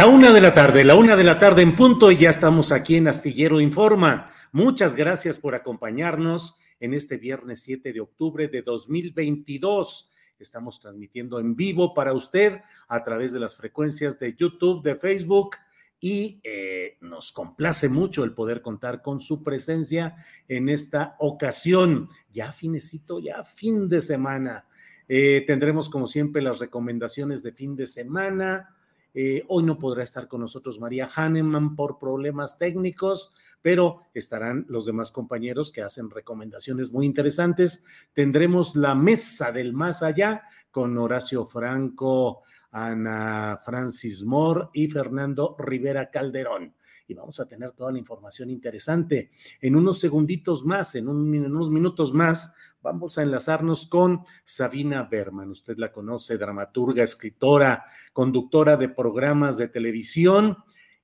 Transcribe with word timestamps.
La 0.00 0.06
una 0.06 0.32
de 0.32 0.40
la 0.40 0.54
tarde, 0.54 0.82
la 0.82 0.94
una 0.94 1.14
de 1.14 1.24
la 1.24 1.38
tarde 1.38 1.60
en 1.60 1.76
punto 1.76 2.10
y 2.10 2.16
ya 2.16 2.30
estamos 2.30 2.72
aquí 2.72 2.96
en 2.96 3.06
Astillero 3.06 3.60
Informa. 3.60 4.30
Muchas 4.50 4.96
gracias 4.96 5.36
por 5.36 5.54
acompañarnos 5.54 6.56
en 6.80 6.94
este 6.94 7.18
viernes 7.18 7.60
7 7.64 7.92
de 7.92 8.00
octubre 8.00 8.48
de 8.48 8.62
2022. 8.62 10.10
Estamos 10.38 10.80
transmitiendo 10.80 11.38
en 11.38 11.54
vivo 11.54 11.92
para 11.92 12.14
usted 12.14 12.62
a 12.88 13.04
través 13.04 13.34
de 13.34 13.40
las 13.40 13.54
frecuencias 13.56 14.18
de 14.18 14.34
YouTube, 14.34 14.82
de 14.82 14.96
Facebook 14.96 15.56
y 16.00 16.40
eh, 16.44 16.96
nos 17.02 17.30
complace 17.30 17.90
mucho 17.90 18.24
el 18.24 18.32
poder 18.32 18.62
contar 18.62 19.02
con 19.02 19.20
su 19.20 19.42
presencia 19.42 20.16
en 20.48 20.70
esta 20.70 21.14
ocasión. 21.18 22.08
Ya 22.30 22.52
finecito, 22.52 23.18
ya 23.18 23.44
fin 23.44 23.86
de 23.86 24.00
semana. 24.00 24.66
Eh, 25.08 25.44
tendremos 25.46 25.90
como 25.90 26.06
siempre 26.06 26.40
las 26.40 26.58
recomendaciones 26.58 27.42
de 27.42 27.52
fin 27.52 27.76
de 27.76 27.86
semana 27.86 28.76
eh, 29.14 29.44
hoy 29.48 29.64
no 29.64 29.78
podrá 29.78 30.02
estar 30.02 30.28
con 30.28 30.40
nosotros 30.40 30.78
María 30.78 31.08
Hahnemann 31.14 31.74
por 31.76 31.98
problemas 31.98 32.58
técnicos, 32.58 33.34
pero 33.62 34.02
estarán 34.14 34.66
los 34.68 34.86
demás 34.86 35.10
compañeros 35.10 35.72
que 35.72 35.82
hacen 35.82 36.10
recomendaciones 36.10 36.92
muy 36.92 37.06
interesantes. 37.06 37.84
Tendremos 38.12 38.76
la 38.76 38.94
mesa 38.94 39.52
del 39.52 39.72
más 39.72 40.02
allá 40.02 40.42
con 40.70 40.96
Horacio 40.98 41.44
Franco, 41.44 42.42
Ana 42.70 43.58
Francis 43.64 44.22
Moore 44.24 44.68
y 44.72 44.88
Fernando 44.88 45.56
Rivera 45.58 46.10
Calderón 46.10 46.74
y 47.10 47.14
vamos 47.14 47.40
a 47.40 47.46
tener 47.46 47.72
toda 47.72 47.90
la 47.90 47.98
información 47.98 48.50
interesante. 48.50 49.30
En 49.60 49.74
unos 49.74 49.98
segunditos 49.98 50.64
más, 50.64 50.94
en, 50.94 51.08
unos 51.08 51.70
minutos 51.70 52.14
más, 52.14 52.54
vamos 52.82 53.18
a 53.18 53.22
enlazarnos 53.22 53.86
con 53.86 54.24
Sabina 54.44 55.02
Berman. 55.04 55.50
Usted 55.50 55.76
la 55.78 55.92
conoce, 55.92 56.38
dramaturga, 56.38 57.04
escritora, 57.04 57.84
conductora 58.12 58.76
de 58.76 58.88
programas 58.88 59.56
de 59.56 59.68
televisión. 59.68 60.58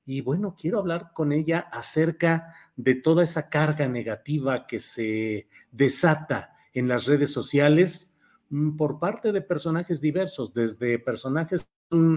Y 0.04 0.20
bueno, 0.20 0.54
quiero 0.58 0.78
hablar 0.78 1.12
con 1.12 1.32
ella 1.32 1.68
acerca 1.72 2.54
de 2.76 2.94
toda 2.94 3.24
esa 3.24 3.48
carga 3.48 3.88
negativa 3.88 4.66
que 4.66 4.78
se 4.80 5.48
desata 5.72 6.54
en 6.72 6.88
las 6.88 7.06
redes 7.06 7.32
sociales 7.32 8.16
mm, 8.50 8.76
por 8.76 8.98
parte 8.98 9.32
de 9.32 9.40
personajes 9.40 10.00
diversos, 10.00 10.54
desde 10.54 10.98
personajes 10.98 11.68
mm, 11.90 12.16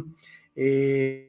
eh, 0.55 1.28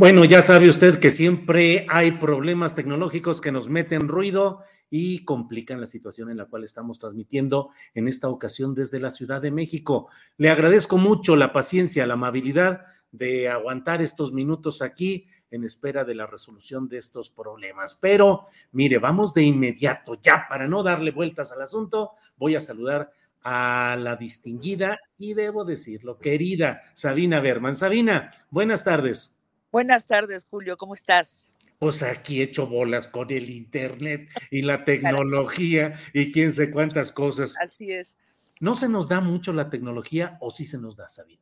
Bueno, 0.00 0.24
ya 0.24 0.40
sabe 0.40 0.70
usted 0.70 0.98
que 0.98 1.10
siempre 1.10 1.84
hay 1.90 2.12
problemas 2.12 2.74
tecnológicos 2.74 3.42
que 3.42 3.52
nos 3.52 3.68
meten 3.68 4.08
ruido 4.08 4.62
y 4.88 5.26
complican 5.26 5.78
la 5.78 5.86
situación 5.86 6.30
en 6.30 6.38
la 6.38 6.46
cual 6.46 6.64
estamos 6.64 6.98
transmitiendo 6.98 7.68
en 7.92 8.08
esta 8.08 8.30
ocasión 8.30 8.74
desde 8.74 8.98
la 8.98 9.10
Ciudad 9.10 9.42
de 9.42 9.50
México. 9.50 10.08
Le 10.38 10.48
agradezco 10.48 10.96
mucho 10.96 11.36
la 11.36 11.52
paciencia, 11.52 12.06
la 12.06 12.14
amabilidad 12.14 12.86
de 13.12 13.50
aguantar 13.50 14.00
estos 14.00 14.32
minutos 14.32 14.80
aquí 14.80 15.26
en 15.50 15.64
espera 15.64 16.02
de 16.02 16.14
la 16.14 16.26
resolución 16.26 16.88
de 16.88 16.96
estos 16.96 17.28
problemas. 17.28 17.94
Pero 18.00 18.46
mire, 18.72 18.96
vamos 18.96 19.34
de 19.34 19.42
inmediato, 19.42 20.18
ya 20.22 20.46
para 20.48 20.66
no 20.66 20.82
darle 20.82 21.10
vueltas 21.10 21.52
al 21.52 21.60
asunto, 21.60 22.12
voy 22.38 22.56
a 22.56 22.62
saludar 22.62 23.12
a 23.42 23.98
la 24.00 24.16
distinguida 24.16 24.98
y 25.18 25.34
debo 25.34 25.66
decirlo, 25.66 26.18
querida 26.18 26.80
Sabina 26.94 27.40
Berman. 27.40 27.76
Sabina, 27.76 28.30
buenas 28.48 28.82
tardes. 28.82 29.36
Buenas 29.72 30.06
tardes, 30.06 30.48
Julio, 30.50 30.76
¿cómo 30.76 30.94
estás? 30.94 31.48
Pues 31.78 32.02
aquí 32.02 32.42
hecho 32.42 32.66
bolas 32.66 33.06
con 33.06 33.30
el 33.30 33.48
Internet 33.50 34.28
y 34.50 34.62
la 34.62 34.84
tecnología 34.84 35.94
y 36.12 36.32
quién 36.32 36.52
sé 36.52 36.72
cuántas 36.72 37.12
cosas. 37.12 37.54
Así 37.62 37.92
es. 37.92 38.16
¿No 38.58 38.74
se 38.74 38.88
nos 38.88 39.08
da 39.08 39.20
mucho 39.20 39.52
la 39.52 39.70
tecnología 39.70 40.36
o 40.40 40.50
sí 40.50 40.64
se 40.64 40.78
nos 40.78 40.96
da, 40.96 41.08
Sabina? 41.08 41.40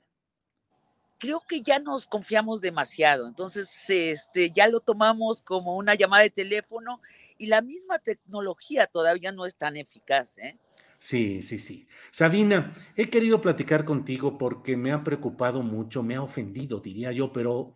Creo 1.18 1.42
que 1.48 1.62
ya 1.62 1.78
nos 1.78 2.04
confiamos 2.04 2.60
demasiado, 2.60 3.26
entonces 3.26 3.68
este, 3.88 4.52
ya 4.52 4.68
lo 4.68 4.78
tomamos 4.78 5.42
como 5.42 5.76
una 5.76 5.96
llamada 5.96 6.22
de 6.22 6.30
teléfono 6.30 7.00
y 7.38 7.46
la 7.46 7.60
misma 7.60 7.98
tecnología 7.98 8.86
todavía 8.86 9.32
no 9.32 9.46
es 9.46 9.56
tan 9.56 9.76
eficaz. 9.76 10.38
¿eh? 10.38 10.56
Sí, 10.98 11.42
sí, 11.42 11.58
sí. 11.58 11.88
Sabina, 12.10 12.74
he 12.94 13.08
querido 13.08 13.40
platicar 13.40 13.84
contigo 13.84 14.36
porque 14.36 14.76
me 14.76 14.92
ha 14.92 15.02
preocupado 15.02 15.62
mucho, 15.62 16.02
me 16.02 16.16
ha 16.16 16.22
ofendido, 16.22 16.78
diría 16.80 17.10
yo, 17.10 17.32
pero 17.32 17.72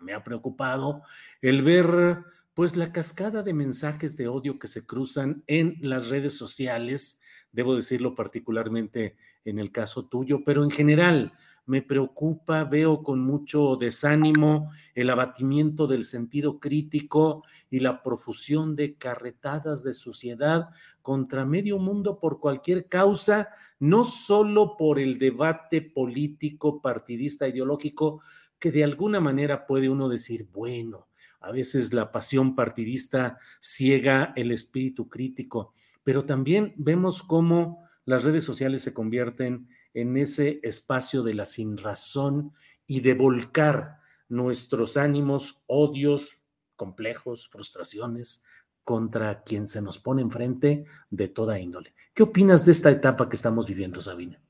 me 0.00 0.12
ha 0.12 0.22
preocupado 0.24 1.02
el 1.40 1.62
ver 1.62 2.18
pues 2.54 2.76
la 2.76 2.92
cascada 2.92 3.42
de 3.42 3.52
mensajes 3.52 4.16
de 4.16 4.26
odio 4.26 4.58
que 4.58 4.66
se 4.66 4.84
cruzan 4.84 5.44
en 5.46 5.76
las 5.80 6.08
redes 6.08 6.36
sociales, 6.36 7.20
debo 7.52 7.76
decirlo 7.76 8.16
particularmente 8.16 9.16
en 9.44 9.60
el 9.60 9.70
caso 9.70 10.06
tuyo, 10.06 10.42
pero 10.44 10.64
en 10.64 10.70
general 10.70 11.32
me 11.68 11.82
preocupa, 11.82 12.64
veo 12.64 13.02
con 13.02 13.20
mucho 13.20 13.76
desánimo 13.76 14.72
el 14.94 15.10
abatimiento 15.10 15.86
del 15.86 16.04
sentido 16.04 16.58
crítico 16.58 17.44
y 17.68 17.80
la 17.80 18.02
profusión 18.02 18.74
de 18.74 18.96
carretadas 18.96 19.84
de 19.84 19.92
suciedad 19.92 20.70
contra 21.02 21.44
medio 21.44 21.78
mundo 21.78 22.18
por 22.20 22.40
cualquier 22.40 22.88
causa, 22.88 23.50
no 23.78 24.04
solo 24.04 24.76
por 24.78 24.98
el 24.98 25.18
debate 25.18 25.82
político, 25.82 26.80
partidista, 26.80 27.46
ideológico, 27.46 28.22
que 28.58 28.72
de 28.72 28.84
alguna 28.84 29.20
manera 29.20 29.66
puede 29.66 29.88
uno 29.88 30.08
decir, 30.08 30.48
bueno, 30.52 31.08
a 31.40 31.52
veces 31.52 31.92
la 31.94 32.10
pasión 32.10 32.54
partidista 32.56 33.38
ciega 33.60 34.32
el 34.36 34.50
espíritu 34.50 35.08
crítico, 35.08 35.72
pero 36.02 36.24
también 36.24 36.74
vemos 36.76 37.22
cómo 37.22 37.84
las 38.04 38.24
redes 38.24 38.44
sociales 38.44 38.82
se 38.82 38.94
convierten 38.94 39.68
en 39.94 40.16
ese 40.16 40.60
espacio 40.62 41.22
de 41.22 41.34
la 41.34 41.44
sinrazón 41.44 42.52
y 42.86 43.00
de 43.00 43.14
volcar 43.14 43.98
nuestros 44.28 44.96
ánimos, 44.96 45.62
odios, 45.66 46.42
complejos, 46.76 47.48
frustraciones 47.48 48.44
contra 48.84 49.42
quien 49.42 49.66
se 49.66 49.82
nos 49.82 49.98
pone 49.98 50.22
enfrente 50.22 50.84
de 51.10 51.28
toda 51.28 51.58
índole. 51.58 51.94
¿Qué 52.14 52.22
opinas 52.22 52.64
de 52.64 52.72
esta 52.72 52.90
etapa 52.90 53.28
que 53.28 53.36
estamos 53.36 53.66
viviendo, 53.66 54.00
Sabina? 54.00 54.40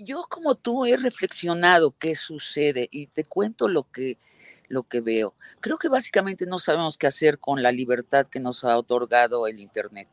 Yo 0.00 0.24
como 0.28 0.54
tú 0.54 0.84
he 0.86 0.96
reflexionado 0.96 1.94
qué 1.98 2.16
sucede 2.16 2.88
y 2.90 3.08
te 3.08 3.24
cuento 3.24 3.68
lo 3.68 3.90
que, 3.90 4.18
lo 4.68 4.84
que 4.84 5.00
veo. 5.00 5.34
Creo 5.60 5.78
que 5.78 5.88
básicamente 5.88 6.46
no 6.46 6.58
sabemos 6.58 6.96
qué 6.96 7.06
hacer 7.06 7.38
con 7.38 7.62
la 7.62 7.72
libertad 7.72 8.26
que 8.26 8.40
nos 8.40 8.64
ha 8.64 8.76
otorgado 8.76 9.46
el 9.46 9.60
Internet. 9.60 10.08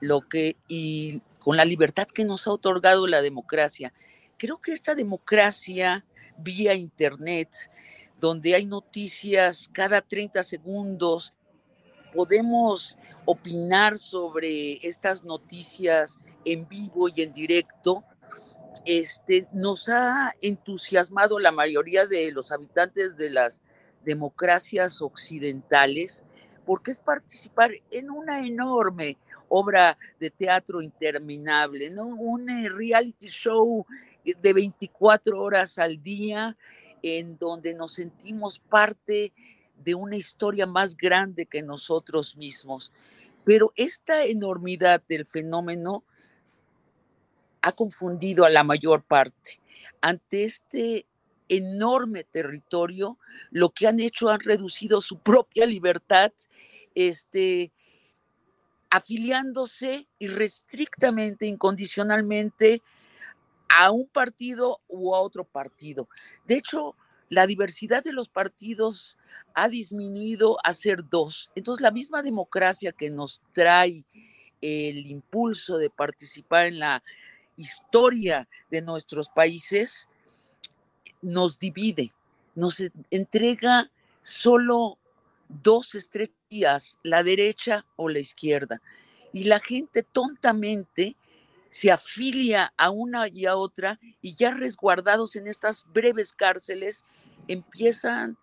Lo 0.00 0.28
que, 0.28 0.56
y 0.68 1.20
con 1.38 1.56
la 1.56 1.64
libertad 1.64 2.06
que 2.06 2.24
nos 2.24 2.46
ha 2.46 2.52
otorgado 2.52 3.06
la 3.06 3.22
democracia. 3.22 3.92
Creo 4.36 4.60
que 4.60 4.72
esta 4.72 4.94
democracia 4.94 6.04
vía 6.38 6.74
Internet, 6.74 7.50
donde 8.18 8.54
hay 8.54 8.66
noticias 8.66 9.68
cada 9.72 10.00
30 10.00 10.42
segundos, 10.42 11.34
podemos 12.12 12.98
opinar 13.24 13.98
sobre 13.98 14.74
estas 14.86 15.24
noticias 15.24 16.18
en 16.44 16.68
vivo 16.68 17.08
y 17.08 17.22
en 17.22 17.32
directo, 17.32 18.04
este, 18.84 19.46
nos 19.52 19.88
ha 19.88 20.34
entusiasmado 20.40 21.38
la 21.38 21.52
mayoría 21.52 22.06
de 22.06 22.32
los 22.32 22.52
habitantes 22.52 23.16
de 23.16 23.30
las 23.30 23.62
democracias 24.04 25.02
occidentales, 25.02 26.24
porque 26.64 26.90
es 26.90 27.00
participar 27.00 27.72
en 27.90 28.10
una 28.10 28.46
enorme 28.46 29.18
obra 29.48 29.98
de 30.18 30.30
teatro 30.30 30.80
interminable, 30.80 31.90
¿no? 31.90 32.06
Un 32.06 32.48
eh, 32.48 32.68
reality 32.68 33.28
show 33.28 33.84
de 34.24 34.52
24 34.52 35.40
horas 35.40 35.78
al 35.78 36.02
día 36.02 36.56
en 37.02 37.36
donde 37.38 37.74
nos 37.74 37.94
sentimos 37.94 38.58
parte 38.58 39.32
de 39.82 39.94
una 39.94 40.16
historia 40.16 40.66
más 40.66 40.96
grande 40.96 41.46
que 41.46 41.62
nosotros 41.62 42.36
mismos. 42.36 42.92
Pero 43.44 43.72
esta 43.76 44.24
enormidad 44.24 45.02
del 45.08 45.26
fenómeno 45.26 46.04
ha 47.62 47.72
confundido 47.72 48.44
a 48.44 48.50
la 48.50 48.64
mayor 48.64 49.02
parte. 49.02 49.60
Ante 50.00 50.44
este 50.44 51.06
enorme 51.48 52.24
territorio, 52.24 53.18
lo 53.50 53.70
que 53.70 53.88
han 53.88 54.00
hecho 54.00 54.28
han 54.28 54.40
reducido 54.40 55.00
su 55.00 55.18
propia 55.18 55.66
libertad, 55.66 56.32
este, 56.94 57.72
afiliándose 58.88 60.06
irrestrictamente, 60.18 61.46
incondicionalmente 61.46 62.82
a 63.68 63.90
un 63.90 64.06
partido 64.06 64.80
u 64.88 65.14
a 65.14 65.20
otro 65.20 65.44
partido. 65.44 66.08
De 66.46 66.56
hecho, 66.56 66.96
la 67.28 67.46
diversidad 67.46 68.02
de 68.02 68.12
los 68.12 68.28
partidos 68.28 69.16
ha 69.54 69.68
disminuido 69.68 70.56
a 70.64 70.72
ser 70.72 71.08
dos. 71.08 71.50
Entonces, 71.54 71.80
la 71.80 71.92
misma 71.92 72.22
democracia 72.22 72.92
que 72.92 73.10
nos 73.10 73.40
trae 73.52 74.04
el 74.60 75.06
impulso 75.06 75.78
de 75.78 75.90
participar 75.90 76.66
en 76.66 76.80
la 76.80 77.02
historia 77.60 78.48
de 78.70 78.82
nuestros 78.82 79.28
países 79.28 80.08
nos 81.22 81.58
divide, 81.58 82.12
nos 82.54 82.82
entrega 83.10 83.90
solo 84.22 84.98
dos 85.48 85.94
estrellas, 85.94 86.98
la 87.02 87.22
derecha 87.22 87.84
o 87.96 88.08
la 88.08 88.18
izquierda. 88.18 88.80
Y 89.32 89.44
la 89.44 89.60
gente 89.60 90.02
tontamente 90.02 91.16
se 91.68 91.90
afilia 91.92 92.72
a 92.76 92.90
una 92.90 93.28
y 93.28 93.46
a 93.46 93.56
otra 93.56 93.98
y 94.20 94.34
ya 94.34 94.50
resguardados 94.50 95.36
en 95.36 95.46
estas 95.46 95.86
breves 95.92 96.32
cárceles 96.32 97.04
empiezan 97.46 98.36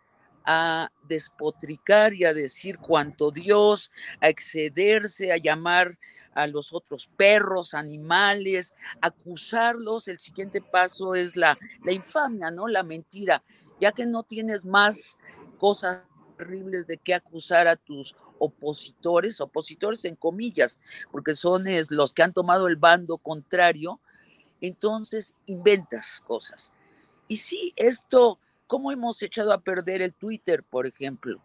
a 0.46 0.90
despotricar 1.10 2.14
y 2.14 2.24
a 2.24 2.34
decir 2.34 2.78
cuanto 2.78 3.32
Dios, 3.32 3.92
a 4.22 4.30
excederse, 4.30 5.34
a 5.34 5.38
llamar 5.38 5.98
a 6.38 6.46
los 6.46 6.72
otros 6.72 7.10
perros, 7.18 7.74
animales, 7.74 8.76
acusarlos. 9.02 10.08
El 10.08 10.20
siguiente 10.20 10.62
paso 10.62 11.16
es 11.16 11.36
la, 11.36 11.58
la 11.84 11.92
infamia, 11.92 12.52
¿no? 12.52 12.68
La 12.68 12.84
mentira, 12.84 13.44
ya 13.82 13.92
que 13.92 14.06
no 14.06 14.22
tienes 14.22 14.64
más 14.64 15.18
cosas 15.58 16.06
terribles 16.38 16.86
de 16.86 16.98
qué 17.00 17.16
acusar 17.16 17.68
a 17.68 17.76
tus 17.76 18.16
opositores, 18.38 19.42
opositores 19.42 20.06
en 20.06 20.16
comillas, 20.16 20.80
porque 21.12 21.34
son 21.34 21.66
los 21.90 22.14
que 22.14 22.22
han 22.22 22.34
tomado 22.34 22.68
el 22.68 22.76
bando 22.76 23.18
contrario, 23.18 24.00
entonces 24.62 25.34
inventas 25.48 26.22
cosas. 26.28 26.72
Y 27.28 27.38
sí, 27.38 27.74
esto, 27.76 28.38
¿cómo 28.68 28.92
hemos 28.92 29.24
echado 29.24 29.52
a 29.52 29.62
perder 29.62 30.04
el 30.04 30.14
Twitter, 30.14 30.64
por 30.64 30.86
ejemplo? 30.86 31.42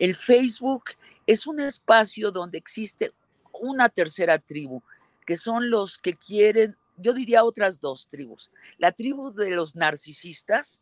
El 0.00 0.16
Facebook 0.16 0.86
es 1.24 1.46
un 1.46 1.60
espacio 1.60 2.32
donde 2.32 2.58
existe 2.58 3.12
una 3.62 3.88
tercera 3.88 4.38
tribu, 4.38 4.82
que 5.26 5.36
son 5.36 5.70
los 5.70 5.98
que 5.98 6.14
quieren, 6.14 6.76
yo 6.96 7.12
diría 7.12 7.44
otras 7.44 7.80
dos 7.80 8.06
tribus. 8.06 8.50
La 8.78 8.92
tribu 8.92 9.32
de 9.32 9.50
los 9.50 9.74
narcisistas, 9.76 10.80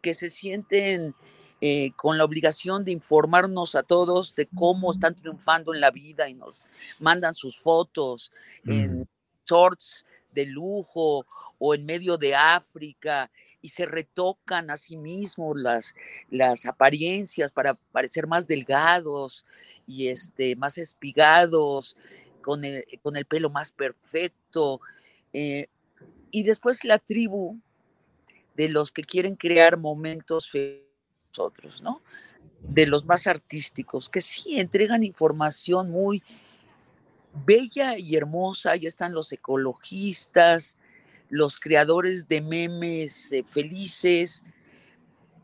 que 0.00 0.14
se 0.14 0.30
sienten 0.30 1.14
eh, 1.60 1.92
con 1.94 2.18
la 2.18 2.24
obligación 2.24 2.84
de 2.84 2.90
informarnos 2.90 3.76
a 3.76 3.84
todos 3.84 4.34
de 4.34 4.46
cómo 4.46 4.90
están 4.90 5.14
triunfando 5.14 5.72
en 5.72 5.80
la 5.80 5.92
vida 5.92 6.28
y 6.28 6.34
nos 6.34 6.64
mandan 6.98 7.36
sus 7.36 7.56
fotos 7.60 8.32
en 8.66 9.00
mm. 9.00 9.04
shorts 9.46 10.04
de 10.32 10.46
lujo 10.46 11.26
o 11.58 11.74
en 11.74 11.86
medio 11.86 12.18
de 12.18 12.34
África 12.34 13.30
y 13.60 13.68
se 13.68 13.86
retocan 13.86 14.70
a 14.70 14.76
sí 14.76 14.96
mismos 14.96 15.56
las, 15.56 15.94
las 16.30 16.66
apariencias 16.66 17.52
para 17.52 17.74
parecer 17.74 18.26
más 18.26 18.46
delgados 18.46 19.46
y 19.86 20.08
este, 20.08 20.56
más 20.56 20.78
espigados, 20.78 21.96
con 22.42 22.64
el, 22.64 22.84
con 23.02 23.16
el 23.16 23.24
pelo 23.24 23.48
más 23.48 23.70
perfecto. 23.70 24.80
Eh, 25.32 25.68
y 26.30 26.42
después 26.42 26.84
la 26.84 26.98
tribu 26.98 27.58
de 28.56 28.68
los 28.68 28.90
que 28.90 29.04
quieren 29.04 29.36
crear 29.36 29.76
momentos 29.76 30.50
¿no? 31.80 32.02
De 32.60 32.86
los 32.86 33.04
más 33.04 33.26
artísticos, 33.26 34.08
que 34.08 34.20
sí 34.20 34.58
entregan 34.58 35.04
información 35.04 35.90
muy 35.90 36.22
bella 37.44 37.98
y 37.98 38.16
hermosa. 38.16 38.76
Ya 38.76 38.88
están 38.88 39.14
los 39.14 39.32
ecologistas, 39.32 40.76
los 41.28 41.58
creadores 41.58 42.28
de 42.28 42.40
memes 42.40 43.32
eh, 43.32 43.44
felices. 43.48 44.44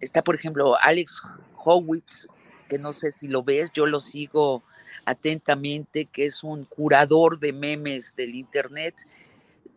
Está, 0.00 0.22
por 0.22 0.34
ejemplo, 0.34 0.76
Alex 0.80 1.22
Howitz, 1.56 2.28
que 2.68 2.78
no 2.78 2.92
sé 2.92 3.12
si 3.12 3.28
lo 3.28 3.42
ves, 3.42 3.70
yo 3.74 3.86
lo 3.86 4.00
sigo 4.00 4.62
atentamente, 5.04 6.04
que 6.06 6.26
es 6.26 6.44
un 6.44 6.64
curador 6.64 7.38
de 7.38 7.52
memes 7.52 8.14
del 8.14 8.34
Internet. 8.34 8.94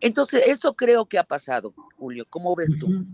Entonces, 0.02 0.44
eso 0.48 0.74
creo 0.74 1.06
que 1.06 1.18
ha 1.18 1.24
pasado, 1.24 1.74
Julio. 1.98 2.26
¿Cómo 2.30 2.56
ves 2.56 2.72
tú? 2.80 3.06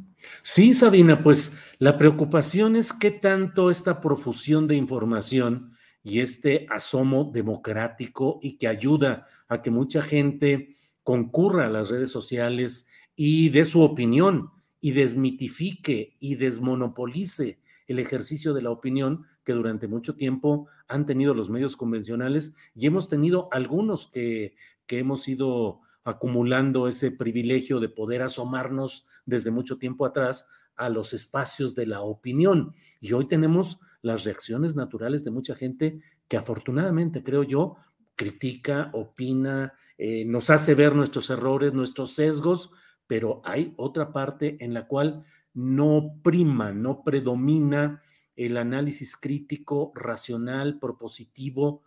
Sí, 0.41 0.73
Sabina, 0.73 1.21
pues 1.21 1.59
la 1.79 1.97
preocupación 1.97 2.75
es 2.75 2.93
qué 2.93 3.11
tanto 3.11 3.69
esta 3.69 4.01
profusión 4.01 4.67
de 4.67 4.75
información 4.75 5.76
y 6.07 6.21
este 6.21 6.65
asomo 6.69 7.29
democrático 7.33 8.39
y 8.41 8.57
que 8.57 8.69
ayuda 8.69 9.25
a 9.49 9.61
que 9.61 9.71
mucha 9.71 10.01
gente 10.01 10.77
concurra 11.03 11.65
a 11.65 11.69
las 11.69 11.89
redes 11.89 12.11
sociales 12.11 12.87
y 13.17 13.49
dé 13.49 13.65
su 13.65 13.81
opinión 13.81 14.51
y 14.79 14.91
desmitifique 14.91 16.15
y 16.19 16.35
desmonopolice 16.35 17.59
el 17.87 17.99
ejercicio 17.99 18.53
de 18.53 18.61
la 18.61 18.69
opinión 18.69 19.25
que 19.43 19.51
durante 19.51 19.89
mucho 19.89 20.15
tiempo 20.15 20.69
han 20.87 21.05
tenido 21.05 21.33
los 21.33 21.49
medios 21.49 21.75
convencionales 21.75 22.55
y 22.73 22.85
hemos 22.85 23.09
tenido 23.09 23.49
algunos 23.51 24.07
que, 24.07 24.55
que 24.85 24.99
hemos 24.99 25.27
ido 25.27 25.81
acumulando 26.05 26.87
ese 26.87 27.11
privilegio 27.11 27.81
de 27.81 27.89
poder 27.89 28.21
asomarnos 28.21 29.07
desde 29.25 29.51
mucho 29.51 29.77
tiempo 29.77 30.05
atrás 30.05 30.47
a 30.77 30.87
los 30.87 31.13
espacios 31.13 31.75
de 31.75 31.85
la 31.85 31.99
opinión. 31.99 32.73
Y 33.01 33.11
hoy 33.11 33.27
tenemos 33.27 33.81
las 34.01 34.23
reacciones 34.23 34.75
naturales 34.75 35.23
de 35.23 35.31
mucha 35.31 35.55
gente 35.55 35.99
que 36.27 36.37
afortunadamente, 36.37 37.23
creo 37.23 37.43
yo, 37.43 37.77
critica, 38.15 38.89
opina, 38.93 39.73
eh, 39.97 40.25
nos 40.25 40.49
hace 40.49 40.75
ver 40.75 40.95
nuestros 40.95 41.29
errores, 41.29 41.73
nuestros 41.73 42.13
sesgos, 42.13 42.71
pero 43.07 43.41
hay 43.45 43.73
otra 43.77 44.11
parte 44.11 44.57
en 44.63 44.73
la 44.73 44.87
cual 44.87 45.23
no 45.53 46.19
prima, 46.23 46.71
no 46.71 47.03
predomina 47.03 48.01
el 48.35 48.57
análisis 48.57 49.17
crítico, 49.17 49.91
racional, 49.95 50.77
propositivo, 50.79 51.83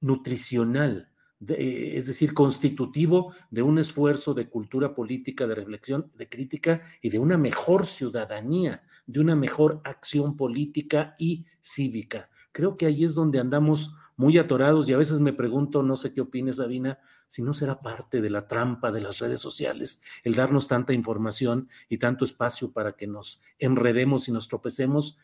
nutricional, 0.00 1.10
es 1.40 2.06
decir, 2.06 2.32
constitutivo 2.32 3.34
de 3.50 3.62
un 3.62 3.78
esfuerzo 3.78 4.32
de 4.32 4.48
cultura 4.48 4.94
política, 4.94 5.46
de 5.46 5.54
reflexión, 5.54 6.10
de 6.16 6.28
crítica 6.28 6.82
y 7.02 7.10
de 7.10 7.18
una 7.18 7.36
mejor 7.36 7.86
ciudadanía, 7.86 8.82
de 9.06 9.20
una 9.20 9.36
mejor 9.36 9.80
acción 9.84 10.36
política 10.36 11.14
y 11.18 11.44
cívica. 11.60 12.30
Creo 12.52 12.76
que 12.76 12.86
ahí 12.86 13.04
es 13.04 13.14
donde 13.14 13.38
andamos 13.38 13.94
muy 14.16 14.38
atorados 14.38 14.88
y 14.88 14.94
a 14.94 14.96
veces 14.96 15.20
me 15.20 15.34
pregunto, 15.34 15.82
no 15.82 15.96
sé 15.96 16.14
qué 16.14 16.22
opines, 16.22 16.56
Sabina, 16.56 16.98
si 17.28 17.42
no 17.42 17.52
será 17.52 17.80
parte 17.80 18.22
de 18.22 18.30
la 18.30 18.48
trampa 18.48 18.90
de 18.90 19.02
las 19.02 19.18
redes 19.18 19.40
sociales 19.40 20.02
el 20.24 20.34
darnos 20.34 20.68
tanta 20.68 20.94
información 20.94 21.68
y 21.88 21.98
tanto 21.98 22.24
espacio 22.24 22.72
para 22.72 22.96
que 22.96 23.06
nos 23.06 23.42
enredemos 23.58 24.28
y 24.28 24.32
nos 24.32 24.48
tropecemos 24.48 25.18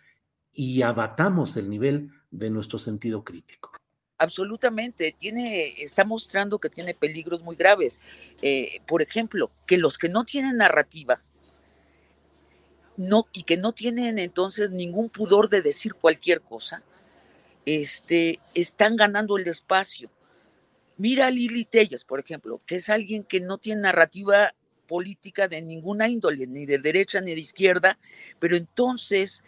y 0.53 0.83
abatamos 0.83 1.57
el 1.57 1.71
nivel 1.71 2.11
de 2.31 2.51
nuestro 2.51 2.79
sentido 2.79 3.25
crítico. 3.25 3.73
Absolutamente, 4.23 5.17
tiene, 5.19 5.67
está 5.83 6.05
mostrando 6.05 6.61
que 6.61 6.69
tiene 6.69 6.95
peligros 6.95 7.43
muy 7.43 7.57
graves. 7.57 7.99
Eh, 8.41 8.81
por 8.87 9.03
ejemplo, 9.03 9.51
que 9.67 9.79
los 9.79 9.99
que 9.99 10.09
no 10.09 10.23
tienen 10.23 10.59
narrativa, 10.59 11.21
no, 12.97 13.27
y 13.33 13.43
que 13.43 13.57
no 13.57 13.73
tienen 13.73 14.21
entonces 14.21 14.71
ningún 14.71 15.09
pudor 15.09 15.49
de 15.49 15.61
decir 15.61 15.95
cualquier 15.95 16.41
cosa, 16.41 16.85
este, 17.67 18.39
están 18.55 18.95
ganando 18.95 19.37
el 19.39 19.49
espacio. 19.49 20.09
Mira 20.99 21.27
a 21.27 21.31
Lili 21.33 21.65
Telles, 21.65 22.05
por 22.05 22.21
ejemplo, 22.21 22.61
que 22.65 22.77
es 22.77 22.89
alguien 22.91 23.25
que 23.25 23.41
no 23.41 23.59
tiene 23.59 23.81
narrativa 23.81 24.55
política 24.87 25.49
de 25.49 25.63
ninguna 25.63 26.07
índole, 26.09 26.47
ni 26.47 26.65
de 26.65 26.79
derecha 26.79 27.21
ni 27.21 27.35
de 27.35 27.41
izquierda, 27.41 27.99
pero 28.39 28.57
entonces 28.57 29.43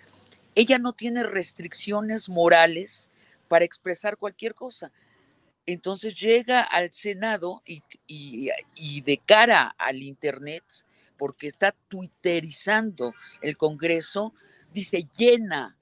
ella 0.56 0.80
no 0.80 0.94
tiene 0.94 1.22
restricciones 1.22 2.28
morales 2.28 3.08
para 3.48 3.64
expresar 3.64 4.16
cualquier 4.16 4.54
cosa. 4.54 4.92
Entonces 5.66 6.14
llega 6.14 6.60
al 6.60 6.92
Senado 6.92 7.62
y, 7.66 9.00
de 9.00 9.18
cara 9.24 9.74
al 9.78 10.02
Internet, 10.02 10.64
porque 11.16 11.46
está 11.46 11.74
twitterizando 11.88 13.14
el 13.40 13.56
Congreso, 13.56 14.34
dice 14.72 15.08
llena 15.16 15.76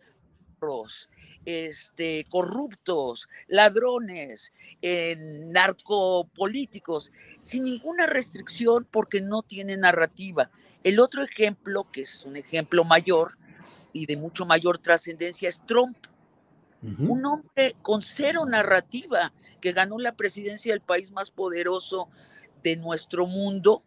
este, 1.44 2.24
corruptos, 2.28 3.28
ladrones, 3.48 4.52
narcopolíticos, 5.50 7.10
sin 7.40 7.64
ninguna 7.64 8.06
restricción 8.06 8.86
porque 8.88 9.20
no 9.20 9.42
tiene 9.42 9.76
narrativa. 9.76 10.50
El 10.84 11.00
otro 11.00 11.22
ejemplo, 11.22 11.90
que 11.90 12.02
es 12.02 12.24
un 12.24 12.36
ejemplo 12.36 12.84
mayor, 12.84 13.38
y 13.92 14.06
de 14.06 14.16
mucho 14.16 14.46
mayor 14.46 14.78
trascendencia 14.78 15.48
es 15.48 15.64
Trump, 15.66 15.96
un 16.82 17.24
hombre 17.24 17.76
con 17.82 18.02
cero 18.02 18.44
narrativa 18.44 19.32
que 19.60 19.72
ganó 19.72 19.98
la 19.98 20.16
presidencia 20.16 20.72
del 20.72 20.80
país 20.80 21.12
más 21.12 21.30
poderoso 21.30 22.08
de 22.62 22.76
nuestro 22.76 23.26
mundo 23.26 23.84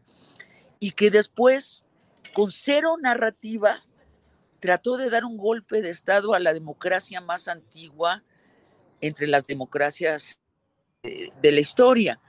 y 0.79 0.91
que 0.91 1.11
después, 1.11 1.85
con 2.33 2.51
cero 2.51 2.95
narrativa, 3.01 3.83
trató 4.59 4.95
de 4.97 5.09
dar 5.09 5.25
un 5.25 5.37
golpe 5.37 5.81
de 5.81 5.89
Estado 5.89 6.33
a 6.33 6.39
la 6.39 6.53
democracia 6.53 7.19
más 7.19 7.47
antigua 7.47 8.23
entre 9.01 9.27
las 9.27 9.45
democracias 9.45 10.39
de, 11.03 11.33
de 11.41 11.51
la 11.51 11.59
historia. 11.59 12.19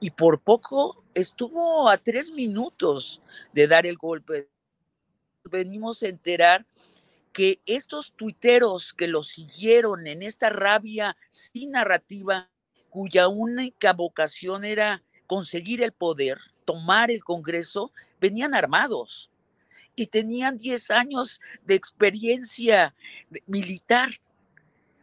Y 0.00 0.10
por 0.10 0.40
poco 0.40 1.02
estuvo 1.14 1.88
a 1.88 1.96
tres 1.96 2.30
minutos 2.30 3.22
de 3.54 3.66
dar 3.66 3.86
el 3.86 3.96
golpe. 3.96 4.50
Venimos 5.44 6.02
a 6.02 6.08
enterar 6.08 6.66
que 7.34 7.60
estos 7.66 8.12
tuiteros 8.12 8.94
que 8.94 9.08
lo 9.08 9.24
siguieron 9.24 10.06
en 10.06 10.22
esta 10.22 10.50
rabia 10.50 11.16
sin 11.30 11.72
narrativa, 11.72 12.48
cuya 12.88 13.26
única 13.26 13.92
vocación 13.92 14.64
era 14.64 15.02
conseguir 15.26 15.82
el 15.82 15.92
poder, 15.92 16.38
tomar 16.64 17.10
el 17.10 17.24
Congreso, 17.24 17.90
venían 18.20 18.54
armados 18.54 19.30
y 19.96 20.06
tenían 20.06 20.58
10 20.58 20.92
años 20.92 21.40
de 21.64 21.74
experiencia 21.74 22.94
militar. 23.46 24.20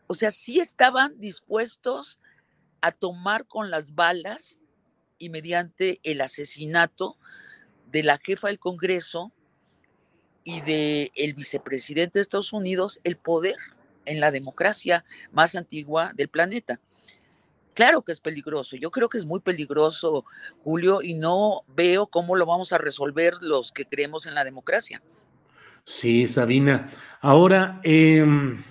O 0.08 0.14
sea, 0.14 0.32
sí 0.32 0.62
estaban 0.62 1.20
dispuestos 1.20 2.18
a 2.80 2.94
tomar 2.94 3.46
con 3.46 3.70
las 3.70 3.94
balas 3.94 4.58
y 5.18 5.28
mediante 5.28 6.00
el 6.04 6.22
asesinato 6.22 7.18
de 7.92 8.04
la 8.04 8.18
jefa 8.20 8.48
del 8.48 8.60
Congreso, 8.60 9.34
y 10.44 10.62
de 10.62 11.12
el 11.16 11.34
vicepresidente 11.34 12.20
de 12.20 12.24
Estados 12.24 12.54
Unidos 12.54 13.00
el 13.04 13.18
poder 13.18 13.56
en 14.06 14.20
la 14.20 14.32
democracia 14.32 15.06
más 15.32 15.56
antigua 15.56 16.12
del 16.16 16.30
planeta. 16.30 16.80
Claro 17.74 18.02
que 18.02 18.12
es 18.12 18.20
peligroso, 18.20 18.76
yo 18.76 18.92
creo 18.92 19.08
que 19.08 19.18
es 19.18 19.26
muy 19.26 19.40
peligroso, 19.40 20.26
Julio, 20.64 21.02
y 21.02 21.14
no 21.14 21.64
veo 21.76 22.08
cómo 22.08 22.36
lo 22.36 22.46
vamos 22.46 22.74
a 22.74 22.78
resolver 22.78 23.36
los 23.40 23.72
que 23.72 23.86
creemos 23.86 24.26
en 24.26 24.36
la 24.36 24.44
democracia. 24.44 25.02
Sí, 25.86 26.28
Sabina. 26.28 26.92
Ahora, 27.22 27.80
em, 27.84 28.62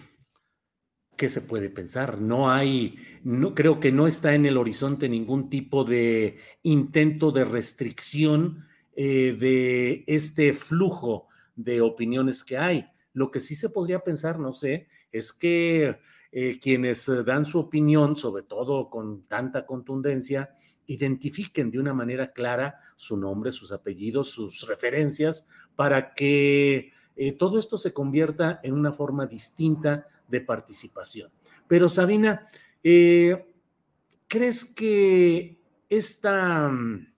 ¿qué 1.17 1.29
se 1.29 1.41
puede 1.41 1.71
pensar? 1.71 2.21
No 2.21 2.51
hay, 2.51 2.99
no 3.25 3.55
creo 3.55 3.81
que 3.81 3.91
no 3.91 4.07
está 4.07 4.35
en 4.35 4.45
el 4.45 4.59
horizonte 4.59 5.09
ningún 5.09 5.49
tipo 5.49 5.85
de 5.85 6.39
intento 6.63 7.33
de 7.33 7.45
restricción 7.45 8.67
eh, 8.95 9.35
de 9.39 10.05
este 10.07 10.53
flujo 10.53 11.30
de 11.57 11.81
opiniones 11.81 12.45
que 12.45 12.59
hay. 12.59 12.87
Lo 13.13 13.31
que 13.31 13.41
sí 13.41 13.55
se 13.55 13.71
podría 13.71 14.01
pensar, 14.01 14.39
no 14.39 14.53
sé, 14.53 14.89
es 15.13 15.33
que 15.33 15.99
eh, 16.33 16.59
quienes 16.61 17.09
eh, 17.09 17.25
dan 17.25 17.45
su 17.45 17.59
opinión, 17.59 18.17
sobre 18.17 18.45
todo 18.45 18.89
con 18.89 19.25
tanta 19.25 19.67
contundencia, 19.67 20.55
identifiquen 20.87 21.71
de 21.71 21.79
una 21.79 21.93
manera 21.93 22.33
clara 22.33 22.79
su 22.97 23.17
nombre, 23.17 23.53
sus 23.53 23.73
apellidos, 23.73 24.31
sus 24.31 24.67
referencias, 24.69 25.49
para 25.75 26.15
que 26.15 26.93
eh, 27.17 27.33
todo 27.33 27.59
esto 27.59 27.79
se 27.79 27.93
convierta 27.93 28.61
en 28.63 28.75
una 28.75 28.93
forma 28.93 29.27
distinta 29.27 30.07
de 30.29 30.41
participación. 30.41 31.31
Pero 31.67 31.89
Sabina, 31.89 32.47
¿crees 32.83 34.65
que 34.65 35.61
esta 35.89 36.69
mm, 36.69 37.13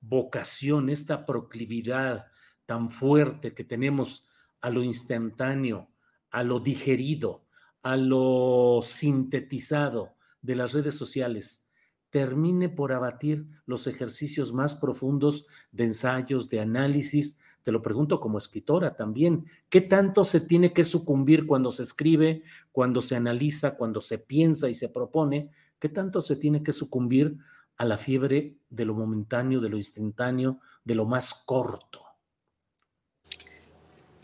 vocación, 0.00 0.88
esta 0.88 1.26
proclividad 1.26 2.27
tan 2.68 2.90
fuerte 2.90 3.54
que 3.54 3.64
tenemos 3.64 4.28
a 4.60 4.68
lo 4.68 4.82
instantáneo, 4.82 5.88
a 6.30 6.44
lo 6.44 6.60
digerido, 6.60 7.46
a 7.82 7.96
lo 7.96 8.80
sintetizado 8.84 10.16
de 10.42 10.54
las 10.54 10.74
redes 10.74 10.94
sociales, 10.94 11.66
termine 12.10 12.68
por 12.68 12.92
abatir 12.92 13.46
los 13.64 13.86
ejercicios 13.86 14.52
más 14.52 14.74
profundos 14.74 15.46
de 15.72 15.84
ensayos, 15.84 16.50
de 16.50 16.60
análisis, 16.60 17.38
te 17.62 17.72
lo 17.72 17.80
pregunto 17.80 18.20
como 18.20 18.36
escritora 18.36 18.94
también, 18.96 19.46
¿qué 19.70 19.80
tanto 19.80 20.24
se 20.24 20.42
tiene 20.42 20.74
que 20.74 20.84
sucumbir 20.84 21.46
cuando 21.46 21.72
se 21.72 21.84
escribe, 21.84 22.42
cuando 22.70 23.00
se 23.00 23.16
analiza, 23.16 23.78
cuando 23.78 24.02
se 24.02 24.18
piensa 24.18 24.68
y 24.68 24.74
se 24.74 24.90
propone? 24.90 25.50
¿Qué 25.78 25.88
tanto 25.88 26.20
se 26.20 26.36
tiene 26.36 26.62
que 26.62 26.72
sucumbir 26.72 27.38
a 27.78 27.86
la 27.86 27.96
fiebre 27.96 28.58
de 28.68 28.84
lo 28.84 28.92
momentáneo, 28.92 29.58
de 29.62 29.70
lo 29.70 29.78
instantáneo, 29.78 30.60
de 30.84 30.94
lo 30.96 31.06
más 31.06 31.32
corto? 31.46 32.07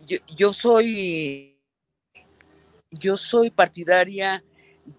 Yo, 0.07 0.53
soy, 0.53 1.59
yo 2.91 3.17
soy 3.17 3.51
partidaria 3.51 4.45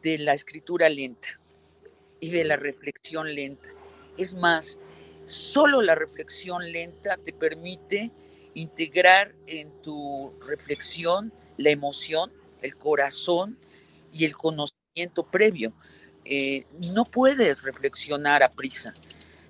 de 0.02 0.18
la 0.18 0.34
escritura 0.34 0.90
lenta 0.90 1.28
y 2.20 2.32
de 2.32 2.44
la 2.44 2.56
reflexión 2.56 3.34
lenta. 3.34 3.68
Es 4.18 4.34
más, 4.34 4.80
solo 5.26 5.82
la 5.82 5.96
reflexión 5.96 6.72
lenta 6.72 7.18
te 7.18 7.34
permite 7.34 8.12
integrar 8.54 9.36
en 9.48 9.82
tu 9.82 10.34
reflexión 10.48 11.32
la 11.58 11.70
emoción, 11.70 12.32
el 12.62 12.76
corazón 12.76 13.60
y 14.12 14.26
el 14.26 14.36
conocimiento 14.36 15.24
previo. 15.30 15.74
Eh, 16.24 16.66
no 16.96 17.06
puedes 17.06 17.62
reflexionar 17.62 18.42
a 18.42 18.50
prisa, 18.50 18.94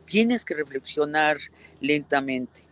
tienes 0.06 0.44
que 0.44 0.56
reflexionar 0.56 1.38
lentamente. 1.80 2.65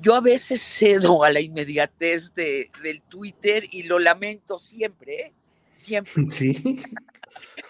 Yo 0.00 0.14
a 0.14 0.20
veces 0.20 0.62
cedo 0.62 1.24
a 1.24 1.30
la 1.30 1.40
inmediatez 1.40 2.34
de, 2.34 2.70
del 2.82 3.02
Twitter 3.02 3.64
y 3.70 3.84
lo 3.84 3.98
lamento 3.98 4.58
siempre, 4.58 5.26
¿eh? 5.26 5.34
siempre. 5.70 6.24
Sí. 6.30 6.82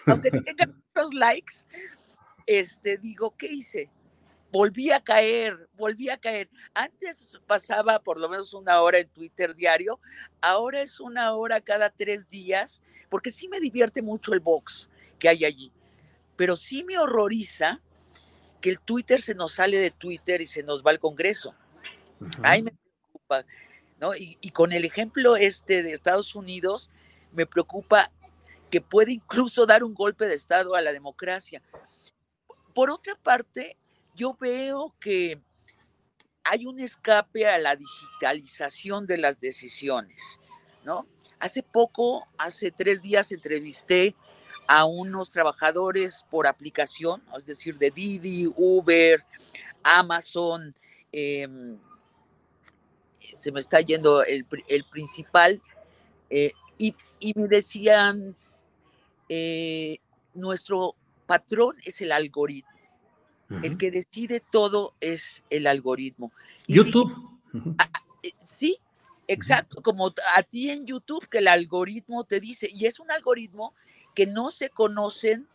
Aunque 0.05 0.29
tenga 0.29 0.67
muchos 0.67 1.13
likes, 1.13 1.53
este, 2.45 2.97
digo, 2.97 3.33
¿qué 3.37 3.47
hice? 3.47 3.89
Volví 4.51 4.91
a 4.91 5.01
caer, 5.01 5.67
volví 5.73 6.09
a 6.09 6.17
caer. 6.17 6.49
Antes 6.73 7.33
pasaba 7.47 7.99
por 7.99 8.19
lo 8.19 8.29
menos 8.29 8.53
una 8.53 8.81
hora 8.81 8.99
en 8.99 9.09
Twitter 9.09 9.55
diario, 9.55 9.99
ahora 10.41 10.81
es 10.81 10.99
una 10.99 11.33
hora 11.33 11.59
cada 11.59 11.89
tres 11.89 12.29
días, 12.29 12.83
porque 13.09 13.31
sí 13.31 13.47
me 13.47 13.59
divierte 13.59 14.01
mucho 14.01 14.33
el 14.33 14.39
box 14.39 14.89
que 15.17 15.27
hay 15.27 15.43
allí, 15.43 15.71
pero 16.35 16.55
sí 16.55 16.83
me 16.83 16.97
horroriza 16.97 17.81
que 18.61 18.69
el 18.69 18.79
Twitter 18.79 19.21
se 19.21 19.35
nos 19.35 19.53
sale 19.53 19.77
de 19.77 19.91
Twitter 19.91 20.41
y 20.41 20.47
se 20.47 20.63
nos 20.63 20.83
va 20.83 20.91
al 20.91 20.99
Congreso. 20.99 21.53
Me 22.19 22.71
preocupa, 22.71 23.45
¿no? 23.99 24.15
Y, 24.15 24.37
y, 24.41 24.49
con 24.51 24.71
el 24.71 24.85
ejemplo 24.85 25.35
este 25.35 25.83
de 25.83 25.93
Estados 25.93 26.35
Unidos, 26.35 26.89
me 27.31 27.45
preocupa 27.45 28.11
que 28.69 28.81
puede 28.81 29.13
incluso 29.13 29.65
dar 29.65 29.83
un 29.83 29.93
golpe 29.93 30.25
de 30.25 30.35
Estado 30.35 30.75
a 30.75 30.81
la 30.81 30.91
democracia. 30.91 31.61
Por 32.73 32.89
otra 32.89 33.15
parte, 33.15 33.77
yo 34.15 34.35
veo 34.39 34.93
que 34.99 35.41
hay 36.43 36.65
un 36.65 36.79
escape 36.79 37.47
a 37.47 37.57
la 37.57 37.75
digitalización 37.75 39.07
de 39.07 39.17
las 39.17 39.39
decisiones, 39.39 40.39
¿no? 40.83 41.07
Hace 41.39 41.63
poco, 41.63 42.25
hace 42.37 42.71
tres 42.71 43.01
días, 43.01 43.31
entrevisté 43.31 44.15
a 44.67 44.85
unos 44.85 45.31
trabajadores 45.31 46.25
por 46.29 46.47
aplicación, 46.47 47.23
es 47.37 47.45
decir, 47.45 47.77
de 47.77 47.91
Didi, 47.91 48.47
Uber, 48.55 49.23
Amazon, 49.83 50.75
em, 51.11 51.79
se 53.37 53.51
me 53.51 53.59
está 53.59 53.81
yendo 53.81 54.23
el, 54.23 54.45
principal, 54.91 55.61
eh, 56.29 56.51
y, 56.77 56.95
me 57.35 57.47
decían, 57.47 58.35
eh, 59.29 59.97
nuestro 60.33 60.95
patrón 61.25 61.75
es 61.83 62.01
el 62.01 62.11
algoritmo. 62.11 62.69
El 63.61 63.77
que 63.77 63.91
decide 63.91 64.39
todo 64.39 64.95
es 64.99 65.43
el 65.51 65.67
algoritmo. 65.67 66.31
YouTube. 66.67 67.13
Ah, 67.77 67.89
eh, 68.23 68.31
sí, 68.43 68.77
exacto, 69.27 69.83
como 69.83 70.13
a 70.35 70.43
ti 70.43 70.71
en 70.71 70.85
YouTube 70.85 71.27
que 71.29 71.37
el 71.37 71.47
algoritmo 71.47 72.23
te 72.23 72.39
dice, 72.39 72.67
y 72.71 72.85
es 72.87 72.99
un 72.99 73.11
algoritmo 73.11 73.73
que 74.15 74.25
no 74.25 74.49
se 74.49 74.69
conocen 74.69 75.47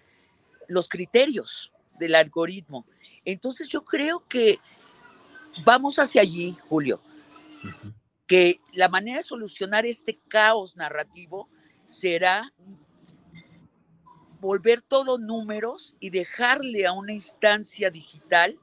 los 0.69 0.89
criterios 0.89 1.73
del 1.99 2.15
algoritmo. 2.15 2.87
Entonces 3.25 3.69
yo 3.69 3.85
creo 3.85 4.25
que 4.29 4.61
vamos 5.65 5.99
hacia 5.99 6.23
allí, 6.23 6.57
Julio, 6.69 7.01
que 8.27 8.61
la 8.73 8.89
manera 8.89 9.19
de 9.19 9.25
solucionar 9.25 9.87
este 9.87 10.19
caos 10.29 10.77
narrativo 10.77 11.49
será 11.85 12.53
volver 14.41 14.81
todo 14.83 15.19
números 15.19 15.97
y 16.01 16.11
dejarle 16.11 16.87
a 16.87 16.93
una 16.93 17.13
instancia 17.13 17.91
digital 17.91 18.59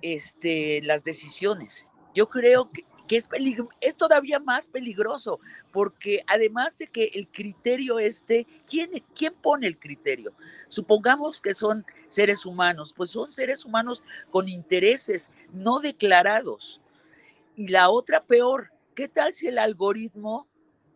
este, 0.00 0.80
las 0.82 1.04
decisiones. 1.04 1.86
Yo 2.14 2.28
creo 2.28 2.70
que, 2.70 2.84
es, 3.16 3.28
es 3.80 3.96
todavía 3.96 4.38
más 4.38 4.66
peligroso, 4.66 5.38
porque 5.70 6.22
además 6.26 6.78
de 6.78 6.86
que 6.86 7.10
el 7.14 7.28
criterio 7.28 7.98
este, 7.98 8.46
¿quién, 8.66 8.90
¿quién 9.14 9.34
pone 9.34 9.66
el 9.66 9.78
criterio? 9.78 10.32
Supongamos 10.68 11.40
que 11.40 11.54
son 11.54 11.84
seres 12.08 12.46
humanos, 12.46 12.94
pues 12.96 13.10
son 13.10 13.32
seres 13.32 13.64
humanos 13.64 14.02
con 14.30 14.48
intereses 14.48 15.30
no 15.52 15.80
declarados. 15.80 16.81
Y 17.56 17.68
la 17.68 17.90
otra 17.90 18.24
peor, 18.24 18.70
¿qué 18.94 19.08
tal 19.08 19.34
si 19.34 19.48
el 19.48 19.58
algoritmo 19.58 20.46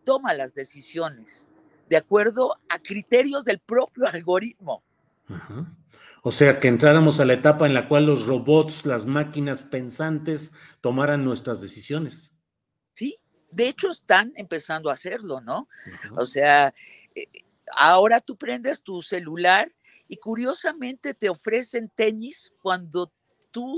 toma 0.03 0.33
las 0.33 0.53
decisiones? 0.53 1.47
de 1.89 1.97
acuerdo 1.97 2.57
a 2.69 2.79
criterios 2.79 3.43
del 3.45 3.59
propio 3.59 4.07
algoritmo. 4.07 4.83
O 6.21 6.31
sea, 6.31 6.59
que 6.59 6.67
entráramos 6.67 7.19
a 7.19 7.25
la 7.25 7.33
etapa 7.33 7.65
en 7.65 7.73
la 7.73 7.87
cual 7.87 8.05
los 8.05 8.25
robots, 8.25 8.85
las 8.85 9.05
máquinas 9.05 9.63
pensantes, 9.63 10.53
tomaran 10.81 11.23
nuestras 11.23 11.61
decisiones. 11.61 12.33
Sí, 12.93 13.17
de 13.51 13.69
hecho 13.69 13.89
están 13.89 14.33
empezando 14.35 14.89
a 14.89 14.93
hacerlo, 14.93 15.41
¿no? 15.41 15.69
O 16.15 16.25
sea, 16.25 16.73
eh, 17.15 17.27
ahora 17.75 18.19
tú 18.19 18.35
prendes 18.35 18.81
tu 18.81 19.01
celular 19.01 19.71
y 20.07 20.17
curiosamente 20.17 21.13
te 21.13 21.29
ofrecen 21.29 21.89
tenis 21.93 22.53
cuando 22.61 23.11
tú 23.51 23.77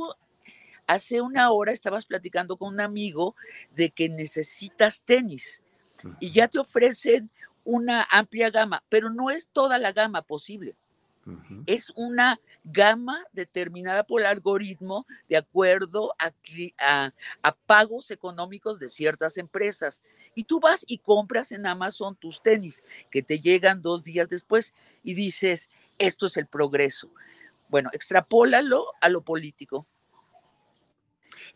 hace 0.90 1.22
una 1.22 1.52
hora 1.52 1.72
estabas 1.72 2.06
platicando 2.06 2.58
con 2.58 2.74
un 2.74 2.82
amigo 2.82 3.36
de 3.76 3.92
que 3.92 4.10
necesitas 4.10 5.04
tenis 5.04 5.62
y 6.20 6.32
ya 6.32 6.48
te 6.48 6.58
ofrecen 6.58 7.30
una 7.64 8.08
amplia 8.10 8.50
gama, 8.50 8.84
pero 8.90 9.12
no 9.12 9.30
es 9.30 9.48
toda 9.54 9.78
la 9.78 9.92
gama 9.92 10.24
posible. 10.24 10.76
Es 11.68 11.92
una 11.96 12.40
gama 12.64 13.24
determinada 13.34 14.04
por 14.04 14.22
el 14.22 14.26
algoritmo 14.26 15.06
de 15.28 15.38
acuerdo 15.38 16.16
a, 16.18 17.14
a, 17.44 17.56
pagos 17.68 18.10
económicos 18.10 18.80
de 18.80 18.90
ciertas 18.90 19.38
empresas. 19.38 20.02
Y 20.34 20.46
tú 20.46 20.60
vas 20.60 20.84
y 20.88 20.98
compras 20.98 21.52
en 21.52 21.68
Amazon 21.68 22.16
tus 22.16 22.42
tenis 22.42 22.84
que 23.12 23.22
te 23.22 23.42
llegan 23.42 23.84
dos 23.84 24.04
días 24.04 24.28
después 24.28 24.74
y 25.04 25.14
dices, 25.14 25.70
esto 26.00 26.26
es 26.26 26.36
el 26.38 26.48
progreso. 26.48 27.12
Bueno, 27.68 27.92
extrapólalo 27.94 28.86
a 29.00 29.10
lo 29.10 29.22
político. 29.22 29.86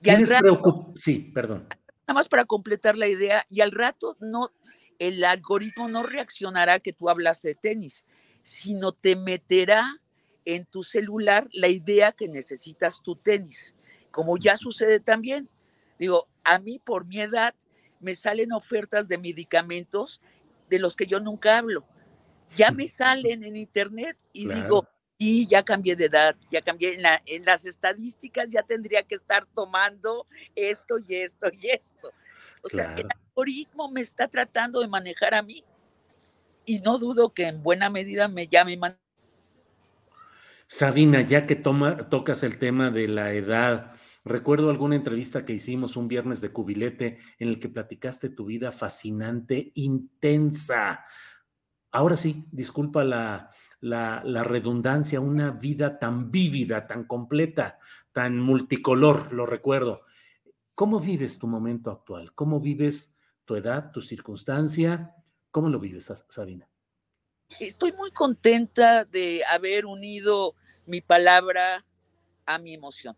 Y 0.01 0.99
sí, 0.99 1.31
perdón. 1.33 1.67
Nada 2.07 2.13
más 2.13 2.27
para 2.27 2.45
completar 2.45 2.97
la 2.97 3.07
idea, 3.07 3.45
y 3.49 3.61
al 3.61 3.71
rato 3.71 4.17
no, 4.19 4.51
el 4.99 5.23
algoritmo 5.23 5.87
no 5.87 6.03
reaccionará 6.03 6.79
que 6.79 6.93
tú 6.93 7.09
hablaste 7.09 7.49
de 7.49 7.55
tenis, 7.55 8.05
sino 8.43 8.91
te 8.91 9.15
meterá 9.15 10.01
en 10.45 10.65
tu 10.65 10.83
celular 10.83 11.47
la 11.53 11.69
idea 11.69 12.11
que 12.11 12.27
necesitas 12.27 13.01
tu 13.01 13.15
tenis, 13.15 13.75
como 14.11 14.37
ya 14.37 14.57
sucede 14.57 14.99
también. 14.99 15.49
Digo, 15.97 16.27
a 16.43 16.59
mí 16.59 16.79
por 16.79 17.05
mi 17.05 17.21
edad 17.21 17.55
me 17.99 18.15
salen 18.15 18.51
ofertas 18.51 19.07
de 19.07 19.17
medicamentos 19.17 20.21
de 20.69 20.79
los 20.79 20.95
que 20.95 21.07
yo 21.07 21.19
nunca 21.19 21.57
hablo. 21.57 21.85
Ya 22.55 22.71
me 22.71 22.87
salen 22.89 23.43
en 23.43 23.55
internet 23.55 24.17
y 24.33 24.47
digo, 24.47 24.87
sí, 25.19 25.47
ya 25.47 25.63
cambié 25.63 25.95
de 25.95 26.05
edad, 26.05 26.35
ya 26.51 26.61
cambié 26.61 26.93
en, 26.93 27.05
en 27.25 27.45
las 27.45 27.65
estadísticas, 27.65 28.49
ya 28.49 28.63
tendría 28.63 29.03
que 29.03 29.15
estar 29.15 29.45
tomando 29.53 30.27
esto 30.55 30.97
y 30.99 31.15
esto 31.15 31.47
y 31.51 31.69
esto. 31.69 32.11
O 32.63 32.69
sea, 32.69 32.95
el 32.95 33.07
algoritmo 33.27 33.91
me 33.91 34.01
está 34.01 34.27
tratando 34.27 34.79
de 34.79 34.87
manejar 34.87 35.33
a 35.33 35.41
mí. 35.41 35.63
Y 36.65 36.79
no 36.79 36.97
dudo 36.97 37.33
que 37.33 37.47
en 37.47 37.61
buena 37.61 37.89
medida 37.89 38.29
me 38.29 38.47
llame. 38.47 38.79
Sabina, 40.67 41.21
ya 41.21 41.45
que 41.45 41.55
tocas 41.55 42.43
el 42.43 42.57
tema 42.57 42.89
de 42.89 43.09
la 43.09 43.33
edad, 43.33 43.91
recuerdo 44.23 44.69
alguna 44.69 44.95
entrevista 44.95 45.43
que 45.43 45.53
hicimos 45.53 45.97
un 45.97 46.07
viernes 46.07 46.39
de 46.39 46.53
cubilete 46.53 47.17
en 47.37 47.49
el 47.49 47.59
que 47.59 47.67
platicaste 47.67 48.29
tu 48.29 48.45
vida 48.45 48.71
fascinante, 48.71 49.73
intensa. 49.75 51.03
Ahora 51.91 52.15
sí, 52.15 52.45
disculpa 52.49 53.03
la, 53.03 53.51
la 53.83 54.43
redundancia, 54.43 55.19
una 55.19 55.51
vida 55.51 55.99
tan 55.99 56.31
vívida, 56.31 56.87
tan 56.87 57.05
completa, 57.05 57.79
tan 58.13 58.39
multicolor, 58.39 59.33
lo 59.33 59.45
recuerdo. 59.45 60.05
¿Cómo 60.75 60.99
vives 60.99 61.37
tu 61.37 61.47
momento 61.47 61.91
actual? 61.91 62.33
¿Cómo 62.33 62.59
vives 62.59 63.17
tu 63.45 63.55
edad, 63.55 63.91
tu 63.91 64.01
circunstancia? 64.01 65.13
¿Cómo 65.51 65.69
lo 65.69 65.79
vives, 65.79 66.11
Sabina? 66.29 66.67
Estoy 67.59 67.91
muy 67.91 68.09
contenta 68.11 69.05
de 69.05 69.43
haber 69.47 69.85
unido 69.85 70.55
mi 70.87 71.01
palabra 71.01 71.85
a 72.45 72.57
mi 72.57 72.73
emoción. 72.73 73.15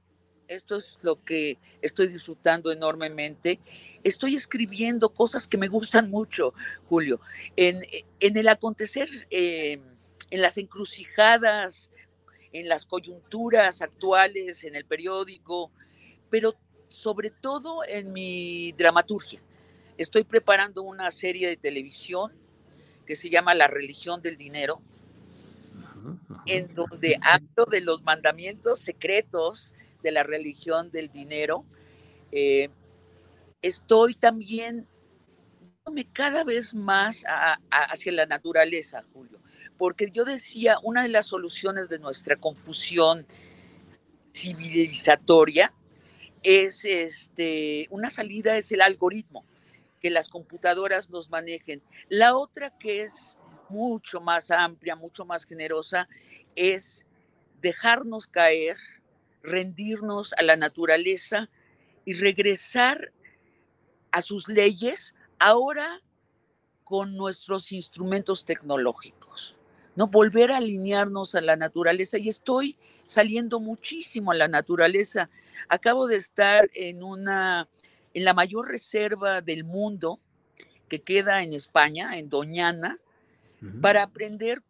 esto 0.48 0.76
es 0.76 1.00
lo 1.02 1.24
que 1.24 1.58
estoy 1.82 2.08
disfrutando 2.08 2.72
enormemente. 2.72 3.60
Estoy 4.04 4.36
escribiendo 4.36 5.10
cosas 5.10 5.48
que 5.48 5.58
me 5.58 5.68
gustan 5.68 6.12
mucho, 6.12 6.54
Julio. 6.88 7.20
En, 7.56 7.82
el 8.20 8.48
acontecer, 8.48 9.10
em, 9.32 9.95
en 10.30 10.42
las 10.42 10.58
encrucijadas, 10.58 11.92
en 12.52 12.70
las 12.70 12.86
coyunturas 12.86 13.82
actuales, 13.82 14.64
en 14.64 14.76
el 14.76 14.86
periódico, 14.86 15.72
pero 16.30 16.54
sobre 16.88 17.30
todo 17.30 17.84
en 17.86 18.14
mi 18.14 18.72
dramaturgia. 18.74 19.42
Estoy 19.98 20.24
preparando 20.24 20.82
una 20.82 21.12
serie 21.12 21.48
de 21.48 21.58
televisión 21.58 22.32
que 23.06 23.16
se 23.16 23.30
llama 23.30 23.54
La 23.54 23.68
religión 23.68 24.22
del 24.22 24.38
dinero, 24.38 24.82
en 26.46 26.74
donde 26.74 27.18
hablo 27.22 27.66
de 27.66 27.82
los 27.82 28.04
mandamientos 28.04 28.80
secretos 28.80 29.74
de 30.04 30.12
la 30.12 30.24
religión 30.24 30.92
del 30.92 31.10
dinero. 31.10 31.66
Eh, 32.32 32.70
estoy 33.62 34.16
también 34.16 34.88
cada 36.14 36.44
vez 36.44 36.74
más 36.74 37.24
hacia 37.70 38.12
la 38.12 38.26
naturaleza, 38.26 39.04
Julio, 39.14 39.40
porque 39.78 40.12
yo 40.12 40.26
decía, 40.26 40.78
una 40.84 41.04
de 41.04 41.10
las 41.10 41.28
soluciones 41.28 41.90
de 41.90 42.00
nuestra 42.00 42.36
confusión 42.36 43.26
civilizatoria 44.34 45.74
es 46.44 46.86
este, 46.86 47.88
una 47.90 48.10
salida 48.10 48.56
es 48.58 48.72
el 48.72 48.82
algoritmo, 48.82 49.46
que 50.00 50.10
las 50.10 50.30
computadoras 50.30 51.10
nos 51.10 51.30
manejen. 51.30 51.82
La 52.10 52.38
otra 52.38 52.78
que 52.78 53.04
es 53.04 53.40
mucho 53.70 54.22
más 54.22 54.52
amplia, 54.52 54.96
mucho 54.96 55.26
más 55.26 55.46
generosa, 55.46 56.08
es 56.56 57.06
dejarnos 57.62 58.28
caer, 58.28 58.78
rendirnos 59.42 60.34
a 60.34 60.44
la 60.44 60.56
naturaleza 60.56 61.50
y 62.06 62.14
regresar 62.14 63.12
a 64.12 64.22
sus 64.22 64.48
leyes 64.48 65.16
ahora 65.40 66.02
con 66.84 67.18
nuestros 67.18 67.72
instrumentos 67.72 68.46
tecnológicos, 68.46 69.25
¿no? 69.96 70.08
Volver 70.08 70.52
a 70.52 70.58
alinearnos 70.58 71.36
a 71.36 71.42
la 71.42 71.56
naturaleza 71.56 72.18
y 72.18 72.30
estoy 72.30 72.78
saliendo 73.06 73.60
muchísimo 73.60 74.32
a 74.32 74.36
la 74.36 74.48
naturaleza. 74.48 75.30
Acabo 75.70 76.08
de 76.08 76.18
estar 76.18 76.70
en 76.74 77.04
una 77.04 77.68
en 78.14 78.24
la 78.24 78.34
mayor 78.34 78.70
reserva 78.70 79.42
del 79.42 79.66
mundo 79.66 80.20
que 80.88 81.02
queda 81.02 81.44
en 81.44 81.54
España, 81.54 82.18
en 82.18 82.30
Doñana, 82.30 82.98
para 83.82 84.04
aprender 84.04 84.62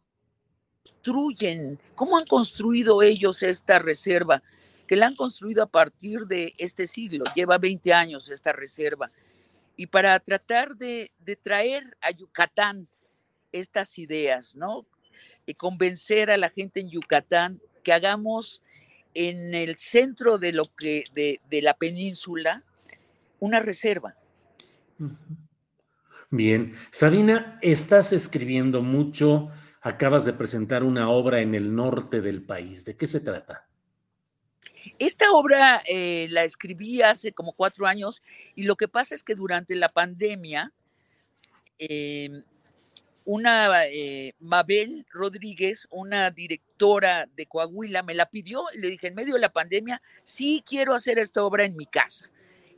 construyen, 1.05 1.79
cómo 1.93 2.17
han 2.17 2.25
construido 2.25 3.03
ellos 3.03 3.43
esta 3.43 3.77
reserva, 3.77 4.41
que 4.87 4.95
la 4.95 5.05
han 5.07 5.15
construido 5.15 5.61
a 5.61 5.67
partir 5.67 6.25
de 6.25 6.55
este 6.57 6.87
siglo, 6.87 7.23
lleva 7.35 7.59
20 7.59 7.93
años 7.93 8.29
esta 8.29 8.51
reserva, 8.51 9.11
y 9.75 9.87
para 9.87 10.19
tratar 10.19 10.75
de, 10.75 11.11
traer 11.43 11.83
a 12.01 12.09
Yucatán 12.09 12.87
estas 13.51 13.99
ideas, 13.99 14.55
¿no? 14.55 14.87
Convencer 15.53 16.31
a 16.31 16.37
la 16.37 16.49
gente 16.49 16.79
en 16.79 16.89
Yucatán 16.89 17.61
que 17.83 17.93
hagamos 17.93 18.63
en 19.13 19.53
el 19.53 19.77
centro 19.77 20.37
de 20.37 20.51
lo 20.51 20.65
que, 20.75 21.05
de, 21.13 21.39
de 21.49 21.61
la 21.61 21.75
península, 21.75 22.63
una 23.39 23.59
reserva. 23.59 24.15
Bien, 26.31 26.75
Sabina, 26.91 27.59
estás 27.61 28.11
escribiendo 28.11 28.81
mucho, 28.81 29.51
acabas 29.81 30.25
de 30.25 30.33
presentar 30.33 30.83
una 30.83 31.09
obra 31.09 31.41
en 31.41 31.53
el 31.55 31.75
norte 31.75 32.21
del 32.21 32.43
país. 32.43 32.85
¿De 32.85 32.97
qué 32.97 33.07
se 33.07 33.19
trata? 33.19 33.67
Esta 34.99 35.31
obra 35.31 35.81
eh, 35.87 36.27
la 36.29 36.43
escribí 36.43 37.01
hace 37.01 37.33
como 37.33 37.53
cuatro 37.53 37.87
años 37.87 38.21
y 38.55 38.63
lo 38.63 38.75
que 38.75 38.87
pasa 38.87 39.15
es 39.15 39.23
que 39.23 39.35
durante 39.35 39.75
la 39.75 39.89
pandemia, 39.89 40.71
em, 41.77 42.43
una 43.25 43.85
eh, 43.87 44.33
Mabel 44.39 45.05
Rodríguez, 45.11 45.87
una 45.89 46.31
directora 46.31 47.27
de 47.35 47.47
Coahuila, 47.47 48.03
me 48.03 48.13
la 48.13 48.27
pidió 48.27 48.63
y 48.73 48.79
le 48.79 48.91
dije, 48.91 49.07
en 49.07 49.15
medio 49.15 49.33
de 49.33 49.41
la 49.41 49.51
pandemia, 49.51 50.01
sí 50.23 50.63
quiero 50.65 50.93
hacer 50.93 51.19
esta 51.19 51.43
obra 51.43 51.65
en 51.65 51.75
mi 51.75 51.85
casa 51.85 52.29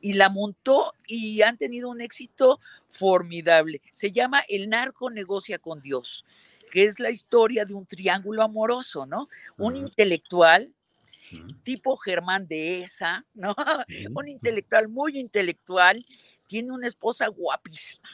y 0.01 0.13
la 0.13 0.29
montó 0.29 0.93
y 1.07 1.41
han 1.41 1.57
tenido 1.57 1.89
un 1.89 2.01
éxito 2.01 2.59
formidable. 2.89 3.81
Se 3.91 4.11
llama 4.11 4.41
El 4.47 4.69
narco 4.69 5.09
negocia 5.09 5.59
con 5.59 5.81
Dios, 5.81 6.25
que 6.71 6.85
es 6.85 6.99
la 6.99 7.11
historia 7.11 7.65
de 7.65 7.73
un 7.73 7.85
triángulo 7.85 8.43
amoroso, 8.43 9.05
¿no? 9.05 9.27
Un 9.57 9.75
intelectual 9.75 10.73
tipo 11.63 11.97
Germán 11.97 12.47
de 12.47 12.83
esa, 12.83 13.25
¿no? 13.33 13.55
Un 14.13 14.27
intelectual 14.27 14.87
muy 14.87 15.19
intelectual, 15.19 16.03
tiene 16.45 16.71
una 16.71 16.87
esposa 16.87 17.27
guapísima, 17.27 18.07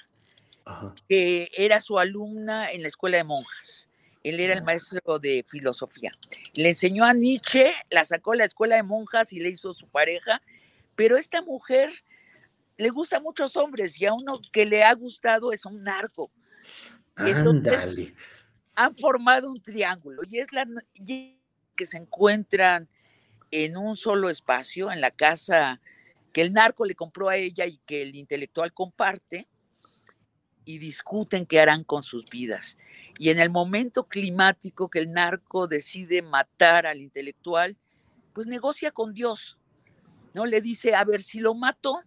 que 1.07 1.49
era 1.55 1.81
su 1.81 1.99
alumna 1.99 2.71
en 2.71 2.81
la 2.81 2.87
escuela 2.87 3.17
de 3.17 3.23
monjas. 3.23 3.89
Él 4.23 4.39
era 4.39 4.53
el 4.53 4.63
maestro 4.63 5.19
de 5.19 5.45
filosofía. 5.47 6.11
Le 6.53 6.69
enseñó 6.69 7.03
a 7.03 7.13
Nietzsche, 7.13 7.73
la 7.89 8.05
sacó 8.05 8.31
a 8.31 8.37
la 8.37 8.45
escuela 8.45 8.77
de 8.77 8.83
monjas 8.83 9.33
y 9.33 9.39
le 9.39 9.49
hizo 9.49 9.73
su 9.73 9.87
pareja, 9.87 10.41
pero 10.95 11.17
esta 11.17 11.41
mujer 11.41 11.91
le 12.77 12.89
gusta 12.89 13.17
a 13.17 13.19
muchos 13.19 13.57
hombres 13.57 13.99
y 13.99 14.05
a 14.05 14.13
uno 14.13 14.39
que 14.51 14.65
le 14.65 14.83
ha 14.83 14.93
gustado 14.93 15.51
es 15.51 15.65
un 15.65 15.83
narco. 15.83 16.31
Entonces, 17.17 18.13
han 18.75 18.95
formado 18.95 19.51
un 19.51 19.61
triángulo 19.61 20.21
y 20.27 20.39
es 20.39 20.51
la 20.51 20.65
que 20.95 21.85
se 21.85 21.97
encuentran 21.97 22.87
en 23.51 23.77
un 23.77 23.97
solo 23.97 24.29
espacio, 24.29 24.91
en 24.91 25.01
la 25.01 25.11
casa 25.11 25.79
que 26.31 26.41
el 26.41 26.53
narco 26.53 26.85
le 26.85 26.95
compró 26.95 27.29
a 27.29 27.35
ella 27.35 27.67
y 27.67 27.77
que 27.85 28.01
el 28.01 28.15
intelectual 28.15 28.73
comparte, 28.73 29.47
y 30.65 30.77
discuten 30.77 31.45
qué 31.45 31.59
harán 31.59 31.83
con 31.83 32.03
sus 32.03 32.25
vidas. 32.29 32.77
Y 33.19 33.29
en 33.29 33.39
el 33.39 33.49
momento 33.49 34.07
climático 34.07 34.89
que 34.89 34.99
el 34.99 35.11
narco 35.11 35.67
decide 35.67 36.21
matar 36.21 36.85
al 36.85 36.99
intelectual, 36.99 37.77
pues 38.33 38.47
negocia 38.47 38.91
con 38.91 39.13
Dios 39.13 39.57
¿no? 40.33 40.45
Le 40.45 40.61
dice, 40.61 40.95
a 40.95 41.03
ver, 41.03 41.21
si 41.21 41.39
lo 41.39 41.53
mato, 41.53 42.01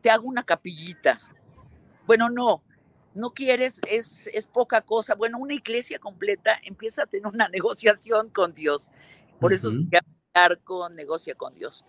te, 0.00 0.10
hago 0.10 0.26
una 0.26 0.42
capillita. 0.42 1.20
Bueno, 2.06 2.30
no, 2.30 2.62
no 3.14 3.30
quieres, 3.32 3.80
es, 3.90 4.28
es, 4.28 4.46
poca 4.46 4.80
cosa. 4.82 5.14
Bueno, 5.14 5.38
una 5.38 5.54
iglesia 5.54 5.98
completa 5.98 6.58
empieza 6.62 7.02
a 7.02 7.06
tener 7.06 7.26
una 7.26 7.48
negociación 7.52 8.30
con 8.30 8.54
Dios. 8.54 8.90
Por 9.40 9.52
eso 9.52 9.72
se 9.72 9.82
llama 9.90 10.06
arco, 10.34 10.88
negocia 10.90 11.34
con 11.34 11.54
Dios. 11.54 11.84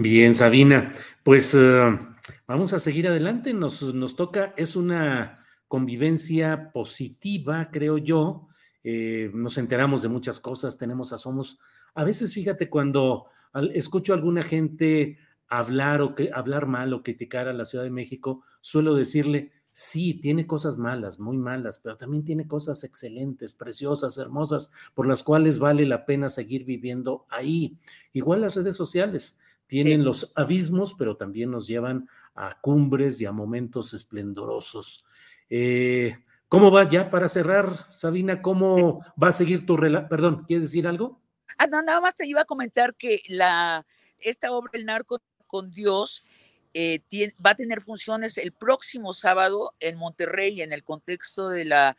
Bien, 0.00 0.36
Sabina, 0.36 0.92
pues 1.24 1.56
eh, 1.58 1.98
vamos 2.46 2.72
a 2.72 2.78
seguir 2.78 3.08
adelante. 3.08 3.52
Nos, 3.52 3.80
toca, 4.14 4.54
es 4.56 4.76
una 4.76 5.44
convivencia 5.66 6.70
positiva, 6.70 7.68
creo 7.72 7.98
yo. 7.98 8.46
Eh, 8.84 9.32
nos 9.34 9.58
enteramos 9.58 10.00
de 10.00 10.08
muchas 10.08 10.38
cosas, 10.38 10.78
tenemos 10.78 11.12
asomos 11.12 11.58
a 11.96 12.04
veces, 12.04 12.32
fíjate, 12.32 12.70
cuando 12.70 13.26
escucho 13.74 14.12
a 14.12 14.16
alguna 14.16 14.44
gente 14.44 15.18
hablar 15.48 16.00
o 16.00 16.14
que, 16.14 16.30
hablar 16.32 16.66
mal 16.66 16.92
o 16.94 17.02
criticar 17.02 17.48
a 17.48 17.52
la 17.52 17.64
Ciudad 17.64 17.82
de 17.82 17.90
México, 17.90 18.44
suelo 18.60 18.94
decirle, 18.94 19.50
sí, 19.72 20.14
tiene 20.14 20.46
cosas 20.46 20.76
malas, 20.76 21.18
muy 21.18 21.38
malas, 21.38 21.80
pero 21.80 21.96
también 21.96 22.24
tiene 22.24 22.46
cosas 22.46 22.84
excelentes, 22.84 23.52
preciosas, 23.52 24.16
hermosas, 24.16 24.70
por 24.94 25.08
las 25.08 25.24
cuales 25.24 25.58
vale 25.58 25.86
la 25.86 26.06
pena 26.06 26.28
seguir 26.28 26.64
viviendo 26.64 27.26
ahí. 27.30 27.80
Igual 28.12 28.42
las 28.42 28.54
redes 28.54 28.76
sociales 28.76 29.40
tienen 29.68 30.04
los 30.04 30.32
abismos, 30.34 30.94
pero 30.94 31.16
también 31.16 31.50
nos 31.50 31.66
llevan 31.66 32.08
a 32.34 32.58
cumbres 32.60 33.20
y 33.20 33.26
a 33.26 33.32
momentos 33.32 33.94
esplendorosos. 33.94 35.04
Eh, 35.50 36.18
¿Cómo 36.48 36.70
va 36.70 36.88
ya 36.88 37.10
para 37.10 37.28
cerrar, 37.28 37.92
Sabina? 37.92 38.40
¿Cómo 38.40 39.04
va 39.22 39.28
a 39.28 39.32
seguir 39.32 39.66
tu 39.66 39.76
relato? 39.76 40.08
Perdón, 40.08 40.44
¿quieres 40.46 40.64
decir 40.64 40.88
algo? 40.88 41.20
Ah, 41.58 41.66
no, 41.66 41.82
nada 41.82 42.00
más 42.00 42.16
te 42.16 42.26
iba 42.26 42.40
a 42.40 42.46
comentar 42.46 42.94
que 42.94 43.22
la, 43.28 43.86
esta 44.18 44.50
obra 44.52 44.70
El 44.72 44.86
narco 44.86 45.20
con 45.46 45.70
Dios 45.72 46.24
eh, 46.72 47.02
va 47.44 47.50
a 47.50 47.54
tener 47.56 47.82
funciones 47.82 48.38
el 48.38 48.52
próximo 48.52 49.12
sábado 49.12 49.74
en 49.80 49.98
Monterrey 49.98 50.62
en 50.62 50.72
el 50.72 50.84
contexto 50.84 51.50
de 51.50 51.66
la, 51.66 51.96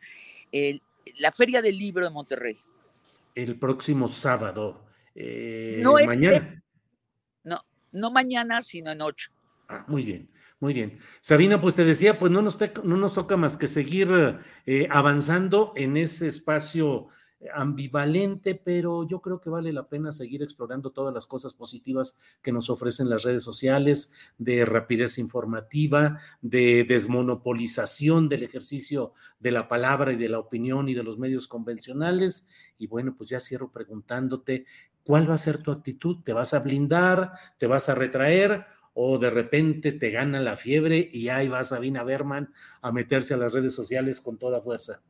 la 1.18 1.32
Feria 1.32 1.62
del 1.62 1.78
Libro 1.78 2.04
de 2.04 2.10
Monterrey. 2.10 2.58
El 3.34 3.56
próximo 3.56 4.08
sábado. 4.08 4.84
Eh, 5.14 5.78
no 5.80 5.94
mañana. 6.04 6.60
No, 7.92 8.10
mañana, 8.10 8.62
sino 8.62 8.90
en 8.90 9.02
ocho. 9.02 9.30
Ah, 9.68 9.84
muy 9.88 10.02
bien. 10.02 10.28
Muy 10.60 10.74
bien. 10.74 10.98
Sabina, 11.22 11.58
pues 11.58 11.74
te 11.74 11.86
decía, 11.86 12.18
pues 12.18 12.30
no 12.30 12.42
nos, 12.42 12.58
no 12.84 12.96
nos 12.98 13.14
toca 13.14 13.38
más 13.38 13.56
que 13.56 13.66
seguir 13.66 14.40
eh, 14.66 14.88
avanzando 14.90 15.72
en 15.74 15.96
ese 15.96 16.28
espacio 16.28 17.08
ambivalente, 17.54 18.54
pero 18.54 19.08
yo 19.08 19.20
creo 19.20 19.40
que 19.40 19.48
vale 19.48 19.72
la 19.72 19.88
pena 19.88 20.12
seguir 20.12 20.42
explorando 20.42 20.90
todas 20.90 21.14
las 21.14 21.26
cosas 21.26 21.54
positivas 21.54 22.18
que 22.42 22.52
nos 22.52 22.68
ofrecen 22.68 23.08
las 23.08 23.22
redes 23.22 23.42
sociales, 23.42 24.12
de 24.36 24.66
rapidez 24.66 25.18
informativa, 25.18 26.18
de 26.42 26.84
desmonopolización 26.84 28.28
del 28.28 28.42
ejercicio 28.42 29.14
de 29.38 29.52
la 29.52 29.68
palabra 29.68 30.12
y 30.12 30.16
de 30.16 30.28
la 30.28 30.38
opinión 30.38 30.88
y 30.88 30.94
de 30.94 31.02
los 31.02 31.18
medios 31.18 31.48
convencionales. 31.48 32.46
Y 32.78 32.86
bueno, 32.86 33.14
pues 33.16 33.30
ya 33.30 33.40
cierro 33.40 33.72
preguntándote, 33.72 34.66
¿cuál 35.10 35.28
va 35.28 35.34
a 35.34 35.38
ser 35.38 35.58
tu 35.58 35.72
actitud? 35.72 36.18
¿Te 36.22 36.32
vas 36.32 36.54
a 36.54 36.60
blindar? 36.60 37.32
¿Te 37.58 37.66
vas 37.66 37.88
a 37.88 37.96
retraer? 37.96 38.64
¿O 38.94 39.18
de 39.18 39.28
repente 39.28 39.90
te 39.90 40.10
gana 40.10 40.38
la 40.38 40.56
fiebre 40.56 41.10
y 41.12 41.30
ahí 41.30 41.48
va 41.48 41.64
Sabina 41.64 42.04
Berman 42.04 42.52
a 42.80 42.92
meterse 42.92 43.34
a 43.34 43.36
las 43.36 43.52
redes 43.52 43.74
sociales 43.74 44.20
con 44.20 44.38
toda 44.38 44.60
fuerza? 44.60 45.02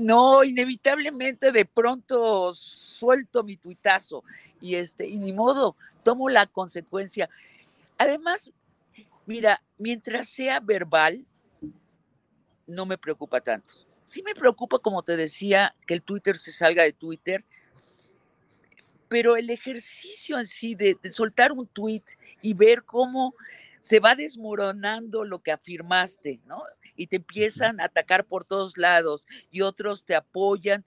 No, 0.00 0.42
inevitablemente 0.42 1.52
de 1.52 1.64
pronto 1.66 2.52
suelto 2.52 3.44
mi 3.44 3.56
tuitazo 3.56 4.24
y 4.60 4.74
este, 4.74 5.06
y 5.06 5.16
ni 5.16 5.32
modo, 5.32 5.76
tomo 6.02 6.28
la 6.28 6.46
consecuencia. 6.46 7.30
Además, 7.96 8.50
mira, 9.26 9.62
mientras 9.78 10.28
sea 10.28 10.58
verbal, 10.58 11.24
no 12.66 12.86
me 12.86 12.98
preocupa 12.98 13.40
tanto. 13.40 13.74
Sí 14.04 14.24
me 14.24 14.34
preocupa, 14.34 14.80
como 14.80 15.04
te 15.04 15.16
decía, 15.16 15.76
que 15.86 15.94
el 15.94 16.02
Twitter 16.02 16.36
se 16.38 16.50
salga 16.50 16.82
de 16.82 16.92
Twitter, 16.92 17.44
pero 19.10 19.36
el 19.36 19.50
ejercicio 19.50 20.38
en 20.38 20.46
sí 20.46 20.74
de, 20.74 20.96
de 21.02 21.10
soltar 21.10 21.52
un 21.52 21.66
tweet 21.66 22.04
y 22.40 22.54
ver 22.54 22.84
cómo 22.84 23.34
se 23.82 24.00
va 24.00 24.14
desmoronando 24.14 25.24
lo 25.24 25.42
que 25.42 25.52
afirmaste, 25.52 26.40
¿no? 26.46 26.62
y 27.00 27.06
te 27.06 27.16
empiezan 27.16 27.80
a 27.80 27.84
atacar 27.84 28.26
por 28.26 28.44
todos 28.44 28.76
lados 28.76 29.26
y 29.50 29.62
otros 29.62 30.04
te 30.04 30.14
apoyan 30.14 30.84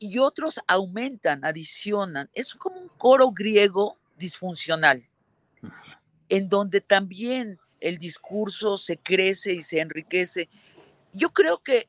y 0.00 0.18
otros 0.18 0.58
aumentan, 0.66 1.44
adicionan. 1.44 2.28
Es 2.34 2.52
como 2.56 2.80
un 2.80 2.88
coro 2.88 3.30
griego 3.30 3.96
disfuncional, 4.16 5.08
en 6.28 6.48
donde 6.48 6.80
también 6.80 7.60
el 7.78 7.98
discurso 7.98 8.76
se 8.76 8.96
crece 8.96 9.52
y 9.52 9.62
se 9.62 9.78
enriquece. 9.78 10.48
Yo 11.12 11.30
creo 11.30 11.62
que, 11.62 11.88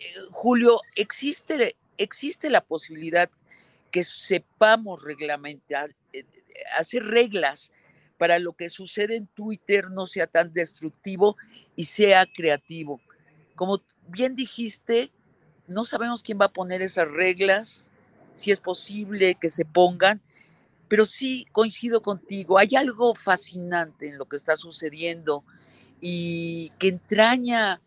eh, 0.00 0.04
Julio, 0.32 0.80
existe, 0.96 1.76
existe 1.96 2.50
la 2.50 2.62
posibilidad 2.62 3.30
que 3.90 4.04
sepamos 4.04 5.02
reglamentar, 5.02 5.94
eh, 6.12 6.24
hacer 6.78 7.04
reglas 7.04 7.72
para 8.18 8.38
lo 8.38 8.52
que 8.52 8.68
sucede 8.68 9.16
en 9.16 9.26
Twitter 9.26 9.90
no 9.90 10.06
sea 10.06 10.26
tan 10.26 10.52
destructivo 10.52 11.36
y 11.74 11.84
sea 11.84 12.26
creativo. 12.26 13.00
Como 13.54 13.80
bien 14.08 14.36
dijiste, 14.36 15.10
no 15.66 15.84
sabemos 15.84 16.22
quién 16.22 16.38
va 16.38 16.46
a 16.46 16.52
poner 16.52 16.82
esas 16.82 17.08
reglas, 17.08 17.86
si 18.36 18.50
es 18.50 18.60
posible 18.60 19.36
que 19.36 19.50
se 19.50 19.64
pongan, 19.64 20.20
pero 20.88 21.06
sí 21.06 21.46
coincido 21.52 22.02
contigo, 22.02 22.58
hay 22.58 22.74
algo 22.74 23.14
fascinante 23.14 24.08
en 24.08 24.18
lo 24.18 24.26
que 24.26 24.36
está 24.36 24.56
sucediendo 24.56 25.44
y 26.00 26.70
que 26.78 26.88
entraña 26.88 27.80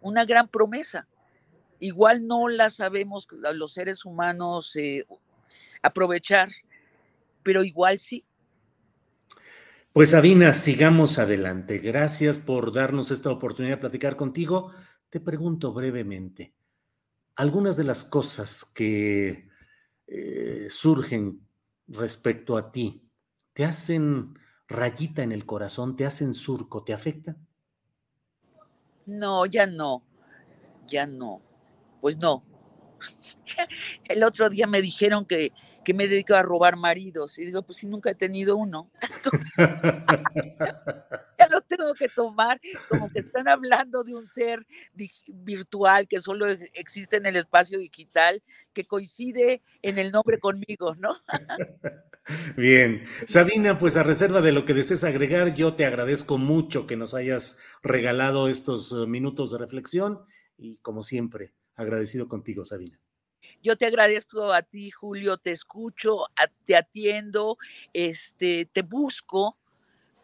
una 0.00 0.24
gran 0.24 0.48
promesa. 0.48 1.06
Igual 1.78 2.26
no 2.26 2.48
la 2.48 2.70
sabemos 2.70 3.28
los 3.54 3.72
seres 3.72 4.04
humanos 4.04 4.74
eh, 4.76 5.06
aprovechar, 5.82 6.50
pero 7.42 7.64
igual 7.64 7.98
sí. 7.98 8.24
Pues 9.92 10.10
Sabina, 10.10 10.52
sigamos 10.52 11.18
adelante. 11.18 11.78
Gracias 11.78 12.38
por 12.38 12.72
darnos 12.72 13.10
esta 13.10 13.30
oportunidad 13.30 13.76
de 13.76 13.80
platicar 13.80 14.16
contigo. 14.16 14.70
Te 15.10 15.18
pregunto 15.18 15.72
brevemente, 15.72 16.54
algunas 17.34 17.76
de 17.76 17.84
las 17.84 18.04
cosas 18.04 18.64
que 18.64 19.48
eh, 20.06 20.66
surgen 20.70 21.46
respecto 21.88 22.56
a 22.56 22.70
ti, 22.70 23.10
¿te 23.54 23.64
hacen 23.64 24.34
rayita 24.68 25.22
en 25.22 25.32
el 25.32 25.46
corazón, 25.46 25.96
te 25.96 26.04
hacen 26.04 26.34
surco, 26.34 26.84
te 26.84 26.92
afectan? 26.92 27.48
No, 29.06 29.46
ya 29.46 29.66
no, 29.66 30.02
ya 30.86 31.06
no. 31.06 31.40
Pues 32.00 32.18
no. 32.18 32.42
El 34.08 34.22
otro 34.22 34.50
día 34.50 34.66
me 34.66 34.82
dijeron 34.82 35.24
que 35.24 35.52
que 35.88 35.94
me 35.94 36.06
dedico 36.06 36.34
a 36.34 36.42
robar 36.42 36.76
maridos. 36.76 37.38
Y 37.38 37.46
digo, 37.46 37.62
pues 37.62 37.78
si 37.78 37.86
nunca 37.86 38.10
he 38.10 38.14
tenido 38.14 38.58
uno. 38.58 38.90
ya 41.38 41.48
lo 41.48 41.62
tengo 41.62 41.94
que 41.94 42.10
tomar 42.10 42.60
como 42.90 43.10
que 43.10 43.20
están 43.20 43.48
hablando 43.48 44.04
de 44.04 44.14
un 44.14 44.26
ser 44.26 44.66
virtual 44.92 46.06
que 46.06 46.20
solo 46.20 46.46
existe 46.74 47.16
en 47.16 47.24
el 47.24 47.36
espacio 47.36 47.78
digital, 47.78 48.42
que 48.74 48.84
coincide 48.84 49.62
en 49.80 49.96
el 49.96 50.12
nombre 50.12 50.38
conmigo, 50.38 50.94
¿no? 50.96 51.14
Bien, 52.58 53.04
Sabina, 53.26 53.78
pues 53.78 53.96
a 53.96 54.02
reserva 54.02 54.42
de 54.42 54.52
lo 54.52 54.66
que 54.66 54.74
desees 54.74 55.04
agregar, 55.04 55.54
yo 55.54 55.72
te 55.72 55.86
agradezco 55.86 56.36
mucho 56.36 56.86
que 56.86 56.98
nos 56.98 57.14
hayas 57.14 57.60
regalado 57.82 58.50
estos 58.50 58.92
eh, 58.92 59.06
minutos 59.06 59.52
de 59.52 59.56
reflexión 59.56 60.20
y 60.58 60.76
como 60.80 61.02
siempre, 61.02 61.54
agradecido 61.78 62.28
contigo, 62.28 62.64
Sabina. 62.64 63.00
Yo 63.62 63.76
te 63.76 63.86
agradezco 63.86 64.52
a 64.52 64.62
ti, 64.62 64.90
Julio, 64.90 65.38
te 65.38 65.52
escucho, 65.52 66.26
te 66.66 66.76
atiendo, 66.76 67.56
este, 67.92 68.68
te 68.70 68.82
busco 68.82 69.56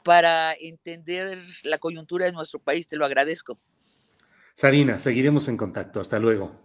para 0.04 0.52
entender 0.52 1.42
la 1.62 1.78
coyuntura 1.78 2.26
de 2.26 2.32
nuestro 2.32 2.58
país, 2.58 2.86
te 2.86 2.96
lo 2.96 3.06
agradezco. 3.06 3.58
Sarina, 4.54 4.98
seguiremos 4.98 5.48
en 5.48 5.56
contacto. 5.56 6.00
Hasta 6.00 6.18
luego. 6.18 6.64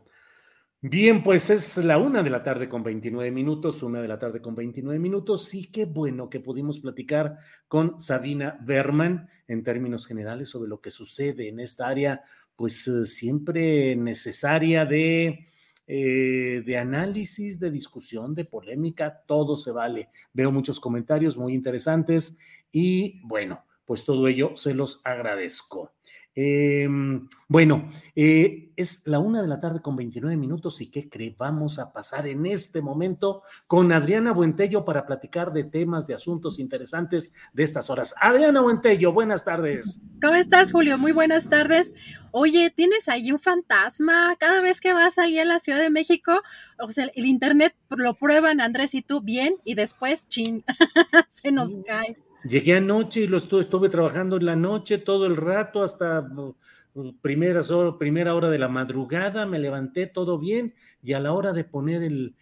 Bien, 0.82 1.24
pues 1.24 1.50
es 1.50 1.78
la 1.78 1.98
una 1.98 2.24
de 2.24 2.30
la 2.30 2.42
tarde 2.42 2.70
con 2.70 2.84
29 2.84 3.32
minutos, 3.32 3.84
una 3.84 4.02
de 4.02 4.08
la 4.08 4.18
tarde 4.18 4.42
con 4.42 4.56
29 4.56 4.98
minutos. 4.98 5.54
Y 5.54 5.70
qué 5.72 5.86
bueno 5.86 6.30
que 6.30 6.40
pudimos 6.40 6.80
platicar 6.80 7.38
con 7.68 8.00
Sabina 8.00 8.58
Berman 8.62 9.28
en 9.48 9.64
términos 9.64 10.08
generales 10.08 10.50
sobre 10.50 10.70
lo 10.70 10.80
que 10.80 10.90
sucede 10.92 11.50
en 11.50 11.60
esta 11.60 11.88
área, 11.88 12.24
pues 12.60 12.86
eh, 12.90 13.06
siempre 13.06 13.96
necesaria 13.96 14.84
de 14.84 15.48
eh, 15.88 16.62
de 16.66 16.78
análisis, 16.78 17.58
de 17.58 17.72
discusión, 17.72 18.36
de 18.36 18.44
polémica, 18.44 19.24
todo 19.26 19.56
se 19.56 19.72
vale. 19.72 20.10
Veo 20.34 20.52
muchos 20.52 20.78
comentarios 20.78 21.38
muy 21.38 21.54
interesantes 21.54 22.38
y 22.70 23.22
bueno, 23.26 23.64
pues 23.86 24.04
todo 24.04 24.28
ello 24.28 24.58
se 24.58 24.74
los 24.74 25.00
agradezco. 25.06 25.94
Em, 26.36 27.28
bueno, 27.48 27.90
eh, 28.16 28.72
es 28.76 29.06
la 29.06 29.20
una 29.20 29.42
de 29.42 29.48
la 29.48 29.60
tarde 29.60 29.82
con 29.82 29.96
29 29.96 30.38
minutos 30.38 30.80
y 30.80 30.90
¿qué 30.90 31.10
cree? 31.10 31.36
Vamos 31.38 31.80
a 31.80 31.92
pasar 31.92 32.28
en 32.28 32.46
este 32.46 32.82
momento 32.82 33.42
con 33.68 33.92
Adriana 33.92 34.32
Buentello 34.32 34.86
para 34.86 35.06
platicar 35.06 35.52
de 35.52 35.66
temas, 35.66 36.08
de 36.08 36.14
asuntos 36.14 36.60
interesantes 36.60 37.34
de 37.52 37.64
estas 37.64 37.90
horas. 37.90 38.16
Adriana 38.22 38.62
Buentello, 38.62 39.12
buenas 39.12 39.44
tardes. 39.44 40.02
¿Cómo 40.22 40.36
estás, 40.36 40.72
Julio? 40.72 40.98
Muy 40.98 41.12
buenas 41.12 41.50
tardes. 41.50 41.94
Oye, 42.32 42.70
¿tienes 42.70 43.10
ahí 43.10 43.32
un 43.32 43.40
fantasma? 43.40 44.36
Cada 44.40 44.62
vez 44.62 44.80
que 44.80 44.94
vas 44.94 45.18
ahí 45.18 45.40
a 45.40 45.46
la 45.46 45.60
Ciudad 45.60 45.80
de 45.80 45.90
México, 45.90 46.42
o 46.80 46.92
sea, 46.92 47.10
el 47.16 47.26
internet 47.26 47.76
lo 47.90 48.14
prueban 48.14 48.62
Andrés 48.62 48.94
y 48.94 49.02
tú 49.02 49.22
bien 49.22 49.56
y 49.66 49.74
después, 49.74 50.28
chin, 50.28 50.64
se 51.34 51.52
nos 51.52 51.70
cae. 51.86 52.16
Llegué 52.44 52.76
anoche 52.76 53.22
y 53.22 53.28
lo 53.28 53.38
estuve, 53.38 53.90
trabajando 53.90 54.38
en 54.38 54.46
la 54.46 54.56
noche 54.56 54.98
todo 54.98 55.26
el 55.26 55.36
rato 55.36 55.84
hasta 55.84 56.22
uh, 56.22 56.56
uh, 56.94 57.14
primera, 57.22 57.62
primera 57.98 58.34
hora 58.34 58.50
de 58.50 58.58
la 58.58 58.70
madrugada, 58.70 59.46
me 59.46 59.60
levanté 59.60 60.08
todo 60.08 60.40
bien 60.40 60.74
y 61.04 61.14
a 61.14 61.20
la 61.20 61.34
hora 61.34 61.52
de 61.52 61.66
poner 61.66 62.02
el, 62.02 62.36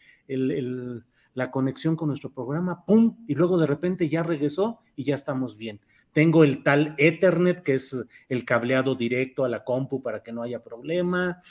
la 1.33 1.51
conexión 1.51 1.95
con 1.95 2.09
nuestro 2.09 2.31
programa, 2.31 2.85
¡pum! 2.85 3.17
Y 3.27 3.35
luego 3.35 3.57
de 3.57 3.67
repente 3.67 4.09
ya 4.09 4.23
regresó 4.23 4.79
y 4.95 5.03
ya 5.03 5.15
estamos 5.15 5.57
bien. 5.57 5.79
Tengo 6.11 6.43
el 6.43 6.63
tal 6.63 6.95
Ethernet, 6.97 7.61
que 7.61 7.75
es 7.75 7.95
el 8.29 8.45
cableado 8.45 8.95
directo 8.95 9.45
a 9.45 9.49
la 9.49 9.63
compu 9.63 10.01
para 10.01 10.23
que 10.23 10.31
no 10.31 10.41
haya 10.41 10.63
problema. 10.63 11.41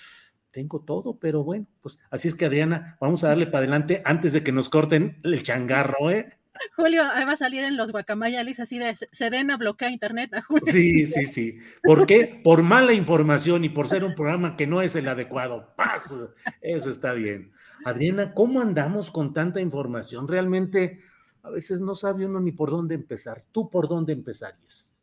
Tengo 0.50 0.80
todo, 0.80 1.18
pero 1.18 1.44
bueno, 1.44 1.66
pues 1.80 2.00
así 2.10 2.28
es 2.28 2.34
que 2.34 2.46
Adriana, 2.46 2.96
vamos 3.00 3.22
a 3.22 3.28
darle 3.28 3.46
para 3.46 3.58
adelante 3.58 4.02
antes 4.04 4.32
de 4.32 4.42
que 4.42 4.52
nos 4.52 4.68
corten 4.68 5.20
el 5.22 5.42
changarro, 5.42 6.10
¿eh? 6.10 6.30
Julio, 6.76 7.02
ahí 7.12 7.24
va 7.24 7.32
a 7.32 7.36
salir 7.36 7.64
en 7.64 7.76
los 7.76 7.92
guacamayales 7.92 8.60
así 8.60 8.78
de 8.78 8.94
Sedena 9.12 9.56
bloquea 9.56 9.90
internet 9.90 10.34
a 10.34 10.42
Julio. 10.42 10.64
Sí, 10.66 11.06
sí, 11.06 11.26
sí. 11.26 11.58
¿Por 11.82 12.06
qué? 12.06 12.40
Por 12.42 12.62
mala 12.62 12.92
información 12.92 13.64
y 13.64 13.68
por 13.68 13.88
ser 13.88 14.04
un 14.04 14.14
programa 14.14 14.56
que 14.56 14.66
no 14.66 14.82
es 14.82 14.96
el 14.96 15.08
adecuado. 15.08 15.74
¡Paz! 15.76 16.14
Eso 16.60 16.90
está 16.90 17.12
bien. 17.12 17.52
Adriana, 17.84 18.34
¿cómo 18.34 18.60
andamos 18.60 19.10
con 19.10 19.32
tanta 19.32 19.60
información? 19.60 20.26
Realmente 20.28 21.00
a 21.42 21.50
veces 21.50 21.80
no 21.80 21.94
sabe 21.94 22.26
uno 22.26 22.40
ni 22.40 22.52
por 22.52 22.70
dónde 22.70 22.94
empezar. 22.94 23.44
¿Tú 23.52 23.70
por 23.70 23.88
dónde 23.88 24.12
empezarías? 24.12 24.95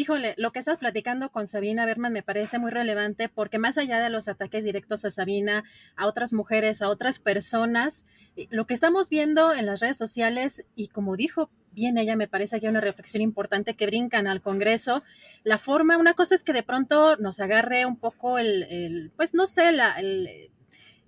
Híjole, 0.00 0.34
lo 0.36 0.52
que 0.52 0.60
estás 0.60 0.78
platicando 0.78 1.32
con 1.32 1.48
Sabina 1.48 1.84
Berman 1.84 2.12
me 2.12 2.22
parece 2.22 2.60
muy 2.60 2.70
relevante 2.70 3.28
porque 3.28 3.58
más 3.58 3.78
allá 3.78 3.98
de 3.98 4.10
los 4.10 4.28
ataques 4.28 4.62
directos 4.62 5.04
a 5.04 5.10
Sabina, 5.10 5.64
a 5.96 6.06
otras 6.06 6.32
mujeres, 6.32 6.82
a 6.82 6.88
otras 6.88 7.18
personas, 7.18 8.06
eh, 8.36 8.46
lo 8.50 8.64
que 8.64 8.74
estamos 8.74 9.10
viendo 9.10 9.52
en 9.52 9.66
las 9.66 9.80
redes 9.80 9.96
sociales 9.96 10.64
y 10.76 10.86
como 10.86 11.16
dijo 11.16 11.50
bien 11.72 11.98
ella, 11.98 12.14
me 12.14 12.28
parece 12.28 12.60
que 12.60 12.66
hay 12.66 12.70
una 12.70 12.80
reflexión 12.80 13.22
importante 13.22 13.74
que 13.74 13.86
brincan 13.86 14.28
al 14.28 14.40
Congreso, 14.40 15.02
la 15.42 15.58
forma, 15.58 15.98
una 15.98 16.14
cosa 16.14 16.36
es 16.36 16.44
que 16.44 16.52
de 16.52 16.62
pronto 16.62 17.16
nos 17.16 17.40
agarre 17.40 17.84
un 17.84 17.96
poco 17.96 18.38
el, 18.38 19.10
pues 19.16 19.34
no 19.34 19.46
sé, 19.46 19.72
la, 19.72 19.94
el, 19.98 20.52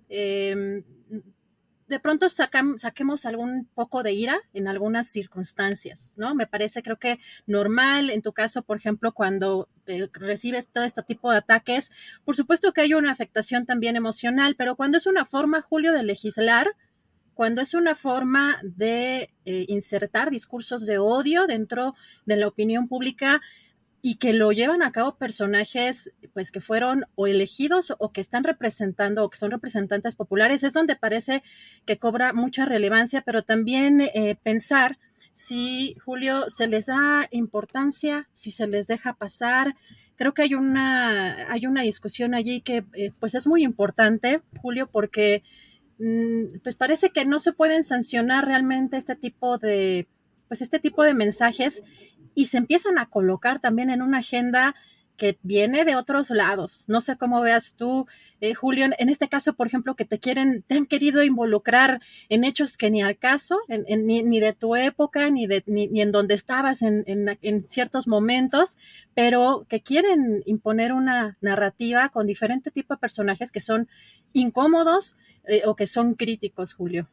em, 0.09 0.83
de 1.91 1.99
pronto 1.99 2.29
saquemos 2.29 3.25
algún 3.25 3.67
poco 3.75 4.01
de 4.01 4.13
ira 4.13 4.39
en 4.53 4.69
algunas 4.69 5.07
circunstancias, 5.07 6.13
¿no? 6.15 6.33
Me 6.33 6.47
parece, 6.47 6.81
creo 6.81 6.97
que 6.97 7.19
normal, 7.47 8.09
en 8.09 8.21
tu 8.21 8.31
caso, 8.31 8.61
por 8.61 8.77
ejemplo, 8.77 9.11
cuando 9.11 9.67
eh, 9.87 10.07
recibes 10.13 10.69
todo 10.69 10.85
este 10.85 11.03
tipo 11.03 11.29
de 11.29 11.39
ataques, 11.39 11.91
por 12.23 12.37
supuesto 12.37 12.71
que 12.71 12.79
hay 12.79 12.93
una 12.93 13.11
afectación 13.11 13.65
también 13.65 13.97
emocional, 13.97 14.55
pero 14.55 14.77
cuando 14.77 14.99
es 14.99 15.05
una 15.05 15.25
forma, 15.25 15.59
Julio, 15.61 15.91
de 15.91 16.03
legislar, 16.03 16.77
cuando 17.33 17.61
es 17.61 17.73
una 17.73 17.93
forma 17.93 18.61
de 18.63 19.33
eh, 19.43 19.65
insertar 19.67 20.31
discursos 20.31 20.85
de 20.85 20.97
odio 20.97 21.45
dentro 21.45 21.93
de 22.25 22.37
la 22.37 22.47
opinión 22.47 22.87
pública 22.87 23.41
y 24.01 24.15
que 24.15 24.33
lo 24.33 24.51
llevan 24.51 24.81
a 24.81 24.91
cabo 24.91 25.15
personajes 25.15 26.11
pues 26.33 26.51
que 26.51 26.59
fueron 26.59 27.05
o 27.15 27.27
elegidos 27.27 27.93
o 27.99 28.11
que 28.11 28.21
están 28.21 28.43
representando 28.43 29.23
o 29.23 29.29
que 29.29 29.37
son 29.37 29.51
representantes 29.51 30.15
populares, 30.15 30.63
es 30.63 30.73
donde 30.73 30.95
parece 30.95 31.43
que 31.85 31.97
cobra 31.97 32.33
mucha 32.33 32.65
relevancia, 32.65 33.21
pero 33.21 33.43
también 33.43 34.01
eh, 34.01 34.35
pensar 34.41 34.97
si, 35.33 35.95
Julio, 36.03 36.49
se 36.49 36.67
les 36.67 36.87
da 36.87 37.27
importancia, 37.31 38.27
si 38.33 38.51
se 38.51 38.67
les 38.67 38.87
deja 38.87 39.13
pasar. 39.13 39.75
Creo 40.15 40.33
que 40.33 40.43
hay 40.43 40.55
una, 40.55 41.51
hay 41.51 41.65
una 41.65 41.83
discusión 41.83 42.33
allí 42.33 42.61
que 42.61 42.83
eh, 42.93 43.11
pues 43.19 43.35
es 43.35 43.47
muy 43.47 43.63
importante, 43.63 44.41
Julio, 44.61 44.87
porque 44.91 45.43
mm, 45.99 46.59
pues 46.63 46.75
parece 46.75 47.11
que 47.11 47.25
no 47.25 47.39
se 47.39 47.53
pueden 47.53 47.83
sancionar 47.83 48.45
realmente 48.45 48.97
este 48.97 49.15
tipo 49.15 49.57
de, 49.57 50.07
pues 50.47 50.61
este 50.61 50.79
tipo 50.79 51.03
de 51.03 51.13
mensajes 51.13 51.83
y 52.35 52.47
se 52.47 52.57
empiezan 52.57 52.97
a 52.97 53.07
colocar 53.07 53.59
también 53.59 53.89
en 53.89 54.01
una 54.01 54.19
agenda 54.19 54.75
que 55.21 55.37
viene 55.43 55.85
de 55.85 55.95
otros 55.95 56.31
lados. 56.31 56.85
No 56.87 56.99
sé 56.99 57.15
cómo 57.15 57.41
veas 57.41 57.75
tú, 57.75 58.07
eh, 58.39 58.55
Julio, 58.55 58.87
en 58.97 59.07
este 59.07 59.29
caso, 59.29 59.53
por 59.53 59.67
ejemplo, 59.67 59.95
que 59.95 60.03
te 60.03 60.17
quieren, 60.17 60.63
te 60.65 60.73
han 60.73 60.87
querido 60.87 61.21
involucrar 61.21 62.01
en 62.29 62.43
hechos 62.43 62.75
que 62.75 62.89
ni 62.89 63.03
al 63.03 63.19
caso, 63.19 63.59
ni, 63.67 64.39
de 64.39 64.53
tu 64.53 64.75
época, 64.75 65.29
ni, 65.29 65.45
de, 65.45 65.63
ni, 65.67 66.01
en 66.01 66.11
donde 66.11 66.33
estabas 66.33 66.81
en, 66.81 67.37
ciertos 67.67 68.07
momentos, 68.07 68.77
pero 69.13 69.67
que 69.69 69.81
quieren 69.81 70.41
imponer 70.47 70.91
una 70.91 71.37
narrativa 71.39 72.09
con 72.09 72.25
diferente 72.25 72.71
tipo 72.71 72.95
de 72.95 72.99
personajes 72.99 73.51
que 73.51 73.59
son 73.59 73.87
incómodos 74.33 75.17
eh, 75.43 75.61
o 75.67 75.75
que 75.75 75.85
son 75.85 76.15
críticos, 76.15 76.73
Julio. 76.73 77.07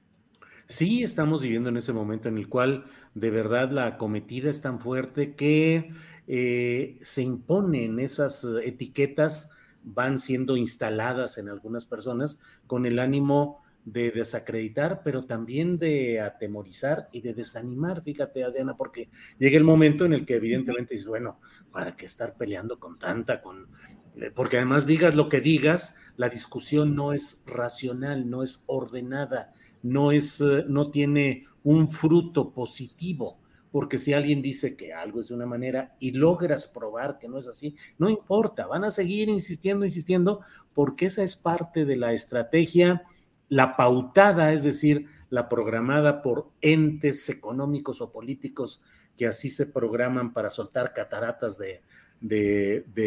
Sí, 0.71 1.03
estamos 1.03 1.41
viviendo 1.41 1.71
en 1.71 1.79
ese 1.79 1.95
momento 1.95 2.29
en 2.29 2.37
el 2.37 2.47
cual 2.47 2.85
de 3.15 3.31
verdad 3.31 3.71
la 3.71 3.87
acometida 3.87 4.51
es 4.51 4.61
tan 4.61 4.81
fuerte 4.81 5.35
que 5.35 5.93
eh, 6.27 6.99
se 7.01 7.23
imponen 7.23 7.99
esas 7.99 8.47
etiquetas, 8.63 9.53
van 9.83 10.19
siendo 10.19 10.59
instaladas 10.59 11.39
en 11.39 11.49
algunas 11.49 11.87
personas 11.87 12.41
con 12.67 12.85
el 12.85 12.99
ánimo 12.99 13.65
de 13.87 14.11
desacreditar, 14.11 15.01
pero 15.03 15.25
también 15.25 15.79
de 15.79 16.21
atemorizar 16.21 17.09
y 17.13 17.23
de 17.23 17.33
desanimar, 17.33 18.03
fíjate 18.03 18.45
Adriana, 18.45 18.77
porque 18.77 19.09
llega 19.39 19.57
el 19.57 19.65
momento 19.65 20.05
en 20.05 20.13
el 20.13 20.27
que 20.27 20.35
evidentemente 20.35 20.93
dices, 20.93 21.09
bueno, 21.09 21.41
¿para 21.73 21.97
qué 21.97 22.05
estar 22.05 22.35
peleando 22.35 22.79
con 22.79 22.99
tanta, 22.99 23.41
con... 23.41 23.69
Eh, 24.17 24.31
porque 24.35 24.59
además 24.59 24.85
digas 24.85 25.15
lo 25.15 25.31
que 25.31 25.41
digas, 25.41 25.97
la 26.19 26.29
discusión 26.29 26.95
no 26.95 27.15
es 27.15 27.43
racional, 27.47 28.29
no 28.29 28.43
es 28.43 28.65
ordenada, 28.67 29.55
no 29.83 30.13
es, 30.13 30.41
eh, 30.41 30.65
no 30.69 30.91
tiene 30.91 31.47
un 31.65 31.91
fruto 31.91 32.53
positivo, 32.53 33.39
porque 33.71 33.99
si 33.99 34.13
alguien 34.13 34.43
dice 34.43 34.77
que 34.77 34.93
algo 34.93 35.21
es 35.21 35.29
de 35.29 35.35
una 35.35 35.47
manera 35.47 35.97
y 36.01 36.13
logras 36.13 36.67
probar 36.67 37.19
que 37.19 37.29
no 37.29 37.39
es 37.39 37.49
así, 37.49 37.77
no 37.99 38.09
importa, 38.09 38.67
van 38.67 38.85
a 38.85 38.91
seguir 38.91 39.29
insistiendo, 39.29 39.85
insistiendo, 39.85 40.41
porque 40.75 41.07
esa 41.07 41.23
es 41.23 41.37
parte 41.37 41.85
de 41.85 41.97
la 41.97 42.13
estrategia, 42.13 43.03
la 43.49 43.77
pautada, 43.77 44.53
es 44.53 44.63
decir, 44.63 45.07
la 45.31 45.49
programada 45.49 46.23
por 46.23 46.51
entes 46.61 47.29
económicos 47.29 48.01
o 48.01 48.11
políticos 48.11 48.83
que 49.17 49.27
así 49.27 49.51
se 49.51 49.67
programan 49.67 50.33
para 50.33 50.49
soltar 50.49 50.95
cataratas 50.95 51.59
de, 51.59 51.83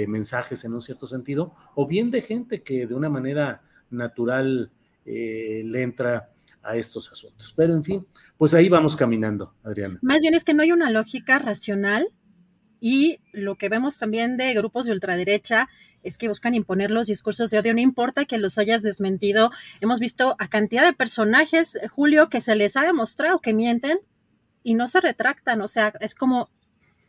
mensajes 0.08 0.64
en 0.66 0.74
un 0.74 0.82
cierto 0.82 1.08
sentido, 1.08 1.54
o 1.74 1.88
bien 1.88 2.12
de 2.12 2.22
gente 2.22 2.64
que 2.64 2.86
de 2.86 2.94
una 2.94 3.10
manera 3.10 3.64
natural 3.90 4.72
eh, 5.06 5.62
le 5.66 5.82
entra 5.84 6.31
a 6.64 6.78
estos 6.78 7.12
asuntos. 7.12 7.54
Pero 7.56 7.74
en 7.74 7.84
fin, 7.84 8.08
pues 8.38 8.54
ahí 8.54 8.70
vamos 8.70 8.96
caminando, 8.96 9.56
Adriana. 9.64 10.00
Más 10.02 10.20
bien 10.22 10.34
es 10.34 10.44
que 10.44 10.54
no 10.54 10.64
hay 10.64 10.72
una 10.72 10.92
lógica 10.92 11.40
racional 11.40 12.10
y 12.80 13.20
lo 13.32 13.58
que 13.58 13.70
vemos 13.70 14.00
también 14.00 14.38
de 14.38 14.54
grupos 14.54 14.86
de 14.88 14.92
ultraderecha 14.92 15.70
es 16.04 16.18
que 16.18 16.28
buscan 16.28 16.56
imponer 16.56 16.90
los 16.90 17.08
discursos 17.08 17.52
de 17.52 17.60
odio, 17.60 17.76
no 17.76 17.80
importa 17.80 18.26
que 18.26 18.40
los 18.40 18.58
hayas 18.58 18.82
desmentido. 18.82 19.52
Hemos 19.82 20.00
visto 20.00 20.36
a 20.40 20.48
cantidad 20.48 20.84
de 20.84 20.94
personajes, 20.94 21.80
Julio, 21.92 22.30
que 22.30 22.42
se 22.42 22.56
les 22.56 22.76
ha 22.76 22.82
demostrado 22.82 23.40
que 23.40 23.54
mienten 23.54 24.00
y 24.64 24.74
no 24.74 24.88
se 24.88 25.00
retractan. 25.00 25.62
O 25.62 25.68
sea, 25.68 25.94
es 26.00 26.16
como 26.16 26.50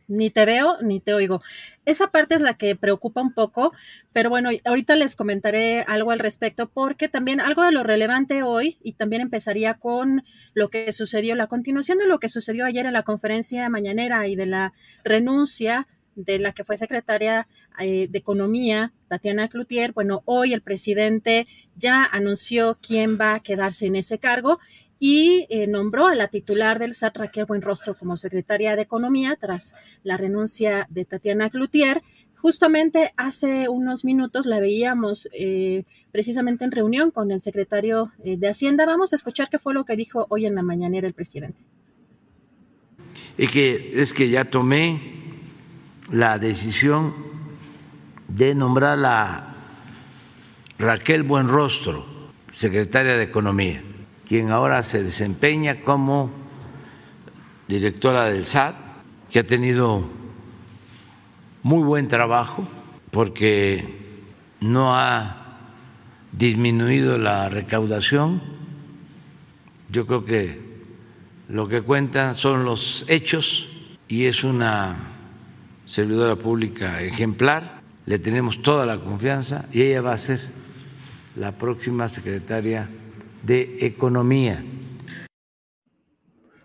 ni 0.08 0.30
te 0.30 0.44
veo 0.44 0.76
ni 0.82 1.00
te 1.00 1.14
oigo. 1.14 1.42
Esa 1.84 2.08
parte 2.08 2.34
es 2.34 2.40
la 2.40 2.54
que 2.54 2.76
preocupa 2.76 3.20
un 3.20 3.34
poco, 3.34 3.72
pero 4.12 4.30
bueno, 4.30 4.50
ahorita 4.64 4.96
les 4.96 5.16
comentaré 5.16 5.82
algo 5.82 6.10
al 6.10 6.18
respecto 6.18 6.68
porque 6.68 7.08
también 7.08 7.40
algo 7.40 7.62
de 7.62 7.72
lo 7.72 7.82
relevante 7.82 8.42
hoy 8.42 8.78
y 8.82 8.92
también 8.92 9.22
empezaría 9.22 9.74
con 9.74 10.24
lo 10.54 10.70
que 10.70 10.92
sucedió, 10.92 11.34
la 11.34 11.46
continuación 11.46 11.98
de 11.98 12.06
lo 12.06 12.18
que 12.18 12.28
sucedió 12.28 12.64
ayer 12.64 12.86
en 12.86 12.92
la 12.92 13.02
conferencia 13.02 13.68
mañanera 13.68 14.26
y 14.26 14.36
de 14.36 14.46
la 14.46 14.72
renuncia 15.04 15.86
de 16.14 16.38
la 16.38 16.52
que 16.52 16.64
fue 16.64 16.76
secretaria 16.76 17.48
eh, 17.78 18.06
de 18.08 18.18
Economía, 18.18 18.92
Tatiana 19.08 19.48
Cloutier. 19.48 19.92
Bueno, 19.92 20.22
hoy 20.26 20.52
el 20.52 20.62
presidente 20.62 21.46
ya 21.76 22.04
anunció 22.04 22.78
quién 22.86 23.18
va 23.20 23.34
a 23.34 23.40
quedarse 23.40 23.86
en 23.86 23.96
ese 23.96 24.18
cargo 24.18 24.58
y 25.04 25.48
eh, 25.50 25.66
nombró 25.66 26.06
a 26.06 26.14
la 26.14 26.28
titular 26.28 26.78
del 26.78 26.94
SAT, 26.94 27.16
Raquel 27.16 27.44
Buenrostro, 27.44 27.96
como 27.96 28.16
secretaria 28.16 28.76
de 28.76 28.82
Economía 28.82 29.34
tras 29.34 29.74
la 30.04 30.16
renuncia 30.16 30.86
de 30.90 31.04
Tatiana 31.04 31.50
Cloutier. 31.50 32.04
Justamente 32.36 33.12
hace 33.16 33.68
unos 33.68 34.04
minutos 34.04 34.46
la 34.46 34.60
veíamos 34.60 35.28
eh, 35.32 35.82
precisamente 36.12 36.64
en 36.64 36.70
reunión 36.70 37.10
con 37.10 37.32
el 37.32 37.40
secretario 37.40 38.12
eh, 38.22 38.36
de 38.36 38.48
Hacienda. 38.48 38.86
Vamos 38.86 39.12
a 39.12 39.16
escuchar 39.16 39.48
qué 39.50 39.58
fue 39.58 39.74
lo 39.74 39.84
que 39.84 39.96
dijo 39.96 40.26
hoy 40.28 40.46
en 40.46 40.54
la 40.54 40.62
mañanera 40.62 41.08
el 41.08 41.14
presidente. 41.14 41.58
Y 43.36 43.48
que 43.48 44.00
es 44.00 44.12
que 44.12 44.28
ya 44.28 44.44
tomé 44.44 45.00
la 46.12 46.38
decisión 46.38 47.12
de 48.28 48.54
nombrar 48.54 49.04
a 49.04 49.56
Raquel 50.78 51.24
Buenrostro, 51.24 52.06
secretaria 52.52 53.16
de 53.16 53.24
Economía 53.24 53.82
quien 54.32 54.48
ahora 54.48 54.82
se 54.82 55.02
desempeña 55.02 55.80
como 55.80 56.30
directora 57.68 58.24
del 58.24 58.46
SAT, 58.46 58.74
que 59.30 59.40
ha 59.40 59.46
tenido 59.46 60.08
muy 61.62 61.82
buen 61.82 62.08
trabajo 62.08 62.66
porque 63.10 63.94
no 64.58 64.96
ha 64.96 65.58
disminuido 66.32 67.18
la 67.18 67.50
recaudación. 67.50 68.40
Yo 69.90 70.06
creo 70.06 70.24
que 70.24 70.60
lo 71.50 71.68
que 71.68 71.82
cuenta 71.82 72.32
son 72.32 72.64
los 72.64 73.04
hechos 73.08 73.68
y 74.08 74.24
es 74.24 74.44
una 74.44 74.96
servidora 75.84 76.36
pública 76.36 77.02
ejemplar. 77.02 77.82
Le 78.06 78.18
tenemos 78.18 78.62
toda 78.62 78.86
la 78.86 78.96
confianza 78.98 79.66
y 79.72 79.82
ella 79.82 80.00
va 80.00 80.14
a 80.14 80.16
ser 80.16 80.40
la 81.36 81.52
próxima 81.52 82.08
secretaria 82.08 82.88
de 83.42 83.86
Economía. 83.86 84.64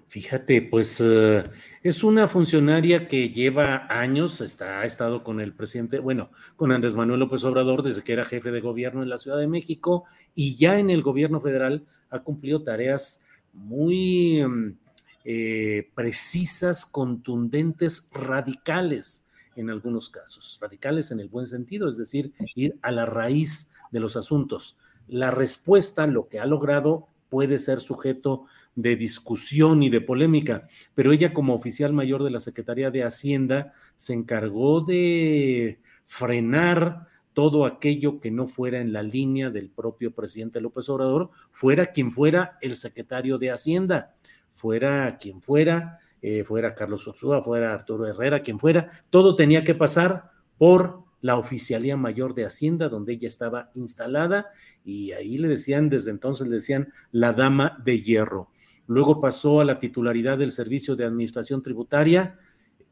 Fíjate, 0.08 0.62
pues 0.62 1.02
eh, 1.04 1.44
es 1.84 2.04
una 2.04 2.28
funcionaria 2.28 3.08
que 3.08 3.30
lleva 3.30 3.88
años, 3.90 4.42
está, 4.42 4.80
ha 4.80 4.86
estado 4.86 5.24
con 5.24 5.42
el 5.42 5.54
presidente, 5.54 6.00
bueno, 6.00 6.32
con 6.56 6.72
Andrés 6.72 6.96
Manuel 6.96 7.20
López 7.20 7.44
Obrador 7.44 7.84
desde 7.84 8.04
que 8.04 8.14
era 8.14 8.24
jefe 8.24 8.52
de 8.52 8.62
gobierno 8.62 9.04
en 9.04 9.10
la 9.10 9.18
Ciudad 9.18 9.38
de 9.38 9.48
México 9.48 10.06
y 10.34 10.56
ya 10.56 10.80
en 10.80 10.90
el 10.90 11.02
gobierno 11.02 11.42
federal 11.42 11.86
ha 12.10 12.20
cumplido 12.20 12.64
tareas 12.64 13.24
muy 13.54 14.44
mm, 14.44 14.78
eh, 15.26 15.92
precisas, 15.94 16.86
contundentes, 16.86 18.10
radicales 18.14 19.28
en 19.56 19.70
algunos 19.70 20.10
casos, 20.10 20.58
radicales 20.62 21.12
en 21.12 21.20
el 21.20 21.28
buen 21.28 21.48
sentido, 21.48 21.90
es 21.90 21.98
decir, 21.98 22.32
ir 22.56 22.78
a 22.82 22.92
la 22.92 23.06
raíz 23.06 23.72
de 23.92 24.00
los 24.00 24.16
asuntos 24.16 24.78
la 25.08 25.32
respuesta, 25.32 26.08
lo 26.08 26.28
que 26.28 26.40
ha 26.40 26.46
logrado, 26.46 27.08
puede 27.30 27.60
ser 27.60 27.80
sujeto 27.80 28.46
de 28.76 28.96
discusión 28.96 29.82
y 29.84 29.90
de 29.90 30.02
polémica, 30.02 30.68
pero 30.94 31.12
ella 31.12 31.34
como 31.34 31.56
oficial 31.56 31.94
mayor 31.94 32.24
de 32.24 32.30
la 32.30 32.40
Secretaría 32.40 32.92
de 32.92 33.04
Hacienda 33.04 33.74
se 33.98 34.14
encargó 34.14 34.82
de 34.82 35.80
frenar 36.06 37.08
todo 37.34 37.66
aquello 37.66 38.20
que 38.20 38.32
no 38.32 38.48
fuera 38.48 38.80
en 38.80 38.94
la 38.94 39.04
línea 39.04 39.50
del 39.50 39.70
propio 39.70 40.12
presidente 40.12 40.62
López 40.62 40.90
Obrador, 40.90 41.30
fuera 41.52 41.88
quien 41.88 42.12
fuera 42.12 42.58
el 42.62 42.76
secretario 42.76 43.38
de 43.38 43.52
Hacienda, 43.52 44.16
fuera 44.54 45.18
quien 45.20 45.42
fuera, 45.42 46.00
eh, 46.22 46.44
fuera 46.44 46.74
Carlos 46.74 47.08
Orsúa, 47.08 47.44
fuera 47.44 47.74
Arturo 47.74 48.08
Herrera, 48.08 48.42
quien 48.42 48.60
fuera, 48.60 48.92
todo 49.10 49.36
tenía 49.36 49.64
que 49.64 49.76
pasar 49.76 50.32
por 50.58 51.04
la 51.22 51.38
Oficialía 51.38 51.98
Mayor 51.98 52.36
de 52.36 52.46
Hacienda, 52.46 52.90
donde 52.90 53.14
ella 53.14 53.28
estaba 53.28 53.72
instalada, 53.74 54.48
y 54.86 55.12
ahí 55.12 55.38
le 55.38 55.48
decían, 55.48 55.90
desde 55.90 56.12
entonces 56.12 56.48
le 56.48 56.56
decían 56.56 56.88
la 57.12 57.34
Dama 57.34 57.82
de 57.84 58.02
Hierro. 58.02 58.50
Luego 58.88 59.20
pasó 59.20 59.60
a 59.60 59.66
la 59.66 59.80
titularidad 59.80 60.38
del 60.38 60.52
Servicio 60.52 60.96
de 60.96 61.06
Administración 61.06 61.62
Tributaria. 61.62 62.40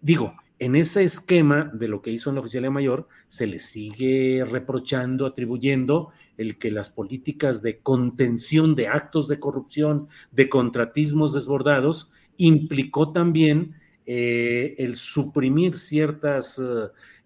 Digo, 0.02 0.36
en 0.60 0.76
ese 0.76 1.04
esquema 1.04 1.72
de 1.74 1.88
lo 1.88 2.02
que 2.02 2.12
hizo 2.12 2.30
en 2.30 2.36
la 2.36 2.42
oficialía 2.42 2.70
mayor, 2.70 3.08
se 3.28 3.48
le 3.48 3.60
sigue 3.60 4.46
reprochando, 4.46 5.26
atribuyendo 5.26 6.12
el 6.38 6.58
que 6.58 6.72
las 6.72 6.90
políticas 6.90 7.62
de 7.62 7.80
contención 7.80 8.76
de 8.76 8.88
actos 8.88 9.28
de 9.28 9.40
corrupción, 9.40 10.08
de 10.32 10.48
contratismos 10.50 11.34
desbordados, 11.34 12.12
implicó 12.38 13.12
también 13.12 13.76
eh, 14.06 14.76
el 14.78 14.96
suprimir 14.96 15.76
ciertas 15.76 16.62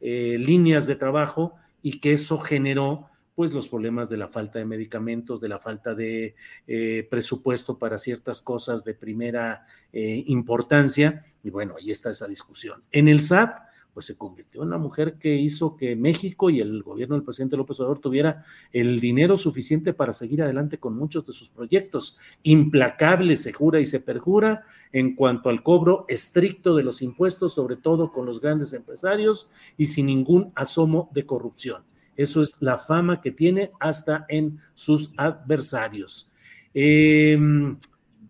eh, 0.02 0.38
líneas 0.40 0.88
de 0.88 0.96
trabajo 0.96 1.56
y 1.82 2.00
que 2.00 2.14
eso 2.14 2.38
generó 2.38 3.10
pues 3.40 3.54
los 3.54 3.70
problemas 3.70 4.10
de 4.10 4.18
la 4.18 4.28
falta 4.28 4.60
de 4.60 4.66
medicamentos, 4.66 5.40
de 5.40 5.48
la 5.48 5.60
falta 5.60 5.96
de 5.96 6.36
eh, 6.68 7.08
presupuesto 7.10 7.78
para 7.78 7.98
ciertas 7.98 8.42
cosas 8.42 8.84
de 8.84 8.94
primera 8.94 9.66
eh, 9.94 10.26
importancia. 10.28 11.24
Y 11.42 11.50
bueno, 11.50 11.76
ahí 11.78 11.90
está 11.90 12.10
esa 12.10 12.28
discusión. 12.28 12.82
En 12.92 13.08
el 13.08 13.22
SAT, 13.22 13.58
pues 14.00 14.06
se 14.06 14.18
convirtió 14.18 14.62
en 14.62 14.70
una 14.70 14.78
mujer 14.78 15.18
que 15.20 15.36
hizo 15.36 15.76
que 15.76 15.94
México 15.94 16.50
y 16.50 16.62
el 16.62 16.84
gobierno 16.84 17.16
del 17.16 17.26
presidente 17.26 17.58
López 17.58 17.82
Obrador 17.82 18.00
tuviera 18.00 18.46
el 18.72 19.02
dinero 19.02 19.38
suficiente 19.38 19.92
para 19.92 20.14
seguir 20.14 20.42
adelante 20.42 20.78
con 20.78 20.98
muchos 20.98 21.26
de 21.26 21.34
sus 21.34 21.50
proyectos. 21.50 22.18
Implacable, 22.44 23.36
se 23.36 23.52
jura 23.52 23.82
y 23.82 23.86
se 23.86 24.00
perjura 24.00 24.64
en 24.94 25.16
cuanto 25.16 25.50
al 25.50 25.64
cobro 25.64 26.06
estricto 26.08 26.78
de 26.78 26.84
los 26.84 27.02
impuestos, 27.02 27.56
sobre 27.56 27.76
todo 27.76 28.14
con 28.14 28.26
los 28.26 28.40
grandes 28.40 28.72
empresarios 28.72 29.50
y 29.76 29.88
sin 29.88 30.06
ningún 30.06 30.54
asomo 30.56 31.10
de 31.14 31.26
corrupción. 31.26 31.84
Eso 32.16 32.42
es 32.42 32.56
la 32.62 32.78
fama 32.78 33.20
que 33.20 33.32
tiene 33.32 33.72
hasta 33.82 34.26
en 34.30 34.60
sus 34.76 35.14
adversarios. 35.18 36.32
Em, 36.74 37.78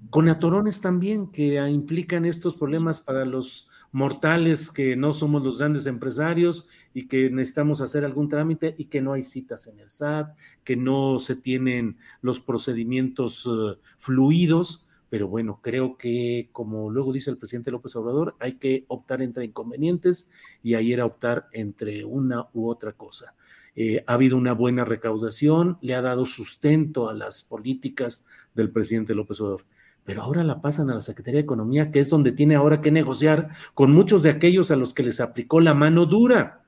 con 0.10 0.30
atorones 0.30 0.82
también 0.82 1.28
que 1.28 1.64
implican 1.70 2.26
estos 2.26 2.56
problemas 2.56 3.00
para 3.00 3.24
los 3.24 3.69
mortales 3.92 4.72
que 4.72 4.96
no 4.96 5.14
somos 5.14 5.44
los 5.44 5.58
grandes 5.58 5.86
empresarios 5.86 6.68
y 6.94 7.08
que 7.08 7.30
necesitamos 7.30 7.82
hacer 7.82 8.06
algún 8.06 8.30
trámite 8.30 8.76
y 8.78 8.86
que 8.86 9.02
no 9.02 9.14
hay 9.14 9.24
citas 9.24 9.68
en 9.68 9.80
el 9.80 9.90
SAT, 9.90 10.36
que 10.64 10.76
no 10.76 11.20
se 11.20 11.36
tienen 11.36 11.98
los 12.22 12.40
procedimientos 12.40 13.46
uh, 13.46 13.78
fluidos. 13.98 14.86
Pero 15.10 15.28
bueno, 15.28 15.60
creo 15.64 15.98
que, 15.98 16.50
como 16.52 16.92
luego 16.92 17.12
dice 17.12 17.32
el 17.32 17.38
presidente 17.38 17.72
López 17.72 17.96
Obrador, 17.96 18.36
hay 18.40 18.54
que 18.54 18.86
optar 18.88 19.24
entre 19.24 19.46
inconvenientes 19.46 20.30
y 20.62 20.76
ahí 20.76 20.94
era 20.94 21.06
optar 21.06 21.48
entre 21.52 22.06
una 22.06 22.48
u 22.54 22.70
otra 22.70 22.92
cosa. 22.92 23.34
Eh, 23.76 24.04
ha 24.06 24.14
habido 24.14 24.38
una 24.38 24.54
buena 24.54 24.86
recaudación, 24.86 25.78
le 25.82 25.96
ha 25.96 26.02
dado 26.02 26.26
sustento 26.26 27.10
a 27.10 27.14
las 27.14 27.42
políticas 27.42 28.26
del 28.54 28.70
presidente 28.72 29.16
López 29.16 29.40
Obrador. 29.42 29.66
Pero 30.10 30.24
ahora 30.24 30.44
la 30.44 30.60
pasan 30.60 30.90
a 30.90 30.96
la 30.96 31.02
Secretaría 31.02 31.38
de 31.38 31.44
Economía, 31.44 31.92
que 31.92 32.00
es 32.00 32.10
donde 32.10 32.32
tiene 32.32 32.56
ahora 32.56 32.82
que 32.82 32.90
negociar 32.90 33.50
con 33.76 33.92
muchos 33.92 34.24
de 34.24 34.32
aquellos 34.32 34.72
a 34.72 34.76
los 34.76 34.96
que 34.96 35.04
les 35.04 35.20
aplicó 35.20 35.62
la 35.62 35.76
mano 35.76 36.08
dura. 36.08 36.64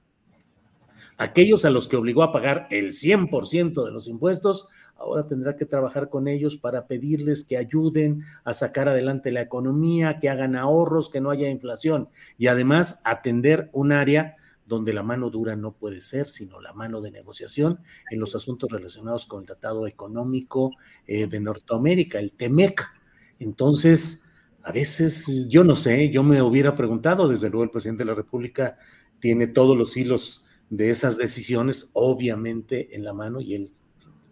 Aquellos 1.17 1.65
a 1.65 1.71
los 1.71 1.87
que 1.87 1.95
obligó 1.95 2.21
a 2.21 2.31
pagar 2.31 2.67
el 2.69 2.91
100% 2.91 3.83
de 3.83 3.89
los 3.89 4.07
impuestos, 4.07 4.67
ahora 4.95 5.27
tendrá 5.27 5.55
que 5.55 5.65
trabajar 5.65 6.09
con 6.09 6.27
ellos 6.27 6.55
para 6.55 6.85
pedirles 6.85 7.43
que 7.43 7.57
ayuden 7.57 8.21
a 8.43 8.53
sacar 8.53 8.87
adelante 8.87 9.31
la 9.31 9.41
economía, 9.41 10.19
que 10.19 10.29
hagan 10.29 10.55
ahorros, 10.55 11.09
que 11.09 11.19
no 11.19 11.31
haya 11.31 11.49
inflación 11.49 12.09
y 12.37 12.45
además 12.45 13.01
atender 13.05 13.71
un 13.73 13.91
área 13.91 14.35
donde 14.67 14.93
la 14.93 15.01
mano 15.01 15.31
dura 15.31 15.55
no 15.55 15.71
puede 15.71 16.01
ser, 16.01 16.29
sino 16.29 16.61
la 16.61 16.73
mano 16.73 17.01
de 17.01 17.09
negociación 17.09 17.79
en 18.11 18.19
los 18.19 18.35
asuntos 18.35 18.69
relacionados 18.69 19.25
con 19.25 19.39
el 19.39 19.47
Tratado 19.47 19.87
Económico 19.87 20.73
eh, 21.07 21.25
de 21.25 21.39
Norteamérica, 21.39 22.19
el 22.19 22.33
TEMEC. 22.33 23.00
Entonces, 23.41 24.23
a 24.61 24.71
veces, 24.71 25.47
yo 25.49 25.63
no 25.63 25.75
sé, 25.75 26.11
yo 26.11 26.21
me 26.21 26.43
hubiera 26.43 26.75
preguntado, 26.75 27.27
desde 27.27 27.49
luego 27.49 27.63
el 27.63 27.71
presidente 27.71 28.03
de 28.03 28.09
la 28.09 28.15
República 28.15 28.77
tiene 29.19 29.47
todos 29.47 29.75
los 29.75 29.97
hilos 29.97 30.45
de 30.69 30.91
esas 30.91 31.17
decisiones, 31.17 31.89
obviamente, 31.93 32.95
en 32.95 33.03
la 33.03 33.13
mano 33.13 33.41
y 33.41 33.55
él 33.55 33.71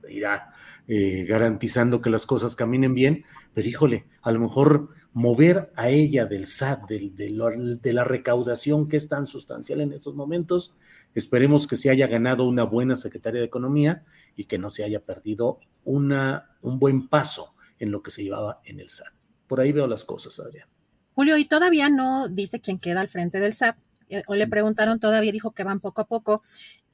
irá 0.07 0.53
eh, 0.87 1.25
garantizando 1.27 2.01
que 2.01 2.11
las 2.11 2.27
cosas 2.27 2.55
caminen 2.55 2.93
bien, 2.93 3.25
pero 3.55 3.67
híjole, 3.67 4.05
a 4.21 4.31
lo 4.31 4.39
mejor 4.41 4.89
mover 5.11 5.71
a 5.75 5.89
ella 5.89 6.27
del 6.27 6.45
SAT, 6.45 6.87
de 6.87 7.93
la 7.93 8.03
recaudación 8.03 8.87
que 8.87 8.97
es 8.97 9.09
tan 9.09 9.25
sustancial 9.25 9.81
en 9.81 9.91
estos 9.91 10.13
momentos. 10.13 10.75
Esperemos 11.15 11.65
que 11.65 11.77
se 11.77 11.89
haya 11.89 12.05
ganado 12.05 12.47
una 12.47 12.63
buena 12.63 12.95
secretaria 12.95 13.39
de 13.39 13.47
Economía 13.47 14.03
y 14.35 14.45
que 14.45 14.59
no 14.59 14.69
se 14.69 14.83
haya 14.83 15.03
perdido 15.03 15.59
una, 15.83 16.51
un 16.61 16.77
buen 16.77 17.07
paso 17.07 17.55
en 17.79 17.91
lo 17.91 18.03
que 18.03 18.11
se 18.11 18.23
llevaba 18.23 18.61
en 18.65 18.79
el 18.79 18.89
SAT. 18.89 19.13
Por 19.47 19.59
ahí 19.59 19.71
veo 19.71 19.87
las 19.87 20.05
cosas, 20.05 20.39
Adrián. 20.39 20.67
Julio, 21.15 21.37
y 21.37 21.45
todavía 21.45 21.89
no 21.89 22.27
dice 22.27 22.61
quién 22.61 22.79
queda 22.79 23.01
al 23.01 23.09
frente 23.09 23.39
del 23.39 23.53
SAT. 23.53 23.77
Eh, 24.09 24.23
o 24.27 24.35
le 24.35 24.47
preguntaron, 24.47 24.99
todavía 24.99 25.31
dijo 25.31 25.51
que 25.51 25.63
van 25.63 25.79
poco 25.79 26.01
a 26.01 26.07
poco. 26.07 26.43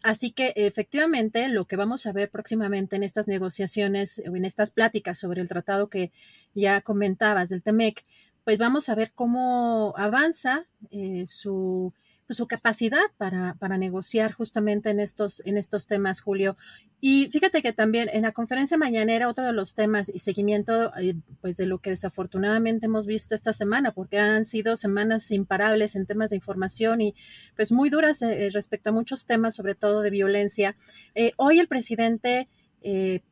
Así 0.03 0.31
que 0.31 0.53
efectivamente 0.55 1.47
lo 1.47 1.65
que 1.65 1.75
vamos 1.75 2.05
a 2.05 2.11
ver 2.11 2.29
próximamente 2.29 2.95
en 2.95 3.03
estas 3.03 3.27
negociaciones 3.27 4.21
o 4.29 4.35
en 4.35 4.45
estas 4.45 4.71
pláticas 4.71 5.17
sobre 5.17 5.41
el 5.41 5.49
tratado 5.49 5.89
que 5.89 6.11
ya 6.53 6.81
comentabas 6.81 7.49
del 7.49 7.63
TEMEC, 7.63 8.05
pues 8.43 8.59
vamos 8.59 8.89
a 8.89 8.95
ver 8.95 9.11
cómo 9.13 9.93
avanza 9.97 10.67
eh, 10.91 11.25
su 11.25 11.93
pues, 12.27 12.37
su 12.37 12.47
capacidad 12.47 13.03
para, 13.17 13.55
para, 13.59 13.77
negociar 13.77 14.31
justamente 14.31 14.89
en 14.89 14.99
estos, 14.99 15.41
en 15.45 15.57
estos 15.57 15.85
temas, 15.85 16.21
Julio. 16.21 16.57
Y 16.99 17.27
fíjate 17.29 17.61
que 17.61 17.71
también 17.71 18.09
en 18.11 18.23
la 18.23 18.31
conferencia 18.31 18.77
mañanera, 18.77 19.29
otro 19.29 19.45
de 19.45 19.53
los 19.53 19.75
temas 19.75 20.09
y 20.09 20.19
seguimiento 20.19 20.91
eh, 20.97 21.15
pues 21.41 21.55
de 21.55 21.67
lo 21.67 21.77
que 21.79 21.91
desafortunadamente 21.91 22.87
hemos 22.87 23.05
visto 23.05 23.35
esta 23.35 23.53
semana, 23.53 23.91
porque 23.91 24.17
han 24.17 24.45
sido 24.45 24.75
semanas 24.75 25.29
imparables 25.29 25.95
en 25.95 26.07
temas 26.07 26.31
de 26.31 26.37
información 26.37 27.01
y 27.01 27.13
pues 27.55 27.71
muy 27.71 27.89
duras 27.89 28.21
eh, 28.23 28.49
respecto 28.51 28.89
a 28.89 28.93
muchos 28.93 29.25
temas, 29.25 29.53
sobre 29.53 29.75
todo 29.75 30.01
de 30.01 30.09
violencia. 30.09 30.75
Eh, 31.13 31.33
hoy 31.37 31.59
el 31.59 31.67
presidente... 31.67 32.47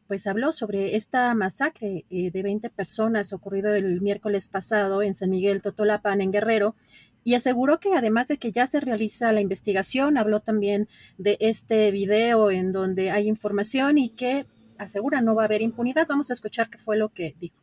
pues 0.08 0.26
habló 0.26 0.52
sobre 0.52 0.96
esta 0.96 1.36
masacre 1.36 2.06
de 2.10 2.42
20 2.44 2.72
personas 2.72 3.34
ocurrido 3.34 3.76
el 3.76 4.02
miércoles 4.02 4.50
pasado 4.50 5.04
en 5.04 5.14
San 5.14 5.30
Miguel 5.30 5.62
Totolapan, 5.62 6.22
en 6.22 6.32
Guerrero, 6.32 6.76
y 7.24 7.36
aseguró 7.36 7.80
que 7.80 7.94
además 7.94 8.28
de 8.28 8.38
que 8.38 8.52
ya 8.52 8.68
se 8.68 8.80
realiza 8.80 9.32
la 9.32 9.42
investigación, 9.42 10.18
habló 10.18 10.42
también 10.42 10.90
de 11.18 11.38
este 11.40 11.92
video 11.92 12.52
en 12.52 12.72
donde 12.72 13.12
hay 13.12 13.28
información 13.28 13.98
y 13.98 14.10
que 14.10 14.46
asegura 14.78 15.22
no 15.22 15.36
va 15.36 15.44
a 15.44 15.46
haber 15.46 15.62
impunidad. 15.62 16.08
Vamos 16.08 16.30
a 16.30 16.34
escuchar 16.34 16.70
qué 16.70 16.78
fue 16.78 16.98
lo 16.98 17.10
que 17.10 17.36
dijo. 17.40 17.56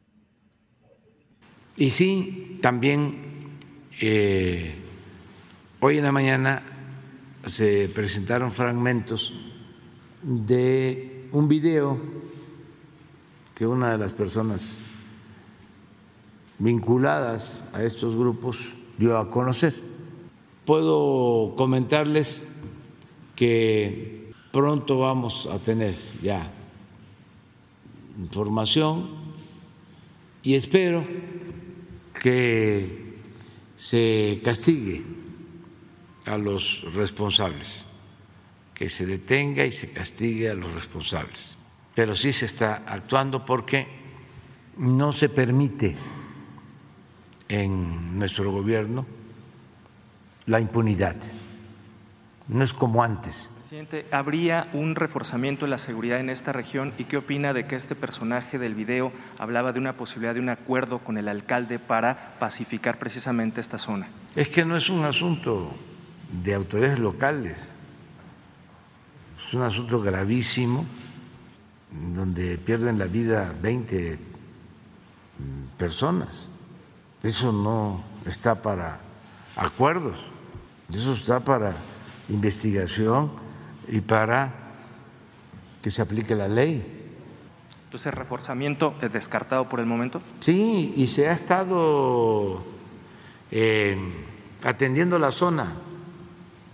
Y 1.77 1.91
sí, 1.91 2.59
también 2.63 3.59
eh, 4.01 4.75
hoy 5.81 5.99
en 5.99 6.05
la 6.05 6.13
mañana 6.13 6.63
se 7.45 7.89
presentaron 7.89 8.53
fragmentos 8.53 9.35
de 10.23 11.29
un 11.33 11.49
video 11.49 11.99
que 13.55 13.67
una 13.67 13.93
de 13.93 13.99
las 13.99 14.13
personas 14.13 14.79
vinculadas 16.59 17.65
a 17.73 17.83
estos 17.83 18.17
grupos 18.17 18.75
dio 19.01 19.17
a 19.17 19.31
conocer. 19.31 19.73
Puedo 20.67 21.55
comentarles 21.57 22.43
que 23.35 24.31
pronto 24.53 24.99
vamos 24.99 25.49
a 25.51 25.59
tener 25.59 25.97
ya 26.23 26.53
información 28.19 29.09
y 30.43 30.55
espero 30.55 31.03
que 32.23 33.17
se 33.79 34.43
castigue 34.45 35.03
a 36.27 36.37
los 36.37 36.85
responsables, 36.93 37.87
que 38.75 38.91
se 38.91 39.07
detenga 39.07 39.65
y 39.65 39.73
se 39.73 39.93
castigue 39.93 40.51
a 40.51 40.55
los 40.55 40.75
responsables. 40.75 41.57
Pero 41.95 42.15
sí 42.15 42.35
se 42.35 42.45
está 42.45 42.85
actuando 42.87 43.47
porque 43.47 43.87
no 44.77 45.13
se 45.13 45.31
permite 45.31 45.97
en 47.51 48.17
nuestro 48.17 48.51
gobierno 48.53 49.05
la 50.47 50.61
impunidad. 50.61 51.17
No 52.49 52.65
es 52.65 52.73
como 52.73 53.03
antes. 53.03 53.51
Presidente, 53.59 54.07
¿habría 54.11 54.69
un 54.73 54.95
reforzamiento 54.95 55.65
de 55.65 55.71
la 55.71 55.79
seguridad 55.79 56.19
en 56.19 56.31
esta 56.31 56.53
región 56.53 56.93
y 56.97 57.05
qué 57.05 57.17
opina 57.17 57.53
de 57.53 57.67
que 57.67 57.77
este 57.77 57.95
personaje 57.95 58.59
del 58.59 58.75
video 58.75 59.13
hablaba 59.39 59.73
de 59.73 59.79
una 59.79 59.97
posibilidad 59.97 60.35
de 60.35 60.41
un 60.41 60.49
acuerdo 60.49 61.01
con 61.01 61.19
el 61.19 61.29
alcalde 61.29 61.79
para 61.79 62.35
pacificar 62.39 62.99
precisamente 62.99 63.61
esta 63.61 63.79
zona? 63.79 64.09
Es 64.35 64.49
que 64.49 64.65
no 64.65 64.77
es 64.77 64.89
un 64.89 65.05
asunto 65.05 65.73
de 66.43 66.55
autoridades 66.55 66.99
locales, 66.99 67.73
es 69.37 69.55
un 69.55 69.63
asunto 69.63 70.01
gravísimo 70.01 70.85
donde 72.15 72.59
pierden 72.59 72.99
la 72.99 73.07
vida 73.07 73.53
20 73.61 74.19
personas. 75.77 76.51
Eso 77.23 77.53
no 77.53 78.03
está 78.25 78.63
para 78.63 79.01
acuerdos, 79.57 80.27
eso 80.89 81.13
está 81.13 81.41
para 81.41 81.75
investigación 82.29 83.31
y 83.89 84.01
para 84.01 84.53
que 85.83 85.91
se 85.91 86.03
aplique 86.03 86.35
la 86.35 86.49
ley. 86.49 87.01
Entonces, 87.85 88.15
reforzamiento 88.15 88.95
es 89.03 89.13
descartado 89.13 89.69
por 89.69 89.81
el 89.81 89.87
momento. 89.87 90.23
Sí, 90.39 90.95
y 90.97 91.09
se 91.09 91.29
ha 91.29 91.33
estado 91.33 92.63
eh, 93.51 93.99
atendiendo 94.63 95.19
la 95.19 95.33
zona 95.33 95.75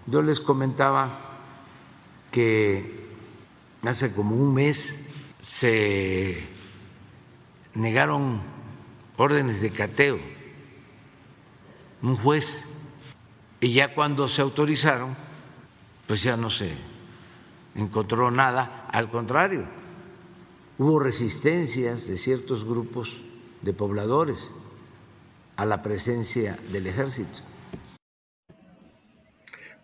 Yo 0.06 0.20
les 0.20 0.40
comentaba 0.40 1.08
que 2.30 3.06
hace 3.82 4.14
como 4.14 4.36
un 4.36 4.52
mes 4.52 4.98
se 5.42 6.46
negaron 7.74 8.40
órdenes 9.16 9.62
de 9.62 9.70
cateo, 9.70 10.18
un 12.02 12.16
juez, 12.16 12.62
y 13.60 13.72
ya 13.72 13.94
cuando 13.94 14.28
se 14.28 14.42
autorizaron, 14.42 15.16
pues 16.06 16.22
ya 16.22 16.36
no 16.36 16.50
se 16.50 16.72
encontró 17.74 18.30
nada, 18.30 18.86
al 18.92 19.10
contrario, 19.10 19.64
hubo 20.78 20.98
resistencias 20.98 22.06
de 22.08 22.16
ciertos 22.16 22.64
grupos 22.64 23.20
de 23.62 23.72
pobladores 23.72 24.52
a 25.56 25.64
la 25.64 25.82
presencia 25.82 26.58
del 26.70 26.86
ejército. 26.86 27.40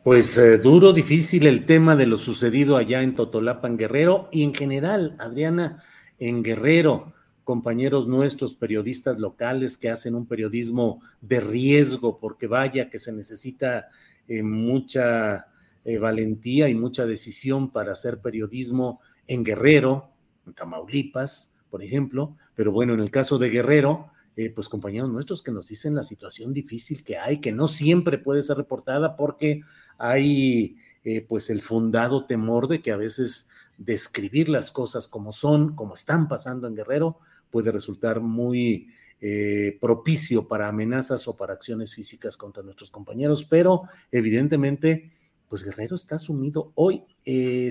Pues 0.04 0.36
eh, 0.36 0.58
duro, 0.58 0.92
difícil 0.92 1.46
el 1.46 1.64
tema 1.64 1.94
de 1.94 2.06
lo 2.06 2.18
sucedido 2.18 2.76
allá 2.76 3.02
en 3.02 3.14
Totolapan, 3.14 3.76
Guerrero, 3.76 4.28
y 4.32 4.42
en 4.42 4.52
general, 4.52 5.16
Adriana, 5.20 5.82
en 6.18 6.42
Guerrero, 6.42 7.12
compañeros 7.44 8.06
nuestros, 8.06 8.54
periodistas 8.54 9.18
locales 9.18 9.76
que 9.76 9.90
hacen 9.90 10.14
un 10.14 10.26
periodismo 10.26 11.02
de 11.20 11.40
riesgo, 11.40 12.18
porque 12.18 12.46
vaya 12.46 12.90
que 12.90 12.98
se 12.98 13.12
necesita 13.12 13.88
eh, 14.28 14.42
mucha 14.42 15.46
eh, 15.84 15.98
valentía 15.98 16.68
y 16.68 16.74
mucha 16.74 17.06
decisión 17.06 17.70
para 17.70 17.92
hacer 17.92 18.20
periodismo 18.20 19.00
en 19.26 19.44
Guerrero, 19.44 20.10
en 20.46 20.54
Tamaulipas, 20.54 21.54
por 21.70 21.82
ejemplo, 21.82 22.36
pero 22.54 22.70
bueno, 22.70 22.94
en 22.94 23.00
el 23.00 23.10
caso 23.10 23.38
de 23.38 23.50
Guerrero, 23.50 24.12
eh, 24.36 24.50
pues 24.50 24.68
compañeros 24.68 25.10
nuestros 25.10 25.42
que 25.42 25.52
nos 25.52 25.68
dicen 25.68 25.94
la 25.94 26.02
situación 26.02 26.52
difícil 26.52 27.04
que 27.04 27.18
hay, 27.18 27.38
que 27.38 27.52
no 27.52 27.68
siempre 27.68 28.16
puede 28.16 28.42
ser 28.42 28.56
reportada 28.56 29.16
porque 29.16 29.62
hay 29.98 30.76
eh, 31.04 31.26
pues 31.28 31.50
el 31.50 31.60
fundado 31.60 32.24
temor 32.24 32.66
de 32.66 32.80
que 32.80 32.92
a 32.92 32.96
veces 32.96 33.50
describir 33.76 34.48
las 34.48 34.70
cosas 34.70 35.06
como 35.06 35.32
son, 35.32 35.74
como 35.74 35.94
están 35.94 36.28
pasando 36.28 36.66
en 36.66 36.76
Guerrero, 36.76 37.18
puede 37.52 37.70
resultar 37.70 38.20
muy 38.20 38.88
eh, 39.20 39.78
propicio 39.80 40.48
para 40.48 40.66
amenazas 40.66 41.28
o 41.28 41.36
para 41.36 41.52
acciones 41.52 41.94
físicas 41.94 42.36
contra 42.36 42.64
nuestros 42.64 42.90
compañeros, 42.90 43.44
pero 43.44 43.82
evidentemente 44.10 45.12
pues 45.48 45.62
Guerrero 45.62 45.94
está 45.96 46.18
sumido 46.18 46.72
hoy. 46.74 47.04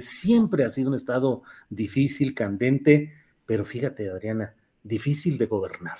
siempre 0.01 0.63
ha 0.63 0.69
sido 0.69 0.89
un 0.89 0.95
estado 0.95 1.41
difícil, 1.67 2.36
candente, 2.36 3.11
pero 3.47 3.65
fíjate, 3.65 4.09
Adriana, 4.09 4.55
difícil 4.84 5.38
de 5.38 5.47
gobernar. 5.47 5.97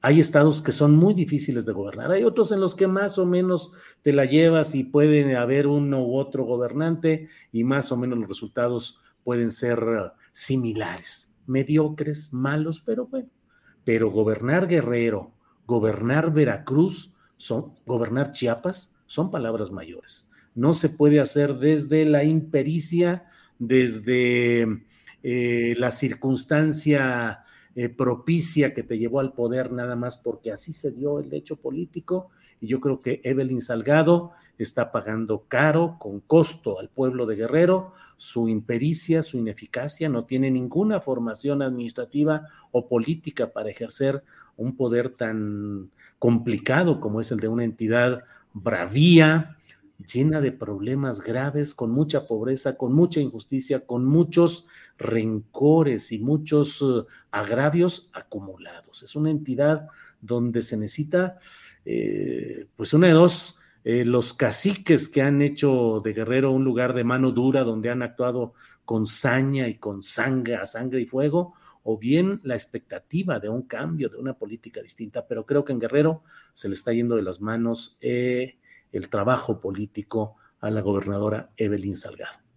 Hay 0.00 0.20
estados 0.20 0.62
que 0.62 0.70
son 0.70 0.94
muy 0.94 1.12
difíciles 1.12 1.66
de 1.66 1.72
gobernar, 1.72 2.12
hay 2.12 2.22
otros 2.22 2.52
en 2.52 2.60
los 2.60 2.76
que 2.76 2.86
más 2.86 3.18
o 3.18 3.26
menos 3.26 3.72
te 4.02 4.12
la 4.12 4.26
llevas 4.26 4.76
y 4.76 4.84
puede 4.84 5.34
haber 5.36 5.66
uno 5.66 6.06
u 6.06 6.16
otro 6.16 6.44
gobernante 6.44 7.28
y 7.50 7.64
más 7.64 7.90
o 7.90 7.96
menos 7.96 8.18
los 8.18 8.28
resultados 8.28 9.00
pueden 9.24 9.50
ser 9.50 9.82
uh, 9.82 10.10
similares, 10.30 11.34
mediocres, 11.48 12.32
malos, 12.32 12.80
pero 12.84 13.06
bueno. 13.06 13.28
Pero 13.84 14.10
gobernar 14.10 14.68
Guerrero, 14.68 15.32
gobernar 15.66 16.32
Veracruz, 16.32 17.14
son, 17.36 17.72
gobernar 17.86 18.32
Chiapas, 18.32 18.94
son 19.06 19.30
palabras 19.30 19.70
mayores. 19.70 20.28
No 20.54 20.74
se 20.74 20.88
puede 20.88 21.20
hacer 21.20 21.54
desde 21.54 22.04
la 22.04 22.24
impericia, 22.24 23.22
desde 23.58 24.84
eh, 25.22 25.74
la 25.78 25.90
circunstancia 25.90 27.44
eh, 27.74 27.88
propicia 27.88 28.74
que 28.74 28.82
te 28.82 28.98
llevó 28.98 29.20
al 29.20 29.32
poder 29.32 29.72
nada 29.72 29.94
más 29.94 30.16
porque 30.16 30.50
así 30.50 30.72
se 30.72 30.90
dio 30.90 31.20
el 31.20 31.32
hecho 31.32 31.56
político. 31.56 32.30
Y 32.60 32.68
yo 32.68 32.80
creo 32.80 33.00
que 33.00 33.20
Evelyn 33.24 33.60
Salgado 33.60 34.32
está 34.58 34.90
pagando 34.90 35.44
caro, 35.48 35.96
con 35.98 36.20
costo 36.20 36.78
al 36.80 36.88
pueblo 36.88 37.26
de 37.26 37.36
Guerrero, 37.36 37.92
su 38.16 38.48
impericia, 38.48 39.22
su 39.22 39.38
ineficacia, 39.38 40.08
no 40.08 40.24
tiene 40.24 40.50
ninguna 40.50 41.00
formación 41.00 41.62
administrativa 41.62 42.42
o 42.72 42.88
política 42.88 43.52
para 43.52 43.70
ejercer 43.70 44.22
un 44.56 44.76
poder 44.76 45.10
tan 45.10 45.90
complicado 46.18 47.00
como 47.00 47.20
es 47.20 47.30
el 47.30 47.38
de 47.38 47.48
una 47.48 47.64
entidad 47.64 48.24
bravía, 48.52 49.56
llena 50.12 50.40
de 50.40 50.52
problemas 50.52 51.20
graves, 51.20 51.74
con 51.74 51.90
mucha 51.90 52.26
pobreza, 52.26 52.76
con 52.76 52.92
mucha 52.92 53.20
injusticia, 53.20 53.86
con 53.86 54.04
muchos 54.04 54.66
rencores 54.96 56.12
y 56.12 56.18
muchos 56.18 56.82
eh, 56.82 57.04
agravios 57.30 58.10
acumulados. 58.12 59.02
Es 59.02 59.16
una 59.16 59.30
entidad 59.30 59.88
donde 60.20 60.62
se 60.62 60.76
necesita, 60.76 61.38
eh, 61.90 62.66
pues 62.76 62.92
una 62.92 63.06
de 63.06 63.14
dos, 63.14 63.60
eh, 63.82 64.04
los 64.04 64.34
caciques 64.34 65.08
que 65.08 65.22
han 65.22 65.40
hecho 65.40 66.02
de 66.04 66.12
Guerrero 66.12 66.52
un 66.52 66.62
lugar 66.62 66.92
de 66.92 67.02
mano 67.02 67.32
dura, 67.32 67.64
donde 67.64 67.88
han 67.88 68.02
actuado 68.02 68.52
con 68.84 69.06
saña 69.06 69.68
y 69.68 69.78
con 69.78 70.02
sangre, 70.02 70.56
a 70.56 70.66
sangre 70.66 71.00
y 71.00 71.06
fuego, 71.06 71.54
o 71.84 71.96
bien 71.96 72.42
la 72.44 72.54
expectativa 72.54 73.38
de 73.38 73.48
un 73.48 73.62
cambio, 73.62 74.10
de 74.10 74.18
una 74.18 74.34
política 74.34 74.82
distinta. 74.82 75.26
Pero 75.26 75.46
creo 75.46 75.64
que 75.64 75.72
en 75.72 75.80
Guerrero 75.80 76.22
se 76.52 76.68
le 76.68 76.74
está 76.74 76.92
yendo 76.92 77.16
de 77.16 77.22
las 77.22 77.40
manos 77.40 77.96
el 78.02 79.08
trabajo 79.08 79.58
político 79.58 80.36
a 80.60 80.70
la 80.70 80.82
gobernadora 80.82 81.52
Evelyn 81.56 81.96
Salgado. 81.96 82.47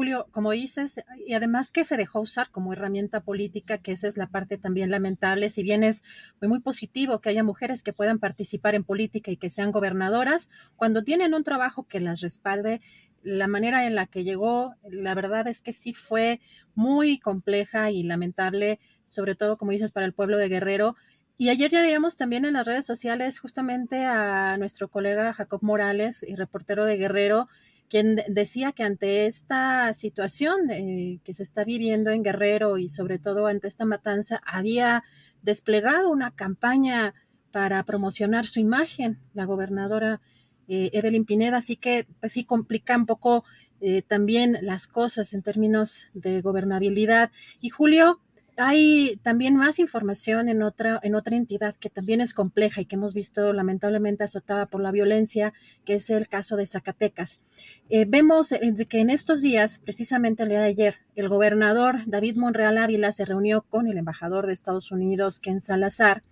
Julio, 0.00 0.28
como 0.30 0.52
dices, 0.52 1.04
y 1.26 1.34
además 1.34 1.72
que 1.72 1.84
se 1.84 1.98
dejó 1.98 2.20
usar 2.20 2.50
como 2.50 2.72
herramienta 2.72 3.20
política, 3.20 3.76
que 3.76 3.92
esa 3.92 4.08
es 4.08 4.16
la 4.16 4.28
parte 4.28 4.56
también 4.56 4.90
lamentable, 4.90 5.50
si 5.50 5.62
bien 5.62 5.84
es 5.84 6.02
muy, 6.40 6.48
muy 6.48 6.60
positivo 6.60 7.20
que 7.20 7.28
haya 7.28 7.44
mujeres 7.44 7.82
que 7.82 7.92
puedan 7.92 8.18
participar 8.18 8.74
en 8.74 8.82
política 8.82 9.30
y 9.30 9.36
que 9.36 9.50
sean 9.50 9.72
gobernadoras, 9.72 10.48
cuando 10.74 11.04
tienen 11.04 11.34
un 11.34 11.44
trabajo 11.44 11.86
que 11.86 12.00
las 12.00 12.22
respalde, 12.22 12.80
la 13.22 13.46
manera 13.46 13.86
en 13.86 13.94
la 13.94 14.06
que 14.06 14.24
llegó, 14.24 14.74
la 14.90 15.14
verdad 15.14 15.46
es 15.48 15.60
que 15.60 15.72
sí 15.72 15.92
fue 15.92 16.40
muy 16.74 17.18
compleja 17.18 17.90
y 17.90 18.02
lamentable, 18.02 18.80
sobre 19.04 19.34
todo, 19.34 19.58
como 19.58 19.72
dices, 19.72 19.92
para 19.92 20.06
el 20.06 20.14
pueblo 20.14 20.38
de 20.38 20.48
Guerrero, 20.48 20.96
y 21.36 21.50
ayer 21.50 21.70
ya 21.70 21.82
veíamos 21.82 22.16
también 22.16 22.46
en 22.46 22.54
las 22.54 22.66
redes 22.66 22.86
sociales 22.86 23.38
justamente 23.38 24.06
a 24.06 24.56
nuestro 24.56 24.88
colega 24.88 25.34
Jacob 25.34 25.60
Morales, 25.62 26.24
y 26.26 26.36
reportero 26.36 26.86
de 26.86 26.96
Guerrero, 26.96 27.48
quien 27.90 28.22
decía 28.28 28.70
que 28.70 28.84
ante 28.84 29.26
esta 29.26 29.92
situación 29.94 30.70
eh, 30.70 31.18
que 31.24 31.34
se 31.34 31.42
está 31.42 31.64
viviendo 31.64 32.10
en 32.10 32.22
Guerrero 32.22 32.78
y 32.78 32.88
sobre 32.88 33.18
todo 33.18 33.48
ante 33.48 33.66
esta 33.66 33.84
matanza, 33.84 34.40
había 34.46 35.02
desplegado 35.42 36.08
una 36.08 36.30
campaña 36.30 37.14
para 37.50 37.82
promocionar 37.82 38.46
su 38.46 38.60
imagen, 38.60 39.18
la 39.34 39.44
gobernadora 39.44 40.20
eh, 40.68 40.90
Evelyn 40.92 41.24
Pineda, 41.24 41.56
así 41.56 41.74
que 41.74 42.06
pues 42.20 42.32
sí 42.32 42.44
complica 42.44 42.96
un 42.96 43.06
poco 43.06 43.44
eh, 43.80 44.02
también 44.02 44.58
las 44.62 44.86
cosas 44.86 45.34
en 45.34 45.42
términos 45.42 46.06
de 46.14 46.42
gobernabilidad. 46.42 47.32
Y 47.60 47.70
Julio, 47.70 48.20
hay 48.60 49.16
también 49.22 49.56
más 49.56 49.78
información 49.78 50.48
en 50.48 50.62
otra, 50.62 51.00
en 51.02 51.14
otra 51.14 51.36
entidad 51.36 51.74
que 51.76 51.90
también 51.90 52.20
es 52.20 52.34
compleja 52.34 52.80
y 52.80 52.84
que 52.84 52.96
hemos 52.96 53.14
visto 53.14 53.52
lamentablemente 53.52 54.24
azotada 54.24 54.66
por 54.66 54.80
la 54.80 54.90
violencia, 54.90 55.52
que 55.84 55.94
es 55.94 56.10
el 56.10 56.28
caso 56.28 56.56
de 56.56 56.66
Zacatecas. 56.66 57.40
Eh, 57.88 58.04
vemos 58.06 58.52
eh, 58.52 58.60
que 58.88 59.00
en 59.00 59.10
estos 59.10 59.42
días, 59.42 59.78
precisamente 59.78 60.42
el 60.42 60.50
día 60.50 60.60
de 60.60 60.66
ayer, 60.66 60.94
el 61.16 61.28
gobernador 61.28 61.98
David 62.06 62.36
Monreal 62.36 62.78
Ávila 62.78 63.12
se 63.12 63.24
reunió 63.24 63.62
con 63.62 63.88
el 63.88 63.98
embajador 63.98 64.46
de 64.46 64.52
Estados 64.52 64.92
Unidos, 64.92 65.40
Ken 65.40 65.60
Salazar, 65.60 66.22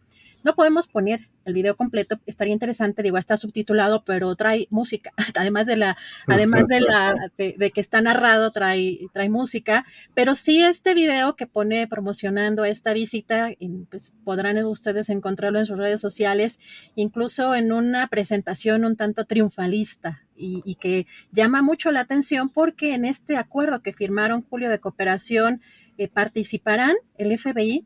no 0.42 0.54
podemos 0.54 0.86
poner 0.86 1.28
el 1.44 1.54
video 1.54 1.76
completo, 1.76 2.20
estaría 2.26 2.52
interesante, 2.52 3.02
digo, 3.02 3.18
está 3.18 3.36
subtitulado, 3.36 4.04
pero 4.04 4.34
trae 4.36 4.66
música, 4.70 5.12
además 5.34 5.66
de 5.66 5.76
la, 5.76 5.96
además 6.26 6.68
de 6.68 6.80
la, 6.80 7.30
de, 7.36 7.70
que 7.70 7.80
está 7.80 8.00
narrado, 8.00 8.50
trae, 8.50 9.00
trae 9.12 9.28
música, 9.28 9.84
pero 10.14 10.34
sí 10.34 10.62
este 10.62 10.94
video 10.94 11.36
que 11.36 11.46
pone 11.46 11.86
promocionando 11.88 12.64
esta 12.64 12.92
visita, 12.92 13.50
pues 13.90 14.14
podrán 14.24 14.58
ustedes 14.64 15.08
encontrarlo 15.08 15.58
en 15.58 15.66
sus 15.66 15.78
redes 15.78 16.00
sociales, 16.00 16.58
incluso 16.94 17.54
en 17.54 17.72
una 17.72 18.08
presentación 18.08 18.84
un 18.84 18.96
tanto 18.96 19.24
triunfalista, 19.24 20.22
y, 20.38 20.76
que 20.76 21.06
llama 21.32 21.62
mucho 21.62 21.90
la 21.90 22.00
atención 22.00 22.48
porque 22.48 22.94
en 22.94 23.04
este 23.04 23.36
acuerdo 23.36 23.82
que 23.82 23.92
firmaron 23.92 24.42
Julio 24.42 24.70
de 24.70 24.78
cooperación 24.78 25.60
eh, 25.96 26.08
participarán 26.08 26.94
el 27.16 27.36
FBI, 27.36 27.84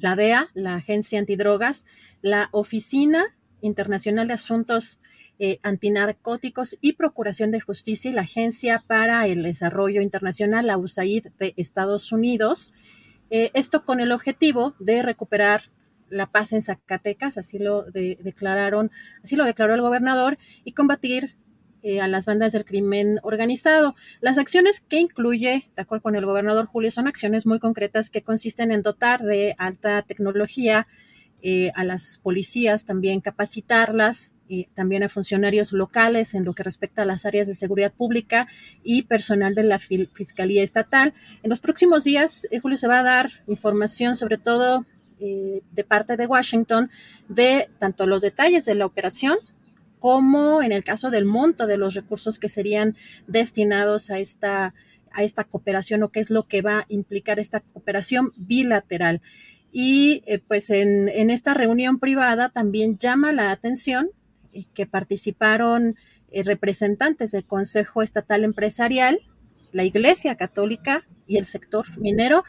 la 0.00 0.16
DEA, 0.16 0.48
la 0.54 0.76
Agencia 0.76 1.18
Antidrogas, 1.18 1.86
la 2.22 2.48
Oficina 2.52 3.36
Internacional 3.60 4.28
de 4.28 4.34
Asuntos 4.34 4.98
eh, 5.38 5.58
Antinarcóticos 5.62 6.76
y 6.80 6.94
Procuración 6.94 7.50
de 7.50 7.60
Justicia 7.60 8.10
y 8.10 8.14
la 8.14 8.22
Agencia 8.22 8.84
para 8.86 9.26
el 9.26 9.42
Desarrollo 9.42 10.02
Internacional, 10.02 10.66
la 10.66 10.76
USAID 10.76 11.28
de 11.38 11.54
Estados 11.56 12.12
Unidos. 12.12 12.72
Eh, 13.30 13.50
esto 13.54 13.84
con 13.84 14.00
el 14.00 14.12
objetivo 14.12 14.74
de 14.80 15.02
recuperar 15.02 15.70
la 16.10 16.26
paz 16.26 16.52
en 16.52 16.60
Zacatecas, 16.60 17.38
así 17.38 17.58
lo 17.58 17.84
declararon, 17.84 18.90
así 19.22 19.36
lo 19.36 19.44
declaró 19.44 19.74
el 19.74 19.80
gobernador, 19.80 20.38
y 20.64 20.72
combatir 20.72 21.36
eh, 21.82 22.02
a 22.02 22.08
las 22.08 22.26
bandas 22.26 22.52
del 22.52 22.66
crimen 22.66 23.20
organizado. 23.22 23.94
Las 24.20 24.36
acciones 24.36 24.80
que 24.80 24.98
incluye, 24.98 25.64
de 25.74 25.82
acuerdo 25.82 26.02
con 26.02 26.14
el 26.14 26.26
gobernador 26.26 26.66
Julio, 26.66 26.90
son 26.90 27.08
acciones 27.08 27.46
muy 27.46 27.58
concretas 27.58 28.10
que 28.10 28.20
consisten 28.20 28.70
en 28.70 28.82
dotar 28.82 29.22
de 29.22 29.54
alta 29.56 30.02
tecnología 30.02 30.86
eh, 31.40 31.72
a 31.74 31.84
las 31.84 32.18
policías, 32.22 32.84
también 32.84 33.22
capacitarlas 33.22 34.34
y 34.46 34.64
también 34.74 35.04
a 35.04 35.08
funcionarios 35.08 35.72
locales 35.72 36.34
en 36.34 36.44
lo 36.44 36.52
que 36.52 36.64
respecta 36.64 37.00
a 37.00 37.06
las 37.06 37.24
áreas 37.24 37.46
de 37.46 37.54
seguridad 37.54 37.94
pública 37.94 38.46
y 38.82 39.02
personal 39.02 39.54
de 39.54 39.62
la 39.62 39.78
Fiscalía 39.78 40.62
Estatal. 40.62 41.14
En 41.42 41.48
los 41.48 41.60
próximos 41.60 42.04
días, 42.04 42.46
eh, 42.50 42.58
Julio, 42.58 42.76
se 42.76 42.88
va 42.88 42.98
a 42.98 43.04
dar 43.04 43.30
información 43.46 44.16
sobre 44.16 44.36
todo 44.36 44.84
de 45.18 45.84
parte 45.86 46.16
de 46.16 46.24
Washington 46.24 46.88
de 47.28 47.68
tanto 47.78 48.06
los 48.06 48.22
detalles 48.22 48.64
de 48.64 48.74
la 48.74 48.86
operación 48.86 49.36
como 50.00 50.62
en 50.62 50.72
el 50.72 50.82
caso 50.82 51.10
del 51.10 51.24
monto 51.24 51.68
de 51.68 51.76
los 51.76 51.94
recursos 51.94 52.40
que 52.40 52.48
serían 52.48 52.96
destinados 53.28 54.10
a 54.10 54.18
esta, 54.18 54.74
a 55.12 55.22
esta 55.22 55.44
cooperación 55.44 56.02
o 56.02 56.08
qué 56.08 56.18
es 56.18 56.30
lo 56.30 56.48
que 56.48 56.62
va 56.62 56.80
a 56.80 56.86
implicar 56.88 57.38
esta 57.38 57.60
cooperación 57.60 58.32
bilateral. 58.36 59.22
Y 59.70 60.24
eh, 60.26 60.40
pues 60.40 60.70
en, 60.70 61.08
en, 61.08 61.30
esta 61.30 61.54
reunión 61.54 62.00
privada 62.00 62.48
también 62.48 62.98
llama 62.98 63.30
la 63.30 63.52
atención 63.52 64.08
que 64.74 64.86
participaron 64.86 65.96
eh, 66.30 66.42
representantes 66.42 67.30
del 67.32 67.44
Consejo 67.44 68.02
Estatal 68.02 68.44
Empresarial, 68.44 69.20
la 69.72 69.84
Iglesia 69.84 70.34
Católica 70.34 71.06
y 71.26 71.36
el 71.36 71.44
sector 71.44 71.86
minero, 71.98 72.44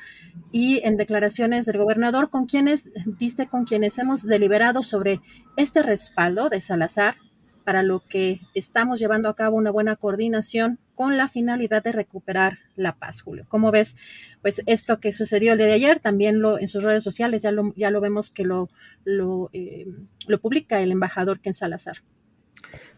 y 0.51 0.81
en 0.83 0.97
declaraciones 0.97 1.65
del 1.65 1.77
gobernador, 1.77 2.29
con 2.29 2.45
quienes 2.45 2.89
dice 3.05 3.47
con 3.47 3.65
quienes 3.65 3.97
hemos 3.99 4.23
deliberado 4.23 4.81
sobre 4.81 5.21
este 5.55 5.83
respaldo 5.83 6.49
de 6.49 6.61
Salazar 6.61 7.15
para 7.63 7.83
lo 7.83 7.99
que 7.99 8.41
estamos 8.53 8.99
llevando 8.99 9.29
a 9.29 9.35
cabo 9.35 9.57
una 9.57 9.71
buena 9.71 9.95
coordinación 9.95 10.79
con 10.95 11.17
la 11.17 11.27
finalidad 11.27 11.83
de 11.83 11.91
recuperar 11.91 12.59
la 12.75 12.95
paz, 12.97 13.21
Julio. 13.21 13.45
Como 13.47 13.71
ves, 13.71 13.95
pues 14.41 14.61
esto 14.65 14.99
que 14.99 15.11
sucedió 15.11 15.53
el 15.53 15.57
día 15.57 15.67
de 15.67 15.73
ayer, 15.73 15.99
también 15.99 16.41
lo 16.41 16.59
en 16.59 16.67
sus 16.67 16.83
redes 16.83 17.03
sociales 17.03 17.41
ya 17.41 17.51
lo, 17.51 17.73
ya 17.75 17.89
lo 17.89 18.01
vemos 18.01 18.29
que 18.29 18.43
lo, 18.43 18.69
lo, 19.03 19.49
eh, 19.53 19.87
lo 20.27 20.39
publica 20.39 20.81
el 20.81 20.91
embajador 20.91 21.39
Ken 21.39 21.53
Salazar. 21.53 22.03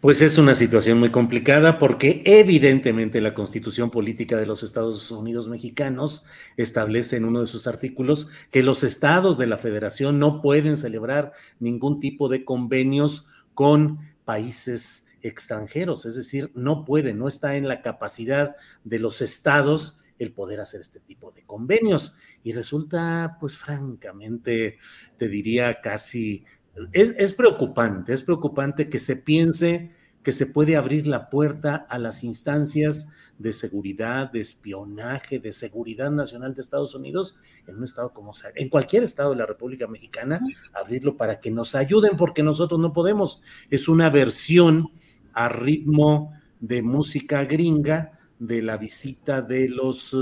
Pues 0.01 0.21
es 0.21 0.37
una 0.37 0.53
situación 0.53 0.99
muy 0.99 1.09
complicada 1.11 1.79
porque 1.79 2.21
evidentemente 2.25 3.21
la 3.21 3.33
constitución 3.33 3.89
política 3.89 4.37
de 4.37 4.45
los 4.45 4.63
Estados 4.63 5.09
Unidos 5.11 5.47
mexicanos 5.47 6.25
establece 6.57 7.17
en 7.17 7.25
uno 7.25 7.41
de 7.41 7.47
sus 7.47 7.67
artículos 7.67 8.27
que 8.51 8.63
los 8.63 8.83
estados 8.83 9.37
de 9.37 9.47
la 9.47 9.57
federación 9.57 10.19
no 10.19 10.41
pueden 10.41 10.77
celebrar 10.77 11.31
ningún 11.59 11.99
tipo 11.99 12.27
de 12.27 12.43
convenios 12.43 13.25
con 13.53 13.99
países 14.25 15.07
extranjeros, 15.21 16.05
es 16.05 16.15
decir, 16.15 16.51
no 16.53 16.83
puede, 16.85 17.13
no 17.13 17.27
está 17.27 17.55
en 17.55 17.67
la 17.67 17.81
capacidad 17.81 18.55
de 18.83 18.99
los 18.99 19.21
estados 19.21 19.99
el 20.19 20.33
poder 20.33 20.59
hacer 20.59 20.81
este 20.81 20.99
tipo 20.99 21.31
de 21.31 21.43
convenios. 21.43 22.15
Y 22.43 22.53
resulta, 22.53 23.37
pues 23.39 23.57
francamente, 23.57 24.77
te 25.17 25.27
diría 25.27 25.81
casi 25.81 26.45
es, 26.91 27.33
preocupante, 27.33 28.13
es 28.13 28.23
preocupante 28.23 28.89
que 28.89 28.99
se 28.99 29.15
piense 29.15 29.91
que 30.23 30.31
se 30.31 30.45
puede 30.45 30.75
abrir 30.77 31.05
la 31.05 31.29
puerta 31.29 31.85
a 31.89 31.99
las 31.99 32.23
instancias 32.23 33.07
de 33.37 33.51
seguridad, 33.51 34.31
de 34.31 34.39
espionaje, 34.39 35.39
de 35.39 35.51
seguridad 35.51 36.11
nacional 36.11 36.55
de 36.55 36.61
Estados 36.61 36.95
Unidos 36.95 37.37
en 37.67 37.77
un 37.77 37.83
estado 37.83 38.11
como 38.13 38.31
en 38.55 38.69
cualquier 38.69 39.03
estado 39.03 39.31
de 39.31 39.37
la 39.37 39.45
República 39.45 39.87
Mexicana, 39.87 40.39
abrirlo 40.73 41.17
para 41.17 41.39
que 41.39 41.51
nos 41.51 41.75
ayuden 41.75 42.15
porque 42.17 42.41
nosotros 42.41 42.79
no 42.79 42.93
podemos. 42.93 43.41
Es 43.69 43.87
una 43.87 44.09
versión 44.09 44.91
a 45.33 45.49
ritmo 45.49 46.33
de 46.59 46.81
música 46.81 47.43
gringa 47.43 48.19
de 48.39 48.61
la 48.61 48.77
visita 48.77 49.41
de 49.41 49.69
los 49.69 50.15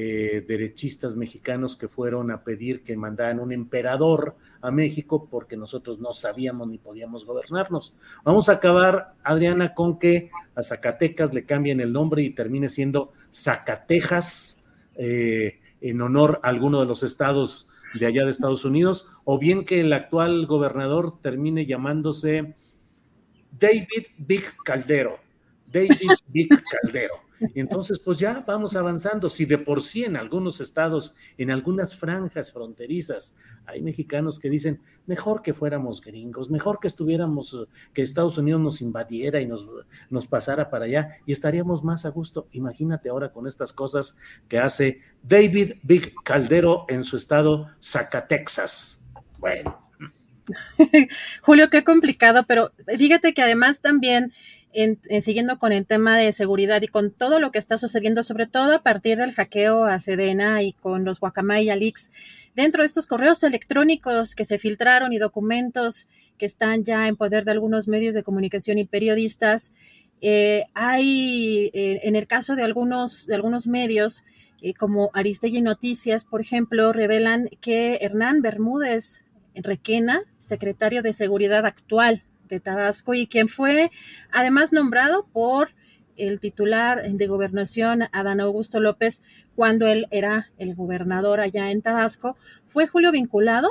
eh, 0.00 0.44
derechistas 0.46 1.16
mexicanos 1.16 1.74
que 1.74 1.88
fueron 1.88 2.30
a 2.30 2.44
pedir 2.44 2.84
que 2.84 2.96
mandaran 2.96 3.40
un 3.40 3.50
emperador 3.50 4.36
a 4.60 4.70
México 4.70 5.26
porque 5.28 5.56
nosotros 5.56 6.00
no 6.00 6.12
sabíamos 6.12 6.68
ni 6.68 6.78
podíamos 6.78 7.24
gobernarnos. 7.24 7.94
Vamos 8.22 8.48
a 8.48 8.52
acabar, 8.52 9.14
Adriana, 9.24 9.74
con 9.74 9.98
que 9.98 10.30
a 10.54 10.62
Zacatecas 10.62 11.34
le 11.34 11.44
cambien 11.44 11.80
el 11.80 11.92
nombre 11.92 12.22
y 12.22 12.30
termine 12.30 12.68
siendo 12.68 13.12
Zacatejas 13.34 14.62
eh, 14.94 15.58
en 15.80 16.00
honor 16.00 16.38
a 16.44 16.48
alguno 16.50 16.78
de 16.78 16.86
los 16.86 17.02
estados 17.02 17.68
de 17.98 18.06
allá 18.06 18.24
de 18.24 18.30
Estados 18.30 18.64
Unidos, 18.64 19.08
o 19.24 19.40
bien 19.40 19.64
que 19.64 19.80
el 19.80 19.92
actual 19.92 20.46
gobernador 20.46 21.20
termine 21.20 21.66
llamándose 21.66 22.54
David 23.50 24.06
Big 24.16 24.44
Caldero. 24.64 25.18
David 25.66 26.10
Big 26.28 26.50
Caldero. 26.82 27.27
Entonces, 27.54 27.98
pues 27.98 28.18
ya 28.18 28.42
vamos 28.46 28.74
avanzando. 28.76 29.28
Si 29.28 29.44
de 29.44 29.58
por 29.58 29.82
sí 29.82 30.04
en 30.04 30.16
algunos 30.16 30.60
estados, 30.60 31.14
en 31.36 31.50
algunas 31.50 31.96
franjas 31.96 32.52
fronterizas, 32.52 33.36
hay 33.66 33.82
mexicanos 33.82 34.38
que 34.38 34.50
dicen, 34.50 34.80
mejor 35.06 35.42
que 35.42 35.54
fuéramos 35.54 36.00
gringos, 36.00 36.50
mejor 36.50 36.78
que 36.80 36.88
estuviéramos, 36.88 37.66
que 37.92 38.02
Estados 38.02 38.38
Unidos 38.38 38.60
nos 38.60 38.80
invadiera 38.80 39.40
y 39.40 39.46
nos, 39.46 39.66
nos 40.10 40.26
pasara 40.26 40.68
para 40.68 40.86
allá 40.86 41.18
y 41.26 41.32
estaríamos 41.32 41.84
más 41.84 42.04
a 42.04 42.10
gusto. 42.10 42.48
Imagínate 42.52 43.08
ahora 43.08 43.32
con 43.32 43.46
estas 43.46 43.72
cosas 43.72 44.16
que 44.48 44.58
hace 44.58 45.02
David 45.22 45.74
Big 45.82 46.14
Caldero 46.24 46.86
en 46.88 47.04
su 47.04 47.16
estado 47.16 47.68
Zacatexas. 47.80 49.06
Bueno. 49.38 49.88
Julio, 51.42 51.68
qué 51.70 51.84
complicado, 51.84 52.44
pero 52.46 52.72
fíjate 52.96 53.34
que 53.34 53.42
además 53.42 53.80
también 53.80 54.32
en, 54.72 54.98
siguiendo 55.22 55.58
con 55.58 55.72
el 55.72 55.86
tema 55.86 56.16
de 56.16 56.32
seguridad 56.32 56.82
y 56.82 56.88
con 56.88 57.10
todo 57.10 57.40
lo 57.40 57.50
que 57.50 57.58
está 57.58 57.78
sucediendo, 57.78 58.22
sobre 58.22 58.46
todo 58.46 58.74
a 58.74 58.82
partir 58.82 59.18
del 59.18 59.32
hackeo 59.32 59.84
a 59.84 59.98
Sedena 59.98 60.62
y 60.62 60.72
con 60.72 61.04
los 61.04 61.20
Guacamaya 61.20 61.74
Leaks, 61.76 62.10
dentro 62.54 62.82
de 62.82 62.86
estos 62.86 63.06
correos 63.06 63.42
electrónicos 63.42 64.34
que 64.34 64.44
se 64.44 64.58
filtraron 64.58 65.12
y 65.12 65.18
documentos 65.18 66.08
que 66.36 66.46
están 66.46 66.84
ya 66.84 67.08
en 67.08 67.16
poder 67.16 67.44
de 67.44 67.52
algunos 67.52 67.88
medios 67.88 68.14
de 68.14 68.22
comunicación 68.22 68.78
y 68.78 68.84
periodistas, 68.84 69.72
eh, 70.20 70.64
hay, 70.74 71.70
eh, 71.72 72.00
en 72.02 72.16
el 72.16 72.26
caso 72.26 72.56
de 72.56 72.62
algunos, 72.62 73.26
de 73.26 73.34
algunos 73.34 73.66
medios, 73.66 74.24
eh, 74.60 74.74
como 74.74 75.10
Aristegui 75.14 75.60
Noticias, 75.60 76.24
por 76.24 76.40
ejemplo, 76.40 76.92
revelan 76.92 77.48
que 77.60 77.98
Hernán 78.00 78.42
Bermúdez 78.42 79.22
Requena, 79.54 80.22
secretario 80.38 81.02
de 81.02 81.12
Seguridad 81.12 81.64
actual 81.66 82.24
de 82.48 82.60
Tabasco 82.60 83.14
y 83.14 83.26
quien 83.26 83.48
fue 83.48 83.90
además 84.30 84.72
nombrado 84.72 85.26
por 85.32 85.70
el 86.16 86.40
titular 86.40 87.02
de 87.08 87.26
gobernación, 87.26 88.04
Adán 88.12 88.40
Augusto 88.40 88.80
López, 88.80 89.22
cuando 89.54 89.86
él 89.86 90.06
era 90.10 90.50
el 90.58 90.74
gobernador 90.74 91.40
allá 91.40 91.70
en 91.70 91.80
Tabasco, 91.80 92.36
fue 92.66 92.86
Julio 92.86 93.12
vinculado 93.12 93.68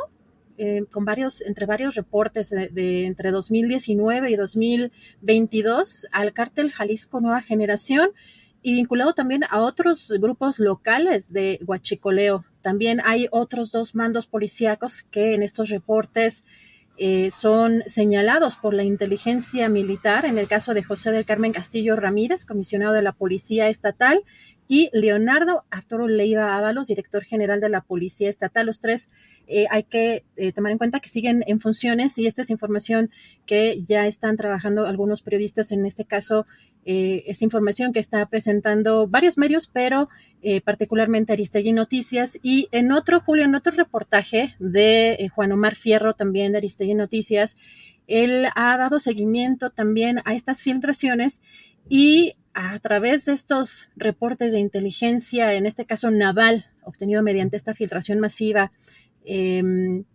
eh, 0.57 0.85
con 0.91 1.05
varios, 1.05 1.41
entre 1.41 1.67
varios 1.67 1.93
reportes 1.93 2.49
de, 2.49 3.05
entre 3.05 3.29
2019 3.29 4.31
y 4.31 4.35
2022 4.35 6.07
al 6.11 6.33
cártel 6.33 6.71
Jalisco 6.71 7.21
Nueva 7.21 7.41
Generación 7.41 8.09
y 8.63 8.73
vinculado 8.73 9.13
también 9.13 9.43
a 9.49 9.61
otros 9.61 10.11
grupos 10.19 10.57
locales 10.57 11.31
de 11.31 11.59
Huachicoleo. 11.65 12.43
También 12.61 13.01
hay 13.05 13.27
otros 13.29 13.71
dos 13.71 13.93
mandos 13.93 14.25
policíacos 14.25 15.03
que 15.03 15.35
en 15.35 15.43
estos 15.43 15.69
reportes 15.69 16.43
eh, 16.97 17.29
son 17.31 17.83
señalados 17.85 18.55
por 18.55 18.73
la 18.73 18.83
inteligencia 18.83 19.69
militar, 19.69 20.25
en 20.25 20.37
el 20.37 20.47
caso 20.47 20.73
de 20.73 20.83
José 20.83 21.11
del 21.11 21.25
Carmen 21.25 21.53
Castillo 21.53 21.95
Ramírez, 21.95 22.45
comisionado 22.45 22.93
de 22.93 23.01
la 23.01 23.11
Policía 23.11 23.69
Estatal, 23.69 24.23
y 24.67 24.89
Leonardo 24.93 25.63
Arturo 25.69 26.07
Leiva 26.07 26.57
Ábalos, 26.57 26.87
director 26.87 27.23
general 27.23 27.61
de 27.61 27.69
la 27.69 27.81
Policía 27.81 28.29
Estatal. 28.29 28.65
Los 28.65 28.79
tres 28.79 29.09
eh, 29.47 29.65
hay 29.69 29.83
que 29.83 30.23
eh, 30.35 30.51
tomar 30.51 30.71
en 30.71 30.77
cuenta 30.77 30.99
que 30.99 31.09
siguen 31.09 31.43
en 31.47 31.59
funciones 31.59 32.17
y 32.17 32.27
esta 32.27 32.41
es 32.41 32.49
información 32.49 33.09
que 33.45 33.81
ya 33.81 34.07
están 34.07 34.37
trabajando 34.37 34.85
algunos 34.85 35.21
periodistas, 35.21 35.71
en 35.71 35.85
este 35.85 36.05
caso 36.05 36.45
eh, 36.85 37.23
es 37.27 37.41
información 37.41 37.93
que 37.93 37.99
está 37.99 38.25
presentando 38.27 39.07
varios 39.07 39.37
medios, 39.37 39.67
pero 39.67 40.09
particularmente 40.63 41.33
Aristegui 41.33 41.73
Noticias 41.73 42.39
y 42.41 42.69
en 42.71 42.93
otro, 42.93 43.19
Julio, 43.19 43.43
en 43.43 43.55
otro 43.55 43.73
reportaje 43.73 44.55
de 44.59 45.29
Juan 45.35 45.51
Omar 45.51 45.75
Fierro, 45.75 46.13
también 46.13 46.53
de 46.53 46.59
Aristegui 46.59 46.93
Noticias, 46.93 47.57
él 48.07 48.47
ha 48.55 48.77
dado 48.77 48.99
seguimiento 48.99 49.69
también 49.69 50.21
a 50.23 50.33
estas 50.33 50.61
filtraciones 50.61 51.41
y 51.89 52.35
a 52.59 52.79
través 52.79 53.25
de 53.25 53.33
estos 53.33 53.91
reportes 53.95 54.51
de 54.51 54.57
inteligencia, 54.57 55.53
en 55.53 55.67
este 55.67 55.85
caso 55.85 56.09
naval, 56.09 56.65
obtenido 56.81 57.21
mediante 57.21 57.55
esta 57.55 57.75
filtración 57.75 58.19
masiva, 58.19 58.71
em, 59.25 60.05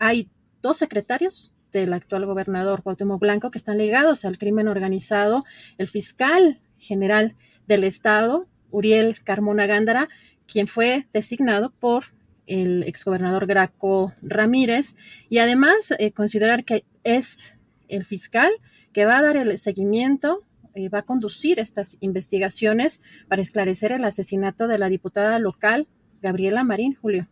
hay 0.00 0.28
dos 0.62 0.78
secretarios 0.78 1.54
del 1.70 1.92
actual 1.92 2.26
gobernador 2.26 2.82
Cuauhtémoc 2.82 3.20
Blanco 3.20 3.52
que 3.52 3.58
están 3.58 3.78
ligados 3.78 4.24
al 4.24 4.36
crimen 4.36 4.66
organizado, 4.66 5.44
el 5.78 5.86
fiscal 5.86 6.60
general 6.76 7.36
del 7.68 7.84
estado, 7.84 8.48
Uriel 8.72 9.22
Carmona 9.22 9.66
Gándara, 9.66 10.08
quien 10.48 10.66
fue 10.66 11.06
designado 11.12 11.70
por 11.70 12.06
el 12.48 12.82
exgobernador 12.82 13.46
Graco 13.46 14.12
Ramírez, 14.22 14.96
y 15.28 15.38
además 15.38 15.94
eh, 16.00 16.10
considerar 16.10 16.64
que 16.64 16.84
es 17.04 17.54
el 17.86 18.04
fiscal 18.04 18.50
que 18.92 19.04
va 19.04 19.18
a 19.18 19.22
dar 19.22 19.36
el 19.36 19.56
seguimiento 19.56 20.42
eh, 20.74 20.88
va 20.88 20.98
a 20.98 21.02
conducir 21.02 21.58
estas 21.58 21.96
investigaciones 22.00 23.02
para 23.28 23.42
esclarecer 23.42 23.92
el 23.92 24.04
asesinato 24.04 24.68
de 24.68 24.78
la 24.78 24.88
diputada 24.88 25.38
local 25.38 25.88
Gabriela 26.22 26.64
Marín, 26.64 26.94
Julio. 26.94 27.28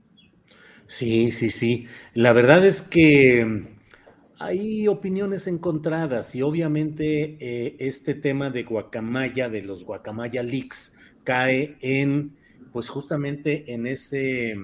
Sí, 0.86 1.30
sí, 1.30 1.50
sí. 1.50 1.86
La 2.14 2.32
verdad 2.32 2.66
es 2.66 2.82
que 2.82 3.66
hay 4.38 4.88
opiniones 4.88 5.46
encontradas 5.46 6.34
y 6.34 6.42
obviamente 6.42 7.36
eh, 7.40 7.76
este 7.78 8.14
tema 8.14 8.50
de 8.50 8.64
Guacamaya, 8.64 9.48
de 9.48 9.62
los 9.62 9.84
Guacamaya 9.84 10.42
Leaks, 10.42 10.96
cae 11.24 11.76
en, 11.80 12.36
pues 12.72 12.88
justamente 12.88 13.72
en 13.72 13.86
ese 13.86 14.56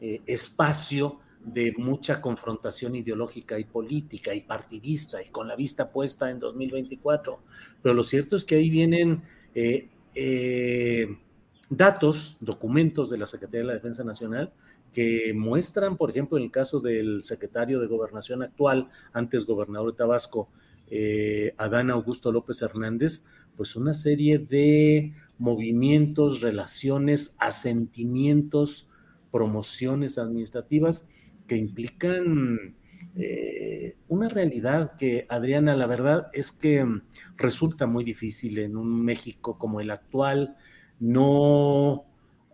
eh, 0.00 0.20
espacio 0.26 1.20
de 1.44 1.72
mucha 1.78 2.20
confrontación 2.20 2.94
ideológica 2.94 3.58
y 3.58 3.64
política 3.64 4.34
y 4.34 4.42
partidista 4.42 5.22
y 5.22 5.28
con 5.30 5.48
la 5.48 5.56
vista 5.56 5.88
puesta 5.88 6.30
en 6.30 6.38
2024. 6.38 7.40
Pero 7.82 7.94
lo 7.94 8.04
cierto 8.04 8.36
es 8.36 8.44
que 8.44 8.56
ahí 8.56 8.70
vienen 8.70 9.22
eh, 9.54 9.88
eh, 10.14 11.16
datos, 11.68 12.36
documentos 12.40 13.10
de 13.10 13.18
la 13.18 13.26
Secretaría 13.26 13.60
de 13.60 13.66
la 13.66 13.74
Defensa 13.74 14.04
Nacional 14.04 14.52
que 14.92 15.32
muestran, 15.34 15.96
por 15.96 16.10
ejemplo, 16.10 16.36
en 16.36 16.44
el 16.44 16.50
caso 16.50 16.80
del 16.80 17.22
secretario 17.22 17.80
de 17.80 17.86
Gobernación 17.86 18.42
actual, 18.42 18.88
antes 19.12 19.46
gobernador 19.46 19.92
de 19.92 19.98
Tabasco, 19.98 20.48
eh, 20.90 21.54
Adán 21.58 21.90
Augusto 21.90 22.32
López 22.32 22.60
Hernández, 22.62 23.26
pues 23.56 23.76
una 23.76 23.94
serie 23.94 24.38
de 24.38 25.14
movimientos, 25.38 26.40
relaciones, 26.40 27.36
asentimientos, 27.38 28.88
promociones 29.30 30.18
administrativas 30.18 31.08
que 31.50 31.56
implican 31.56 32.76
eh, 33.16 33.96
una 34.06 34.28
realidad 34.28 34.92
que, 34.96 35.26
Adriana, 35.28 35.74
la 35.74 35.88
verdad 35.88 36.28
es 36.32 36.52
que 36.52 36.86
resulta 37.38 37.88
muy 37.88 38.04
difícil 38.04 38.60
en 38.60 38.76
un 38.76 39.04
México 39.04 39.58
como 39.58 39.80
el 39.80 39.90
actual 39.90 40.56
no 41.00 42.04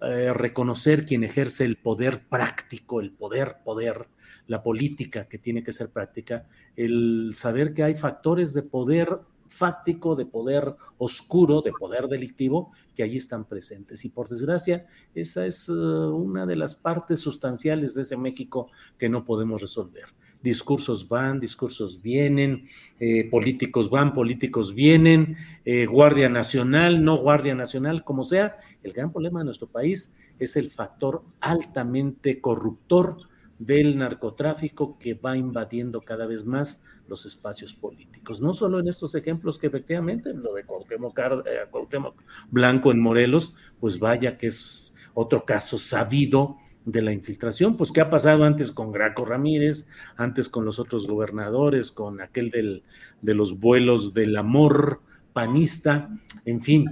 eh, 0.01 0.33
reconocer 0.33 1.05
quien 1.05 1.25
ejerce 1.25 1.67
el 1.67 1.77
poder 1.77 2.23
práctico, 2.27 3.03
el 3.03 3.11
poder, 3.13 3.57
poder, 3.63 4.09
la 4.47 4.63
política 4.63 5.29
que 5.29 5.37
tiene 5.37 5.63
que 5.63 5.75
ser 5.75 5.91
práctica, 5.91 6.47
el 6.75 7.33
saber 7.35 7.75
que 7.75 7.83
hay 7.83 7.97
factores 7.97 8.55
de 8.55 8.63
poder 8.63 9.11
fáctico, 9.49 10.17
de 10.17 10.27
poder 10.27 10.75
oscuro, 10.99 11.63
de 11.63 11.73
poder 11.73 12.09
delictivo, 12.09 12.73
que 12.95 13.03
allí 13.03 13.17
están 13.17 13.45
presentes. 13.45 14.05
Y 14.05 14.09
por 14.09 14.29
desgracia, 14.29 14.87
esa 15.15 15.47
es 15.47 15.69
eh, 15.69 15.73
una 15.73 16.47
de 16.47 16.57
las 16.57 16.75
partes 16.75 17.21
sustanciales 17.21 17.95
de 17.95 18.03
ese 18.03 18.17
México 18.17 18.67
que 18.99 19.09
no 19.09 19.25
podemos 19.25 19.61
resolver. 19.61 20.05
Discursos 20.43 21.09
van, 21.09 21.41
discursos 21.41 22.03
vienen, 22.03 22.69
eh, 23.01 23.29
políticos 23.31 23.91
van, 23.91 24.13
políticos 24.13 24.75
vienen, 24.75 25.37
eh, 25.65 25.87
Guardia 25.87 26.29
Nacional, 26.29 27.03
no 27.03 27.17
Guardia 27.17 27.55
Nacional, 27.55 28.05
como 28.05 28.25
sea. 28.25 28.53
El 28.83 28.93
gran 28.93 29.13
problema 29.13 29.41
de 29.41 29.47
nuestro 29.47 29.67
país 29.67 30.17
es 30.39 30.57
el 30.57 30.71
factor 30.71 31.25
altamente 31.41 32.41
corruptor 32.41 33.17
del 33.59 33.97
narcotráfico 33.97 34.99
que 34.99 35.15
va 35.15 35.37
invadiendo 35.37 36.03
cada 36.03 36.27
vez 36.27 36.45
más 36.45 36.85
los 37.09 37.25
espacios 37.27 37.75
políticos. 37.75 38.41
No 38.41 38.53
solo 38.53 38.81
en 38.81 38.89
estos 38.89 39.15
ejemplos 39.15 39.59
que 39.59 39.69
efectivamente, 39.69 40.33
lo 40.35 40.55
de 40.55 40.65
Cuauhtémoc, 40.65 41.19
eh, 41.47 42.15
Blanco 42.51 42.91
en 42.91 43.01
Morelos, 43.01 43.55
pues 43.81 43.99
vaya 43.99 44.37
que 44.37 44.49
es 44.49 44.95
otro 45.15 45.45
caso 45.45 45.79
sabido 45.79 46.57
de 46.85 47.03
la 47.03 47.13
infiltración, 47.13 47.77
pues 47.77 47.91
qué 47.91 48.01
ha 48.01 48.11
pasado 48.11 48.45
antes 48.45 48.71
con 48.71 48.93
Graco 48.93 49.25
Ramírez, 49.25 49.89
antes 50.17 50.49
con 50.49 50.65
los 50.65 50.79
otros 50.79 51.09
gobernadores, 51.09 51.91
con 51.91 52.21
aquel 52.21 52.51
del, 52.51 52.85
de 53.23 53.35
los 53.35 53.59
vuelos 53.59 54.15
del 54.15 54.37
amor 54.37 55.01
panista, 55.33 56.09
en 56.45 56.63
fin, 56.63 56.89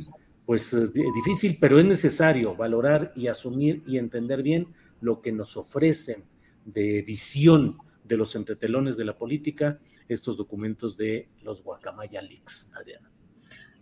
pues 0.46 0.74
eh, 0.74 0.88
difícil, 1.14 1.58
pero 1.60 1.78
es 1.78 1.84
necesario 1.84 2.56
valorar 2.56 3.12
y 3.14 3.28
asumir 3.28 3.84
y 3.86 3.98
entender 3.98 4.42
bien 4.42 4.68
lo 5.00 5.22
que 5.22 5.32
nos 5.32 5.56
ofrecen 5.56 6.24
de 6.64 7.02
visión 7.02 7.78
de 8.04 8.16
los 8.16 8.34
entretelones 8.36 8.96
de 8.96 9.04
la 9.04 9.16
política 9.16 9.78
estos 10.08 10.36
documentos 10.36 10.96
de 10.96 11.28
los 11.42 11.62
Guacamaya 11.62 12.20
Leaks, 12.20 12.72
Adriana. 12.74 13.10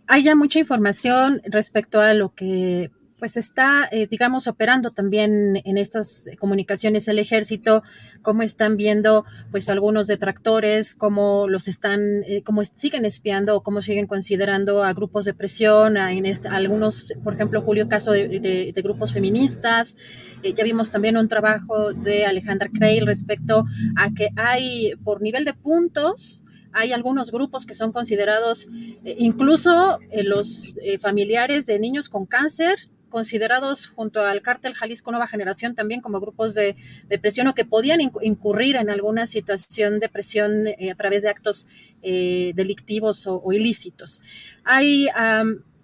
Hay 0.07 0.23
ya 0.23 0.35
mucha 0.35 0.59
información 0.59 1.41
respecto 1.45 1.99
a 1.99 2.13
lo 2.13 2.33
que 2.33 2.91
pues 3.23 3.37
está, 3.37 3.87
eh, 3.89 4.05
digamos, 4.11 4.47
operando 4.47 4.91
también 4.91 5.61
en 5.63 5.77
estas 5.77 6.27
comunicaciones 6.39 7.07
el 7.07 7.19
ejército, 7.19 7.81
cómo 8.21 8.41
están 8.41 8.75
viendo, 8.75 9.23
pues, 9.49 9.69
algunos 9.69 10.07
detractores, 10.07 10.93
cómo 10.93 11.47
los 11.47 11.69
están, 11.69 12.01
eh, 12.27 12.41
cómo 12.43 12.65
siguen 12.65 13.05
espiando 13.05 13.55
o 13.55 13.63
cómo 13.63 13.81
siguen 13.81 14.07
considerando 14.07 14.83
a 14.83 14.91
grupos 14.91 15.23
de 15.23 15.33
presión, 15.33 15.95
algunos, 15.95 17.05
por 17.23 17.35
ejemplo, 17.35 17.61
Julio, 17.61 17.87
caso 17.87 18.11
de, 18.11 18.73
grupos 18.83 19.13
feministas. 19.13 19.95
Eh, 20.43 20.53
ya 20.53 20.65
vimos 20.65 20.91
también 20.91 21.15
un 21.15 21.29
trabajo 21.29 21.93
de 21.93 22.25
Alejandra 22.25 22.69
Creil 22.77 23.05
respecto 23.05 23.63
a 23.95 24.13
que 24.13 24.31
hay, 24.35 24.95
por 25.05 25.21
nivel 25.21 25.45
de 25.45 25.53
puntos, 25.53 26.43
hay 26.73 26.91
algunos 26.91 27.31
grupos 27.31 27.65
que 27.65 27.73
son 27.73 27.93
considerados, 27.93 28.67
incluso 29.05 29.99
los 30.25 30.75
familiares 30.99 31.67
de 31.67 31.77
niños 31.77 32.09
con 32.09 32.25
cáncer, 32.25 32.89
considerados 33.13 33.89
junto 33.89 34.23
al 34.23 34.41
cártel 34.41 34.73
Jalisco 34.73 35.11
Nueva 35.11 35.27
Generación 35.27 35.75
también 35.75 36.01
como 36.01 36.19
grupos 36.19 36.55
de, 36.55 36.75
presión 37.21 37.45
o 37.45 37.53
que 37.53 37.63
podían 37.63 38.01
incurrir 38.01 38.75
en 38.75 38.89
alguna 38.89 39.27
situación 39.27 39.99
de 39.99 40.09
presión 40.09 40.65
eh, 40.65 40.89
a 40.89 40.95
través 40.95 41.21
de 41.21 41.29
actos 41.29 41.67
eh, 42.01 42.53
delictivos 42.55 43.27
o, 43.27 43.53
ilícitos. 43.53 44.19
Hay 44.63 45.09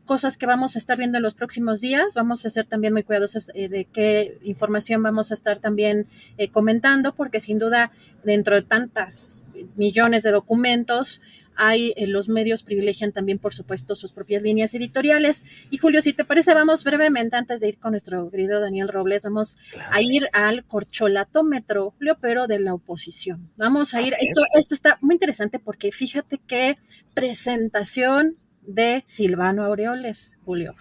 cosas 0.05 0.37
que 0.37 0.47
vamos 0.47 0.75
a 0.75 0.79
estar 0.79 0.97
viendo 0.97 1.17
en 1.17 1.23
los 1.23 1.35
próximos 1.35 1.81
días. 1.81 2.15
Vamos 2.15 2.47
a 2.47 2.49
ser 2.49 2.65
también 2.65 2.93
muy 2.93 3.03
cuidadosos 3.03 3.51
eh, 3.53 3.69
de 3.69 3.85
qué 3.85 4.39
información 4.41 5.03
vamos 5.03 5.29
a 5.29 5.35
estar 5.35 5.59
también 5.59 6.07
comentando, 6.51 7.13
porque 7.13 7.39
sin 7.39 7.59
duda, 7.59 7.91
dentro 8.23 8.55
de 8.55 8.63
tantas 8.63 9.43
millones 9.75 10.23
de 10.23 10.31
documentos, 10.31 11.21
hay 11.59 11.93
eh, 11.97 12.07
los 12.07 12.29
medios 12.29 12.63
privilegian 12.63 13.11
también, 13.11 13.37
por 13.37 13.53
supuesto, 13.53 13.93
sus 13.93 14.13
propias 14.13 14.41
líneas 14.41 14.73
editoriales. 14.73 15.43
Y 15.69 15.77
Julio, 15.77 16.01
si 16.01 16.13
te 16.13 16.23
parece, 16.23 16.53
vamos 16.53 16.85
brevemente, 16.85 17.35
antes 17.35 17.59
de 17.59 17.67
ir 17.67 17.77
con 17.77 17.91
nuestro 17.91 18.31
querido 18.31 18.61
Daniel 18.61 18.87
Robles, 18.87 19.23
vamos 19.23 19.57
a 19.91 20.01
ir 20.01 20.27
al 20.31 20.63
corcholatómetro, 20.63 21.93
Julio, 21.97 22.17
pero 22.21 22.47
de 22.47 22.59
la 22.59 22.73
oposición. 22.73 23.51
Vamos 23.57 23.93
a 23.93 24.01
ir, 24.01 24.15
esto, 24.19 24.41
esto 24.53 24.73
está 24.73 24.97
muy 25.01 25.15
interesante 25.15 25.59
porque 25.59 25.91
fíjate 25.91 26.39
qué 26.47 26.77
presentación 27.13 28.37
de 28.69 29.03
Silvano 29.07 29.65
Aureoles, 29.65 30.37
Julio. 30.45 30.75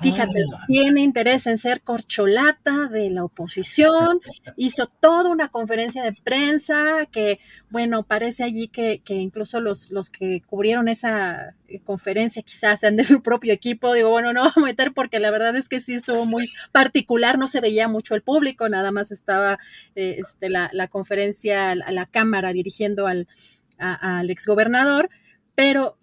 Fíjate, 0.00 0.44
ah. 0.54 0.64
tiene 0.68 1.00
interés 1.00 1.46
en 1.48 1.58
ser 1.58 1.82
corcholata 1.82 2.86
de 2.86 3.10
la 3.10 3.24
oposición, 3.24 4.20
hizo 4.56 4.86
toda 4.86 5.28
una 5.28 5.48
conferencia 5.48 6.04
de 6.04 6.12
prensa 6.12 7.06
que, 7.10 7.40
bueno, 7.68 8.04
parece 8.04 8.44
allí 8.44 8.68
que, 8.68 9.00
que 9.04 9.14
incluso 9.14 9.60
los, 9.60 9.90
los 9.90 10.08
que 10.08 10.42
cubrieron 10.46 10.86
esa 10.88 11.56
eh, 11.66 11.80
conferencia 11.80 12.42
quizás 12.42 12.80
sean 12.80 12.96
de 12.96 13.04
su 13.04 13.22
propio 13.22 13.52
equipo. 13.52 13.92
Digo, 13.92 14.10
bueno, 14.10 14.32
no 14.32 14.42
voy 14.44 14.52
a 14.54 14.60
meter 14.66 14.92
porque 14.92 15.18
la 15.18 15.32
verdad 15.32 15.56
es 15.56 15.68
que 15.68 15.80
sí 15.80 15.94
estuvo 15.94 16.24
muy 16.24 16.48
particular, 16.70 17.38
no 17.38 17.48
se 17.48 17.60
veía 17.60 17.88
mucho 17.88 18.14
el 18.14 18.22
público, 18.22 18.68
nada 18.68 18.92
más 18.92 19.10
estaba 19.10 19.58
eh, 19.96 20.16
este, 20.18 20.48
la, 20.48 20.70
la, 20.72 20.86
conferencia, 20.86 21.72
a 21.72 21.74
la, 21.74 22.06
cámara 22.06 22.52
dirigiendo 22.52 23.08
al, 23.08 23.26
al 23.78 24.30
exgobernador, 24.30 25.10
pero 25.56 25.96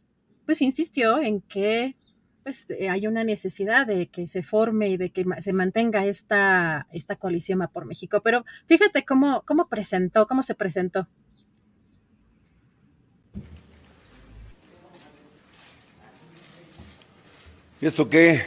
pues 0.50 0.64
insistió 0.64 1.22
en 1.22 1.42
que 1.42 1.96
pues 2.42 2.66
eh, 2.70 2.90
hay 2.90 3.06
una 3.06 3.24
necesidad 3.24 3.86
de 3.86 4.08
que 4.08 4.26
se 4.26 4.42
forme 4.42 4.90
y 4.90 4.98
de 4.98 5.12
que 5.12 5.24
se 5.42 5.54
mantenga 5.54 6.08
esta, 6.08 6.88
esta 6.92 7.18
coalición 7.18 7.70
por 7.72 7.86
México. 7.86 8.22
Pero 8.24 8.44
fíjate 8.66 9.06
cómo, 9.06 9.44
cómo 9.46 9.68
presentó, 9.68 10.26
cómo 10.26 10.42
se 10.42 10.56
presentó. 10.56 11.08
¿Y 17.80 17.86
esto 17.86 18.10
qué? 18.10 18.42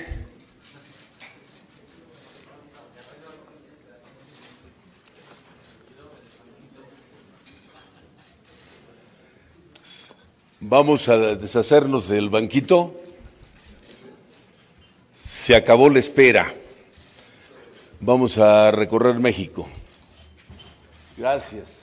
Vamos 10.64 11.08
a 11.08 11.16
deshacernos 11.34 12.06
del 12.08 12.30
banquito. 12.30 12.94
Se 15.20 15.56
acabó 15.56 15.90
la 15.90 15.98
espera. 15.98 16.54
Vamos 17.98 18.38
a 18.38 18.70
recorrer 18.70 19.16
México. 19.18 19.68
Gracias. 21.16 21.82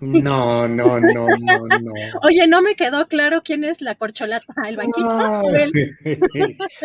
No, 0.00 0.66
no, 0.66 0.98
no, 0.98 1.26
no, 1.28 1.66
no. 1.66 1.92
Oye, 2.22 2.46
no 2.46 2.62
me 2.62 2.74
quedó 2.74 3.06
claro 3.06 3.42
quién 3.44 3.64
es 3.64 3.82
la 3.82 3.94
corcholata, 3.96 4.54
el 4.66 4.76
banquito. 4.76 5.42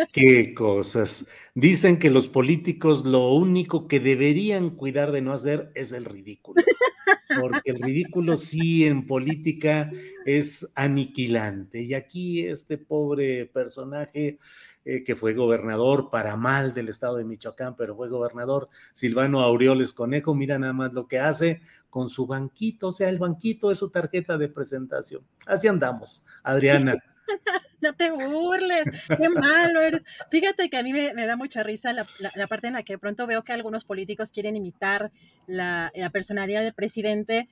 qué 0.12 0.52
cosas. 0.52 1.24
Dicen 1.54 1.98
que 1.98 2.10
los 2.10 2.28
políticos 2.28 3.06
lo 3.06 3.30
único 3.32 3.88
que 3.88 4.00
deberían 4.00 4.68
cuidar 4.68 5.12
de 5.12 5.22
no 5.22 5.32
hacer 5.32 5.72
es 5.74 5.92
el 5.92 6.04
ridículo. 6.04 6.62
Porque 7.40 7.70
el 7.70 7.80
ridículo 7.80 8.36
sí 8.36 8.86
en 8.86 9.06
política 9.06 9.90
es 10.24 10.70
aniquilante. 10.74 11.82
Y 11.82 11.94
aquí 11.94 12.46
este 12.46 12.78
pobre 12.78 13.46
personaje 13.46 14.38
eh, 14.86 15.02
que 15.02 15.16
fue 15.16 15.32
gobernador 15.32 16.10
para 16.10 16.36
mal 16.36 16.74
del 16.74 16.90
estado 16.90 17.16
de 17.16 17.24
Michoacán, 17.24 17.74
pero 17.74 17.96
fue 17.96 18.10
gobernador 18.10 18.68
Silvano 18.92 19.40
Aureoles 19.40 19.94
Conejo, 19.94 20.34
mira 20.34 20.58
nada 20.58 20.74
más 20.74 20.92
lo 20.92 21.08
que 21.08 21.18
hace 21.18 21.62
con 21.88 22.10
su 22.10 22.26
banquito, 22.26 22.88
o 22.88 22.92
sea, 22.92 23.08
el 23.08 23.18
banquito 23.18 23.70
es 23.70 23.78
su 23.78 23.88
tarjeta 23.88 24.36
de 24.36 24.48
presentación. 24.48 25.22
Así 25.46 25.68
andamos, 25.68 26.22
Adriana. 26.42 26.96
no 27.80 27.92
te 27.94 28.10
burles, 28.10 28.84
qué 29.08 29.28
malo 29.28 29.80
eres. 29.80 30.02
Fíjate 30.30 30.68
que 30.68 30.76
a 30.76 30.82
mí 30.82 30.92
me, 30.92 31.26
da 31.26 31.36
mucha 31.36 31.62
risa 31.62 31.92
la, 31.92 32.46
parte 32.46 32.68
en 32.68 32.74
la 32.74 32.82
que 32.82 32.94
de 32.94 32.98
pronto 32.98 33.26
veo 33.26 33.44
que 33.44 33.52
algunos 33.52 33.84
políticos 33.84 34.30
quieren 34.30 34.56
imitar 34.56 35.12
la, 35.46 35.92
personalidad 36.12 36.62
del 36.62 36.74
presidente 36.74 37.48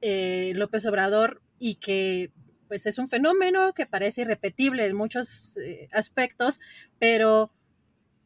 eh, 0.00 0.52
López 0.54 0.86
Obrador 0.86 1.42
y 1.58 1.76
que 1.76 2.30
pues 2.68 2.86
es 2.86 2.98
un 2.98 3.08
fenómeno 3.08 3.72
que 3.72 3.86
parece 3.86 4.22
irrepetible 4.22 4.86
en 4.86 4.94
muchos 4.94 5.56
eh, 5.56 5.88
aspectos, 5.92 6.60
pero 6.98 7.50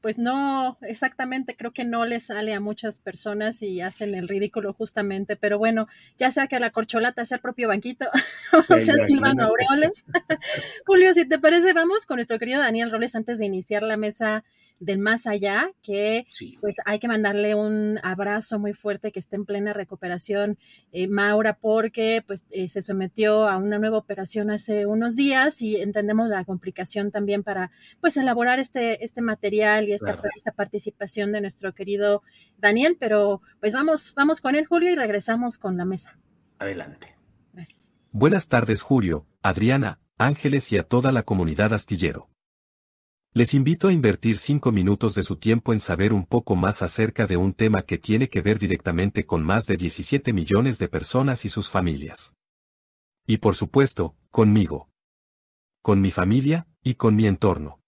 pues 0.03 0.19
no, 0.19 0.77
exactamente, 0.83 1.57
creo 1.57 1.71
que 1.71 1.85
no 1.85 2.05
le 2.05 2.19
sale 2.19 2.53
a 2.55 2.61
muchas 2.61 2.99
personas 2.99 3.63
y 3.63 3.81
hacen 3.81 4.15
el 4.17 4.27
ridículo 4.27 4.73
justamente, 4.75 5.37
pero 5.37 5.59
bueno, 5.59 5.87
ya 6.19 6.33
sea 6.33 6.49
que 6.49 6.59
la 6.59 6.71
corcholata 6.71 7.25
sea 7.25 7.37
el 7.37 7.41
propio 7.41 7.69
banquito, 7.69 8.11
o 8.53 8.63
sea 8.63 9.07
Silvano 9.07 9.45
Aureoles. 9.45 10.05
Julio, 10.87 11.15
si 11.15 11.25
te 11.25 11.39
parece, 11.39 11.73
vamos 11.73 12.05
con 12.05 12.17
nuestro 12.17 12.41
querido 12.41 12.61
Daniel 12.61 12.91
Roles 12.91 13.15
antes 13.15 13.39
de 13.39 13.47
iniciar 13.47 13.85
la 13.85 13.97
mesa 13.97 14.45
del 14.83 14.99
más 14.99 15.27
allá, 15.27 15.71
que 15.81 16.27
pues 16.61 16.77
hay 16.85 16.99
que 16.99 17.07
mandarle 17.07 17.55
un 17.55 18.01
abrazo 18.03 18.59
muy 18.59 18.73
fuerte 18.73 19.13
que 19.13 19.21
esté 19.21 19.37
en 19.37 19.45
plena 19.45 19.73
recuperación, 19.73 20.59
eh, 20.91 21.07
Maura, 21.07 21.57
porque 21.61 22.23
pues 22.27 22.47
eh, 22.51 22.67
se 22.67 22.83
sometió 22.83 23.49
a 23.49 23.59
una 23.59 23.79
nueva 23.79 23.99
operación 23.99 24.51
hace 24.51 24.87
unos 24.87 25.15
días 25.15 25.63
y 25.63 25.77
entendemos 25.77 26.29
la 26.29 26.45
complicación 26.45 27.13
también 27.13 27.45
para 27.45 27.71
pues 28.01 28.17
elaborar 28.17 28.59
este, 28.59 29.05
este 29.05 29.23
material 29.23 29.89
y 29.89 29.93
esta, 29.93 30.21
esta 30.35 30.51
participación 30.51 31.31
de 31.31 31.41
nuestro 31.41 31.73
querido 31.75 32.23
Daniel, 32.59 32.97
pero 32.99 33.41
pues 33.61 33.73
vamos, 33.73 34.15
vamos 34.17 34.41
con 34.41 34.57
él, 34.57 34.67
Julio, 34.67 34.91
y 34.91 34.97
regresamos 34.97 35.59
con 35.59 35.77
la 35.77 35.85
mesa. 35.85 36.19
Adelante. 36.59 37.17
Buenas 38.11 38.49
tardes, 38.49 38.83
Julio, 38.83 39.27
Adriana, 39.43 40.01
Ángeles 40.19 40.73
y 40.73 40.79
a 40.79 40.83
toda 40.83 41.13
la 41.13 41.23
comunidad 41.23 41.73
astillero. 41.73 42.32
Les 43.35 43.55
invito 43.55 43.89
a 43.89 43.93
invertir 43.95 44.37
cinco 44.37 44.73
minutos 44.73 45.15
de 45.15 45.23
su 45.23 45.37
tiempo 45.37 45.73
en 45.73 45.81
saber 45.81 46.13
un 46.13 46.27
poco 46.27 46.55
más 46.55 46.83
acerca 46.83 47.27
de 47.27 47.39
un 47.39 47.55
tema 47.55 47.81
que 47.81 47.97
tiene 47.97 48.29
que 48.29 48.43
ver 48.43 48.59
directamente 48.59 49.25
con 49.25 49.43
más 49.43 49.65
de 49.65 49.79
17 49.79 50.35
millones 50.35 50.79
de 50.79 50.89
personas 50.89 51.47
y 51.47 51.49
sus 51.49 51.71
familias. 51.71 52.35
Y 53.27 53.39
por 53.39 53.55
supuesto, 53.55 54.15
conmigo. 54.31 54.91
Con 55.81 56.03
mi 56.03 56.11
familia, 56.11 56.69
y 56.83 56.97
con 56.97 57.17
mi 57.17 57.27
entorno. 57.27 57.81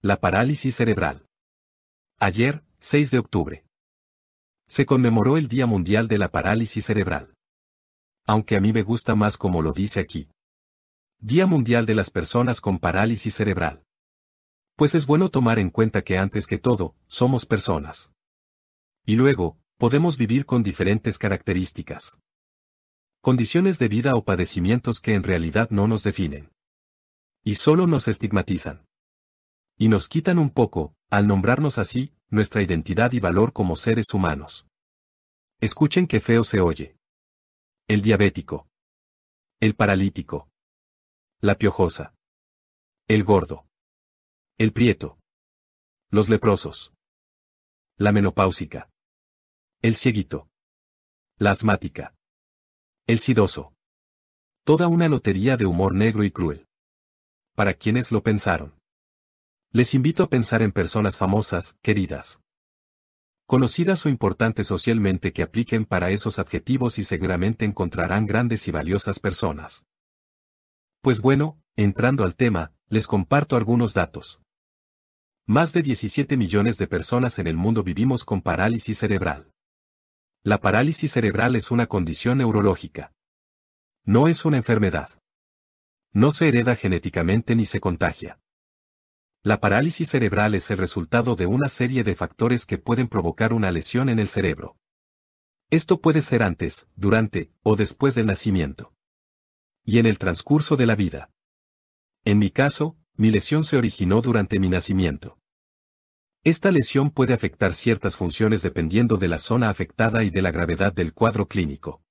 La 0.00 0.20
parálisis 0.20 0.76
cerebral. 0.76 1.26
Ayer, 2.20 2.62
6 2.78 3.10
de 3.10 3.18
octubre. 3.18 3.64
Se 4.68 4.86
conmemoró 4.86 5.38
el 5.38 5.48
Día 5.48 5.66
Mundial 5.66 6.06
de 6.06 6.18
la 6.18 6.30
Parálisis 6.30 6.86
Cerebral. 6.86 7.34
Aunque 8.26 8.54
a 8.54 8.60
mí 8.60 8.72
me 8.72 8.82
gusta 8.82 9.16
más 9.16 9.36
como 9.36 9.60
lo 9.60 9.72
dice 9.72 9.98
aquí. 9.98 10.28
Día 11.18 11.46
Mundial 11.46 11.84
de 11.84 11.96
las 11.96 12.10
Personas 12.10 12.60
con 12.60 12.78
Parálisis 12.78 13.34
Cerebral. 13.34 13.82
Pues 14.76 14.94
es 14.94 15.06
bueno 15.06 15.28
tomar 15.28 15.58
en 15.58 15.70
cuenta 15.70 16.02
que 16.02 16.18
antes 16.18 16.46
que 16.46 16.58
todo, 16.58 16.96
somos 17.06 17.46
personas. 17.46 18.12
Y 19.04 19.16
luego, 19.16 19.58
podemos 19.76 20.16
vivir 20.16 20.46
con 20.46 20.62
diferentes 20.62 21.18
características. 21.18 22.18
Condiciones 23.20 23.78
de 23.78 23.88
vida 23.88 24.12
o 24.14 24.24
padecimientos 24.24 25.00
que 25.00 25.14
en 25.14 25.22
realidad 25.22 25.68
no 25.70 25.86
nos 25.86 26.02
definen. 26.02 26.50
Y 27.44 27.56
solo 27.56 27.86
nos 27.86 28.08
estigmatizan. 28.08 28.86
Y 29.76 29.88
nos 29.88 30.08
quitan 30.08 30.38
un 30.38 30.50
poco, 30.50 30.94
al 31.10 31.26
nombrarnos 31.26 31.78
así, 31.78 32.14
nuestra 32.30 32.62
identidad 32.62 33.12
y 33.12 33.20
valor 33.20 33.52
como 33.52 33.76
seres 33.76 34.14
humanos. 34.14 34.66
Escuchen 35.60 36.06
qué 36.06 36.20
feo 36.20 36.44
se 36.44 36.60
oye. 36.60 36.96
El 37.88 38.02
diabético. 38.02 38.68
El 39.60 39.74
paralítico. 39.74 40.48
La 41.40 41.56
piojosa. 41.56 42.14
El 43.06 43.22
gordo. 43.24 43.66
El 44.62 44.72
prieto. 44.72 45.18
Los 46.08 46.28
leprosos. 46.28 46.94
La 47.98 48.12
menopáusica. 48.12 48.88
El 49.82 49.96
cieguito. 49.96 50.48
La 51.36 51.50
asmática. 51.50 52.14
El 53.08 53.18
sidoso. 53.18 53.74
Toda 54.64 54.86
una 54.86 55.08
lotería 55.08 55.56
de 55.56 55.66
humor 55.66 55.96
negro 55.96 56.22
y 56.22 56.30
cruel. 56.30 56.68
Para 57.56 57.74
quienes 57.74 58.12
lo 58.12 58.22
pensaron. 58.22 58.78
Les 59.72 59.94
invito 59.94 60.22
a 60.22 60.28
pensar 60.28 60.62
en 60.62 60.70
personas 60.70 61.16
famosas, 61.16 61.76
queridas. 61.82 62.40
Conocidas 63.48 64.06
o 64.06 64.10
importantes 64.10 64.68
socialmente 64.68 65.32
que 65.32 65.42
apliquen 65.42 65.86
para 65.86 66.10
esos 66.10 66.38
adjetivos 66.38 67.00
y 67.00 67.02
seguramente 67.02 67.64
encontrarán 67.64 68.26
grandes 68.26 68.68
y 68.68 68.70
valiosas 68.70 69.18
personas. 69.18 69.86
Pues 71.00 71.20
bueno, 71.20 71.60
entrando 71.74 72.22
al 72.22 72.36
tema, 72.36 72.72
les 72.86 73.08
comparto 73.08 73.56
algunos 73.56 73.92
datos. 73.92 74.41
Más 75.46 75.72
de 75.72 75.82
17 75.82 76.36
millones 76.36 76.78
de 76.78 76.86
personas 76.86 77.40
en 77.40 77.48
el 77.48 77.56
mundo 77.56 77.82
vivimos 77.82 78.24
con 78.24 78.42
parálisis 78.42 78.98
cerebral. 78.98 79.50
La 80.44 80.60
parálisis 80.60 81.10
cerebral 81.10 81.56
es 81.56 81.72
una 81.72 81.88
condición 81.88 82.38
neurológica. 82.38 83.12
No 84.04 84.28
es 84.28 84.44
una 84.44 84.56
enfermedad. 84.58 85.10
No 86.12 86.30
se 86.30 86.46
hereda 86.46 86.76
genéticamente 86.76 87.56
ni 87.56 87.66
se 87.66 87.80
contagia. 87.80 88.38
La 89.42 89.58
parálisis 89.58 90.10
cerebral 90.10 90.54
es 90.54 90.70
el 90.70 90.78
resultado 90.78 91.34
de 91.34 91.46
una 91.46 91.68
serie 91.68 92.04
de 92.04 92.14
factores 92.14 92.64
que 92.64 92.78
pueden 92.78 93.08
provocar 93.08 93.52
una 93.52 93.72
lesión 93.72 94.08
en 94.08 94.20
el 94.20 94.28
cerebro. 94.28 94.76
Esto 95.70 96.00
puede 96.00 96.22
ser 96.22 96.44
antes, 96.44 96.86
durante 96.94 97.50
o 97.64 97.74
después 97.74 98.14
del 98.14 98.26
nacimiento. 98.26 98.94
Y 99.84 99.98
en 99.98 100.06
el 100.06 100.18
transcurso 100.18 100.76
de 100.76 100.86
la 100.86 100.94
vida. 100.94 101.30
En 102.24 102.38
mi 102.38 102.50
caso, 102.50 102.96
mi 103.22 103.30
lesión 103.30 103.62
se 103.62 103.76
originó 103.76 104.20
durante 104.20 104.58
mi 104.58 104.68
nacimiento. 104.68 105.38
Esta 106.42 106.72
lesión 106.72 107.12
puede 107.12 107.34
afectar 107.34 107.72
ciertas 107.72 108.16
funciones 108.16 108.62
dependiendo 108.62 109.16
de 109.16 109.28
la 109.28 109.38
zona 109.38 109.70
afectada 109.70 110.24
y 110.24 110.30
de 110.30 110.42
la 110.42 110.50
gravedad 110.50 110.92
del 110.92 111.14
cuadro 111.14 111.46
clínico. 111.46 112.02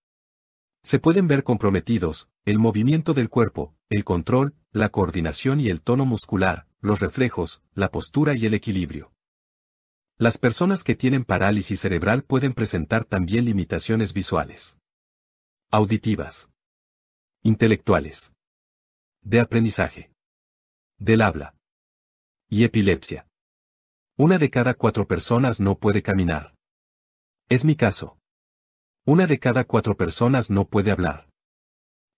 Se 0.84 1.00
pueden 1.00 1.28
ver 1.28 1.44
comprometidos, 1.44 2.30
el 2.46 2.60
movimiento 2.60 3.14
del 3.14 3.28
cuerpo, 3.28 3.76
el 3.90 4.06
control, 4.06 4.56
la 4.72 4.88
coordinación 4.88 5.60
y 5.60 5.68
el 5.68 5.82
tono 5.82 6.06
muscular, 6.06 6.66
los 6.80 7.02
reflejos, 7.02 7.62
la 7.74 7.92
postura 7.92 8.34
y 8.38 8.46
el 8.46 8.54
equilibrio. 8.54 9.12
Las 10.18 10.38
personas 10.38 10.86
que 10.86 10.96
tienen 10.96 11.26
parálisis 11.26 11.82
cerebral 11.82 12.24
pueden 12.24 12.54
presentar 12.54 13.04
también 13.04 13.44
limitaciones 13.44 14.14
visuales, 14.14 14.78
auditivas, 15.72 16.50
intelectuales, 17.44 18.32
de 19.24 19.42
aprendizaje 19.42 20.11
del 21.02 21.22
habla. 21.22 21.56
Y 22.48 22.64
epilepsia. 22.64 23.28
Una 24.18 24.38
de 24.38 24.52
cada 24.52 24.76
cuatro 24.76 25.08
personas 25.08 25.60
no 25.60 25.80
puede 25.80 26.04
caminar. 26.04 26.54
Es 27.50 27.66
mi 27.66 27.76
caso. 27.76 28.20
Una 29.04 29.26
de 29.26 29.40
cada 29.40 29.64
cuatro 29.64 29.98
personas 29.98 30.52
no 30.52 30.68
puede 30.68 30.92
hablar. 30.92 31.28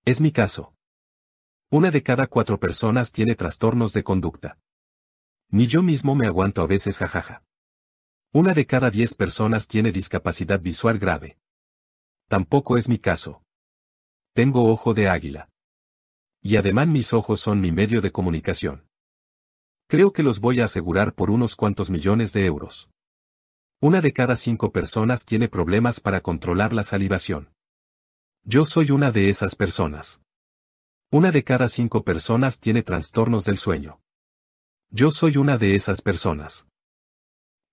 Es 0.04 0.20
mi 0.20 0.34
caso. 0.34 0.76
Una 1.72 1.92
de 1.92 2.04
cada 2.04 2.28
cuatro 2.28 2.60
personas 2.60 3.14
tiene 3.14 3.36
trastornos 3.36 3.94
de 3.94 4.04
conducta. 4.04 4.60
Ni 5.50 5.68
yo 5.68 5.82
mismo 5.82 6.14
me 6.14 6.28
aguanto 6.28 6.62
a 6.62 6.68
veces 6.68 6.98
jajaja. 6.98 7.46
Una 8.34 8.54
de 8.54 8.66
cada 8.66 8.90
diez 8.90 9.16
personas 9.16 9.70
tiene 9.70 9.94
discapacidad 9.94 10.60
visual 10.60 11.00
grave. 11.00 11.38
Tampoco 12.28 12.76
es 12.76 12.90
mi 12.90 13.00
caso. 13.00 13.44
Tengo 14.34 14.70
ojo 14.70 14.94
de 14.94 15.08
águila. 15.08 15.53
Y 16.46 16.58
además 16.58 16.90
mis 16.90 17.14
ojos 17.14 17.40
son 17.40 17.62
mi 17.62 17.72
medio 17.72 18.02
de 18.02 18.12
comunicación. 18.12 18.86
Creo 19.88 20.12
que 20.12 20.24
los 20.24 20.42
voy 20.42 20.60
a 20.60 20.66
asegurar 20.66 21.16
por 21.16 21.32
unos 21.32 21.56
cuantos 21.56 21.90
millones 21.90 22.34
de 22.34 22.46
euros. 22.46 22.90
Una 23.80 24.02
de 24.02 24.12
cada 24.12 24.36
cinco 24.36 24.74
personas 24.74 25.26
tiene 25.26 25.48
problemas 25.48 26.02
para 26.02 26.20
controlar 26.20 26.74
la 26.74 26.84
salivación. 26.84 27.54
Yo 28.44 28.66
soy 28.66 28.92
una 28.92 29.12
de 29.12 29.30
esas 29.30 29.56
personas. 29.56 30.22
Una 31.12 31.32
de 31.32 31.46
cada 31.46 31.70
cinco 31.70 32.04
personas 32.04 32.60
tiene 32.60 32.84
trastornos 32.84 33.46
del 33.46 33.58
sueño. 33.58 34.02
Yo 34.90 35.12
soy 35.12 35.38
una 35.38 35.58
de 35.58 35.76
esas 35.76 36.02
personas. 36.02 36.68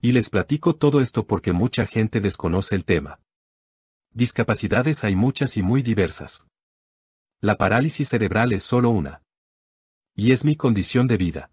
Y 0.01 0.13
les 0.13 0.31
platico 0.31 0.77
todo 0.77 1.01
esto 1.01 1.27
porque 1.27 1.53
mucha 1.53 1.87
gente 1.87 2.21
desconoce 2.21 2.77
el 2.77 2.85
tema. 2.85 3.19
Discapacidades 4.13 5.03
hay 5.03 5.17
muchas 5.17 5.57
y 5.57 5.63
muy 5.63 5.83
diversas. 5.83 6.50
La 7.43 7.57
parálisis 7.57 8.09
cerebral 8.09 8.53
es 8.53 8.63
solo 8.63 8.91
una. 8.91 9.23
Y 10.15 10.33
es 10.33 10.45
mi 10.45 10.57
condición 10.57 11.07
de 11.07 11.17
vida. 11.17 11.51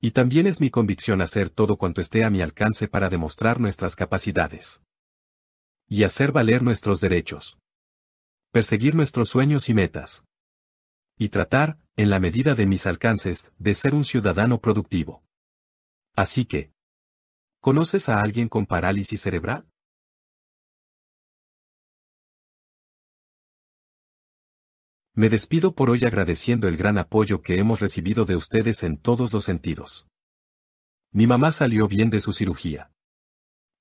Y 0.00 0.12
también 0.12 0.46
es 0.46 0.60
mi 0.60 0.70
convicción 0.70 1.20
hacer 1.20 1.50
todo 1.50 1.76
cuanto 1.76 2.00
esté 2.00 2.24
a 2.24 2.30
mi 2.30 2.40
alcance 2.40 2.88
para 2.88 3.10
demostrar 3.10 3.60
nuestras 3.60 3.94
capacidades. 3.94 4.82
Y 5.86 6.04
hacer 6.04 6.32
valer 6.32 6.62
nuestros 6.62 7.00
derechos. 7.00 7.58
perseguir 8.52 8.94
nuestros 8.94 9.28
sueños 9.28 9.68
y 9.68 9.74
metas. 9.74 10.24
Y 11.18 11.28
tratar, 11.28 11.78
en 11.96 12.08
la 12.08 12.18
medida 12.20 12.54
de 12.54 12.64
mis 12.64 12.86
alcances, 12.86 13.52
de 13.58 13.74
ser 13.74 13.94
un 13.94 14.02
ciudadano 14.02 14.62
productivo. 14.62 15.22
Así 16.14 16.46
que, 16.46 16.72
¿conoces 17.60 18.08
a 18.08 18.20
alguien 18.20 18.48
con 18.48 18.64
parálisis 18.64 19.20
cerebral? 19.20 19.68
Me 25.18 25.30
despido 25.30 25.74
por 25.74 25.88
hoy 25.88 26.04
agradeciendo 26.04 26.68
el 26.68 26.76
gran 26.76 26.98
apoyo 26.98 27.40
que 27.40 27.58
hemos 27.58 27.80
recibido 27.80 28.26
de 28.26 28.36
ustedes 28.36 28.82
en 28.82 28.98
todos 28.98 29.32
los 29.32 29.46
sentidos. 29.46 30.06
Mi 31.10 31.26
mamá 31.26 31.52
salió 31.52 31.88
bien 31.88 32.10
de 32.10 32.20
su 32.20 32.34
cirugía. 32.34 32.92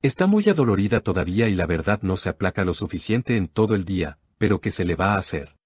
Está 0.01 0.27
muy 0.27 0.47
adolorida 0.47 1.01
todavía 1.01 1.49
y 1.49 1.55
la 1.55 1.65
verdad 1.65 2.01
no 2.03 2.15
se 2.15 2.29
aplaca 2.29 2.63
lo 2.63 2.73
suficiente 2.73 3.35
en 3.35 3.49
todo 3.49 3.75
el 3.75 3.83
día, 3.83 4.17
pero 4.37 4.61
¿qué 4.61 4.71
se 4.71 4.85
le 4.85 4.95
va 4.95 5.15
a 5.15 5.17
hacer? 5.17 5.57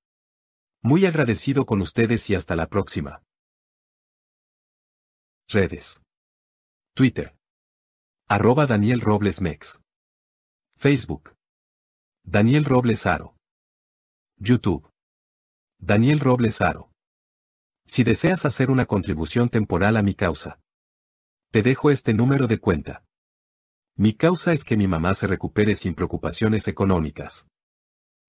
Muy 0.82 1.06
agradecido 1.06 1.68
con 1.68 1.82
ustedes 1.82 2.28
y 2.32 2.36
hasta 2.36 2.56
la 2.56 2.68
próxima. 2.68 3.22
Redes. 5.50 6.02
Twitter. 6.96 7.38
Arroba 8.28 8.66
Daniel 8.66 9.02
Robles 9.02 9.40
Mex. 9.40 9.80
Facebook. 10.78 11.36
Daniel 12.24 12.66
Robles 12.66 13.06
Aro. 13.06 13.36
YouTube. 14.38 14.89
Daniel 15.82 16.20
Robles 16.20 16.62
Aro. 16.62 16.92
Si 17.86 18.04
deseas 18.04 18.46
hacer 18.46 18.70
una 18.70 18.86
contribución 18.86 19.48
temporal 19.48 19.96
a 19.96 20.04
mi 20.04 20.14
causa, 20.14 20.60
te 21.52 21.64
dejo 21.64 21.90
este 21.90 22.14
número 22.14 22.48
de 22.48 22.60
cuenta. 22.60 23.06
Mi 23.96 24.14
causa 24.14 24.52
es 24.52 24.66
que 24.66 24.76
mi 24.76 24.88
mamá 24.88 25.14
se 25.14 25.26
recupere 25.26 25.76
sin 25.76 25.96
preocupaciones 25.96 26.68
económicas. 26.68 27.48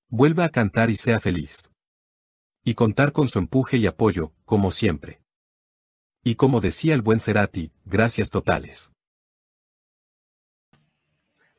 Vuelva 0.08 0.44
a 0.44 0.50
cantar 0.50 0.90
y 0.90 0.96
sea 0.96 1.18
feliz. 1.18 1.72
Y 2.64 2.74
contar 2.74 3.10
con 3.10 3.28
su 3.28 3.40
empuje 3.40 3.78
y 3.78 3.86
apoyo, 3.86 4.32
como 4.44 4.70
siempre. 4.70 5.20
Y 6.22 6.36
como 6.36 6.60
decía 6.60 6.94
el 6.94 7.02
buen 7.02 7.18
Cerati, 7.18 7.72
gracias 7.84 8.30
totales. 8.30 8.92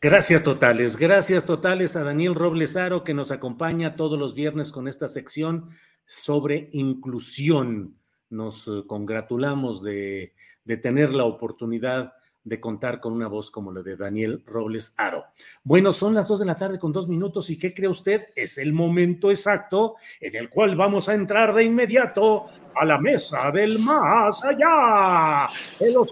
Gracias 0.04 0.41
totales, 0.41 0.97
gracias 0.97 1.45
totales 1.45 1.95
a 1.95 2.04
Daniel 2.04 2.34
Roblesaro 2.34 3.04
que 3.04 3.14
nos 3.14 3.30
acompaña 3.30 3.95
todos 3.95 4.18
los 4.18 4.34
viernes 4.34 4.72
con 4.72 4.88
esta 4.88 5.08
sección 5.08 5.70
sobre 6.08 6.70
inclusión. 6.72 7.99
Nos 8.32 8.68
eh, 8.68 8.82
congratulamos 8.88 9.84
de, 9.84 10.34
tener 10.82 11.14
la 11.14 11.26
oportunidad 11.26 12.14
de 12.43 12.60
contar 12.60 12.99
con 12.99 13.14
una 13.14 13.28
voz 13.28 13.52
como 13.52 13.72
la 13.72 13.84
de 13.84 13.95
Daniel 13.95 14.41
Robles 14.47 14.95
Aro. 14.97 15.26
Bueno, 15.64 15.93
son 15.93 16.16
las 16.16 16.28
dos 16.28 16.39
de 16.39 16.47
la 16.47 16.56
tarde 16.56 16.80
con 16.80 16.91
dos 16.91 17.08
minutos 17.08 17.52
y 17.52 17.60
¿qué 17.60 17.72
cree 17.72 17.88
usted? 17.88 18.30
Es 18.36 18.58
el 18.58 18.74
momento 18.74 19.30
exacto 19.30 19.97
en 20.20 20.36
el 20.36 20.49
cual 20.49 20.76
vamos 20.76 21.10
a 21.10 21.14
entrar 21.14 21.54
de 21.54 21.64
inmediato 21.64 22.47
a 22.74 22.86
la 22.86 22.97
mesa 22.97 23.52
del 23.52 23.78
más 23.78 24.43
allá. 24.43 25.45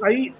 Ahí 0.04 0.36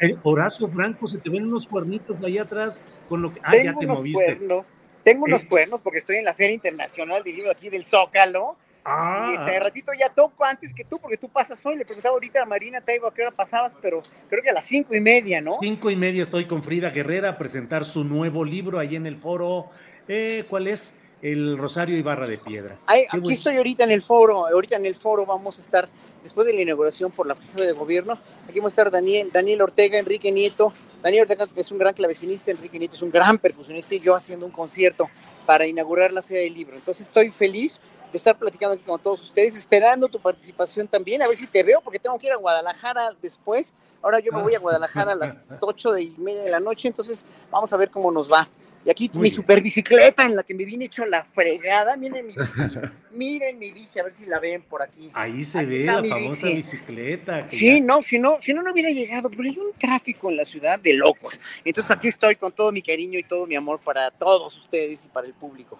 eh, 0.00 0.16
Horacio 0.22 0.68
Franco, 0.68 1.06
se 1.08 1.18
te 1.18 1.30
ven 1.30 1.44
unos 1.44 1.66
cuernitos 1.66 2.22
ahí 2.22 2.38
atrás 2.38 2.80
con 3.08 3.22
lo 3.22 3.32
que. 3.32 3.40
Ah, 3.42 3.52
tengo 3.52 3.64
ya 3.64 3.72
te 3.78 3.86
unos 3.86 3.98
moviste. 3.98 4.24
Cuernos, 4.36 4.74
tengo 5.04 5.24
unos 5.24 5.42
Eh. 5.42 5.48
cuernos 5.48 5.80
porque 5.80 5.98
estoy 6.00 6.16
en 6.16 6.24
la 6.24 6.34
Feria 6.34 6.54
Internacional 6.54 7.22
del 7.22 7.36
Libro 7.36 7.50
aquí 7.50 7.68
del 7.68 7.84
Zócalo. 7.84 8.56
Ah. 8.88 9.30
Y 9.32 9.34
este 9.34 9.58
ratito 9.58 9.90
ya 9.98 10.08
toco 10.10 10.44
antes 10.44 10.72
que 10.72 10.84
tú, 10.84 10.98
porque 11.00 11.16
tú 11.16 11.28
pasas 11.28 11.64
hoy. 11.66 11.76
Le 11.76 11.84
preguntaba 11.84 12.12
ahorita 12.14 12.42
a 12.42 12.44
Marina 12.44 12.80
Taibo 12.80 13.08
a 13.08 13.12
qué 13.14 13.22
hora 13.22 13.32
pasabas, 13.32 13.76
pero 13.82 14.00
creo 14.30 14.42
que 14.44 14.50
a 14.50 14.52
las 14.52 14.64
cinco 14.64 14.94
y 14.94 15.00
media, 15.00 15.40
¿no? 15.40 15.54
Cinco 15.60 15.90
y 15.90 15.96
media 15.96 16.22
estoy 16.22 16.46
con 16.46 16.62
Frida 16.62 16.90
Guerrera 16.90 17.30
a 17.30 17.38
presentar 17.38 17.84
su 17.84 18.04
nuevo 18.04 18.44
libro 18.44 18.78
ahí 18.78 18.94
en 18.94 19.06
el 19.06 19.16
foro. 19.16 19.70
Eh, 20.06 20.44
¿Cuál 20.48 20.68
es? 20.68 20.94
El 21.22 21.56
Rosario 21.56 21.96
Ibarra 21.96 22.26
de 22.26 22.38
Piedra. 22.38 22.78
Ay, 22.86 23.04
aquí 23.08 23.20
buen- 23.20 23.34
estoy 23.36 23.56
ahorita 23.56 23.84
en 23.84 23.90
el 23.90 24.02
foro, 24.02 24.46
ahorita 24.46 24.76
en 24.76 24.86
el 24.86 24.94
foro 24.94 25.24
vamos 25.26 25.58
a 25.58 25.60
estar, 25.62 25.88
después 26.22 26.46
de 26.46 26.52
la 26.52 26.60
inauguración 26.60 27.10
por 27.10 27.26
la 27.26 27.34
jefe 27.36 27.62
de 27.64 27.72
gobierno, 27.72 28.18
aquí 28.48 28.58
vamos 28.58 28.72
a 28.72 28.74
estar 28.74 28.90
Daniel, 28.90 29.30
Daniel 29.32 29.62
Ortega, 29.62 29.98
Enrique 29.98 30.30
Nieto, 30.30 30.72
Daniel 31.02 31.22
Ortega 31.22 31.46
es 31.56 31.70
un 31.70 31.78
gran 31.78 31.94
clavecinista, 31.94 32.50
Enrique 32.50 32.78
Nieto 32.78 32.96
es 32.96 33.02
un 33.02 33.10
gran 33.10 33.38
percusionista 33.38 33.94
y 33.94 34.00
yo 34.00 34.14
haciendo 34.14 34.44
un 34.44 34.52
concierto 34.52 35.08
para 35.46 35.66
inaugurar 35.66 36.12
la 36.12 36.22
Feria 36.22 36.42
del 36.42 36.54
Libro. 36.54 36.76
Entonces 36.76 37.06
estoy 37.06 37.30
feliz 37.30 37.80
de 38.12 38.18
estar 38.18 38.38
platicando 38.38 38.74
aquí 38.74 38.84
con 38.84 39.00
todos 39.00 39.22
ustedes, 39.22 39.56
esperando 39.56 40.08
tu 40.08 40.20
participación 40.20 40.86
también, 40.88 41.22
a 41.22 41.28
ver 41.28 41.36
si 41.38 41.46
te 41.46 41.62
veo, 41.62 41.80
porque 41.80 41.98
tengo 41.98 42.18
que 42.18 42.26
ir 42.26 42.32
a 42.32 42.36
Guadalajara 42.36 43.10
después. 43.22 43.72
Ahora 44.02 44.20
yo 44.20 44.32
me 44.32 44.42
voy 44.42 44.54
a 44.54 44.58
Guadalajara 44.58 45.12
a 45.12 45.16
las 45.16 45.36
ocho 45.60 45.96
y 45.98 46.14
media 46.18 46.42
de 46.42 46.50
la 46.50 46.60
noche, 46.60 46.88
entonces 46.88 47.24
vamos 47.50 47.72
a 47.72 47.76
ver 47.76 47.90
cómo 47.90 48.10
nos 48.12 48.30
va. 48.30 48.48
Y 48.86 48.90
aquí 48.90 49.10
Muy 49.14 49.22
mi 49.24 49.28
bien. 49.30 49.34
super 49.34 49.60
bicicleta 49.60 50.24
en 50.24 50.36
la 50.36 50.44
que 50.44 50.54
me 50.54 50.64
vine 50.64 50.84
hecho 50.84 51.04
la 51.04 51.24
fregada. 51.24 51.96
Miren 51.96 52.24
mi 52.24 52.34
bici, 52.34 52.78
miren 53.12 53.58
mi 53.58 53.72
bici, 53.72 53.98
a 53.98 54.04
ver 54.04 54.12
si 54.12 54.26
la 54.26 54.38
ven 54.38 54.62
por 54.62 54.80
aquí. 54.80 55.10
Ahí 55.12 55.44
se 55.44 55.58
Aquí 55.58 55.68
ve 55.68 55.84
la 55.86 56.04
famosa 56.04 56.46
bici. 56.46 56.54
bicicleta. 56.56 57.46
que 57.48 57.56
Sí, 57.56 57.80
ya- 57.80 57.84
no, 57.84 58.00
si 58.02 58.20
no, 58.20 58.38
si 58.40 58.54
no, 58.54 58.62
no 58.62 58.70
hubiera 58.72 58.90
llegado, 58.90 59.28
pero 59.28 59.42
hay 59.42 59.58
un 59.58 59.72
tráfico 59.76 60.30
en 60.30 60.36
la 60.36 60.44
ciudad 60.44 60.78
de 60.78 60.94
locos. 60.94 61.36
Entonces 61.64 61.90
aquí 61.90 62.06
estoy 62.06 62.36
con 62.36 62.52
todo 62.52 62.70
mi 62.70 62.80
cariño 62.80 63.18
y 63.18 63.24
todo 63.24 63.44
mi 63.48 63.56
amor 63.56 63.80
para 63.80 64.08
todos 64.12 64.56
ustedes 64.56 65.04
y 65.04 65.08
para 65.08 65.26
el 65.26 65.34
público. 65.34 65.76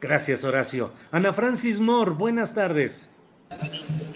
Gracias, 0.00 0.42
Horacio. 0.42 0.92
Ana 1.12 1.32
Francis 1.32 1.78
Moore, 1.78 2.10
buenas 2.10 2.54
tardes. 2.54 3.08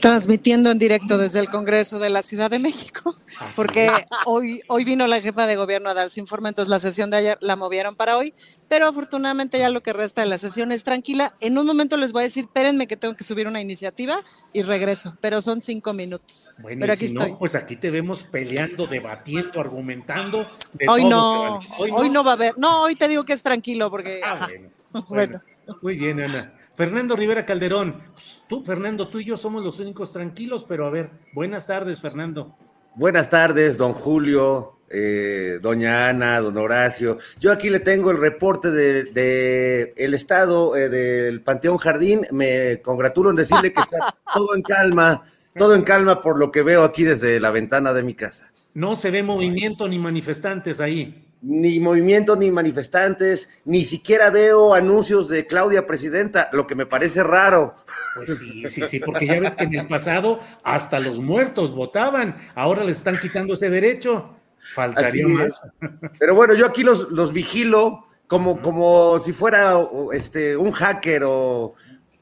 Transmitiendo 0.03 0.72
en 0.72 0.78
directo 0.78 1.16
desde 1.16 1.39
el 1.39 1.49
Congreso 1.49 2.01
de 2.01 2.11
la 2.11 2.22
Ciudad 2.22 2.51
de 2.51 2.59
México, 2.59 3.16
porque 3.55 3.89
hoy, 4.26 4.61
hoy 4.66 4.85
vino 4.85 5.07
la 5.07 5.20
jefa 5.20 5.47
de 5.47 5.55
gobierno 5.55 5.89
a 5.89 5.95
dar 5.95 6.11
su 6.11 6.18
informe, 6.18 6.49
entonces 6.49 6.68
la 6.70 6.80
sesión 6.80 7.11
de 7.11 7.18
ayer 7.18 7.39
la 7.41 7.55
movieron 7.55 7.95
para 7.95 8.16
hoy, 8.16 8.35
pero 8.68 8.89
afortunadamente 8.89 9.61
ya 9.61 9.68
lo 9.70 9.80
que 9.80 9.93
resta 9.93 10.22
de 10.22 10.26
la 10.26 10.39
sesión 10.39 10.72
es 10.72 10.83
tranquila. 10.83 11.35
En 11.41 11.57
un 11.57 11.66
momento 11.66 11.97
les 11.97 12.11
voy 12.12 12.22
a 12.22 12.24
decir, 12.24 12.45
espérenme 12.45 12.89
que 12.89 12.97
tengo 12.97 13.14
que 13.14 13.22
subir 13.22 13.47
una 13.47 13.61
iniciativa 13.61 14.20
y 14.53 14.62
regreso, 14.62 15.16
pero 15.20 15.41
son 15.41 15.62
cinco 15.62 15.93
minutos. 15.93 16.51
Bueno, 16.62 16.80
pero 16.80 16.93
y 16.95 16.97
aquí 16.97 17.07
si 17.07 17.14
estoy. 17.14 17.30
no, 17.30 17.39
pues 17.39 17.55
aquí 17.55 17.76
te 17.76 17.91
vemos 17.93 18.24
peleando, 18.24 18.89
debatiendo, 18.89 19.61
argumentando. 19.61 20.51
de 20.72 20.89
Hoy 20.89 21.05
no, 21.05 21.61
vale. 21.78 21.93
hoy 21.93 22.11
no 22.11 22.24
va 22.24 22.33
a 22.33 22.35
haber, 22.35 22.59
no, 22.59 22.83
hoy 22.83 22.97
te 22.97 23.07
digo 23.07 23.24
que 23.24 23.35
es 23.35 23.43
tranquilo 23.43 23.89
porque... 23.89 24.20
Ah, 24.24 24.49
bueno, 24.49 24.68
Bueno. 24.93 25.07
bueno. 25.09 25.43
Muy 25.80 25.97
bien, 25.97 26.20
Ana. 26.20 26.53
Fernando 26.75 27.16
Rivera 27.16 27.45
Calderón, 27.45 27.97
pues, 28.12 28.43
tú, 28.49 28.64
Fernando, 28.64 29.09
tú 29.09 29.20
y 29.20 29.27
yo 29.27 29.37
somos 29.37 29.62
los 29.62 29.79
únicos 29.79 30.12
tranquilos, 30.12 30.64
pero 30.66 30.87
a 30.87 30.91
ver, 30.91 31.11
buenas 31.35 31.66
tardes, 31.66 32.01
Fernando. 32.01 32.57
Buenas 32.95 33.29
tardes, 33.29 33.77
don 33.77 33.93
Julio, 33.93 34.79
eh, 34.89 35.59
doña 35.61 36.09
Ana, 36.09 36.41
don 36.41 36.57
Horacio. 36.57 37.18
Yo 37.41 37.53
aquí 37.53 37.70
le 37.70 37.81
tengo 37.81 38.11
el 38.11 38.18
reporte 38.18 38.70
de, 38.70 39.05
de 39.05 39.95
el 39.97 40.14
estado 40.14 40.77
eh, 40.77 40.89
del 40.89 41.41
Panteón 41.43 41.79
Jardín. 41.79 42.23
Me 42.31 42.81
congratulo 42.83 43.31
en 43.31 43.37
decirle 43.37 43.73
que 43.73 43.81
está 43.81 44.14
todo 44.35 44.55
en 44.55 44.62
calma, 44.62 45.23
todo 45.55 45.75
en 45.75 45.83
calma 45.83 46.20
por 46.20 46.39
lo 46.39 46.51
que 46.51 46.62
veo 46.62 46.85
aquí 46.85 47.05
desde 47.05 47.41
la 47.41 47.51
ventana 47.51 47.93
de 47.93 48.03
mi 48.03 48.14
casa. 48.14 48.53
No 48.75 48.97
se 48.97 49.11
ve 49.11 49.23
movimiento 49.23 49.89
ni 49.89 49.99
manifestantes 49.99 50.81
ahí. 50.81 51.32
Ni 51.45 51.80
movimiento, 51.80 52.36
ni 52.36 52.53
manifestantes, 52.53 53.49
ni 53.64 53.84
siquiera 53.84 54.30
veo 54.30 54.74
anuncios 54.74 55.28
de 55.28 55.45
Claudia 55.45 55.88
Presidenta, 55.88 56.49
lo 56.53 56.68
que 56.68 56.76
me 56.76 56.86
parece 56.86 57.24
raro. 57.24 57.74
Pues 58.14 58.38
sí, 58.38 58.68
sí, 58.68 58.82
sí, 58.82 59.01
porque 59.01 59.26
ya 59.26 59.40
ves 59.40 59.57
que 59.57 59.64
en 59.64 59.74
el 59.74 59.88
pasado 59.88 60.40
hasta 60.62 61.01
los 61.01 61.18
muertos 61.18 61.74
votaban, 61.74 62.36
ahora 62.55 62.84
les 62.84 62.99
están 62.99 63.18
quitando 63.18 63.55
ese 63.55 63.70
derecho. 63.70 64.36
Faltaría 64.72 65.24
Así 65.24 65.32
más. 65.34 65.47
es. 65.80 65.90
Pero 66.20 66.36
bueno, 66.36 66.55
yo 66.55 66.64
aquí 66.64 66.84
los, 66.84 67.11
los 67.11 67.32
vigilo 67.32 68.07
como, 68.28 68.62
como 68.62 69.18
si 69.18 69.32
fuera 69.32 69.74
este, 70.12 70.57
un 70.57 70.70
hacker 70.70 71.24
o, 71.24 71.74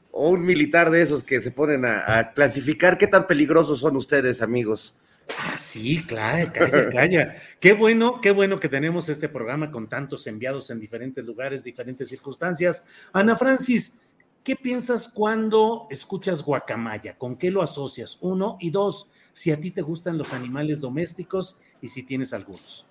o 0.09 0.29
un 0.29 0.41
militar 0.41 0.89
de 0.89 1.03
esos 1.03 1.23
que 1.23 1.41
se 1.41 1.51
ponen 1.51 1.85
a, 1.85 2.17
a 2.17 2.33
clasificar 2.33 2.97
qué 2.97 3.05
tan 3.05 3.27
peligrosos 3.27 3.79
son 3.79 3.95
ustedes, 3.95 4.41
amigos. 4.41 4.95
Ah, 5.37 5.57
sí, 5.57 6.03
claro, 6.05 6.51
calla, 6.53 6.89
calla. 6.89 7.35
Qué 7.59 7.73
bueno, 7.73 8.21
qué 8.21 8.31
bueno 8.31 8.59
que 8.59 8.69
tenemos 8.69 9.09
este 9.09 9.29
programa 9.29 9.71
con 9.71 9.87
tantos 9.87 10.27
enviados 10.27 10.69
en 10.69 10.79
diferentes 10.79 11.23
lugares, 11.25 11.63
diferentes 11.63 12.09
circunstancias. 12.09 12.85
Ana 13.13 13.35
Francis, 13.35 13.99
¿qué 14.43 14.55
piensas 14.55 15.07
cuando 15.07 15.87
escuchas 15.89 16.43
guacamaya? 16.43 17.17
¿Con 17.17 17.35
qué 17.37 17.51
lo 17.51 17.61
asocias? 17.61 18.17
Uno 18.21 18.57
y 18.59 18.69
dos, 18.69 19.09
si 19.33 19.51
a 19.51 19.59
ti 19.59 19.71
te 19.71 19.81
gustan 19.81 20.17
los 20.17 20.33
animales 20.33 20.81
domésticos 20.81 21.57
y 21.81 21.87
si 21.87 22.03
tienes 22.03 22.33
algunos. 22.33 22.85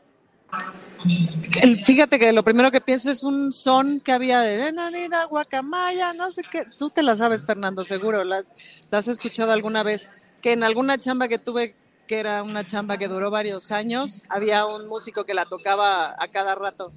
Fíjate 1.84 2.18
que 2.18 2.32
lo 2.32 2.42
primero 2.42 2.72
que 2.72 2.80
pienso 2.80 3.10
es 3.10 3.22
un 3.22 3.52
son 3.52 4.00
que 4.00 4.10
había 4.10 4.40
de 4.40 4.56
"Nena, 4.56 4.90
nena, 4.90 5.24
guacamaya, 5.24 6.12
no 6.12 6.30
sé 6.32 6.42
qué. 6.50 6.64
Tú 6.76 6.90
te 6.90 7.02
la 7.04 7.16
sabes, 7.16 7.46
Fernando, 7.46 7.84
seguro. 7.84 8.24
Las 8.24 8.52
has 8.90 9.08
escuchado 9.08 9.52
alguna 9.52 9.82
vez. 9.82 10.12
Que 10.42 10.52
en 10.52 10.64
alguna 10.64 10.96
chamba 10.98 11.28
que 11.28 11.38
tuve, 11.38 11.74
que 12.10 12.18
era 12.18 12.42
una 12.42 12.66
chamba 12.66 12.98
que 12.98 13.06
duró 13.06 13.30
varios 13.30 13.70
años, 13.70 14.24
había 14.30 14.66
un 14.66 14.88
músico 14.88 15.24
que 15.24 15.32
la 15.32 15.44
tocaba 15.44 16.16
a 16.18 16.26
cada 16.26 16.56
rato. 16.56 16.92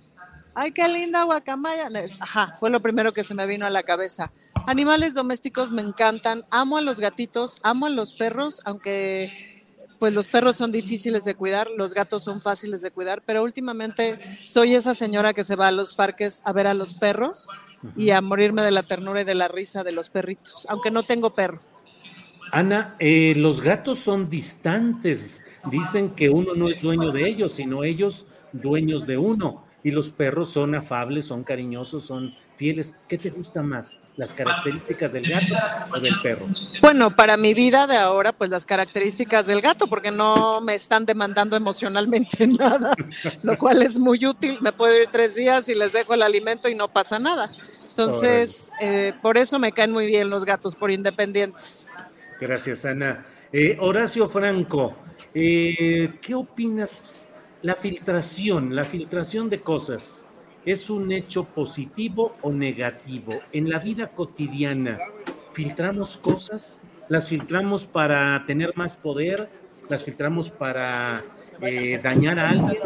Ay, 0.56 0.72
qué 0.72 0.88
linda 0.88 1.22
guacamaya. 1.22 1.88
Ajá, 2.20 2.56
fue 2.60 2.72
lo 2.72 2.82
primero 2.82 3.14
que 3.14 3.24
se 3.24 3.36
me 3.36 3.46
vino 3.46 3.68
a 3.68 3.70
la 3.70 3.84
cabeza. 3.84 4.32
Animales 4.66 5.14
domésticos 5.14 5.70
me 5.70 5.84
encantan. 5.84 6.44
Amo 6.50 6.78
a 6.78 6.82
los 6.82 7.00
gatitos, 7.00 7.60
amo 7.62 7.86
a 7.86 7.90
los 7.92 8.16
perros, 8.16 8.62
aunque 8.66 9.64
pues 10.00 10.16
los 10.16 10.28
perros 10.28 10.56
son 10.56 10.72
difíciles 10.72 11.26
de 11.26 11.36
cuidar, 11.36 11.70
los 11.70 11.94
gatos 11.94 12.24
son 12.24 12.42
fáciles 12.42 12.82
de 12.82 12.90
cuidar, 12.90 13.22
pero 13.24 13.44
últimamente 13.44 14.18
soy 14.44 14.74
esa 14.74 14.96
señora 14.96 15.34
que 15.34 15.44
se 15.44 15.56
va 15.56 15.68
a 15.68 15.72
los 15.72 15.94
parques 15.94 16.42
a 16.44 16.54
ver 16.54 16.66
a 16.66 16.74
los 16.74 16.96
perros 16.96 17.50
y 17.96 18.10
a 18.10 18.22
morirme 18.22 18.64
de 18.64 18.72
la 18.72 18.82
ternura 18.82 19.22
y 19.22 19.26
de 19.26 19.36
la 19.36 19.48
risa 19.48 19.84
de 19.84 19.92
los 19.92 20.10
perritos, 20.10 20.66
aunque 20.70 20.90
no 20.90 21.04
tengo 21.04 21.36
perro. 21.36 21.62
Ana, 22.54 22.96
eh, 23.00 23.34
los 23.36 23.62
gatos 23.62 23.98
son 23.98 24.30
distantes. 24.30 25.42
Dicen 25.72 26.12
que 26.12 26.30
uno 26.30 26.54
no 26.56 26.70
es 26.70 26.84
dueño 26.84 27.12
de 27.12 27.28
ellos, 27.28 27.54
sino 27.54 27.84
ellos 27.84 28.28
dueños 28.52 29.08
de 29.08 29.18
uno. 29.18 29.66
Y 29.84 29.90
los 29.90 30.12
perros 30.12 30.52
son 30.52 30.76
afables, 30.76 31.26
son 31.26 31.44
cariñosos, 31.44 32.04
son 32.04 32.36
fieles. 32.56 32.96
¿Qué 33.08 33.18
te 33.18 33.32
gusta 33.32 33.64
más? 33.64 34.00
¿Las 34.18 34.36
características 34.36 35.12
del 35.14 35.28
gato 35.28 35.56
o 35.96 36.00
del 36.00 36.14
perro? 36.22 36.46
Bueno, 36.80 37.16
para 37.16 37.38
mi 37.38 37.56
vida 37.56 37.88
de 37.88 37.98
ahora, 37.98 38.32
pues 38.32 38.52
las 38.52 38.68
características 38.68 39.48
del 39.48 39.60
gato, 39.60 39.88
porque 39.88 40.12
no 40.12 40.62
me 40.62 40.76
están 40.76 41.08
demandando 41.08 41.56
emocionalmente 41.56 42.46
nada, 42.60 42.94
lo 43.42 43.58
cual 43.58 43.82
es 43.82 43.98
muy 43.98 44.24
útil. 44.28 44.60
Me 44.62 44.72
puedo 44.72 44.96
ir 45.02 45.08
tres 45.12 45.34
días 45.34 45.70
y 45.70 45.74
les 45.74 45.92
dejo 45.92 46.14
el 46.14 46.22
alimento 46.22 46.70
y 46.70 46.76
no 46.76 46.88
pasa 46.88 47.18
nada. 47.18 47.50
Entonces, 47.90 48.72
eh, 48.80 49.14
por 49.22 49.38
eso 49.38 49.58
me 49.58 49.72
caen 49.72 49.92
muy 49.92 50.06
bien 50.06 50.30
los 50.30 50.46
gatos, 50.46 50.76
por 50.76 50.92
independientes. 50.92 51.88
Gracias, 52.44 52.84
Ana. 52.84 53.26
Eh, 53.54 53.78
Horacio 53.80 54.28
Franco, 54.28 54.98
eh, 55.34 56.12
¿qué 56.22 56.36
opinas? 56.36 57.16
La 57.62 57.74
filtración, 57.76 58.76
la 58.76 58.84
filtración 58.84 59.50
de 59.50 59.62
cosas, 59.62 60.28
¿es 60.66 60.90
un 60.90 61.14
hecho 61.14 61.46
positivo 61.46 62.36
o 62.42 62.52
negativo? 62.52 63.32
En 63.54 63.70
la 63.70 63.80
vida 63.80 64.10
cotidiana, 64.10 65.00
¿filtramos 65.54 66.18
cosas? 66.18 66.82
¿Las 67.08 67.30
filtramos 67.30 67.86
para 67.86 68.44
tener 68.46 68.74
más 68.76 68.98
poder? 68.98 69.48
¿Las 69.88 70.04
filtramos 70.04 70.50
para 70.50 71.24
eh, 71.62 72.02
dañar 72.04 72.40
a 72.40 72.50
alguien? 72.50 72.82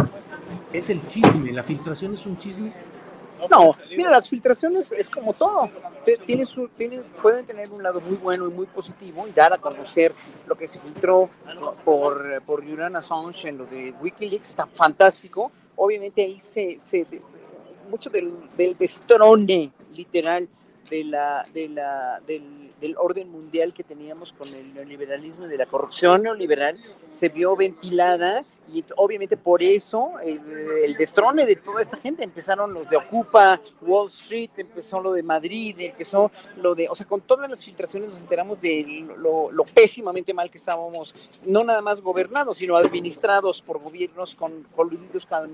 ¿Es 0.72 0.92
el 0.92 1.04
chisme? 1.08 1.52
¿La 1.52 1.64
filtración 1.64 2.14
es 2.14 2.28
un 2.28 2.38
chisme? 2.38 2.74
No, 3.50 3.76
mira, 3.90 4.12
las 4.12 4.30
filtraciones 4.30 4.92
es 4.92 5.10
como 5.10 5.34
todo. 5.34 5.70
Tienes, 6.26 6.56
pueden 7.22 7.46
tener 7.46 7.70
un 7.72 7.84
lado 7.84 8.00
muy 8.02 8.16
bueno 8.16 8.48
y 8.48 8.52
muy 8.52 8.66
positivo 8.66 9.28
y 9.28 9.32
dar 9.32 9.54
a 9.54 9.58
conocer 9.58 10.14
lo 10.46 10.56
que 10.56 10.68
se 10.68 10.80
filtró 10.80 11.30
por, 11.84 12.42
por 12.44 12.68
Julian 12.68 12.96
Assange 12.96 13.50
en 13.50 13.58
lo 13.58 13.66
de 13.66 13.94
Wikileaks, 14.02 14.50
está 14.50 14.66
fantástico. 14.68 15.52
Obviamente 15.76 16.24
ahí 16.24 16.40
se, 16.40 16.80
se 16.80 17.06
mucho 17.90 18.10
del, 18.10 18.34
del 18.56 18.78
destrone 18.78 19.72
literal 19.96 20.48
de 20.90 21.04
la, 21.04 21.46
de 21.54 21.70
la, 21.70 22.22
del, 22.26 22.72
del, 22.80 22.96
orden 22.98 23.30
mundial 23.30 23.74
que 23.74 23.84
teníamos 23.84 24.34
con 24.34 24.48
el 24.54 24.74
neoliberalismo 24.74 25.46
y 25.46 25.50
de 25.50 25.58
la 25.58 25.66
corrupción 25.66 26.24
neoliberal 26.24 26.80
se 27.12 27.30
vio 27.30 27.56
ventilada 27.56 28.46
y 28.74 28.84
obviamente 28.98 29.38
por 29.38 29.64
eso 29.64 30.14
el, 30.24 30.96
destrone 30.98 31.46
de 31.46 31.56
toda 31.56 31.82
esta 31.82 31.98
gente 31.98 32.24
empezaron 32.24 32.74
los 32.74 32.90
de 32.90 32.98
Ocupa, 32.98 33.62
Wall 33.82 34.10
Street, 34.10 34.50
empezó 34.58 35.02
lo 35.02 35.12
de 35.12 35.24
Madrid, 35.24 35.76
empezó 35.80 36.32
lo 36.58 36.76
de, 36.76 36.88
o 36.90 36.96
sea, 36.96 37.06
con 37.06 37.22
todas 37.22 37.50
las 37.50 37.64
filtraciones 37.64 38.12
nos 38.12 38.22
enteramos 38.22 38.60
de 38.60 39.06
lo, 39.18 39.50
pésimamente 39.74 40.34
mal 40.34 40.50
que 40.50 40.58
estábamos, 40.58 41.14
no 41.46 41.64
nada 41.64 41.82
más 41.82 42.02
gobernados, 42.02 42.58
sino 42.58 42.76
administrados 42.76 43.62
por 43.62 43.80
gobiernos 43.82 44.36
con, 44.36 44.64
coludidos 44.76 45.26
con, 45.26 45.52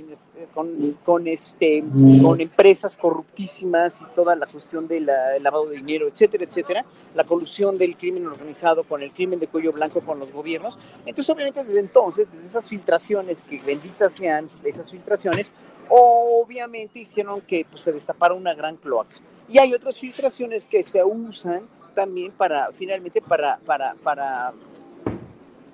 con, 0.53 0.97
con, 1.03 1.27
este, 1.27 1.83
con 2.21 2.41
empresas 2.41 2.97
corruptísimas 2.97 4.01
y 4.01 4.05
toda 4.15 4.35
la 4.35 4.47
cuestión 4.47 4.87
del 4.87 5.07
lavado 5.41 5.67
de 5.67 5.77
dinero, 5.77 6.07
etcétera, 6.07 6.45
etcétera, 6.45 6.85
la 7.15 7.23
colusión 7.25 7.77
del 7.77 7.95
crimen 7.95 8.25
organizado 8.25 8.83
con 8.83 9.03
el 9.03 9.11
crimen 9.11 9.39
de 9.39 9.47
cuello 9.47 9.71
blanco 9.71 10.01
con 10.01 10.19
los 10.19 10.31
gobiernos. 10.31 10.77
Entonces, 11.05 11.29
obviamente, 11.33 11.63
desde 11.63 11.79
entonces, 11.79 12.27
desde 12.31 12.47
esas 12.47 12.67
filtraciones, 12.67 13.02
que 13.47 13.59
benditas 13.65 14.13
sean 14.13 14.49
esas 14.63 14.89
filtraciones, 14.89 15.51
obviamente 15.89 16.99
hicieron 16.99 17.41
que 17.41 17.65
pues, 17.69 17.83
se 17.83 17.91
destapara 17.91 18.33
una 18.33 18.53
gran 18.53 18.77
cloaca. 18.77 19.15
Y 19.49 19.57
hay 19.57 19.73
otras 19.73 19.99
filtraciones 19.99 20.67
que 20.67 20.83
se 20.83 21.03
usan 21.03 21.67
también 21.93 22.31
para, 22.31 22.71
finalmente, 22.71 23.21
para, 23.21 23.57
para, 23.59 23.93
para, 23.95 24.53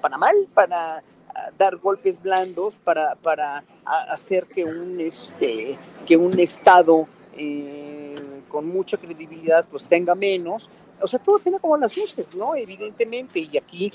para 0.02 0.18
mal, 0.18 0.36
para 0.54 0.98
ah, 0.98 1.52
dar 1.58 1.78
golpes 1.78 2.22
blandos, 2.22 2.78
para, 2.78 3.16
para 3.16 3.64
hacer 3.86 4.48
que 4.48 4.66
un, 4.66 5.00
este, 5.00 5.78
que 6.06 6.18
un 6.18 6.40
Estado 6.40 7.08
eh, 7.38 8.42
con 8.50 8.68
mucha 8.68 8.98
credibilidad 8.98 9.66
pues 9.70 9.86
tenga 9.86 10.16
menos. 10.16 10.70
O 11.02 11.08
sea, 11.08 11.20
todo 11.20 11.40
tiene 11.40 11.60
como 11.60 11.78
las 11.78 11.96
luces, 11.96 12.34
¿no? 12.36 12.56
Evidentemente, 12.56 13.40
y 13.40 13.58
aquí 13.58 13.92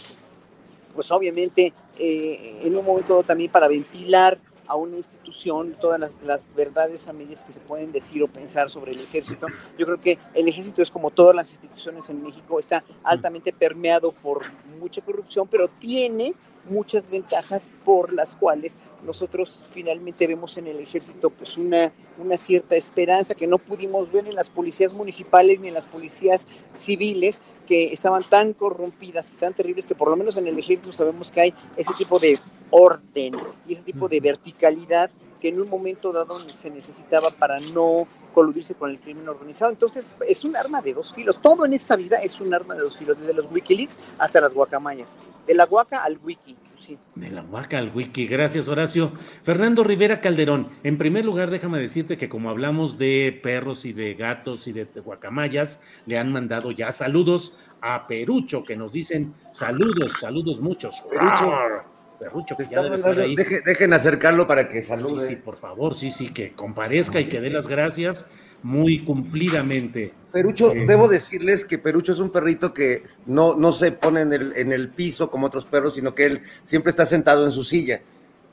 pues 0.94 1.10
obviamente 1.10 1.72
eh, 1.98 2.58
en 2.62 2.76
un 2.76 2.84
momento 2.84 3.22
también 3.22 3.50
para 3.50 3.68
ventilar 3.68 4.38
a 4.66 4.76
una 4.76 4.96
institución 4.96 5.76
todas 5.80 6.00
las, 6.00 6.22
las, 6.22 6.48
verdades 6.54 7.06
a 7.08 7.12
medias 7.12 7.44
que 7.44 7.52
se 7.52 7.60
pueden 7.60 7.92
decir 7.92 8.22
o 8.22 8.28
pensar 8.28 8.70
sobre 8.70 8.92
el 8.92 9.00
ejército. 9.00 9.46
Yo 9.78 9.84
creo 9.86 10.00
que 10.00 10.18
el 10.32 10.48
ejército 10.48 10.80
es 10.82 10.90
como 10.90 11.10
todas 11.10 11.36
las 11.36 11.50
instituciones 11.50 12.08
en 12.08 12.22
México, 12.22 12.58
está 12.58 12.82
altamente 13.02 13.52
permeado 13.52 14.12
por 14.12 14.42
mucha 14.80 15.02
corrupción, 15.02 15.48
pero 15.48 15.68
tiene 15.68 16.34
muchas 16.68 17.08
ventajas 17.08 17.70
por 17.84 18.12
las 18.12 18.34
cuales 18.34 18.78
nosotros 19.04 19.62
finalmente 19.70 20.26
vemos 20.26 20.56
en 20.56 20.66
el 20.66 20.78
ejército 20.78 21.30
pues 21.30 21.56
una, 21.56 21.92
una 22.18 22.36
cierta 22.36 22.76
esperanza 22.76 23.34
que 23.34 23.46
no 23.46 23.58
pudimos 23.58 24.10
ver 24.10 24.26
en 24.26 24.34
las 24.34 24.50
policías 24.50 24.92
municipales 24.92 25.60
ni 25.60 25.68
en 25.68 25.74
las 25.74 25.86
policías 25.86 26.46
civiles 26.72 27.42
que 27.66 27.92
estaban 27.92 28.24
tan 28.24 28.52
corrompidas 28.52 29.32
y 29.32 29.36
tan 29.36 29.54
terribles 29.54 29.86
que 29.86 29.94
por 29.94 30.08
lo 30.08 30.16
menos 30.16 30.36
en 30.36 30.46
el 30.46 30.58
ejército 30.58 30.92
sabemos 30.92 31.30
que 31.30 31.40
hay 31.40 31.54
ese 31.76 31.92
tipo 31.94 32.18
de 32.18 32.38
orden 32.70 33.36
y 33.66 33.74
ese 33.74 33.82
tipo 33.82 34.08
de 34.08 34.20
verticalidad 34.20 35.10
que 35.40 35.48
en 35.48 35.60
un 35.60 35.68
momento 35.68 36.12
dado 36.12 36.38
se 36.48 36.70
necesitaba 36.70 37.30
para 37.30 37.58
no 37.74 38.08
coludirse 38.34 38.74
con 38.74 38.90
el 38.90 38.98
crimen 38.98 39.28
organizado. 39.28 39.70
Entonces, 39.70 40.12
es 40.28 40.44
un 40.44 40.56
arma 40.56 40.82
de 40.82 40.92
dos 40.92 41.14
filos. 41.14 41.40
Todo 41.40 41.64
en 41.64 41.72
esta 41.72 41.96
vida 41.96 42.18
es 42.18 42.40
un 42.40 42.52
arma 42.52 42.74
de 42.74 42.82
dos 42.82 42.98
filos, 42.98 43.18
desde 43.18 43.32
los 43.32 43.50
Wikileaks 43.50 43.98
hasta 44.18 44.40
las 44.40 44.52
guacamayas. 44.52 45.20
De 45.46 45.54
la 45.54 45.64
guaca 45.66 46.04
al 46.04 46.18
wiki. 46.22 46.56
Sí. 46.78 46.98
De 47.14 47.30
la 47.30 47.42
guaca 47.42 47.78
al 47.78 47.92
wiki. 47.94 48.26
Gracias, 48.26 48.68
Horacio. 48.68 49.12
Fernando 49.42 49.84
Rivera 49.84 50.20
Calderón. 50.20 50.66
En 50.82 50.98
primer 50.98 51.24
lugar, 51.24 51.50
déjame 51.50 51.78
decirte 51.78 52.16
que 52.16 52.28
como 52.28 52.50
hablamos 52.50 52.98
de 52.98 53.38
perros 53.42 53.84
y 53.84 53.92
de 53.92 54.14
gatos 54.14 54.66
y 54.66 54.72
de 54.72 54.84
guacamayas, 54.84 55.80
le 56.06 56.18
han 56.18 56.32
mandado 56.32 56.72
ya 56.72 56.92
saludos 56.92 57.56
a 57.80 58.06
Perucho, 58.06 58.64
que 58.64 58.76
nos 58.76 58.92
dicen 58.92 59.34
saludos, 59.52 60.12
saludos 60.20 60.60
muchos. 60.60 61.02
Perucho. 61.08 61.93
Perrucho, 62.24 62.56
que 62.56 62.66
ya 62.70 62.82
debe 62.82 62.96
estar 62.96 63.18
ahí. 63.18 63.36
dejen 63.36 63.92
acercarlo 63.92 64.46
para 64.46 64.66
que 64.70 64.82
salude. 64.82 65.26
Sí, 65.26 65.34
sí, 65.34 65.36
por 65.36 65.56
favor, 65.56 65.94
sí, 65.94 66.10
sí, 66.10 66.32
que 66.32 66.52
comparezca 66.52 67.20
y 67.20 67.26
que 67.26 67.38
dé 67.42 67.50
las 67.50 67.68
gracias 67.68 68.24
muy 68.62 69.04
cumplidamente. 69.04 70.14
Perucho, 70.32 70.72
eh, 70.72 70.86
debo 70.86 71.06
decirles 71.06 71.66
que 71.66 71.76
Perucho 71.76 72.12
es 72.12 72.20
un 72.20 72.30
perrito 72.30 72.72
que 72.72 73.02
no, 73.26 73.56
no 73.56 73.72
se 73.72 73.92
pone 73.92 74.22
en 74.22 74.32
el, 74.32 74.56
en 74.56 74.72
el 74.72 74.88
piso 74.88 75.30
como 75.30 75.48
otros 75.48 75.66
perros, 75.66 75.94
sino 75.94 76.14
que 76.14 76.24
él 76.24 76.40
siempre 76.64 76.88
está 76.88 77.04
sentado 77.04 77.44
en 77.44 77.52
su 77.52 77.62
silla. 77.62 78.00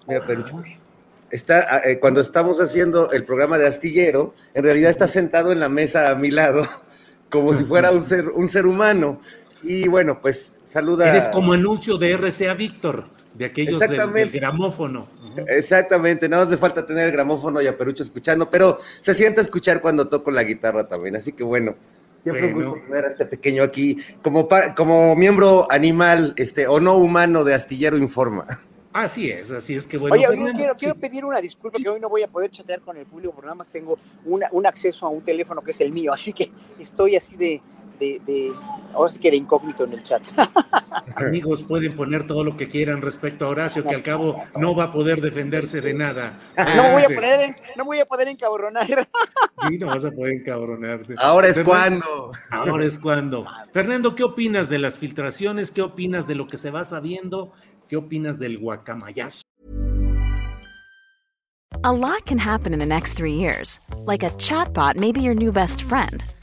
Mira, 0.06 0.26
Perucho. 0.27 0.61
Está, 1.30 1.81
eh, 1.89 1.98
cuando 1.99 2.19
estamos 2.19 2.60
haciendo 2.60 3.14
el 3.14 3.23
programa 3.23 3.57
de 3.57 3.68
Astillero, 3.68 4.34
en 4.53 4.65
realidad 4.65 4.91
está 4.91 5.07
sentado 5.07 5.53
en 5.53 5.61
la 5.61 5.69
mesa 5.69 6.10
a 6.10 6.15
mi 6.15 6.30
lado, 6.30 6.68
como 7.30 7.53
si 7.53 7.64
fuera 7.64 7.91
un 7.91 8.03
ser, 8.03 8.27
un 8.27 8.49
ser 8.49 8.65
humano. 8.65 9.22
Y 9.64 9.88
bueno, 9.88 10.19
pues 10.22 10.52
saluda. 10.68 11.10
Eres 11.10 11.30
como 11.30 11.53
anuncio 11.53 11.98
de 11.98 12.18
RCA 12.18 12.53
Víctor 12.53 13.20
de 13.41 13.47
aquellos 13.47 13.80
del, 13.80 14.31
gramófono. 14.31 15.07
Exactamente, 15.47 16.30
nada 16.30 16.43
más 16.43 16.51
me 16.51 16.57
falta 16.57 16.85
tener 16.85 17.07
el 17.07 17.11
gramófono 17.11 17.59
y 17.59 17.65
a 17.65 17.76
Perucho 17.76 18.03
escuchando, 18.03 18.49
pero 18.51 18.77
se 19.01 19.15
siente 19.15 19.41
escuchar 19.41 19.81
cuando 19.81 20.07
toco 20.07 20.30
la 20.30 20.43
guitarra 20.43 20.88
también, 20.88 21.15
así 21.15 21.31
que 21.31 21.43
bueno, 21.43 21.76
siempre 22.22 22.53
bueno. 22.53 22.72
gusto 22.72 22.85
tener 22.85 23.05
a 23.05 23.09
este 23.09 23.26
pequeño 23.26 23.63
aquí 23.63 23.97
como, 24.22 24.47
como 24.76 25.15
miembro 25.15 25.65
animal 25.72 26.35
este, 26.38 26.68
o 26.68 26.80
no 26.80 26.97
humano 26.97 27.43
de 27.43 27.55
Astillero 27.55 27.97
Informa. 27.97 28.45
Así 28.93 29.31
es, 29.31 29.49
así 29.49 29.73
es 29.76 29.88
que 29.88 29.97
bueno. 29.97 30.13
Oye, 30.13 30.23
yo 30.23 30.53
quiero, 30.53 30.76
quiero, 30.76 30.95
pedir 30.95 31.26
una 31.26 31.41
disculpa 31.41 31.80
que 31.80 31.89
hoy 31.89 31.99
no 31.99 32.09
voy 32.09 32.22
a 32.22 32.27
poder 32.27 32.51
chatear 32.51 32.81
con 32.81 32.95
el 32.97 33.07
público 33.07 33.34
porque 33.34 33.47
nada 33.47 33.55
más 33.55 33.68
tengo 33.69 33.97
una, 34.26 34.47
un 34.51 34.68
acceso 34.68 35.07
a 35.07 35.09
un 35.09 35.22
teléfono 35.22 35.61
que 35.61 35.72
es 35.72 35.81
el 35.81 35.91
mío, 35.91 36.13
así 36.13 36.31
que 36.31 36.51
estoy 36.77 37.15
así 37.15 37.38
de, 37.38 37.61
de, 37.99 38.22
de 38.26 38.53
ahora 38.93 39.11
sí 39.11 39.19
que 39.19 39.30
era 39.30 39.38
incógnito 39.38 39.84
en 39.84 39.93
el 39.93 40.03
chat. 40.03 40.23
Amigos, 41.15 41.63
pueden 41.63 41.95
poner 41.95 42.27
todo 42.27 42.43
lo 42.43 42.57
que 42.57 42.68
quieran 42.68 43.01
respecto 43.01 43.45
a 43.45 43.49
Horacio, 43.49 43.84
que 43.84 43.95
al 43.95 44.03
cabo 44.03 44.43
no 44.59 44.76
va 44.76 44.85
a 44.85 44.91
poder 44.91 45.22
defenderse 45.22 45.81
de 45.81 45.93
nada. 45.93 46.39
No 46.57 46.91
voy 46.91 47.03
a 47.03 47.07
poner, 47.07 47.55
no 47.77 47.85
voy 47.85 47.99
a 47.99 48.05
poder 48.05 48.27
encabronar. 48.27 48.88
Sí, 49.68 49.77
no 49.77 49.88
vas 49.88 50.03
a 50.03 50.09
poder 50.09 50.34
encabronarte. 50.34 51.13
Ahora 51.19 51.47
es 51.47 51.59
cuando. 51.59 52.31
Ahora 52.49 52.84
es 52.84 52.97
cuando. 52.97 53.45
Fernando, 53.73 54.15
¿qué 54.15 54.23
opinas 54.23 54.69
de 54.69 54.80
las 54.80 54.97
filtraciones? 54.97 55.69
¿Qué 55.69 55.84
opinas 55.84 56.26
de 56.26 56.34
lo 56.34 56.47
que 56.47 56.57
se 56.57 56.72
va 56.72 56.84
sabiendo? 56.84 57.51
¿Qué 57.88 57.95
opinas 57.95 58.39
del 58.39 58.57
guacamayazo? 58.57 59.43
A 61.84 61.91
lot 61.91 62.26
can 62.26 62.38
happen 62.38 62.73
in 62.73 62.80
the 62.80 62.85
next 62.85 63.13
three 63.13 63.34
years. 63.34 63.80
Like 64.05 64.23
a 64.23 64.30
chatbot 64.31 64.97
may 64.97 65.11
be 65.11 65.22
your 65.22 65.35
new 65.35 65.51
best 65.51 65.84
friend. 65.84 66.23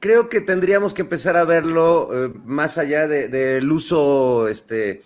creo 0.00 0.28
que 0.28 0.40
tendríamos 0.40 0.94
que 0.94 1.02
empezar 1.02 1.36
a 1.36 1.44
verlo 1.44 2.10
eh, 2.12 2.32
más 2.44 2.78
allá 2.78 3.08
del 3.08 3.30
de, 3.30 3.66
uso 3.72 4.48
este, 4.48 5.02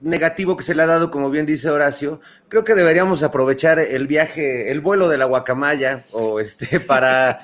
negativo 0.00 0.56
que 0.56 0.64
se 0.64 0.74
le 0.74 0.82
ha 0.82 0.86
dado, 0.86 1.10
como 1.10 1.30
bien 1.30 1.46
dice 1.46 1.70
Horacio. 1.70 2.20
Creo 2.48 2.64
que 2.64 2.74
deberíamos 2.74 3.22
aprovechar 3.22 3.78
el 3.78 4.06
viaje, 4.06 4.70
el 4.70 4.80
vuelo 4.80 5.08
de 5.08 5.16
la 5.16 5.24
guacamaya, 5.24 6.04
o 6.10 6.40
este, 6.40 6.80
para 6.86 7.40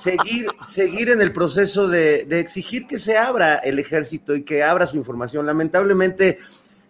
seguir, 0.00 0.48
seguir 0.68 1.10
en 1.10 1.20
el 1.20 1.32
proceso 1.32 1.88
de, 1.88 2.24
de 2.24 2.40
exigir 2.40 2.86
que 2.86 2.98
se 2.98 3.16
abra 3.16 3.56
el 3.56 3.78
ejército 3.78 4.36
y 4.36 4.42
que 4.42 4.62
abra 4.62 4.86
su 4.86 4.96
información. 4.96 5.46
Lamentablemente, 5.46 6.38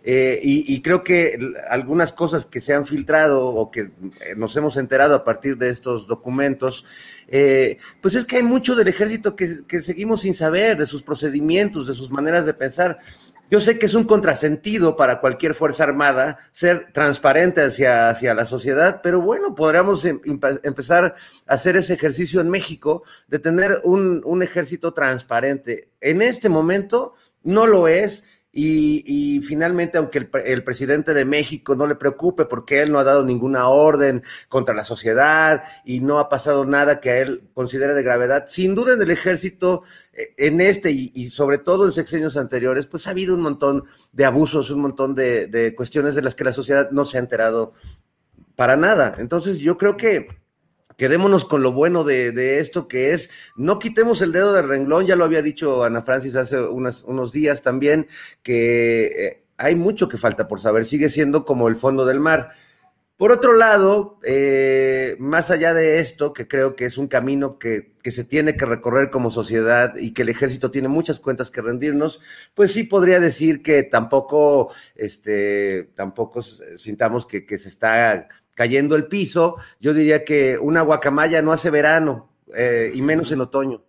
eh, 0.05 0.41
y, 0.43 0.83
creo 0.83 1.05
que 1.05 1.39
algunas 1.71 2.13
cosas 2.13 2.45
que 2.45 2.61
se 2.61 2.75
han 2.75 2.85
filtrado 2.85 3.47
o 3.47 3.71
que 3.71 3.81
eh, 3.81 3.91
nos 4.37 4.57
hemos 4.57 4.77
enterado 4.77 5.15
a 5.15 5.23
partir 5.23 5.57
de 5.57 5.71
estos 5.71 6.09
documentos, 6.09 6.85
eh, 7.29 7.79
pues 8.01 8.17
es 8.17 8.25
que 8.25 8.39
hay 8.39 8.43
mucho 8.43 8.75
del 8.75 8.89
ejército 8.89 9.37
que, 9.37 9.65
que, 9.69 9.81
seguimos 9.81 10.23
sin 10.23 10.35
saber, 10.35 10.77
de 10.77 10.87
sus 10.87 11.05
procedimientos, 11.05 11.87
de 11.87 11.95
sus 11.95 12.11
maneras 12.11 12.45
de 12.47 12.55
pensar. 12.55 12.99
Yo 13.49 13.61
sé 13.61 13.79
que 13.79 13.87
es 13.87 13.95
un 13.95 14.05
contrasentido 14.05 14.97
para 14.97 15.21
cualquier 15.21 15.55
Fuerza 15.55 15.85
Armada 15.85 16.39
ser 16.53 16.91
transparente 16.93 17.63
hacia, 17.63 18.09
hacia 18.09 18.35
la 18.35 18.47
sociedad, 18.47 19.03
pero 19.05 19.21
bueno, 19.21 19.55
podríamos 19.55 20.05
em, 20.05 20.21
empezar 20.65 21.15
a 21.47 21.55
hacer 21.55 21.77
ese 21.77 21.93
ejercicio 21.93 22.41
en 22.41 22.49
México 22.49 23.05
de 23.29 23.39
tener 23.39 23.83
un, 23.85 24.23
un 24.25 24.43
ejército 24.43 24.95
transparente. 24.95 25.91
En 26.01 26.23
este 26.23 26.49
momento 26.49 27.15
no 27.45 27.67
lo 27.67 27.89
es 27.89 28.25
y, 28.55 29.41
finalmente, 29.47 29.97
aunque 29.97 30.19
el, 30.19 30.31
el, 30.45 30.63
presidente 30.63 31.15
de 31.15 31.25
México 31.25 31.75
no 31.75 31.87
le 31.87 31.95
preocupe 31.95 32.45
porque 32.45 32.83
él 32.83 32.93
no 32.93 32.99
ha 32.99 33.05
dado 33.05 33.25
ninguna 33.25 33.69
orden 33.69 34.23
contra 34.49 34.75
la 34.75 34.85
sociedad 34.85 35.63
y 35.87 36.01
no 36.01 36.19
ha 36.19 36.29
pasado 36.29 36.67
nada 36.67 37.01
que 37.01 37.11
a 37.11 37.19
él 37.19 37.49
considere 37.55 37.95
de 37.95 38.03
gravedad, 38.03 38.45
sin 38.47 38.75
duda 38.75 38.93
en 38.93 39.01
el 39.01 39.11
ejército, 39.11 39.85
eh, 40.13 40.35
en 40.37 40.61
este 40.61 40.91
y, 40.91 41.29
sobre 41.31 41.59
todo 41.59 41.87
en 41.87 41.93
sexenios 41.93 42.37
anteriores, 42.37 42.87
pues 42.87 43.07
ha 43.07 43.11
habido 43.11 43.35
un 43.35 43.41
montón 43.41 43.85
de 44.13 44.27
abusos, 44.27 44.71
un 44.71 44.83
montón 44.83 45.15
de 45.15 45.73
cuestiones 45.75 46.15
de 46.15 46.23
las 46.23 46.35
que 46.35 46.45
la 46.45 46.53
sociedad 46.53 46.91
no 46.91 47.07
se 47.07 47.17
ha 47.17 47.21
enterado 47.21 47.73
para 48.55 48.77
nada. 48.77 49.17
Entonces, 49.19 49.59
yo 49.61 49.79
creo 49.79 49.97
que 49.97 50.42
quedémonos 50.97 51.45
con 51.45 51.63
lo 51.63 51.73
bueno 51.73 52.05
de, 52.05 52.59
esto 52.59 52.89
que 52.89 53.13
es, 53.13 53.31
no 53.57 53.79
quitemos 53.79 54.23
el 54.23 54.33
dedo 54.33 54.53
del 54.53 54.69
renglón, 54.69 55.07
ya 55.07 55.17
lo 55.17 55.25
había 55.25 55.43
dicho 55.43 55.85
Ana 55.85 56.03
Francis 56.03 56.37
hace 56.37 56.61
unos 56.61 57.33
días 57.33 57.63
también, 57.63 58.07
que 58.43 59.05
eh, 59.05 59.45
hay 59.57 59.77
mucho 59.77 60.09
que 60.09 60.19
falta 60.19 60.49
por 60.49 60.61
saber, 60.61 60.85
sigue 60.85 61.09
siendo 61.09 61.45
como 61.45 61.69
el 61.69 61.77
fondo 61.77 62.05
del 62.05 62.21
mar. 62.21 62.53
Por 63.17 63.31
otro 63.31 63.53
lado, 63.53 64.19
eh, 64.25 65.15
más 65.21 65.53
allá 65.53 65.75
de 65.75 66.01
esto, 66.01 66.33
que 66.33 66.49
creo 66.49 66.75
que 66.75 66.87
es 66.87 66.99
un 66.99 67.07
camino 67.07 67.57
que, 67.57 67.93
se 68.05 68.25
tiene 68.25 68.57
que 68.57 68.67
recorrer 68.67 69.11
como 69.11 69.31
sociedad 69.31 69.95
y 69.95 70.13
que 70.13 70.23
el 70.23 70.29
ejército 70.29 70.73
tiene 70.73 70.89
muchas 70.89 71.21
cuentas 71.21 71.53
que 71.53 71.63
rendirnos, 71.63 72.21
pues 72.53 72.73
sí 72.73 72.83
podría 72.83 73.21
decir 73.21 73.63
que 73.63 73.85
tampoco, 73.85 74.73
este, 74.97 75.93
tampoco 75.95 76.43
sintamos 76.43 77.25
que 77.27 77.59
se 77.61 77.69
está 77.69 78.29
cayendo 78.55 78.97
el 78.97 79.07
piso, 79.07 79.57
yo 79.81 79.95
diría 79.95 80.25
que 80.25 80.59
una 80.59 80.83
guacamaya 80.83 81.43
no 81.43 81.53
hace 81.53 81.71
verano, 81.71 82.31
eh, 82.55 82.93
y 82.95 83.03
menos 83.03 83.33
en 83.33 83.41
otoño. 83.41 83.83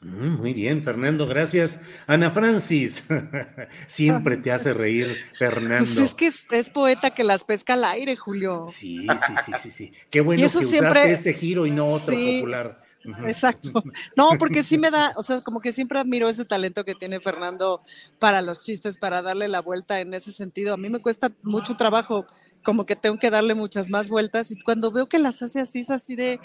Mm, 0.00 0.36
muy 0.36 0.52
bien, 0.52 0.82
Fernando, 0.82 1.26
gracias. 1.26 1.80
Ana 2.06 2.30
Francis, 2.30 3.04
siempre 3.86 4.36
te 4.36 4.52
hace 4.52 4.74
reír, 4.74 5.06
Fernando. 5.38 5.78
Pues 5.78 5.98
es 5.98 6.14
que 6.14 6.26
es, 6.26 6.46
es, 6.50 6.70
poeta 6.70 7.10
que 7.10 7.24
las 7.24 7.44
pesca 7.44 7.74
al 7.74 7.84
aire, 7.84 8.14
Julio. 8.14 8.66
Sí, 8.68 9.06
sí, 9.06 9.34
sí, 9.44 9.52
sí, 9.58 9.70
sí. 9.70 9.92
Qué 10.10 10.20
bueno 10.20 10.42
que 10.42 10.48
siempre... 10.48 10.90
usaste 10.90 11.12
ese 11.12 11.32
giro 11.32 11.66
y 11.66 11.70
no 11.70 11.86
otro 11.86 12.14
sí. 12.14 12.36
popular. 12.36 12.85
Exacto. 13.26 13.70
No, 14.16 14.30
porque 14.38 14.62
sí 14.62 14.78
me 14.78 14.90
da, 14.90 15.12
o 15.16 15.22
sea, 15.22 15.40
como 15.40 15.60
que 15.60 15.72
siempre 15.72 15.98
admiro 15.98 16.28
ese 16.28 16.44
talento 16.44 16.84
que 16.84 16.94
tiene 16.94 17.20
Fernando 17.20 17.82
para 18.18 18.42
los 18.42 18.62
chistes, 18.62 18.98
para 18.98 19.22
darle 19.22 19.48
la 19.48 19.60
vuelta 19.60 20.00
en 20.00 20.14
ese 20.14 20.32
sentido. 20.32 20.74
A 20.74 20.76
mí 20.76 20.88
me 20.88 21.00
cuesta 21.00 21.30
mucho 21.42 21.76
trabajo, 21.76 22.26
como 22.62 22.86
que 22.86 22.96
tengo 22.96 23.18
que 23.18 23.30
darle 23.30 23.54
muchas 23.54 23.90
más 23.90 24.08
vueltas 24.08 24.50
y 24.50 24.58
cuando 24.60 24.90
veo 24.90 25.06
que 25.06 25.18
las 25.18 25.42
hace 25.42 25.60
así, 25.60 25.80
es 25.80 25.90
así 25.90 26.16
de, 26.16 26.40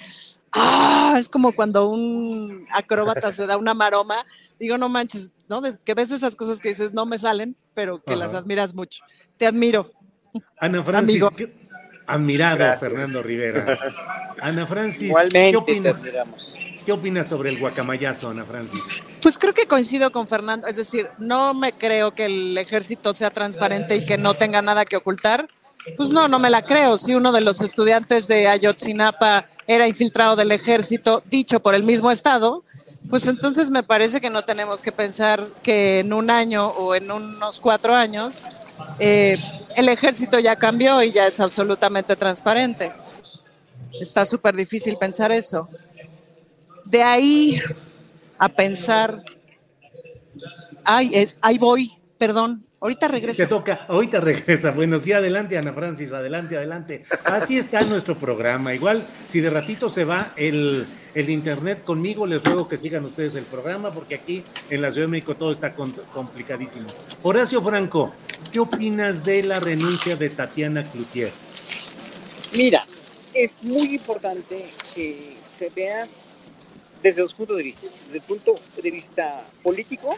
ah, 0.51 1.15
es 1.19 1.29
como 1.29 1.53
cuando 1.53 1.89
un 1.89 2.65
acróbata 2.71 3.31
se 3.31 3.45
da 3.45 3.57
una 3.57 3.73
maroma, 3.73 4.15
digo, 4.59 4.77
no 4.77 4.89
manches, 4.89 5.31
¿no? 5.49 5.61
Que 5.83 5.93
ves 5.93 6.11
esas 6.11 6.35
cosas 6.35 6.59
que 6.59 6.69
dices, 6.69 6.93
no 6.93 7.05
me 7.05 7.17
salen, 7.17 7.55
pero 7.73 8.03
que 8.03 8.13
Ajá. 8.13 8.19
las 8.19 8.33
admiras 8.33 8.73
mucho. 8.73 9.03
Te 9.37 9.47
admiro. 9.47 9.91
Ana 10.59 10.83
Francis, 10.83 11.09
Amigo. 11.09 11.29
¿qué? 11.31 11.60
Admirado 12.13 12.57
Gracias. 12.57 12.79
Fernando 12.79 13.23
Rivera. 13.23 13.77
Ana 14.41 14.65
Francis, 14.67 15.03
Igualmente 15.03 15.51
¿qué 15.51 15.57
opinas? 15.57 16.03
¿Qué 16.85 16.91
opinas 16.91 17.27
sobre 17.27 17.49
el 17.49 17.59
guacamayazo, 17.59 18.29
Ana 18.29 18.43
Francis? 18.43 18.81
Pues 19.21 19.37
creo 19.37 19.53
que 19.53 19.67
coincido 19.67 20.11
con 20.11 20.27
Fernando, 20.27 20.67
es 20.67 20.77
decir, 20.77 21.09
no 21.19 21.53
me 21.53 21.73
creo 21.73 22.15
que 22.15 22.25
el 22.25 22.57
ejército 22.57 23.13
sea 23.13 23.29
transparente 23.29 23.95
y 23.95 24.03
que 24.03 24.17
no 24.17 24.33
tenga 24.33 24.61
nada 24.63 24.83
que 24.85 24.95
ocultar. 24.95 25.45
Pues 25.95 26.09
no, 26.09 26.27
no 26.27 26.39
me 26.39 26.49
la 26.49 26.63
creo. 26.63 26.97
Si 26.97 27.13
uno 27.13 27.31
de 27.31 27.41
los 27.41 27.61
estudiantes 27.61 28.27
de 28.27 28.47
Ayotzinapa 28.47 29.47
era 29.67 29.87
infiltrado 29.87 30.35
del 30.35 30.51
ejército, 30.51 31.23
dicho 31.29 31.59
por 31.59 31.75
el 31.75 31.83
mismo 31.83 32.11
Estado, 32.11 32.63
pues 33.09 33.27
entonces 33.27 33.69
me 33.69 33.83
parece 33.83 34.21
que 34.21 34.29
no 34.29 34.43
tenemos 34.43 34.81
que 34.81 34.91
pensar 34.91 35.47
que 35.63 35.99
en 35.99 36.13
un 36.13 36.29
año 36.29 36.67
o 36.67 36.95
en 36.95 37.11
unos 37.11 37.59
cuatro 37.59 37.95
años 37.95 38.47
eh, 38.99 39.37
el 39.75 39.89
ejército 39.89 40.39
ya 40.39 40.55
cambió 40.55 41.01
y 41.03 41.11
ya 41.11 41.27
es 41.27 41.39
absolutamente 41.39 42.15
transparente. 42.15 42.91
Está 43.99 44.25
súper 44.25 44.55
difícil 44.55 44.97
pensar 44.97 45.31
eso. 45.31 45.69
De 46.85 47.03
ahí 47.03 47.61
a 48.37 48.49
pensar, 48.49 49.23
ay, 50.83 51.11
es, 51.13 51.37
ahí 51.41 51.57
voy, 51.57 51.91
perdón, 52.17 52.65
ahorita 52.79 53.07
regreso. 53.07 53.43
Te 53.43 53.47
toca, 53.47 53.85
ahorita 53.87 54.19
regresa. 54.19 54.71
Bueno, 54.71 54.99
sí, 54.99 55.13
adelante, 55.13 55.57
Ana 55.57 55.73
Francis, 55.73 56.11
adelante, 56.11 56.57
adelante. 56.57 57.03
Así 57.23 57.57
está 57.57 57.81
nuestro 57.81 58.17
programa. 58.17 58.73
Igual, 58.73 59.07
si 59.25 59.39
de 59.39 59.49
ratito 59.49 59.89
se 59.89 60.03
va 60.03 60.33
el, 60.35 60.87
el 61.13 61.29
internet 61.29 61.83
conmigo, 61.83 62.25
les 62.25 62.43
ruego 62.43 62.67
que 62.67 62.77
sigan 62.77 63.05
ustedes 63.05 63.35
el 63.35 63.45
programa, 63.45 63.91
porque 63.91 64.15
aquí 64.15 64.43
en 64.69 64.81
la 64.81 64.91
Ciudad 64.91 65.07
de 65.07 65.11
México 65.11 65.35
todo 65.35 65.51
está 65.51 65.75
complicadísimo. 65.75 66.87
Horacio 67.23 67.61
Franco, 67.61 68.13
¿qué 68.51 68.59
opinas 68.59 69.23
de 69.23 69.43
la 69.43 69.59
renuncia 69.59 70.15
de 70.15 70.29
Tatiana 70.29 70.83
Cloutier? 70.89 71.31
Mira, 72.53 72.83
es 73.33 73.63
muy 73.63 73.95
importante 73.95 74.65
que 74.93 75.35
se 75.57 75.69
vea 75.69 76.07
desde 77.01 77.21
dos 77.21 77.33
puntos 77.33 77.57
de 77.57 77.63
vista. 77.63 77.87
Desde 78.05 78.17
el 78.17 78.23
punto 78.23 78.59
de 78.81 78.91
vista 78.91 79.45
político, 79.63 80.15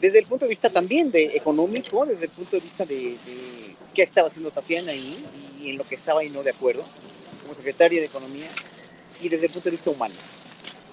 desde 0.00 0.18
el 0.18 0.26
punto 0.26 0.44
de 0.44 0.50
vista 0.50 0.70
también 0.70 1.10
de 1.10 1.36
económico, 1.36 2.04
desde 2.04 2.24
el 2.24 2.30
punto 2.30 2.56
de 2.56 2.60
vista 2.60 2.84
de, 2.84 2.94
de 2.94 3.76
qué 3.94 4.02
estaba 4.02 4.28
haciendo 4.28 4.50
Tatiana 4.50 4.92
ahí 4.92 5.24
y 5.62 5.70
en 5.70 5.78
lo 5.78 5.84
que 5.84 5.94
estaba 5.94 6.20
ahí 6.20 6.30
no 6.30 6.42
de 6.42 6.50
acuerdo, 6.50 6.84
como 7.42 7.54
secretaria 7.54 8.00
de 8.00 8.06
Economía, 8.06 8.48
y 9.20 9.28
desde 9.28 9.46
el 9.46 9.52
punto 9.52 9.66
de 9.66 9.72
vista 9.72 9.90
humano. 9.90 10.14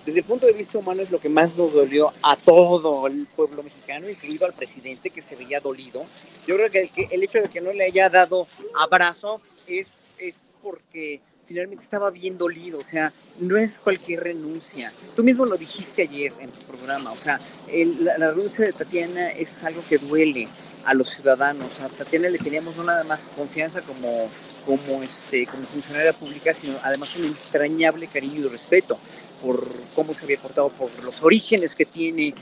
Desde 0.05 0.19
el 0.19 0.25
punto 0.25 0.47
de 0.47 0.53
vista 0.53 0.79
humano 0.79 1.03
es 1.03 1.11
lo 1.11 1.19
que 1.19 1.29
más 1.29 1.55
nos 1.55 1.73
dolió 1.73 2.11
a 2.23 2.35
todo 2.35 3.05
el 3.05 3.27
pueblo 3.27 3.61
mexicano, 3.61 4.09
incluido 4.09 4.47
al 4.47 4.53
presidente 4.53 5.11
que 5.11 5.21
se 5.21 5.35
veía 5.35 5.59
dolido. 5.59 6.03
Yo 6.47 6.55
creo 6.55 6.71
que 6.71 6.79
el, 6.79 6.89
que 6.89 7.07
el 7.11 7.23
hecho 7.23 7.39
de 7.39 7.49
que 7.49 7.61
no 7.61 7.71
le 7.71 7.83
haya 7.83 8.09
dado 8.09 8.47
abrazo 8.75 9.41
es, 9.67 9.87
es 10.17 10.35
porque 10.63 11.21
finalmente 11.47 11.83
estaba 11.83 12.09
bien 12.09 12.37
dolido, 12.37 12.79
o 12.79 12.83
sea, 12.83 13.13
no 13.39 13.57
es 13.57 13.77
cualquier 13.77 14.23
renuncia. 14.23 14.91
Tú 15.15 15.23
mismo 15.23 15.45
lo 15.45 15.57
dijiste 15.57 16.03
ayer 16.03 16.33
en 16.39 16.49
tu 16.49 16.61
programa, 16.61 17.11
o 17.11 17.17
sea, 17.17 17.39
el, 17.67 18.03
la, 18.03 18.17
la, 18.17 18.31
renuncia 18.31 18.65
de 18.65 18.73
Tatiana 18.73 19.31
es 19.31 19.61
algo 19.63 19.83
que 19.87 19.97
duele 19.97 20.47
a 20.85 20.93
los 20.93 21.09
ciudadanos. 21.09 21.79
A 21.79 21.89
Tatiana 21.89 22.29
le 22.29 22.37
teníamos 22.37 22.75
no 22.75 22.83
nada 22.83 23.03
más 23.03 23.31
confianza 23.35 23.81
como, 23.81 24.29
como, 24.65 25.03
este, 25.03 25.45
como 25.47 25.63
funcionaria 25.63 26.13
pública, 26.13 26.53
sino 26.53 26.77
además 26.83 27.15
un 27.15 27.25
entrañable 27.25 28.07
cariño 28.07 28.45
y 28.45 28.47
respeto 28.47 28.97
por 29.41 29.67
cómo 29.95 30.13
se 30.13 30.23
había 30.23 30.37
portado, 30.37 30.69
por 30.69 30.91
los 31.03 31.21
orígenes 31.23 31.75
que 31.75 31.85
tiene, 31.85 32.33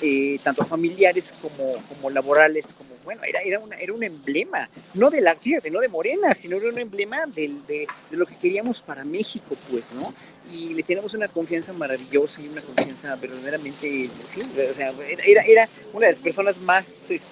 eh, 0.00 0.38
tanto 0.42 0.64
familiares 0.64 1.32
como, 1.40 1.74
como 1.88 2.10
laborales, 2.10 2.66
como 2.76 2.98
bueno, 3.08 3.22
era, 3.26 3.40
era, 3.40 3.58
una, 3.58 3.76
era 3.76 3.94
un 3.94 4.02
emblema, 4.02 4.68
no 4.92 5.08
de 5.08 5.22
la, 5.22 5.34
fíjate, 5.34 5.70
no 5.70 5.80
de 5.80 5.88
Morena, 5.88 6.34
sino 6.34 6.58
era 6.58 6.68
un 6.68 6.78
emblema 6.78 7.24
de, 7.24 7.54
de, 7.66 7.86
lo 8.10 8.26
que 8.26 8.36
queríamos 8.36 8.82
para 8.82 9.02
México, 9.02 9.56
pues, 9.70 9.92
¿no? 9.92 10.12
Y 10.52 10.74
le 10.74 10.82
teníamos 10.82 11.14
una 11.14 11.26
confianza 11.26 11.72
maravillosa 11.72 12.42
y 12.42 12.48
una 12.48 12.60
confianza 12.60 13.16
verdaderamente, 13.16 14.10
sí, 14.30 14.42
o 14.42 14.74
sea, 14.74 14.92
era, 15.26 15.42
era 15.42 15.68
una 15.94 16.08
de 16.08 16.12
las 16.12 16.22
personas 16.22 16.58
más, 16.58 16.86
este, 16.88 17.22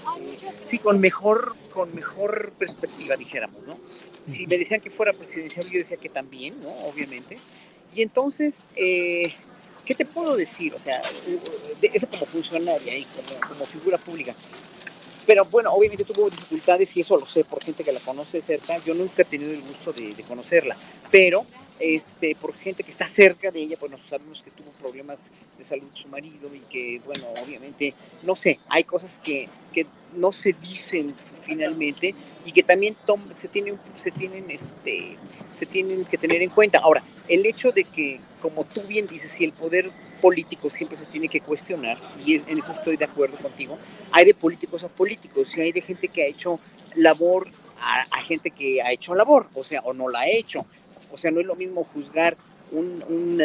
sí, 0.66 0.78
con 0.78 0.98
mejor, 0.98 1.54
con 1.74 1.94
mejor 1.94 2.52
perspectiva, 2.58 3.14
dijéramos, 3.16 3.62
¿no? 3.66 3.78
Si 4.26 4.46
me 4.46 4.56
decían 4.56 4.80
que 4.80 4.88
fuera 4.88 5.12
presidencial, 5.12 5.66
yo 5.66 5.78
decía 5.78 5.98
que 5.98 6.08
también, 6.08 6.58
¿no? 6.62 6.70
Obviamente. 6.88 7.38
Y 7.94 8.00
entonces, 8.00 8.64
eh, 8.76 9.34
¿qué 9.86 9.94
te 9.94 10.04
puedo 10.04 10.36
decir? 10.36 10.74
O 10.74 10.80
sea, 10.80 11.00
eso 11.80 12.06
como 12.08 12.26
funcionaria 12.26 12.98
y 12.98 13.06
como, 13.48 13.64
figura 13.64 13.96
pública. 13.96 14.34
Pero 15.26 15.44
bueno, 15.46 15.72
obviamente 15.72 16.04
tuvo 16.04 16.28
dificultades 16.28 16.96
y 16.96 17.00
eso 17.00 17.16
lo 17.16 17.26
sé 17.26 17.44
por 17.44 17.64
gente 17.64 17.82
que 17.82 17.92
la 17.92 18.00
conoce 18.00 18.42
cerca. 18.42 18.78
Yo 18.84 18.94
nunca 18.94 19.22
he 19.22 19.24
tenido 19.24 19.52
el 19.52 19.62
gusto 19.62 19.92
de, 19.92 20.14
conocerla, 20.28 20.76
pero 21.10 21.46
este, 21.78 22.34
por 22.36 22.54
gente 22.54 22.82
que 22.82 22.90
está 22.90 23.08
cerca 23.08 23.50
de 23.50 23.60
ella, 23.60 23.76
pues 23.78 23.90
nos 23.90 24.00
sabemos 24.08 24.42
que 24.42 24.50
tuvo 24.50 24.70
problemas 24.72 25.30
de 25.58 25.64
salud 25.64 25.88
su 25.94 26.08
marido 26.08 26.54
y 26.54 26.60
que, 26.70 27.00
bueno, 27.04 27.26
obviamente, 27.42 27.94
no 28.22 28.36
sé, 28.36 28.60
hay 28.68 28.84
cosas 28.84 29.20
que, 29.22 29.48
que 29.76 29.86
no 30.14 30.32
se 30.32 30.54
dicen 30.54 31.14
finalmente 31.42 32.14
y 32.46 32.52
que 32.52 32.62
también 32.62 32.96
se, 33.34 33.48
tienen, 33.48 33.78
se, 33.94 34.10
tienen, 34.10 34.50
este, 34.50 35.18
se 35.50 35.66
tienen 35.66 36.06
que 36.06 36.16
tener 36.16 36.40
en 36.40 36.48
cuenta. 36.48 36.78
Ahora, 36.78 37.02
el 37.28 37.44
hecho 37.44 37.72
de 37.72 37.84
que, 37.84 38.18
como 38.40 38.64
tú 38.64 38.80
bien 38.84 39.06
dices, 39.06 39.30
si 39.30 39.44
el 39.44 39.52
poder 39.52 39.90
político 40.22 40.70
siempre 40.70 40.96
se 40.96 41.04
tiene 41.04 41.28
que 41.28 41.42
cuestionar, 41.42 41.98
y 42.24 42.36
en 42.36 42.58
eso 42.58 42.72
estoy 42.72 42.96
de 42.96 43.04
acuerdo 43.04 43.36
contigo, 43.36 43.76
hay 44.12 44.24
de 44.24 44.32
políticos 44.32 44.82
a 44.82 44.88
políticos, 44.88 45.54
y 45.54 45.60
hay 45.60 45.72
de 45.72 45.82
gente 45.82 46.08
que 46.08 46.22
ha 46.22 46.26
hecho 46.26 46.58
labor 46.94 47.48
a, 47.78 48.06
a 48.10 48.22
gente 48.22 48.50
que 48.50 48.80
ha 48.80 48.92
hecho 48.92 49.14
labor, 49.14 49.50
o 49.52 49.62
sea, 49.62 49.80
o 49.82 49.92
no 49.92 50.08
la 50.08 50.20
ha 50.20 50.28
hecho. 50.30 50.64
O 51.12 51.18
sea, 51.18 51.30
no 51.30 51.40
es 51.40 51.46
lo 51.46 51.54
mismo 51.54 51.84
juzgar 51.84 52.38
un, 52.76 53.02
un, 53.08 53.42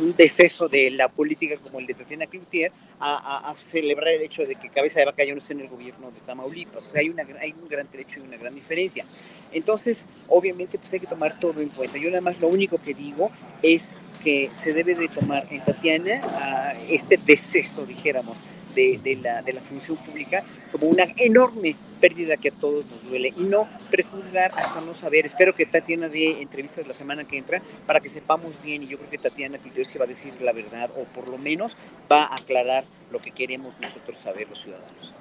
un, 0.00 0.16
deceso 0.16 0.68
de 0.68 0.90
la 0.90 1.08
política 1.08 1.56
como 1.58 1.78
el 1.78 1.86
de 1.86 1.94
Tatiana 1.94 2.26
Cloutier 2.26 2.72
a, 2.98 3.50
a, 3.50 3.56
celebrar 3.56 4.08
el 4.08 4.22
hecho 4.22 4.44
de 4.46 4.54
que 4.54 4.70
Cabeza 4.70 5.00
de 5.00 5.06
Vaca 5.06 5.22
ya 5.22 5.34
no 5.34 5.38
esté 5.38 5.52
en 5.52 5.60
el 5.60 5.68
gobierno 5.68 6.10
de 6.10 6.20
Tamaulipas. 6.20 6.86
O 6.86 6.90
sea, 6.90 7.00
hay, 7.00 7.10
una, 7.10 7.24
hay 7.40 7.54
un 7.60 7.68
gran 7.68 7.86
trecho 7.88 8.20
y 8.20 8.22
una 8.22 8.38
gran 8.38 8.54
diferencia. 8.54 9.04
Entonces, 9.52 10.06
obviamente, 10.28 10.78
pues 10.78 10.92
hay 10.92 11.00
que 11.00 11.06
tomar 11.06 11.38
todo 11.38 11.60
en 11.60 11.68
cuenta. 11.68 11.98
Yo 11.98 12.08
nada 12.08 12.22
más 12.22 12.40
lo 12.40 12.48
único 12.48 12.78
que 12.78 12.94
digo 12.94 13.30
es 13.62 13.94
que 14.24 14.48
se 14.52 14.72
debe 14.72 14.94
de 14.94 15.08
tomar 15.08 15.46
en 15.50 15.64
Tatiana 15.64 16.20
a 16.24 16.72
este 16.88 17.18
deceso, 17.18 17.84
dijéramos, 17.86 18.38
de, 18.74 19.18
la, 19.22 19.42
de 19.42 19.52
la 19.52 19.60
función 19.60 19.96
pública 19.96 20.42
como 20.72 20.86
una 20.86 21.04
enorme 21.16 21.76
pérdida 22.00 22.36
que 22.36 22.48
a 22.48 22.52
todos 22.52 22.84
nos 22.86 23.02
duele 23.08 23.32
y 23.36 23.42
no 23.42 23.68
prejuzgar 23.90 24.52
hasta 24.56 24.80
no 24.80 24.94
saber. 24.94 25.26
Espero 25.26 25.54
que 25.54 25.66
Tatiana 25.66 26.08
dé 26.08 26.40
entrevistas 26.40 26.86
la 26.86 26.92
semana 26.92 27.24
que 27.24 27.38
entra 27.38 27.60
para 27.86 28.00
que 28.00 28.08
sepamos 28.08 28.62
bien 28.62 28.82
y 28.82 28.88
yo 28.88 28.98
creo 28.98 29.10
que 29.10 29.18
Tatiana 29.18 29.58
se 29.84 29.98
va 29.98 30.04
a 30.04 30.08
decir 30.08 30.34
la 30.40 30.52
verdad 30.52 30.90
o 30.96 31.04
por 31.04 31.28
lo 31.28 31.38
menos 31.38 31.76
va 32.10 32.24
a 32.24 32.36
aclarar 32.36 32.84
lo 33.10 33.18
que 33.20 33.32
queremos 33.32 33.78
nosotros 33.80 34.18
saber 34.18 34.48
los 34.48 34.62
ciudadanos. 34.62 35.12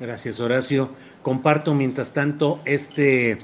Gracias 0.00 0.40
Horacio. 0.40 0.90
Comparto 1.22 1.74
mientras 1.74 2.12
tanto 2.12 2.60
este 2.64 3.38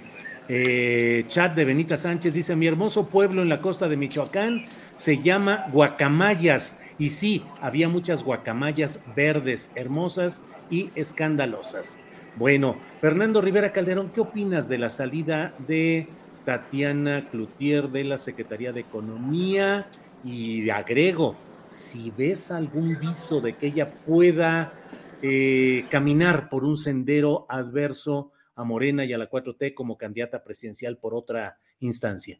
eh, 0.48 1.24
chat 1.28 1.54
de 1.54 1.64
Benita 1.64 1.96
Sánchez. 1.96 2.34
Dice, 2.34 2.56
mi 2.56 2.66
hermoso 2.66 3.06
pueblo 3.06 3.42
en 3.42 3.48
la 3.48 3.60
costa 3.60 3.88
de 3.88 3.96
Michoacán 3.96 4.66
se 5.00 5.22
llama 5.22 5.66
Guacamayas. 5.72 6.78
Y 6.98 7.08
sí, 7.08 7.42
había 7.62 7.88
muchas 7.88 8.22
guacamayas 8.22 9.00
verdes, 9.16 9.70
hermosas 9.74 10.42
y 10.68 10.90
escandalosas. 10.94 11.98
Bueno, 12.36 12.76
Fernando 13.00 13.40
Rivera 13.40 13.72
Calderón, 13.72 14.10
¿qué 14.10 14.20
opinas 14.20 14.68
de 14.68 14.76
la 14.76 14.90
salida 14.90 15.54
de 15.66 16.06
Tatiana 16.44 17.24
Cloutier 17.30 17.88
de 17.88 18.04
la 18.04 18.18
Secretaría 18.18 18.74
de 18.74 18.80
Economía? 18.80 19.88
Y 20.22 20.68
agrego, 20.68 21.34
si 21.70 22.10
ves 22.10 22.50
algún 22.50 23.00
viso 23.00 23.40
de 23.40 23.56
que 23.56 23.68
ella 23.68 23.90
pueda 24.04 24.74
eh, 25.22 25.86
caminar 25.88 26.50
por 26.50 26.62
un 26.62 26.76
sendero 26.76 27.46
adverso 27.48 28.32
a 28.54 28.64
Morena 28.64 29.06
y 29.06 29.14
a 29.14 29.18
la 29.18 29.30
4T 29.30 29.72
como 29.72 29.96
candidata 29.96 30.44
presidencial 30.44 30.98
por 30.98 31.14
otra 31.14 31.56
instancia. 31.78 32.38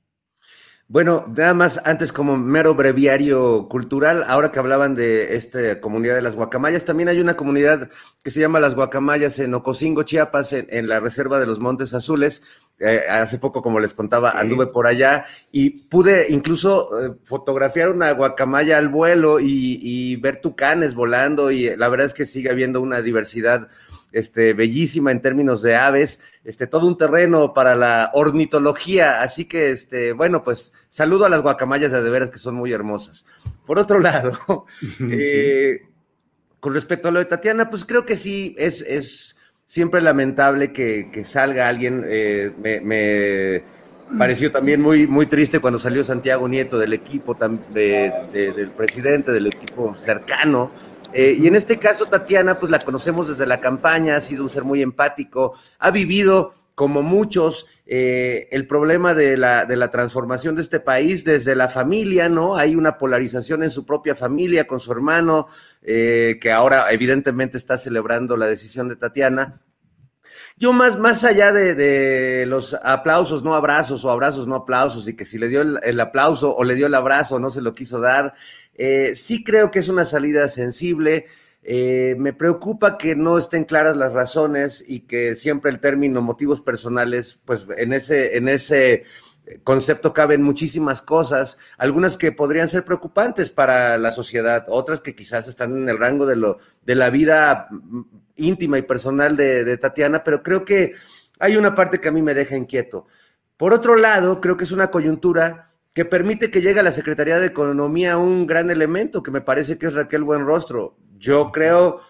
Bueno, 0.90 1.24
nada 1.36 1.54
más 1.54 1.80
antes 1.84 2.12
como 2.12 2.36
mero 2.36 2.74
breviario 2.74 3.68
cultural, 3.68 4.24
ahora 4.26 4.50
que 4.50 4.58
hablaban 4.58 4.96
de 4.96 5.36
esta 5.36 5.80
comunidad 5.80 6.16
de 6.16 6.22
las 6.22 6.34
guacamayas, 6.34 6.84
también 6.84 7.08
hay 7.08 7.20
una 7.20 7.34
comunidad 7.34 7.88
que 8.24 8.32
se 8.32 8.40
llama 8.40 8.58
las 8.58 8.74
guacamayas 8.74 9.38
en 9.38 9.54
Ocosingo, 9.54 10.02
Chiapas, 10.02 10.52
en, 10.52 10.88
la 10.88 10.98
reserva 10.98 11.38
de 11.38 11.46
los 11.46 11.60
Montes 11.60 11.94
Azules. 11.94 12.42
Eh, 12.80 13.02
hace 13.08 13.38
poco, 13.38 13.62
como 13.62 13.78
les 13.78 13.94
contaba, 13.94 14.32
anduve 14.32 14.66
por 14.66 14.88
allá 14.88 15.26
y 15.52 15.70
pude 15.70 16.26
incluso 16.28 16.90
eh, 17.00 17.14
fotografiar 17.22 17.90
una 17.90 18.10
guacamaya 18.10 18.76
al 18.76 18.88
vuelo 18.88 19.38
y, 19.38 19.78
y 19.80 20.16
ver 20.16 20.40
tucanes 20.40 20.96
volando 20.96 21.52
y 21.52 21.76
la 21.76 21.88
verdad 21.88 22.08
es 22.08 22.14
que 22.14 22.26
sigue 22.26 22.50
habiendo 22.50 22.80
una 22.80 23.00
diversidad 23.00 23.68
este, 24.12 24.52
bellísima 24.52 25.12
en 25.12 25.20
términos 25.20 25.62
de 25.62 25.76
aves, 25.76 26.20
este, 26.44 26.66
todo 26.66 26.86
un 26.86 26.96
terreno 26.96 27.54
para 27.54 27.74
la 27.74 28.10
ornitología, 28.14 29.20
así 29.22 29.44
que, 29.44 29.70
este, 29.70 30.12
bueno, 30.12 30.42
pues 30.44 30.72
saludo 30.88 31.26
a 31.26 31.28
las 31.28 31.42
guacamayas 31.42 31.92
de, 31.92 32.02
de 32.02 32.10
veras 32.10 32.30
que 32.30 32.38
son 32.38 32.54
muy 32.54 32.72
hermosas. 32.72 33.26
Por 33.66 33.78
otro 33.78 34.00
lado, 34.00 34.66
eh, 35.00 35.82
con 36.60 36.74
respecto 36.74 37.08
a 37.08 37.10
lo 37.10 37.18
de 37.18 37.24
Tatiana, 37.26 37.70
pues 37.70 37.84
creo 37.84 38.04
que 38.04 38.16
sí, 38.16 38.54
es, 38.58 38.82
es 38.82 39.36
siempre 39.66 40.00
lamentable 40.00 40.72
que, 40.72 41.10
que 41.12 41.22
salga 41.24 41.68
alguien, 41.68 42.04
eh, 42.06 42.50
me, 42.60 42.80
me, 42.80 43.62
pareció 44.18 44.50
también 44.50 44.80
muy, 44.80 45.06
muy 45.06 45.26
triste 45.26 45.60
cuando 45.60 45.78
salió 45.78 46.02
Santiago 46.02 46.48
Nieto 46.48 46.78
del 46.78 46.92
equipo 46.92 47.36
de, 47.72 48.12
del 48.32 48.70
presidente, 48.70 49.30
del 49.30 49.46
equipo 49.46 49.94
cercano, 49.94 50.72
eh, 51.12 51.36
y 51.38 51.46
en 51.46 51.56
este 51.56 51.78
caso, 51.78 52.06
Tatiana, 52.06 52.58
pues 52.58 52.70
la 52.70 52.78
conocemos 52.78 53.28
desde 53.28 53.46
la 53.46 53.60
campaña, 53.60 54.16
ha 54.16 54.20
sido 54.20 54.44
un 54.44 54.50
ser 54.50 54.64
muy 54.64 54.82
empático, 54.82 55.54
ha 55.78 55.90
vivido, 55.90 56.52
como 56.74 57.02
muchos, 57.02 57.66
eh, 57.86 58.48
el 58.52 58.66
problema 58.66 59.14
de 59.14 59.36
la, 59.36 59.64
de 59.66 59.76
la 59.76 59.90
transformación 59.90 60.54
de 60.54 60.62
este 60.62 60.78
país 60.80 61.24
desde 61.24 61.56
la 61.56 61.68
familia, 61.68 62.28
¿no? 62.28 62.56
Hay 62.56 62.76
una 62.76 62.96
polarización 62.98 63.62
en 63.62 63.70
su 63.70 63.84
propia 63.84 64.14
familia 64.14 64.66
con 64.66 64.78
su 64.78 64.92
hermano, 64.92 65.48
eh, 65.82 66.38
que 66.40 66.52
ahora 66.52 66.86
evidentemente 66.90 67.58
está 67.58 67.76
celebrando 67.76 68.36
la 68.36 68.46
decisión 68.46 68.88
de 68.88 68.96
Tatiana. 68.96 69.60
Yo 70.60 70.74
más, 70.74 70.98
más 70.98 71.24
allá 71.24 71.52
de, 71.52 72.44
los 72.46 72.74
aplausos, 72.74 73.42
no 73.42 73.54
abrazos, 73.54 74.04
o 74.04 74.10
abrazos, 74.10 74.46
no 74.46 74.56
aplausos, 74.56 75.08
y 75.08 75.16
que 75.16 75.24
si 75.24 75.38
le 75.38 75.48
dio 75.48 75.62
el, 75.62 76.00
aplauso 76.00 76.54
o 76.54 76.64
le 76.64 76.74
dio 76.74 76.86
el 76.86 76.94
abrazo 76.94 77.40
no 77.40 77.50
se 77.50 77.62
lo 77.62 77.72
quiso 77.72 77.98
dar, 77.98 78.34
eh, 78.74 79.14
sí 79.14 79.42
creo 79.42 79.70
que 79.70 79.78
es 79.78 79.88
una 79.88 80.04
salida 80.04 80.50
sensible. 80.50 81.24
Eh, 81.62 82.14
me 82.18 82.34
preocupa 82.34 82.98
que 82.98 83.16
no 83.16 83.38
estén 83.38 83.64
claras 83.64 83.96
las 83.96 84.12
razones 84.12 84.84
y 84.86 85.00
que 85.00 85.34
siempre 85.34 85.70
el 85.70 85.80
término 85.80 86.20
motivos 86.20 86.60
personales, 86.60 87.40
pues 87.46 87.64
en 87.78 87.94
ese, 87.94 88.36
en 88.36 88.46
ese 88.50 89.04
concepto 89.64 90.12
caben 90.12 90.42
muchísimas 90.42 91.02
cosas, 91.02 91.58
algunas 91.78 92.16
que 92.16 92.32
podrían 92.32 92.68
ser 92.68 92.84
preocupantes 92.84 93.50
para 93.50 93.98
la 93.98 94.12
sociedad, 94.12 94.66
otras 94.68 95.00
que 95.00 95.14
quizás 95.14 95.48
están 95.48 95.76
en 95.76 95.88
el 95.88 95.98
rango 95.98 96.26
de, 96.26 96.36
lo, 96.36 96.58
de 96.82 96.94
la 96.94 97.10
vida 97.10 97.68
íntima 98.36 98.78
y 98.78 98.82
personal 98.82 99.36
de, 99.36 99.76
Tatiana, 99.76 100.24
pero 100.24 100.42
creo 100.42 100.64
que 100.64 100.94
hay 101.38 101.56
una 101.56 101.74
parte 101.74 102.00
que 102.00 102.08
a 102.08 102.12
mí 102.12 102.22
me 102.22 102.34
deja 102.34 102.56
inquieto. 102.56 103.06
Por 103.56 103.74
otro 103.74 103.96
lado, 103.96 104.40
creo 104.40 104.56
que 104.56 104.64
es 104.64 104.72
una 104.72 104.90
coyuntura 104.90 105.72
que 105.94 106.04
permite 106.04 106.50
que 106.50 106.62
llegue 106.62 106.80
a 106.80 106.84
la 106.84 106.92
Secretaría 106.92 107.38
de 107.38 107.46
Economía 107.46 108.16
un 108.16 108.46
gran 108.46 108.70
elemento 108.70 109.22
que 109.22 109.30
me 109.30 109.40
parece 109.40 109.76
que 109.76 109.86
es 109.86 109.94
Raquel 109.94 110.24
Buenrostro. 110.24 110.96
Yo 111.18 111.50
creo 111.52 112.00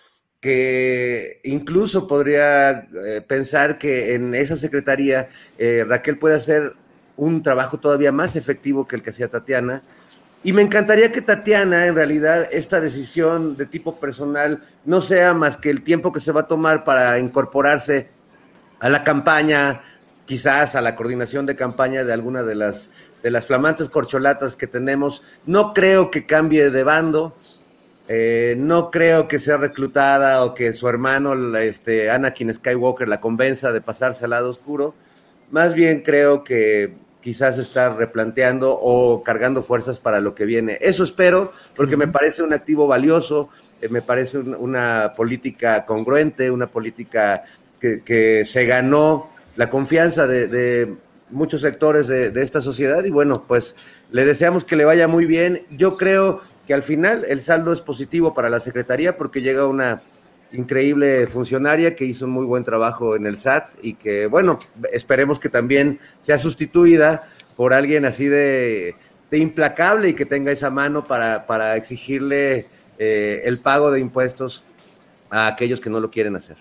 que 0.40 1.40
incluso 1.44 2.06
podría 2.06 2.70
eh, 2.70 3.22
pensar 3.26 3.78
que 3.78 4.14
en 4.14 4.34
esa 4.34 4.56
secretaría 4.56 5.28
eh, 5.58 5.84
Raquel 5.86 6.18
puede 6.18 6.36
hacer 6.36 6.74
un 7.20 7.42
trabajo 7.42 7.78
todavía 7.78 8.12
más 8.12 8.36
efectivo 8.36 8.86
que 8.86 8.96
el 8.96 9.02
que 9.02 9.10
hacía 9.10 9.28
Tatiana 9.28 9.82
y 10.42 10.54
me 10.54 10.62
encantaría 10.62 11.12
que 11.12 11.20
Tatiana, 11.20 11.86
en 11.86 11.94
realidad, 11.94 12.48
esta 12.50 12.80
decisión 12.80 13.58
de 13.58 13.66
tipo 13.66 14.00
personal 14.00 14.62
no 14.86 15.02
sea 15.02 15.34
más 15.34 15.58
que 15.58 15.68
el 15.68 15.82
tiempo 15.82 16.12
que 16.12 16.20
se 16.20 16.32
va 16.32 16.42
a 16.42 16.46
tomar 16.46 16.84
para 16.84 17.18
incorporarse 17.18 18.08
a 18.78 18.88
la 18.88 19.04
campaña, 19.04 19.82
quizás 20.24 20.76
a 20.76 20.80
la 20.80 20.96
coordinación 20.96 21.44
de 21.44 21.56
campaña 21.56 22.04
de 22.04 22.14
alguna 22.14 22.42
de 22.42 22.54
las, 22.54 22.90
de 23.22 23.30
las 23.30 23.44
flamantes 23.44 23.90
corcholatas 23.90 24.56
que 24.56 24.66
tenemos. 24.66 25.22
No 25.44 25.74
creo 25.74 26.10
que 26.10 26.24
cambie 26.24 26.70
de 26.70 26.84
bando. 26.84 27.36
Eh, 28.08 28.54
no 28.56 28.90
creo 28.90 29.28
que 29.28 29.38
sea 29.38 29.58
reclutada 29.58 30.42
o 30.42 30.54
que 30.54 30.72
su 30.72 30.88
hermano, 30.88 31.34
este, 31.58 32.10
Anakin 32.10 32.52
Skywalker, 32.54 33.06
la 33.06 33.20
convenza 33.20 33.72
de 33.72 33.82
pasarse 33.82 34.24
al 34.24 34.30
lado 34.30 34.48
oscuro. 34.48 34.94
Más 35.50 35.74
bien 35.74 36.00
creo 36.00 36.42
que 36.44 36.94
quizás 37.20 37.58
está 37.58 37.90
replanteando 37.90 38.76
o 38.80 39.22
cargando 39.22 39.62
fuerzas 39.62 39.98
para 39.98 40.20
lo 40.20 40.34
que 40.34 40.44
viene. 40.44 40.78
Eso 40.80 41.04
espero, 41.04 41.52
porque 41.74 41.96
me 41.96 42.08
parece 42.08 42.42
un 42.42 42.52
activo 42.52 42.86
valioso, 42.86 43.48
eh, 43.80 43.88
me 43.88 44.02
parece 44.02 44.38
una 44.38 45.12
política 45.16 45.84
congruente, 45.84 46.50
una 46.50 46.66
política 46.66 47.44
que, 47.80 48.44
se 48.44 48.66
ganó 48.66 49.30
la 49.56 49.70
confianza 49.70 50.26
de, 50.26 50.94
muchos 51.30 51.60
sectores 51.60 52.08
de, 52.08 52.30
de, 52.30 52.42
esta 52.42 52.60
sociedad 52.60 53.04
y 53.04 53.10
bueno, 53.10 53.44
pues 53.46 53.76
le 54.10 54.24
deseamos 54.24 54.64
que 54.64 54.76
le 54.76 54.84
vaya 54.84 55.06
muy 55.06 55.26
bien. 55.26 55.64
Yo 55.70 55.96
creo 55.96 56.40
que 56.66 56.74
al 56.74 56.82
final 56.82 57.24
el 57.28 57.40
saldo 57.40 57.72
es 57.72 57.80
positivo 57.80 58.34
para 58.34 58.50
la 58.50 58.60
Secretaría 58.60 59.16
porque 59.16 59.40
llega 59.40 59.66
una 59.66 60.02
increíble 60.52 61.26
funcionaria 61.26 61.94
que 61.94 62.04
hizo 62.04 62.24
un 62.24 62.32
muy 62.32 62.44
buen 62.44 62.64
trabajo 62.64 63.16
en 63.16 63.26
el 63.26 63.36
SAT 63.36 63.74
y 63.82 63.94
que, 63.94 64.26
bueno, 64.26 64.58
esperemos 64.92 65.38
que 65.38 65.48
también 65.48 65.98
sea 66.20 66.38
sustituida 66.38 67.24
por 67.56 67.74
alguien 67.74 68.04
así 68.04 68.26
de, 68.26 68.96
implacable 69.30 70.08
y 70.08 70.14
que 70.14 70.26
tenga 70.26 70.50
esa 70.50 70.70
mano 70.70 71.06
para, 71.06 71.46
para 71.46 71.76
exigirle 71.76 72.66
eh, 72.98 73.42
el 73.44 73.58
pago 73.58 73.90
de 73.90 74.00
impuestos 74.00 74.64
a 75.30 75.46
aquellos 75.46 75.80
que 75.80 75.90
no 75.90 76.00
lo 76.00 76.10
quieren 76.10 76.34
hacer. 76.36 76.56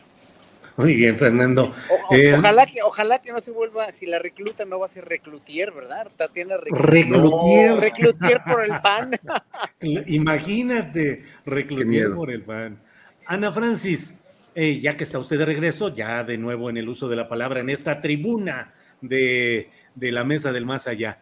Muy 0.79 0.95
bien, 0.95 1.17
Fernando. 1.17 1.73
Eh, 2.09 2.33
ojalá, 2.37 2.65
que, 2.65 2.81
ojalá 2.81 3.19
que 3.19 3.33
no 3.33 3.39
se 3.39 3.51
vuelva, 3.51 3.91
si 3.91 4.05
la 4.05 4.17
recluta 4.17 4.63
no 4.63 4.79
va 4.79 4.85
a 4.85 4.89
ser 4.89 5.03
reclutier, 5.03 5.73
¿verdad? 5.73 6.07
Tatiana 6.15 6.55
reclutier. 6.55 7.75
reclutier 7.75 8.41
por 8.49 8.63
el 8.63 8.79
pan. 8.81 9.11
Imagínate, 9.81 11.25
reclutier 11.45 12.13
por 12.13 12.31
el 12.31 12.43
pan. 12.43 12.79
Ana 13.29 13.53
Francis, 13.53 14.15
eh, 14.55 14.79
ya 14.79 14.97
que 14.97 15.03
está 15.03 15.19
usted 15.19 15.37
de 15.37 15.45
regreso, 15.45 15.93
ya 15.93 16.23
de 16.23 16.39
nuevo 16.39 16.71
en 16.71 16.77
el 16.77 16.89
uso 16.89 17.07
de 17.07 17.15
la 17.15 17.29
palabra, 17.29 17.59
en 17.59 17.69
esta 17.69 18.01
tribuna 18.01 18.73
de, 19.01 19.69
de 19.93 20.11
la 20.11 20.23
mesa 20.23 20.51
del 20.51 20.65
más 20.65 20.87
allá. 20.87 21.21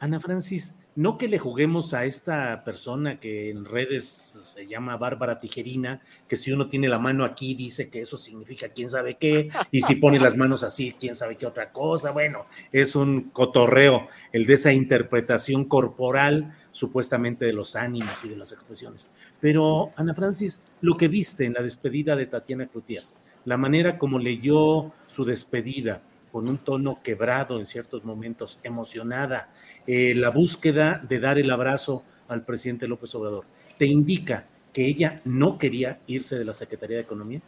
Ana 0.00 0.18
Francis, 0.18 0.74
no 0.96 1.16
que 1.16 1.28
le 1.28 1.38
juguemos 1.38 1.94
a 1.94 2.04
esta 2.04 2.64
persona 2.64 3.20
que 3.20 3.50
en 3.50 3.64
redes 3.64 4.08
se 4.08 4.66
llama 4.66 4.96
Bárbara 4.96 5.38
Tijerina, 5.38 6.00
que 6.26 6.34
si 6.34 6.50
uno 6.50 6.68
tiene 6.68 6.88
la 6.88 6.98
mano 6.98 7.24
aquí 7.24 7.54
dice 7.54 7.90
que 7.90 8.00
eso 8.00 8.16
significa 8.16 8.70
quién 8.70 8.88
sabe 8.88 9.16
qué, 9.16 9.48
y 9.70 9.82
si 9.82 9.94
pone 9.94 10.18
las 10.18 10.36
manos 10.36 10.64
así, 10.64 10.96
quién 10.98 11.14
sabe 11.14 11.36
qué 11.36 11.46
otra 11.46 11.70
cosa. 11.70 12.10
Bueno, 12.10 12.46
es 12.72 12.96
un 12.96 13.30
cotorreo 13.30 14.08
el 14.32 14.46
de 14.46 14.54
esa 14.54 14.72
interpretación 14.72 15.66
corporal 15.66 16.56
supuestamente 16.76 17.46
de 17.46 17.54
los 17.54 17.74
ánimos 17.74 18.22
y 18.22 18.28
de 18.28 18.36
las 18.36 18.52
expresiones. 18.52 19.08
Pero, 19.40 19.92
Ana 19.96 20.14
Francis, 20.14 20.60
lo 20.82 20.96
que 20.98 21.08
viste 21.08 21.46
en 21.46 21.54
la 21.54 21.62
despedida 21.62 22.14
de 22.14 22.26
Tatiana 22.26 22.66
Cloutier, 22.66 23.02
la 23.46 23.56
manera 23.56 23.96
como 23.96 24.18
leyó 24.18 24.92
su 25.06 25.24
despedida, 25.24 26.02
con 26.30 26.48
un 26.48 26.58
tono 26.58 27.00
quebrado 27.02 27.58
en 27.58 27.64
ciertos 27.64 28.04
momentos, 28.04 28.60
emocionada, 28.62 29.48
eh, 29.86 30.14
la 30.14 30.28
búsqueda 30.28 31.02
de 31.08 31.18
dar 31.18 31.38
el 31.38 31.50
abrazo 31.50 32.02
al 32.28 32.44
presidente 32.44 32.86
López 32.86 33.14
Obrador, 33.14 33.46
¿te 33.78 33.86
indica 33.86 34.46
que 34.74 34.84
ella 34.84 35.16
no 35.24 35.56
quería 35.56 36.00
irse 36.06 36.36
de 36.36 36.44
la 36.44 36.52
Secretaría 36.52 36.98
de 36.98 37.04
Economía? 37.04 37.40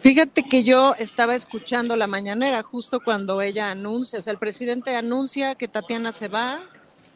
Fíjate 0.00 0.42
que 0.42 0.64
yo 0.64 0.94
estaba 0.98 1.34
escuchando 1.34 1.96
la 1.96 2.08
mañanera 2.08 2.62
justo 2.62 3.00
cuando 3.00 3.40
ella 3.40 3.70
anuncia, 3.70 4.18
o 4.18 4.22
sea, 4.22 4.32
el 4.32 4.38
presidente 4.38 4.96
anuncia 4.96 5.54
que 5.54 5.68
Tatiana 5.68 6.12
se 6.12 6.26
va, 6.26 6.60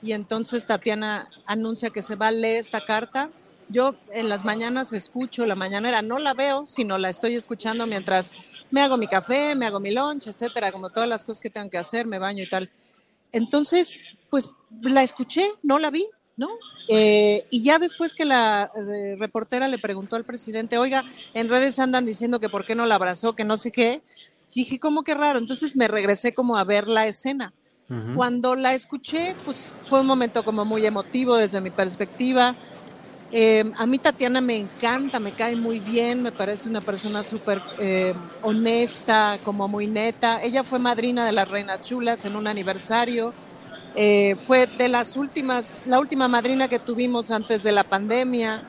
y 0.02 0.12
entonces 0.12 0.66
Tatiana 0.66 1.28
anuncia 1.47 1.90
que 1.90 2.02
se 2.02 2.16
va 2.16 2.28
a 2.28 2.32
leer 2.32 2.56
esta 2.56 2.85
carta. 2.85 3.31
Yo 3.68 3.97
en 4.12 4.28
las 4.28 4.44
mañanas 4.44 4.93
escucho 4.93 5.47
la 5.47 5.56
mañanera, 5.56 6.02
no 6.02 6.18
la 6.18 6.35
veo, 6.35 6.66
sino 6.66 6.98
la 6.98 7.10
estoy 7.10 7.35
escuchando 7.35 7.86
mientras 7.86 8.35
me 8.70 8.82
hago 8.82 8.97
mi 8.97 9.09
café, 9.09 9.55
me 9.56 9.66
hago 9.66 9.81
mi 9.81 9.93
lunch, 9.93 10.28
etcétera, 10.28 10.70
como 10.70 10.90
todas 10.90 11.09
las 11.09 11.24
cosas 11.24 11.40
que 11.40 11.51
tengo 11.51 11.70
que 11.70 11.78
hacer, 11.78 12.06
me 12.06 12.18
baño 12.18 12.44
y 12.44 12.48
tal. 12.48 12.70
Entonces, 13.32 14.01
pues 14.31 14.51
la 14.82 15.02
escuché, 15.02 15.51
no 15.62 15.78
la 15.78 15.90
vi, 15.90 16.06
¿no? 16.36 16.48
Eh, 16.89 17.47
y 17.51 17.64
ya 17.64 17.78
después 17.78 18.14
que 18.14 18.24
la 18.24 18.70
eh, 18.77 19.16
reportera 19.18 19.66
le 19.66 19.78
preguntó 19.78 20.14
al 20.16 20.24
presidente, 20.24 20.78
oiga, 20.78 21.05
en 21.35 21.48
redes 21.48 21.78
andan 21.78 22.06
diciendo 22.06 22.39
que 22.39 22.48
por 22.48 22.64
qué 22.64 22.74
no 22.74 22.86
la 22.86 22.94
abrazó, 22.94 23.35
que 23.35 23.44
no 23.44 23.56
sé 23.56 23.73
qué, 23.73 24.02
dije, 24.55 24.78
¿cómo 24.78 25.02
que 25.02 25.14
raro? 25.14 25.39
Entonces 25.39 25.74
me 25.74 25.89
regresé 25.89 26.35
como 26.35 26.56
a 26.56 26.64
ver 26.64 26.86
la 26.86 27.06
escena. 27.06 27.52
Cuando 28.17 28.57
la 28.57 28.75
escuché, 28.75 29.37
pues 29.45 29.73
fue 29.85 30.01
un 30.01 30.07
momento 30.07 30.45
como 30.45 30.65
muy 30.65 30.85
emotivo 30.85 31.37
desde 31.37 31.61
mi 31.61 31.71
perspectiva. 31.71 32.57
Eh, 33.31 33.65
a 33.77 33.87
mí 33.87 33.99
Tatiana 33.99 34.41
me 34.41 34.57
encanta, 34.57 35.21
me 35.21 35.33
cae 35.33 35.57
muy 35.57 35.79
bien, 35.79 36.23
me 36.23 36.33
parece 36.33 36.69
una 36.69 36.81
persona 36.81 37.23
súper 37.23 37.63
eh, 37.79 38.15
honesta, 38.43 39.39
como 39.45 39.69
muy 39.69 39.87
neta. 39.87 40.43
Ella 40.43 40.65
fue 40.65 40.79
madrina 40.79 41.25
de 41.25 41.33
las 41.33 41.49
Reinas 41.49 41.81
Chulas 41.81 42.25
en 42.25 42.35
un 42.35 42.47
aniversario. 42.47 43.33
Eh, 43.95 44.37
fue 44.47 44.67
de 44.67 44.89
las 44.89 45.17
últimas, 45.17 45.85
la 45.87 45.99
última 46.01 46.29
madrina 46.29 46.69
que 46.69 46.79
tuvimos 46.79 47.31
antes 47.31 47.63
de 47.63 47.73
la 47.73 47.85
pandemia. 47.85 48.63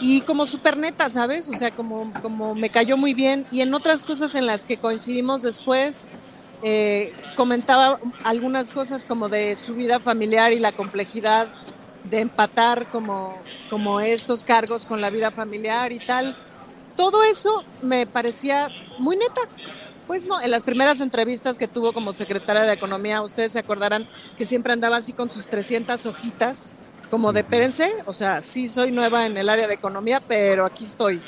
Y 0.00 0.20
como 0.22 0.46
súper 0.46 0.76
neta, 0.76 1.08
¿sabes? 1.08 1.48
O 1.48 1.56
sea, 1.56 1.70
como, 1.70 2.12
como 2.22 2.54
me 2.54 2.70
cayó 2.70 2.96
muy 2.96 3.14
bien. 3.14 3.46
Y 3.50 3.60
en 3.60 3.72
otras 3.72 4.04
cosas 4.04 4.34
en 4.34 4.46
las 4.46 4.64
que 4.64 4.76
coincidimos 4.76 5.42
después, 5.42 6.08
eh, 6.62 7.12
comentaba 7.36 8.00
algunas 8.24 8.70
cosas 8.70 9.04
como 9.04 9.28
de 9.28 9.54
su 9.54 9.74
vida 9.74 10.00
familiar 10.00 10.52
y 10.52 10.58
la 10.58 10.72
complejidad 10.72 11.48
de 12.04 12.20
empatar 12.20 12.86
como, 12.90 13.36
como 13.68 14.00
estos 14.00 14.44
cargos 14.44 14.86
con 14.86 15.00
la 15.00 15.10
vida 15.10 15.30
familiar 15.30 15.92
y 15.92 15.98
tal. 15.98 16.36
Todo 16.96 17.22
eso 17.24 17.64
me 17.82 18.06
parecía 18.06 18.70
muy 18.98 19.16
neta. 19.16 19.42
Pues 20.06 20.28
no, 20.28 20.40
en 20.40 20.52
las 20.52 20.62
primeras 20.62 21.00
entrevistas 21.00 21.58
que 21.58 21.66
tuvo 21.66 21.92
como 21.92 22.12
secretaria 22.12 22.62
de 22.62 22.72
Economía, 22.72 23.22
ustedes 23.22 23.52
se 23.52 23.58
acordarán 23.58 24.06
que 24.36 24.46
siempre 24.46 24.72
andaba 24.72 24.96
así 24.96 25.12
con 25.12 25.30
sus 25.30 25.48
300 25.48 26.06
hojitas, 26.06 26.76
como 27.10 27.32
de 27.32 27.44
pérense, 27.44 27.92
o 28.06 28.12
sea, 28.12 28.40
sí 28.40 28.66
soy 28.66 28.92
nueva 28.92 29.26
en 29.26 29.36
el 29.36 29.48
área 29.48 29.68
de 29.68 29.74
economía, 29.74 30.20
pero 30.20 30.64
aquí 30.64 30.84
estoy 30.84 31.20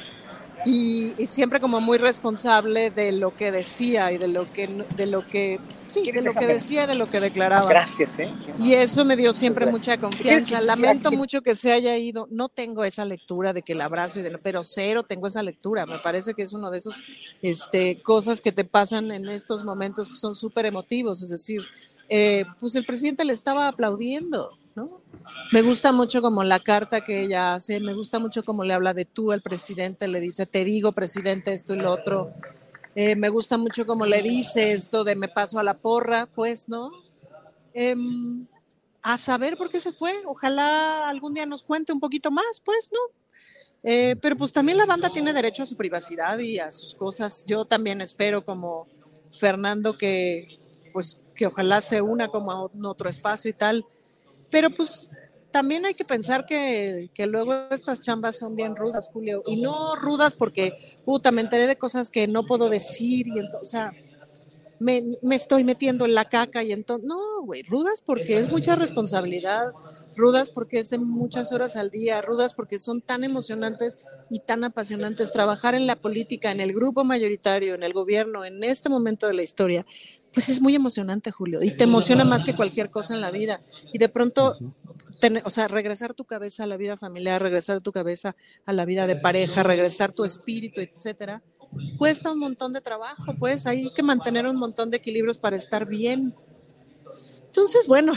y, 0.69 1.27
siempre 1.27 1.61
como 1.61 1.81
muy 1.81 1.97
responsable 1.97 2.90
de 2.90 3.12
lo 3.12 3.35
que 3.35 3.51
decía 3.51 4.12
y 4.12 4.19
de 4.19 4.28
lo 4.28 4.53
que 4.53 4.66
de 4.97 5.07
lo 5.07 5.27
que 5.27 5.61
sí, 5.86 6.12
de 6.12 6.20
lo 6.20 6.35
que 6.35 6.47
decía 6.47 6.85
y 6.85 6.86
de 6.86 6.95
lo 6.95 7.07
que 7.07 7.20
declaraba. 7.20 7.66
Gracias, 7.69 8.19
¿eh? 8.19 8.31
Y 8.59 8.74
eso 8.74 9.05
me 9.05 9.16
dio 9.16 9.32
siempre 9.32 9.65
mucha 9.66 9.97
confianza. 9.99 10.61
Lamento 10.61 11.11
mucho 11.11 11.40
que 11.40 11.55
se 11.55 11.73
haya 11.73 11.97
ido. 11.97 12.28
No 12.31 12.49
tengo 12.49 12.85
esa 12.85 13.07
lectura 13.07 13.53
de 13.53 13.62
que 13.62 13.73
el 13.73 13.81
abrazo 13.81 14.19
y 14.19 14.23
de 14.23 14.36
pero 14.39 14.62
cero 14.62 15.03
tengo 15.03 15.27
esa 15.27 15.43
lectura. 15.43 15.86
Me 15.86 16.01
parece 16.01 16.35
que 16.35 16.43
es 16.43 16.53
uno 16.53 16.70
de 16.70 16.78
esos 16.78 17.03
este 17.40 18.03
cosas 18.03 18.43
que 18.43 18.53
te 18.53 18.65
pasan 18.65 19.11
en 19.11 19.28
estos 19.28 19.65
momentos 19.65 20.09
que 20.09 20.16
son 20.16 20.35
súper 20.35 20.66
emotivos, 20.66 21.23
es 21.23 21.31
decir, 21.31 21.62
eh, 22.11 22.45
pues 22.61 22.74
el 22.74 22.85
presidente 22.85 23.24
le 23.24 23.32
estaba 23.32 23.69
aplaudiendo. 23.69 24.51
Me 25.50 25.62
gusta 25.62 25.92
mucho 25.92 26.20
como 26.20 26.44
la 26.44 26.60
carta 26.60 27.00
que 27.00 27.22
ella 27.22 27.54
hace, 27.54 27.80
me 27.80 27.94
gusta 27.94 28.18
mucho 28.18 28.44
como 28.44 28.64
le 28.64 28.74
habla 28.74 28.92
de 28.92 29.06
tú 29.06 29.32
al 29.32 29.40
presidente, 29.40 30.06
le 30.06 30.20
dice, 30.20 30.44
te 30.44 30.62
digo, 30.62 30.92
presidente, 30.92 31.52
esto 31.52 31.74
y 31.74 31.78
lo 31.78 31.90
otro. 31.90 32.34
Eh, 32.94 33.16
me 33.16 33.30
gusta 33.30 33.56
mucho 33.56 33.86
como 33.86 34.04
le 34.04 34.20
dice 34.20 34.72
esto 34.72 35.04
de 35.04 35.16
me 35.16 35.28
paso 35.28 35.58
a 35.58 35.62
la 35.62 35.78
porra, 35.78 36.26
pues, 36.26 36.68
¿no? 36.68 36.90
Em, 37.72 38.46
a 39.00 39.16
saber 39.16 39.56
por 39.56 39.70
qué 39.70 39.80
se 39.80 39.92
fue. 39.92 40.12
Ojalá 40.26 41.08
algún 41.08 41.32
día 41.32 41.46
nos 41.46 41.62
cuente 41.62 41.94
un 41.94 42.00
poquito 42.00 42.30
más, 42.30 42.60
pues, 42.62 42.90
¿no? 42.92 42.98
Eh, 43.84 44.16
pero 44.20 44.36
pues 44.36 44.52
también 44.52 44.76
la 44.76 44.84
banda 44.84 45.08
tiene 45.10 45.32
derecho 45.32 45.62
a 45.62 45.66
su 45.66 45.76
privacidad 45.76 46.38
y 46.40 46.58
a 46.58 46.70
sus 46.72 46.94
cosas. 46.94 47.44
Yo 47.46 47.64
también 47.64 48.02
espero 48.02 48.44
como 48.44 48.86
Fernando 49.30 49.96
que, 49.96 50.58
pues, 50.92 51.30
que 51.34 51.46
ojalá 51.46 51.80
se 51.80 52.02
una 52.02 52.28
como 52.28 52.52
a 52.52 52.68
otro 52.88 53.08
espacio 53.08 53.48
y 53.48 53.54
tal. 53.54 53.86
Pero 54.50 54.70
pues 54.70 55.12
también 55.50 55.86
hay 55.86 55.94
que 55.94 56.04
pensar 56.04 56.46
que, 56.46 57.10
luego 57.26 57.54
estas 57.70 58.00
chambas 58.00 58.38
son 58.38 58.56
bien 58.56 58.76
rudas, 58.76 59.08
Julio, 59.12 59.42
y 59.46 59.56
no 59.56 59.96
rudas 59.96 60.34
porque, 60.34 60.78
puta, 61.04 61.30
me 61.30 61.40
enteré 61.40 61.66
de 61.66 61.76
cosas 61.76 62.10
que 62.10 62.26
no 62.26 62.44
puedo 62.44 62.68
decir 62.68 63.26
y 63.28 63.38
entonces, 63.38 63.60
o 63.62 63.64
sea, 63.64 63.92
me, 64.80 65.02
estoy 65.30 65.64
metiendo 65.64 66.05
en 66.05 66.14
la 66.14 66.24
caca 66.24 66.62
y 66.62 66.72
entonces, 66.72 67.06
no, 67.06 67.42
güey, 67.42 67.62
rudas 67.62 68.00
porque 68.05 68.38
es 68.38 68.50
mucha 68.50 68.76
responsabilidad, 68.76 69.72
rudas 70.16 70.50
porque 70.50 70.78
es 70.78 70.90
de 70.90 70.98
muchas 70.98 71.52
horas 71.52 71.76
al 71.76 71.90
día, 71.90 72.22
rudas 72.22 72.55
porque 72.55 72.78
son 72.78 73.00
tan 73.00 73.24
emocionantes 73.24 73.98
y 74.30 74.40
tan 74.40 74.64
apasionantes. 74.64 75.32
Trabajar 75.32 75.74
en 75.74 75.86
la 75.86 75.96
política, 75.96 76.50
en 76.50 76.60
el 76.60 76.72
grupo 76.72 77.05
mayoritario, 77.05 77.74
en 77.74 77.82
el 77.82 77.92
gobierno, 77.92 78.44
en 78.44 78.62
este 78.62 78.88
momento 78.88 79.26
de 79.26 79.34
la 79.34 79.42
historia, 79.42 79.84
pues 80.32 80.48
es 80.48 80.60
muy 80.60 80.74
emocionante, 80.74 81.30
Julio, 81.30 81.62
y 81.62 81.70
te 81.70 81.84
emociona 81.84 82.24
más 82.24 82.44
que 82.44 82.55
cualquier 82.55 82.90
cosa 82.90 83.14
en 83.14 83.20
la 83.20 83.30
vida. 83.30 83.60
Y 83.92 83.98
de 83.98 84.09
pronto 84.09 84.56
o 85.44 85.50
sea, 85.50 85.68
regresar 85.68 86.14
tu 86.14 86.24
cabeza 86.24 86.64
a 86.64 86.66
la 86.66 86.76
vida 86.76 86.96
familiar, 86.96 87.42
regresar 87.42 87.80
tu 87.80 87.92
cabeza 87.92 88.36
a 88.66 88.72
la 88.72 88.84
vida 88.84 89.06
de 89.06 89.16
pareja, 89.16 89.62
regresar 89.62 90.12
tu 90.12 90.24
espíritu, 90.24 90.80
etcétera, 90.80 91.42
cuesta 91.96 92.32
un 92.32 92.38
montón 92.38 92.72
de 92.72 92.80
trabajo, 92.80 93.34
pues 93.38 93.66
hay 93.66 93.90
que 93.94 94.02
mantener 94.02 94.46
un 94.46 94.56
montón 94.56 94.90
de 94.90 94.98
equilibrios 94.98 95.38
para 95.38 95.56
estar 95.56 95.86
bien. 95.86 96.34
Entonces, 97.46 97.86
bueno, 97.86 98.12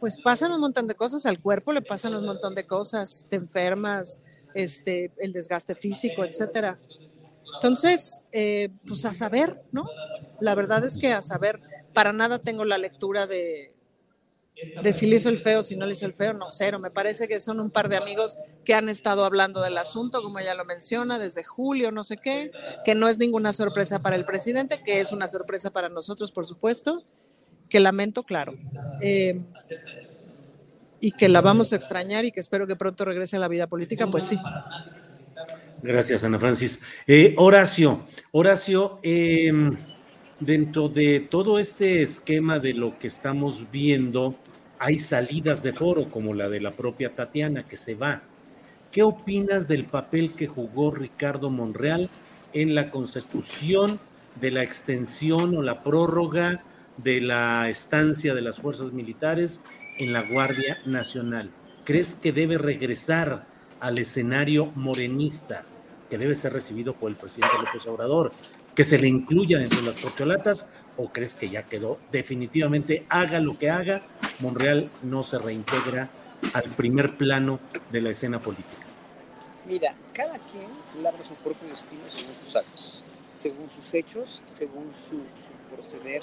pues 0.00 0.16
pasan 0.22 0.52
un 0.52 0.60
montón 0.60 0.86
de 0.86 0.94
cosas, 0.94 1.26
al 1.26 1.40
cuerpo 1.40 1.72
le 1.72 1.82
pasan 1.82 2.14
un 2.14 2.24
montón 2.24 2.54
de 2.54 2.64
cosas, 2.64 3.24
te 3.28 3.36
enfermas, 3.36 4.20
este, 4.54 5.12
el 5.18 5.32
desgaste 5.32 5.74
físico, 5.74 6.24
etcétera. 6.24 6.78
Entonces, 7.54 8.28
eh, 8.32 8.70
pues 8.86 9.04
a 9.04 9.12
saber, 9.12 9.62
¿no? 9.72 9.86
La 10.40 10.54
verdad 10.54 10.84
es 10.84 10.98
que 10.98 11.12
a 11.12 11.22
saber, 11.22 11.60
para 11.92 12.12
nada 12.12 12.38
tengo 12.38 12.64
la 12.64 12.78
lectura 12.78 13.26
de, 13.26 13.73
de 14.82 14.92
si 14.92 15.06
le 15.06 15.16
hizo 15.16 15.28
el 15.28 15.38
feo, 15.38 15.62
si 15.62 15.76
no 15.76 15.86
le 15.86 15.94
hizo 15.94 16.06
el 16.06 16.14
feo, 16.14 16.32
no, 16.32 16.46
cero. 16.48 16.78
Me 16.78 16.90
parece 16.90 17.26
que 17.26 17.40
son 17.40 17.60
un 17.60 17.70
par 17.70 17.88
de 17.88 17.96
amigos 17.96 18.36
que 18.64 18.74
han 18.74 18.88
estado 18.88 19.24
hablando 19.24 19.60
del 19.60 19.76
asunto, 19.76 20.22
como 20.22 20.38
ella 20.38 20.54
lo 20.54 20.64
menciona, 20.64 21.18
desde 21.18 21.42
julio, 21.42 21.90
no 21.90 22.04
sé 22.04 22.16
qué, 22.18 22.50
que 22.84 22.94
no 22.94 23.08
es 23.08 23.18
ninguna 23.18 23.52
sorpresa 23.52 24.00
para 24.00 24.16
el 24.16 24.24
presidente, 24.24 24.80
que 24.84 25.00
es 25.00 25.12
una 25.12 25.26
sorpresa 25.26 25.72
para 25.72 25.88
nosotros, 25.88 26.30
por 26.30 26.46
supuesto, 26.46 27.02
que 27.68 27.80
lamento, 27.80 28.22
claro. 28.22 28.54
Eh, 29.00 29.40
y 31.00 31.12
que 31.12 31.28
la 31.28 31.40
vamos 31.40 31.72
a 31.72 31.76
extrañar 31.76 32.24
y 32.24 32.32
que 32.32 32.40
espero 32.40 32.66
que 32.66 32.76
pronto 32.76 33.04
regrese 33.04 33.36
a 33.36 33.40
la 33.40 33.48
vida 33.48 33.66
política, 33.66 34.06
pues 34.06 34.24
sí. 34.24 34.38
Gracias, 35.82 36.24
Ana 36.24 36.38
Francis. 36.38 36.80
Eh, 37.06 37.34
Horacio, 37.36 38.06
Horacio, 38.32 39.00
em, 39.02 39.76
dentro 40.40 40.88
de 40.88 41.20
todo 41.20 41.58
este 41.58 42.00
esquema 42.00 42.58
de 42.58 42.72
lo 42.72 42.98
que 42.98 43.06
estamos 43.06 43.70
viendo, 43.70 44.34
hay 44.84 44.98
salidas 44.98 45.62
de 45.62 45.72
foro, 45.72 46.10
como 46.10 46.34
la 46.34 46.50
de 46.50 46.60
la 46.60 46.72
propia 46.72 47.14
Tatiana, 47.14 47.64
que 47.64 47.78
se 47.78 47.94
va. 47.94 48.20
¿Qué 48.92 49.02
opinas 49.02 49.66
del 49.66 49.86
papel 49.86 50.34
que 50.34 50.46
jugó 50.46 50.90
Ricardo 50.90 51.48
Monreal 51.48 52.10
en 52.52 52.74
la 52.74 52.90
consecución 52.90 53.98
de 54.42 54.50
la 54.50 54.62
extensión 54.62 55.56
o 55.56 55.62
la 55.62 55.82
prórroga 55.82 56.62
de 56.98 57.22
la 57.22 57.70
estancia 57.70 58.34
de 58.34 58.42
las 58.42 58.58
fuerzas 58.58 58.92
militares 58.92 59.62
en 59.98 60.12
la 60.12 60.22
Guardia 60.30 60.76
Nacional? 60.84 61.50
¿Crees 61.84 62.14
que 62.14 62.34
debe 62.34 62.58
regresar 62.58 63.46
al 63.80 63.96
escenario 63.96 64.66
morenista 64.74 65.64
que 66.10 66.18
debe 66.18 66.34
ser 66.34 66.52
recibido 66.52 66.92
por 66.92 67.10
el 67.10 67.16
presidente 67.16 67.56
López 67.58 67.86
Obrador? 67.86 68.32
¿Que 68.74 68.84
se 68.84 68.98
le 68.98 69.08
incluya 69.08 69.60
dentro 69.60 69.80
de 69.80 69.86
las 69.86 69.98
corcholatas 69.98 70.68
o 70.96 71.08
crees 71.10 71.34
que 71.34 71.48
ya 71.48 71.64
quedó 71.64 71.98
definitivamente, 72.12 73.06
haga 73.08 73.40
lo 73.40 73.58
que 73.58 73.70
haga, 73.70 74.02
Monreal 74.40 74.90
no 75.02 75.22
se 75.22 75.38
reintegra 75.38 76.10
al 76.52 76.64
primer 76.64 77.16
plano 77.16 77.60
de 77.90 78.00
la 78.00 78.10
escena 78.10 78.40
política? 78.40 78.82
Mira, 79.66 79.94
cada 80.12 80.38
quien 80.38 80.66
labra 81.02 81.24
su 81.24 81.34
propio 81.36 81.68
destino 81.68 82.02
según 82.08 82.34
sus 82.34 82.56
actos, 82.56 83.04
según 83.32 83.70
sus 83.70 83.94
hechos, 83.94 84.42
según 84.44 84.92
su, 85.08 85.20
proceder 85.74 86.22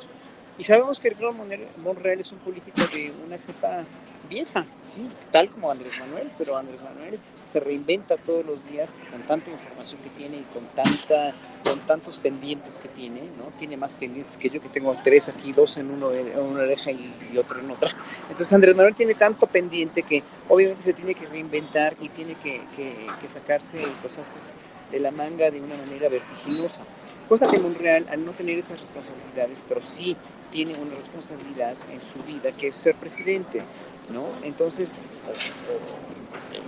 y 0.58 0.64
sabemos 0.64 1.00
que 1.00 1.10
Ricardo 1.10 1.34
Monreal 1.78 2.20
es 2.20 2.32
un 2.32 2.38
político 2.40 2.82
de 2.94 3.12
una 3.26 3.38
cepa 3.38 3.84
vieja, 4.30 4.66
sí, 4.86 5.10
tal 5.32 5.50
como 5.50 5.72
Andrés 5.72 5.94
Manuel, 6.00 6.32
pero 6.38 6.56
Andrés 6.56 6.80
Manuel 6.82 7.20
se 7.52 7.60
reinventa 7.60 8.18
todos 8.18 8.46
los 8.46 8.68
días 8.70 9.00
con 9.12 9.26
tanta 9.26 9.52
información 9.52 10.02
que 10.02 10.10
tiene 10.10 10.38
y 10.38 10.44
con 10.54 10.66
tanta 10.76 11.34
con 11.64 11.80
tantos 11.82 12.18
pendientes 12.18 12.80
que 12.80 12.90
tiene, 12.90 13.22
¿no? 13.38 13.52
Tiene 13.60 13.78
más 13.78 13.94
pendientes 13.94 14.38
que 14.38 14.50
yo, 14.50 14.62
que 14.62 14.70
tengo 14.70 14.96
tres 15.04 15.30
aquí, 15.30 15.52
dos 15.52 15.78
en, 15.78 15.92
uno, 15.92 16.12
en 16.12 16.38
una 16.40 16.64
oreja 16.64 16.92
y, 16.92 17.38
otro 17.38 17.60
en 17.60 17.70
otra. 17.70 17.92
Entonces 18.24 18.52
Andrés 18.52 18.76
Manuel 18.76 18.96
tiene 18.96 19.14
tanto 19.14 19.48
pendiente 19.48 20.04
que 20.04 20.24
obviamente 20.50 20.82
se 20.82 20.94
tiene 20.94 21.14
que 21.14 21.28
reinventar 21.28 21.96
y 22.00 22.10
tiene 22.10 22.36
que, 22.36 22.62
que, 22.76 23.08
que 23.20 23.28
sacarse 23.28 23.86
los 24.04 24.18
haces 24.18 24.56
de 24.92 25.00
la 25.00 25.12
manga 25.12 25.52
de 25.52 25.62
una 25.62 25.76
manera 25.78 26.10
vertiginosa. 26.10 26.84
Cosa 27.30 27.48
que 27.48 27.60
Monreal, 27.60 28.08
al 28.10 28.26
no 28.26 28.32
tener 28.34 28.60
esas 28.60 28.80
responsabilidades, 28.80 29.64
pero 29.68 29.82
sí 29.82 30.18
tiene 30.52 30.74
una 30.78 30.96
responsabilidad 30.96 31.76
en 31.92 32.02
su 32.02 32.22
vida 32.24 32.52
que 32.52 32.68
es 32.68 32.76
ser 32.76 32.96
presidente, 32.96 33.62
¿no? 34.10 34.26
Entonces, 34.44 35.22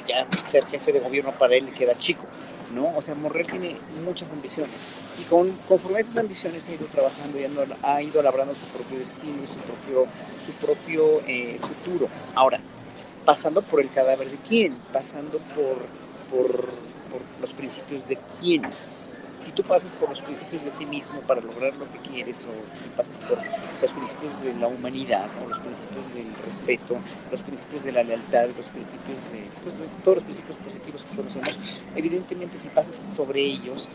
ya 0.08 0.28
ser 0.42 0.66
jefe 0.66 0.92
de 0.92 1.00
gobierno 1.00 1.32
para 1.38 1.56
él 1.56 1.74
queda 1.74 1.98
chico, 1.98 2.26
¿no? 2.74 2.92
O 2.96 3.02
sea, 3.02 3.16
Monreal 3.16 3.48
tiene 3.48 3.76
muchas 4.04 4.32
ambiciones 4.32 4.88
y 5.20 5.24
con, 5.24 5.52
conforme 5.68 5.98
a 5.98 6.02
esas 6.02 6.18
ambiciones 6.18 6.68
ha 6.68 6.74
ido 6.74 6.86
trabajando 6.88 7.40
y 7.40 7.48
ha 7.84 8.02
ido 8.02 8.22
labrando 8.22 8.54
su 8.56 8.66
propio 8.68 9.00
destino 9.00 9.44
y 9.44 9.48
su 9.48 9.56
propio, 9.56 10.08
su 10.44 10.52
propio 10.54 11.22
eh, 11.28 11.60
futuro. 11.62 12.08
Ahora, 12.36 12.60
pasando 13.26 13.62
por 13.62 13.82
el 13.82 13.92
cadáver 13.92 14.30
de 14.30 14.38
quién, 14.38 14.74
pasando 14.92 15.40
por, 15.56 15.78
por, 16.30 16.52
por 17.10 17.22
los 17.42 17.52
principios 17.52 18.08
de 18.08 18.18
quién, 18.40 18.64
si 19.34 19.52
tú 19.52 19.64
pasas 19.64 19.96
por 19.96 20.10
los 20.10 20.22
principios 20.22 20.64
de 20.64 20.72
ti 20.72 20.86
mismo 20.86 21.22
para 21.22 21.42
lograr 21.42 21.74
lo 21.76 21.92
que 21.92 22.00
quieres, 22.00 22.48
o 22.48 22.78
si 22.78 22.90
pasas 22.90 23.20
por 23.22 23.40
los 23.82 23.92
principios 23.92 24.44
de 24.44 24.54
la 24.54 24.68
humanidad, 24.68 25.30
o 25.44 25.50
los 25.50 25.60
principios 25.60 26.14
del 26.14 26.34
respeto, 26.46 27.00
los 27.32 27.42
principios 27.42 27.84
de 27.86 27.92
la 27.92 28.04
lealtad, 28.04 28.50
los 28.56 28.68
principios 28.68 29.18
de, 29.32 29.50
pues, 29.64 29.78
de 29.78 29.88
todos 30.04 30.18
los 30.18 30.24
principios 30.26 30.58
positivos 30.58 31.06
que 31.06 31.16
conocemos, 31.16 31.60
evidentemente 31.96 32.58
si 32.58 32.70
pasas 32.70 32.96
sobre 32.96 33.42
ellos, 33.42 33.90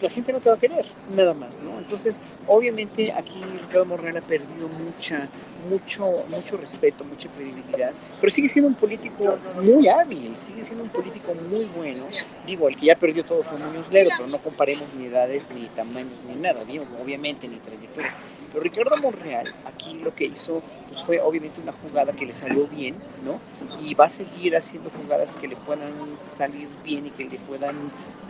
la 0.00 0.10
gente 0.10 0.32
no 0.32 0.40
te 0.40 0.48
va 0.48 0.56
a 0.56 0.58
querer, 0.58 0.86
nada 1.14 1.34
más, 1.34 1.60
¿no? 1.60 1.78
Entonces, 1.78 2.20
obviamente 2.46 3.12
aquí 3.12 3.42
Ricardo 3.62 3.86
Morreal 3.86 4.16
ha 4.16 4.20
perdido 4.20 4.68
mucha, 4.68 5.28
mucho, 5.68 6.24
mucho 6.28 6.56
respeto, 6.56 7.04
mucha 7.04 7.28
credibilidad, 7.28 7.92
pero 8.20 8.30
sigue 8.30 8.48
siendo 8.48 8.68
un 8.68 8.74
político 8.74 9.38
muy 9.62 9.88
hábil, 9.88 10.36
sigue 10.36 10.64
siendo 10.64 10.84
un 10.84 10.90
político 10.90 11.34
muy 11.34 11.64
bueno. 11.66 12.06
Digo, 12.46 12.68
el 12.68 12.76
que 12.76 12.86
ya 12.86 12.96
perdió 12.96 13.24
todo 13.24 13.42
fue 13.42 13.58
Muñoz 13.58 13.92
Ledo, 13.92 14.10
pero 14.16 14.28
no 14.28 14.38
comparemos 14.38 14.92
ni 14.94 15.06
edades, 15.06 15.48
ni 15.50 15.66
tamaños, 15.68 16.18
ni 16.26 16.34
nada, 16.36 16.64
digo, 16.64 16.84
obviamente, 17.02 17.48
ni 17.48 17.56
trayectorias. 17.56 18.16
Pero 18.52 18.62
Ricardo 18.62 18.96
Monreal 18.96 19.54
aquí 19.66 19.98
lo 19.98 20.14
que 20.14 20.24
hizo 20.24 20.62
pues, 20.88 21.04
fue 21.04 21.20
obviamente 21.20 21.60
una 21.60 21.72
jugada 21.72 22.12
que 22.12 22.24
le 22.24 22.32
salió 22.32 22.66
bien, 22.66 22.96
¿no? 23.24 23.40
Y 23.84 23.94
va 23.94 24.06
a 24.06 24.08
seguir 24.08 24.56
haciendo 24.56 24.90
jugadas 24.90 25.36
que 25.36 25.48
le 25.48 25.56
puedan 25.56 25.92
salir 26.18 26.68
bien 26.82 27.06
y 27.06 27.10
que 27.10 27.24
le 27.24 27.38
puedan 27.38 27.76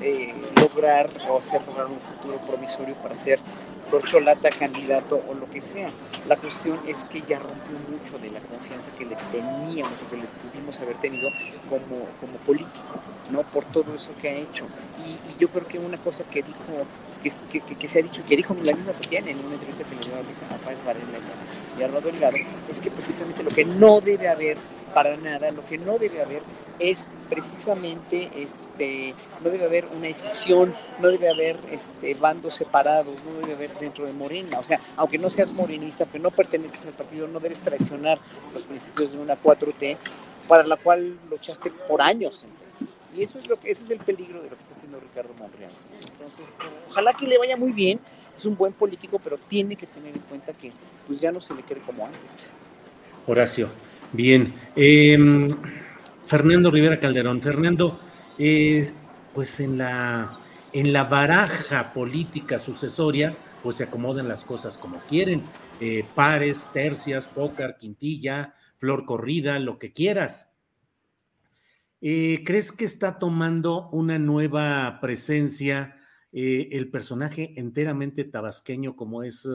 eh, 0.00 0.34
lograr 0.60 1.10
o 1.28 1.38
hacer 1.38 1.60
lograr 1.66 1.86
un 1.86 2.00
futuro 2.00 2.38
promisorio 2.46 2.94
para 2.96 3.14
ser 3.14 3.40
corcholata, 3.90 4.50
candidato 4.50 5.22
o 5.28 5.34
lo 5.34 5.48
que 5.50 5.60
sea. 5.60 5.90
La 6.26 6.36
cuestión 6.36 6.78
es 6.86 7.04
que 7.04 7.22
ya 7.22 7.38
rompió 7.38 7.76
mucho 7.90 8.18
de 8.18 8.30
la 8.30 8.40
confianza 8.40 8.92
que 8.92 9.04
le 9.04 9.16
teníamos 9.32 9.94
o 10.02 10.10
que 10.10 10.16
le 10.16 10.26
pudimos 10.26 10.80
haber 10.82 10.96
tenido 10.98 11.28
como, 11.68 12.06
como 12.20 12.38
político, 12.44 13.00
¿no? 13.30 13.42
Por 13.42 13.64
todo 13.64 13.94
eso 13.94 14.12
que 14.20 14.28
ha 14.28 14.34
hecho. 14.34 14.66
Y, 15.06 15.40
yo 15.40 15.48
creo 15.48 15.66
que 15.66 15.78
una 15.78 15.98
cosa 15.98 16.24
que 16.24 16.42
dijo, 16.42 16.84
que, 17.22 17.60
que, 17.60 17.76
que, 17.76 17.88
se 17.88 18.00
ha 18.00 18.02
dicho, 18.02 18.22
que 18.28 18.36
dijo 18.36 18.54
la 18.62 18.74
misma 18.74 18.92
Tatiana 18.92 19.30
en 19.30 19.38
una 19.44 19.54
entrevista 19.54 19.84
que 19.84 19.94
le 19.94 20.00
dio 20.00 20.12
a, 20.14 20.64
Páez 20.64 20.84
Varela 20.84 21.06
y 21.78 21.82
a 21.82 21.86
Armando 21.86 22.10
Delgado, 22.10 22.36
es 22.70 22.82
que 22.82 22.90
precisamente 22.90 23.42
lo 23.42 23.50
que 23.50 23.64
no 23.64 24.00
debe 24.00 24.28
haber 24.28 24.56
para 24.94 25.16
nada, 25.16 25.50
lo 25.52 25.64
que 25.66 25.78
no 25.78 25.98
debe 25.98 26.22
haber 26.22 26.42
es 26.78 27.08
precisamente, 27.28 28.30
este, 28.36 29.14
no 29.42 29.50
debe 29.50 29.66
haber 29.66 29.86
una 29.86 30.06
decisión, 30.06 30.74
no 31.00 31.08
debe 31.08 31.28
haber 31.28 31.58
este, 31.70 32.14
bandos 32.14 32.54
separados, 32.54 33.16
no 33.24 33.40
debe 33.40 33.54
haber 33.54 33.78
dentro 33.78 34.06
de 34.06 34.12
Morena. 34.12 34.58
O 34.58 34.64
sea, 34.64 34.80
aunque 34.96 35.18
no 35.18 35.28
seas 35.28 35.52
morenista, 35.52 36.06
pero 36.06 36.22
no 36.22 36.30
pertenezcas 36.30 36.86
al 36.86 36.94
partido, 36.94 37.28
no 37.28 37.40
debes 37.40 37.60
traicionar 37.60 38.18
los 38.54 38.62
principios 38.62 39.12
de 39.12 39.18
una 39.18 39.40
4T 39.40 39.98
para 40.46 40.64
la 40.64 40.76
cual 40.76 41.18
luchaste 41.28 41.70
por 41.70 42.00
años. 42.00 42.46
Y 43.16 43.22
eso 43.22 43.38
es 43.38 43.48
lo 43.48 43.58
que, 43.58 43.70
ese 43.70 43.84
es 43.84 43.90
el 43.90 43.98
peligro 44.00 44.42
de 44.42 44.50
lo 44.50 44.56
que 44.56 44.60
está 44.60 44.74
haciendo 44.74 45.00
Ricardo 45.00 45.34
Monreal. 45.38 45.72
Entonces, 46.12 46.58
ojalá 46.88 47.12
que 47.14 47.26
le 47.26 47.38
vaya 47.38 47.56
muy 47.56 47.72
bien. 47.72 48.00
Es 48.36 48.44
un 48.44 48.56
buen 48.56 48.72
político, 48.72 49.18
pero 49.22 49.36
tiene 49.38 49.74
que 49.74 49.86
tener 49.86 50.14
en 50.14 50.22
cuenta 50.22 50.52
que 50.52 50.72
pues 51.06 51.20
ya 51.20 51.32
no 51.32 51.40
se 51.40 51.54
le 51.54 51.62
quiere 51.62 51.82
como 51.82 52.06
antes. 52.06 52.48
Horacio, 53.26 53.68
bien. 54.12 54.54
Eh, 54.76 55.48
Fernando 56.26 56.70
Rivera 56.70 57.00
Calderón. 57.00 57.40
Fernando, 57.40 57.98
eh, 58.38 58.92
pues 59.34 59.60
en 59.60 59.78
la, 59.78 60.38
en 60.72 60.92
la 60.92 61.04
baraja 61.04 61.92
política 61.94 62.58
sucesoria, 62.58 63.34
pues 63.62 63.76
se 63.76 63.84
acomodan 63.84 64.28
las 64.28 64.44
cosas 64.44 64.76
como 64.76 65.00
quieren. 65.00 65.42
Eh, 65.80 66.04
pares, 66.14 66.68
tercias, 66.72 67.26
pócar, 67.28 67.78
quintilla, 67.78 68.54
flor 68.76 69.06
corrida, 69.06 69.58
lo 69.58 69.78
que 69.78 69.92
quieras. 69.92 70.54
Eh, 72.00 72.42
¿Crees 72.46 72.70
que 72.70 72.84
está 72.84 73.18
tomando 73.18 73.88
una 73.90 74.18
nueva 74.18 74.98
presencia 75.00 75.94
el 76.30 76.90
personaje 76.90 77.54
enteramente 77.56 78.22
tabasqueño 78.22 78.94
como 78.94 79.22
es 79.22 79.48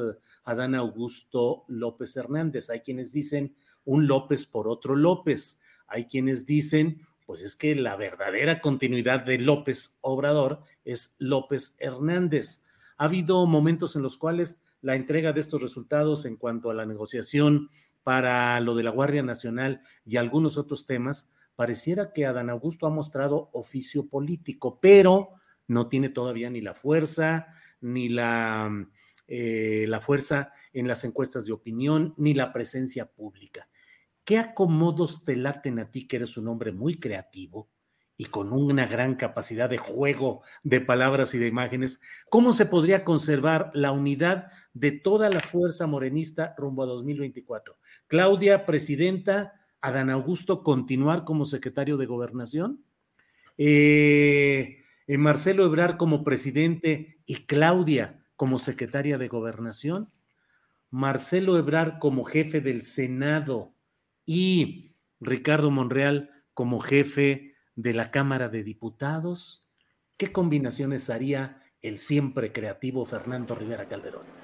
Adán 0.43 0.75
Augusto 0.75 1.63
López 1.67 2.17
Hernández? 2.17 2.69
Hay 2.69 2.81
quienes 2.81 3.13
dicen 3.13 3.55
un 3.85 4.07
López 4.07 4.45
por 4.45 4.67
otro 4.67 4.95
López. 4.95 5.61
Hay 5.87 6.05
quienes 6.05 6.45
dicen, 6.45 7.05
pues 7.25 7.41
es 7.41 7.55
que 7.55 7.75
la 7.75 7.95
verdadera 7.95 8.61
continuidad 8.61 9.21
de 9.21 9.39
López 9.39 9.97
Obrador 10.01 10.61
es 10.83 11.15
López 11.19 11.77
Hernández. 11.79 12.63
Ha 12.97 13.05
habido 13.05 13.45
momentos 13.45 13.95
en 13.95 14.01
los 14.01 14.17
cuales 14.17 14.61
la 14.81 14.95
entrega 14.95 15.31
de 15.31 15.39
estos 15.39 15.61
resultados 15.61 16.25
en 16.25 16.35
cuanto 16.35 16.69
a 16.69 16.73
la 16.73 16.85
negociación 16.85 17.69
para 18.03 18.59
lo 18.59 18.75
de 18.75 18.83
la 18.83 18.91
Guardia 18.91 19.23
Nacional 19.23 19.81
y 20.05 20.17
algunos 20.17 20.57
otros 20.57 20.85
temas, 20.85 21.33
pareciera 21.55 22.13
que 22.13 22.25
Adán 22.25 22.49
Augusto 22.49 22.87
ha 22.87 22.89
mostrado 22.89 23.49
oficio 23.53 24.07
político, 24.07 24.79
pero 24.79 25.31
no 25.67 25.87
tiene 25.87 26.09
todavía 26.09 26.49
ni 26.49 26.61
la 26.61 26.73
fuerza, 26.73 27.47
ni 27.81 28.09
la, 28.09 28.71
eh, 29.27 29.85
la 29.87 29.99
fuerza 29.99 30.51
en 30.73 30.87
las 30.87 31.03
encuestas 31.03 31.45
de 31.45 31.53
opinión, 31.53 32.13
ni 32.17 32.33
la 32.33 32.53
presencia 32.53 33.05
pública. 33.05 33.69
¿Qué 34.23 34.37
acomodos 34.37 35.25
te 35.25 35.35
laten 35.35 35.79
a 35.79 35.91
ti, 35.91 36.07
que 36.07 36.17
eres 36.17 36.37
un 36.37 36.47
hombre 36.47 36.71
muy 36.71 36.99
creativo 36.99 37.69
y 38.15 38.25
con 38.25 38.53
una 38.53 38.85
gran 38.85 39.15
capacidad 39.15 39.69
de 39.69 39.77
juego 39.77 40.43
de 40.63 40.81
palabras 40.81 41.33
y 41.33 41.39
de 41.39 41.47
imágenes, 41.47 41.99
¿cómo 42.29 42.53
se 42.53 42.65
podría 42.65 43.03
conservar 43.03 43.71
la 43.73 43.91
unidad 43.91 44.51
de 44.73 44.91
toda 44.91 45.29
la 45.29 45.39
fuerza 45.39 45.87
morenista 45.87 46.53
rumbo 46.57 46.83
a 46.83 46.87
2024? 46.87 47.77
Claudia, 48.07 48.65
presidenta, 48.65 49.62
Adán 49.83 50.09
Augusto, 50.09 50.63
continuar 50.63 51.25
como 51.25 51.45
secretario 51.45 51.97
de 51.97 52.05
gobernación, 52.05 52.85
eh, 53.57 54.77
eh, 55.07 55.17
Marcelo 55.17 55.65
Ebrar 55.65 55.97
como 55.97 56.23
presidente 56.23 57.19
y 57.25 57.45
Claudia 57.45 58.25
como 58.37 58.59
secretaria 58.59 59.17
de 59.17 59.27
gobernación, 59.27 60.09
Marcelo 60.89 61.57
Ebrar 61.57 61.99
como 61.99 62.23
jefe 62.23 62.61
del 62.61 62.81
Senado 62.81 63.75
y 64.25 64.95
Ricardo 65.19 65.69
Monreal 65.69 66.31
como 66.53 66.79
jefe 66.79 67.55
de 67.75 67.93
la 67.93 68.09
Cámara 68.09 68.47
de 68.47 68.63
Diputados? 68.63 69.67
¿Qué 70.15 70.31
combinaciones 70.31 71.09
haría 71.09 71.61
el 71.81 71.97
siempre 71.97 72.53
creativo 72.53 73.03
Fernando 73.03 73.53
Rivera 73.53 73.85
Calderón? 73.89 74.42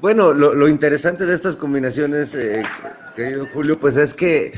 Bueno, 0.00 0.32
lo, 0.32 0.68
interesante 0.68 1.26
de 1.26 1.34
estas 1.34 1.56
combinaciones, 1.56 2.34
eh, 2.34 2.62
querido 3.14 3.46
Julio, 3.52 3.78
pues 3.78 3.96
es 3.96 4.14
que 4.14 4.52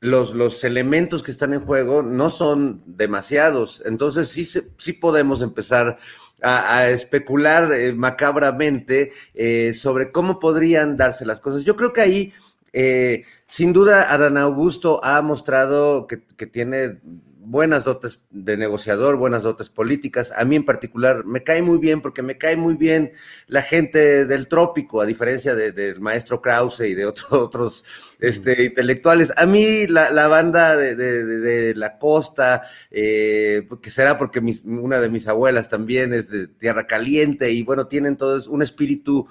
los, 0.00 0.64
elementos 0.64 1.22
que 1.22 1.30
están 1.30 1.52
en 1.52 1.60
juego 1.60 2.02
no 2.02 2.30
son 2.30 2.82
demasiados. 2.86 3.82
Entonces 3.84 4.28
sí, 4.28 4.44
sí 4.44 4.92
podemos 4.94 5.42
empezar 5.42 5.98
a, 6.42 6.88
especular 6.88 7.72
eh, 7.72 7.92
macabramente 7.92 9.12
eh, 9.34 9.74
sobre 9.74 10.12
cómo 10.12 10.38
podrían 10.38 10.96
darse 10.96 11.26
las 11.26 11.40
cosas. 11.40 11.64
Yo 11.64 11.76
creo 11.76 11.92
que 11.92 12.00
ahí 12.00 12.32
eh, 12.78 13.24
sin 13.46 13.72
duda, 13.72 14.12
Adán 14.12 14.36
Augusto 14.36 15.00
ha 15.02 15.22
mostrado 15.22 16.06
que, 16.06 16.18
tiene 16.46 16.98
buenas 17.46 17.84
dotes 17.84 18.22
de 18.30 18.56
negociador, 18.56 19.16
buenas 19.16 19.44
dotes 19.44 19.70
políticas. 19.70 20.32
A 20.36 20.44
mí 20.44 20.56
en 20.56 20.64
particular 20.64 21.24
me 21.24 21.44
cae 21.44 21.62
muy 21.62 21.78
bien 21.78 22.02
porque 22.02 22.22
me 22.22 22.38
cae 22.38 22.56
muy 22.56 22.74
bien 22.74 23.12
la 23.46 23.62
gente 23.62 24.26
del 24.26 24.48
trópico, 24.48 25.00
a 25.00 25.06
diferencia 25.06 25.54
del 25.54 26.00
maestro 26.00 26.42
Krause 26.42 26.80
y 26.80 26.94
de 26.94 27.06
otros, 27.06 27.26
otros 27.32 27.84
este, 28.18 28.64
intelectuales. 28.64 29.32
A 29.36 29.46
mí 29.46 29.86
la, 29.86 30.26
banda 30.26 30.76
de, 30.76 31.72
la 31.76 31.98
costa, 31.98 32.62
eh, 32.90 33.68
que 33.80 33.90
será 33.90 34.18
porque 34.18 34.42
una 34.64 35.00
de 35.00 35.08
mis 35.08 35.28
abuelas 35.28 35.68
también 35.68 36.12
es 36.12 36.30
de 36.30 36.48
Tierra 36.48 36.86
Caliente 36.86 37.50
y 37.50 37.62
bueno, 37.62 37.86
tienen 37.86 38.16
todos 38.16 38.48
un 38.48 38.62
espíritu 38.62 39.28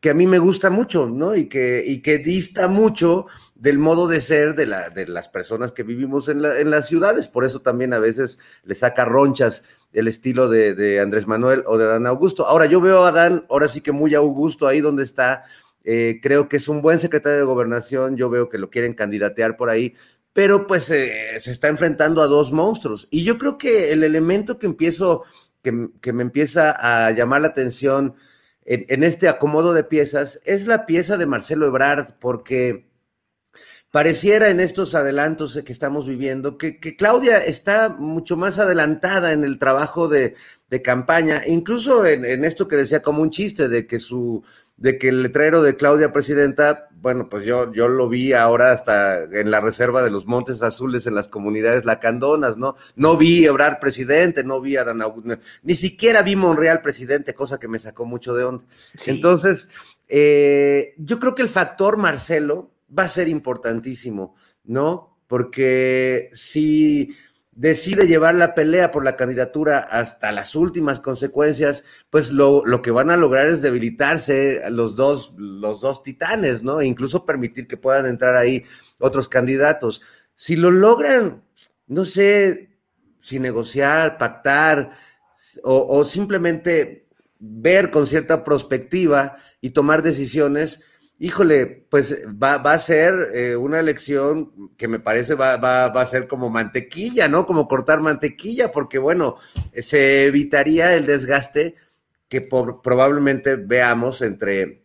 que 0.00 0.10
a 0.10 0.14
mí 0.14 0.26
me 0.26 0.38
gusta 0.38 0.70
mucho, 0.70 1.08
¿no? 1.08 1.34
Y 1.34 1.48
que, 1.48 1.82
y 1.86 2.02
que 2.02 2.18
dista 2.18 2.68
mucho 2.68 3.26
del 3.54 3.78
modo 3.78 4.06
de 4.06 4.20
ser 4.20 4.54
de, 4.54 4.66
la, 4.66 4.90
de 4.90 5.06
las 5.06 5.28
personas 5.28 5.72
que 5.72 5.82
vivimos 5.82 6.28
en, 6.28 6.42
la, 6.42 6.60
en, 6.60 6.70
las 6.70 6.86
ciudades. 6.86 7.28
Por 7.28 7.44
eso 7.44 7.60
también 7.60 7.94
a 7.94 7.98
veces 7.98 8.38
le 8.64 8.74
saca 8.74 9.04
ronchas 9.04 9.64
el 9.92 10.08
estilo 10.08 10.48
de, 10.48 10.74
de, 10.74 11.00
Andrés 11.00 11.26
Manuel 11.26 11.62
o 11.66 11.78
de 11.78 11.84
Adán 11.84 12.06
Augusto. 12.06 12.46
Ahora 12.46 12.66
yo 12.66 12.80
veo 12.80 13.04
a 13.04 13.08
Adán, 13.08 13.46
ahora 13.48 13.68
sí 13.68 13.80
que 13.80 13.92
muy 13.92 14.14
Augusto 14.14 14.66
ahí 14.66 14.80
donde 14.80 15.04
está. 15.04 15.44
Eh, 15.84 16.18
creo 16.22 16.48
que 16.48 16.56
es 16.56 16.68
un 16.68 16.82
buen 16.82 16.98
secretario 16.98 17.38
de 17.38 17.44
gobernación. 17.44 18.16
Yo 18.16 18.28
veo 18.28 18.48
que 18.48 18.58
lo 18.58 18.70
quieren 18.70 18.94
candidatear 18.94 19.56
por 19.56 19.70
ahí. 19.70 19.94
Pero 20.32 20.66
pues 20.66 20.90
eh, 20.90 21.40
se 21.40 21.50
está 21.50 21.68
enfrentando 21.68 22.20
a 22.20 22.26
dos 22.26 22.52
monstruos. 22.52 23.08
Y 23.10 23.24
yo 23.24 23.38
creo 23.38 23.56
que 23.56 23.92
el 23.92 24.02
elemento 24.02 24.58
que 24.58 24.66
empiezo, 24.66 25.22
que, 25.62 25.88
que 26.02 26.12
me 26.12 26.22
empieza 26.22 26.76
a 26.78 27.10
llamar 27.12 27.40
la 27.40 27.48
atención 27.48 28.14
en, 28.66 29.04
este 29.04 29.28
acomodo 29.28 29.72
de 29.72 29.84
piezas 29.84 30.40
es 30.44 30.66
la 30.66 30.86
pieza 30.86 31.16
de 31.16 31.26
Marcelo 31.26 31.66
Ebrard, 31.66 32.14
porque 32.18 32.86
pareciera 33.92 34.50
en 34.50 34.60
estos 34.60 34.94
adelantos 34.94 35.60
que 35.64 35.72
estamos 35.72 36.06
viviendo 36.06 36.58
que, 36.58 36.78
Claudia 36.96 37.38
está 37.38 37.88
mucho 37.88 38.36
más 38.36 38.58
adelantada 38.58 39.32
en 39.32 39.44
el 39.44 39.58
trabajo 39.58 40.08
de, 40.08 40.34
campaña, 40.82 41.42
incluso 41.46 42.04
en, 42.04 42.44
esto 42.44 42.68
que 42.68 42.76
decía 42.76 43.00
como 43.00 43.22
un 43.22 43.30
chiste 43.30 43.68
de 43.68 43.86
que 43.86 43.98
su 43.98 44.42
de 44.76 44.98
que 44.98 45.08
el 45.08 45.22
letrero 45.22 45.62
de 45.62 45.76
Claudia 45.76 46.12
Presidenta, 46.12 46.88
bueno, 47.00 47.28
pues 47.30 47.44
yo, 47.44 47.72
yo 47.72 47.88
lo 47.88 48.08
vi 48.08 48.34
ahora 48.34 48.72
hasta 48.72 49.24
en 49.24 49.50
la 49.50 49.60
reserva 49.60 50.02
de 50.02 50.10
los 50.10 50.26
Montes 50.26 50.62
Azules 50.62 51.06
en 51.06 51.14
las 51.14 51.28
comunidades 51.28 51.86
lacandonas, 51.86 52.58
¿no? 52.58 52.76
No 52.94 53.16
vi 53.16 53.46
Ebrar 53.46 53.80
presidente, 53.80 54.44
no 54.44 54.60
vi 54.60 54.76
a 54.76 54.84
Dan 54.84 55.00
Augusto, 55.00 55.38
ni 55.62 55.74
siquiera 55.74 56.20
vi 56.22 56.36
Monreal 56.36 56.82
presidente, 56.82 57.34
cosa 57.34 57.58
que 57.58 57.68
me 57.68 57.78
sacó 57.78 58.04
mucho 58.04 58.34
de 58.34 58.44
onda. 58.44 58.64
Entonces, 59.06 59.68
eh, 60.08 60.94
yo 60.98 61.18
creo 61.18 61.34
que 61.34 61.42
el 61.42 61.48
factor 61.48 61.96
Marcelo 61.96 62.74
va 62.96 63.04
a 63.04 63.08
ser 63.08 63.28
importantísimo, 63.28 64.34
¿no? 64.64 65.18
Porque 65.26 66.30
si 66.34 67.16
decide 67.56 68.06
llevar 68.06 68.34
la 68.34 68.54
pelea 68.54 68.90
por 68.90 69.02
la 69.02 69.16
candidatura 69.16 69.78
hasta 69.78 70.30
las 70.30 70.54
últimas 70.54 71.00
consecuencias, 71.00 71.84
pues 72.10 72.30
lo, 72.30 72.64
lo, 72.66 72.82
que 72.82 72.90
van 72.90 73.10
a 73.10 73.16
lograr 73.16 73.46
es 73.46 73.62
debilitarse 73.62 74.62
los 74.70 74.94
dos, 74.94 75.34
los 75.38 75.80
dos 75.80 76.02
titanes, 76.02 76.62
¿no? 76.62 76.80
E 76.80 76.86
incluso 76.86 77.24
permitir 77.24 77.66
que 77.66 77.78
puedan 77.78 78.06
entrar 78.06 78.36
ahí 78.36 78.62
otros 78.98 79.28
candidatos. 79.28 80.02
Si 80.34 80.54
lo 80.54 80.70
logran, 80.70 81.42
no 81.86 82.04
sé, 82.04 82.78
si 83.22 83.40
negociar, 83.40 84.18
pactar 84.18 84.90
o, 85.64 85.98
o 85.98 86.04
simplemente 86.04 87.08
ver 87.38 87.90
con 87.90 88.06
cierta 88.06 88.44
perspectiva 88.44 89.36
y 89.62 89.70
tomar 89.70 90.02
decisiones, 90.02 90.82
híjole, 91.18 91.86
pues 91.88 92.16
va, 92.42 92.54
a 92.54 92.78
ser 92.78 93.30
eh, 93.34 93.56
una 93.56 93.78
elección 93.80 94.70
que 94.76 94.88
me 94.88 94.98
parece 94.98 95.34
va, 95.34 95.56
va, 95.56 95.86
a 95.86 96.06
ser 96.06 96.28
como 96.28 96.50
mantequilla, 96.50 97.28
¿no? 97.28 97.46
Como 97.46 97.68
cortar 97.68 98.00
mantequilla, 98.00 98.72
porque 98.72 98.98
bueno, 98.98 99.36
se 99.74 100.26
evitaría 100.26 100.94
el 100.94 101.06
desgaste 101.06 101.74
que 102.28 102.40
probablemente 102.40 103.56
veamos 103.56 104.20
entre 104.22 104.82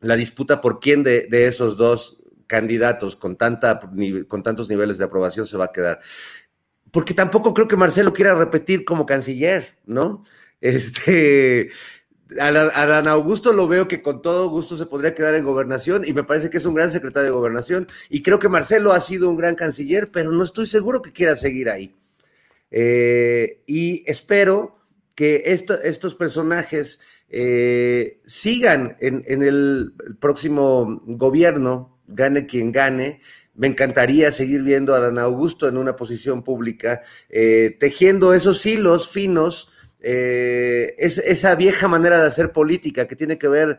la 0.00 0.16
disputa 0.16 0.60
por 0.60 0.80
quién 0.80 1.02
de, 1.02 1.26
esos 1.30 1.76
dos 1.76 2.18
candidatos 2.46 3.16
con, 3.16 3.36
tanta, 3.36 3.80
con 4.28 4.42
tantos 4.42 4.68
niveles 4.68 4.98
de 4.98 5.04
aprobación 5.04 5.46
se 5.46 5.56
va 5.56 5.66
a 5.66 5.72
quedar. 5.72 6.00
Porque 6.90 7.14
tampoco 7.14 7.52
creo 7.52 7.66
que 7.66 7.76
Marcelo 7.76 8.12
quiera 8.12 8.34
repetir 8.34 8.84
como 8.84 9.06
canciller, 9.06 9.76
¿no? 9.86 10.22
Este, 10.60 11.68
a, 12.40 12.86
Dan 12.86 13.08
Augusto 13.08 13.52
lo 13.52 13.68
veo 13.68 13.86
que 13.88 14.02
con 14.02 14.22
todo 14.22 14.48
gusto 14.48 14.76
se 14.76 14.86
podría 14.86 15.14
quedar 15.14 15.34
en 15.34 15.44
gobernación 15.44 16.04
y 16.06 16.12
me 16.12 16.24
parece 16.24 16.50
que 16.50 16.58
es 16.58 16.64
un 16.64 16.74
gran 16.74 16.90
secretario 16.90 17.26
de 17.26 17.36
gobernación 17.36 17.86
y 18.08 18.22
creo 18.22 18.38
que 18.38 18.48
Marcelo 18.48 18.92
ha 18.92 19.00
sido 19.00 19.28
un 19.28 19.36
gran 19.36 19.54
canciller, 19.54 20.10
pero 20.10 20.32
no 20.32 20.42
estoy 20.42 20.66
seguro 20.66 21.02
que 21.02 21.12
quiera 21.12 21.36
seguir 21.36 21.68
ahí. 21.68 21.94
Eh, 22.70 23.62
y 23.66 24.02
espero 24.10 24.78
que 25.14 25.44
estos 25.46 26.14
personajes 26.16 26.98
eh, 27.28 28.20
sigan 28.26 28.96
en, 29.00 29.42
el, 29.42 29.92
próximo 30.20 31.02
gobierno, 31.04 31.98
gane 32.06 32.46
quien 32.46 32.72
gane. 32.72 33.20
Me 33.54 33.68
encantaría 33.68 34.32
seguir 34.32 34.62
viendo 34.62 34.94
a 34.94 35.00
Dan 35.00 35.18
Augusto 35.18 35.68
en 35.68 35.76
una 35.76 35.94
posición 35.94 36.42
pública, 36.42 37.02
eh, 37.28 37.76
tejiendo 37.78 38.34
esos 38.34 38.64
hilos 38.66 39.08
finos 39.08 39.70
eh, 40.06 40.94
es 40.98 41.16
esa 41.16 41.54
vieja 41.54 41.88
manera 41.88 42.20
de 42.20 42.26
hacer 42.26 42.52
política 42.52 43.08
que 43.08 43.16
tiene 43.16 43.38
que 43.38 43.48
ver 43.48 43.78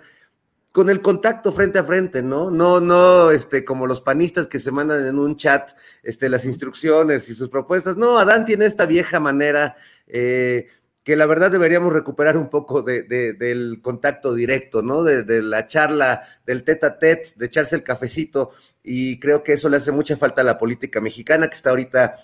con 0.71 0.89
el 0.89 0.99
contacto 1.03 1.51
frente 1.51 1.77
a 1.77 1.83
frente, 1.83 2.23
¿no? 2.23 2.49
No, 2.49 2.79
no, 2.79 3.29
este, 3.29 3.63
como 3.63 3.85
los 3.85 4.01
panistas 4.01 4.47
que 4.47 4.57
se 4.59 4.71
mandan 4.71 5.05
en 5.05 5.19
un 5.19 5.35
chat, 5.35 5.69
este, 6.01 6.27
las 6.27 6.45
instrucciones 6.45 7.29
y 7.29 7.35
sus 7.35 7.47
propuestas. 7.49 7.95
No, 7.95 8.17
Adán 8.17 8.43
tiene 8.43 8.65
esta 8.65 8.87
vieja 8.87 9.19
manera 9.19 9.75
eh, 10.07 10.67
que 11.03 11.15
la 11.15 11.27
verdad 11.27 11.51
deberíamos 11.51 11.93
recuperar 11.93 12.37
un 12.37 12.49
poco 12.49 12.81
de, 12.81 13.03
del 13.03 13.79
contacto 13.83 14.33
directo, 14.33 14.81
¿no? 14.81 15.03
De, 15.03 15.43
la 15.43 15.67
charla, 15.67 16.23
del 16.43 16.63
tete 16.63 16.87
a 16.87 16.97
tete, 16.97 17.33
de 17.35 17.45
echarse 17.45 17.75
el 17.75 17.83
cafecito, 17.83 18.51
y 18.81 19.19
creo 19.19 19.43
que 19.43 19.53
eso 19.53 19.69
le 19.69 19.77
hace 19.77 19.91
mucha 19.91 20.17
falta 20.17 20.41
a 20.41 20.43
la 20.43 20.57
política 20.57 20.99
mexicana, 21.01 21.47
que 21.47 21.55
está 21.55 21.69
ahorita 21.69 22.15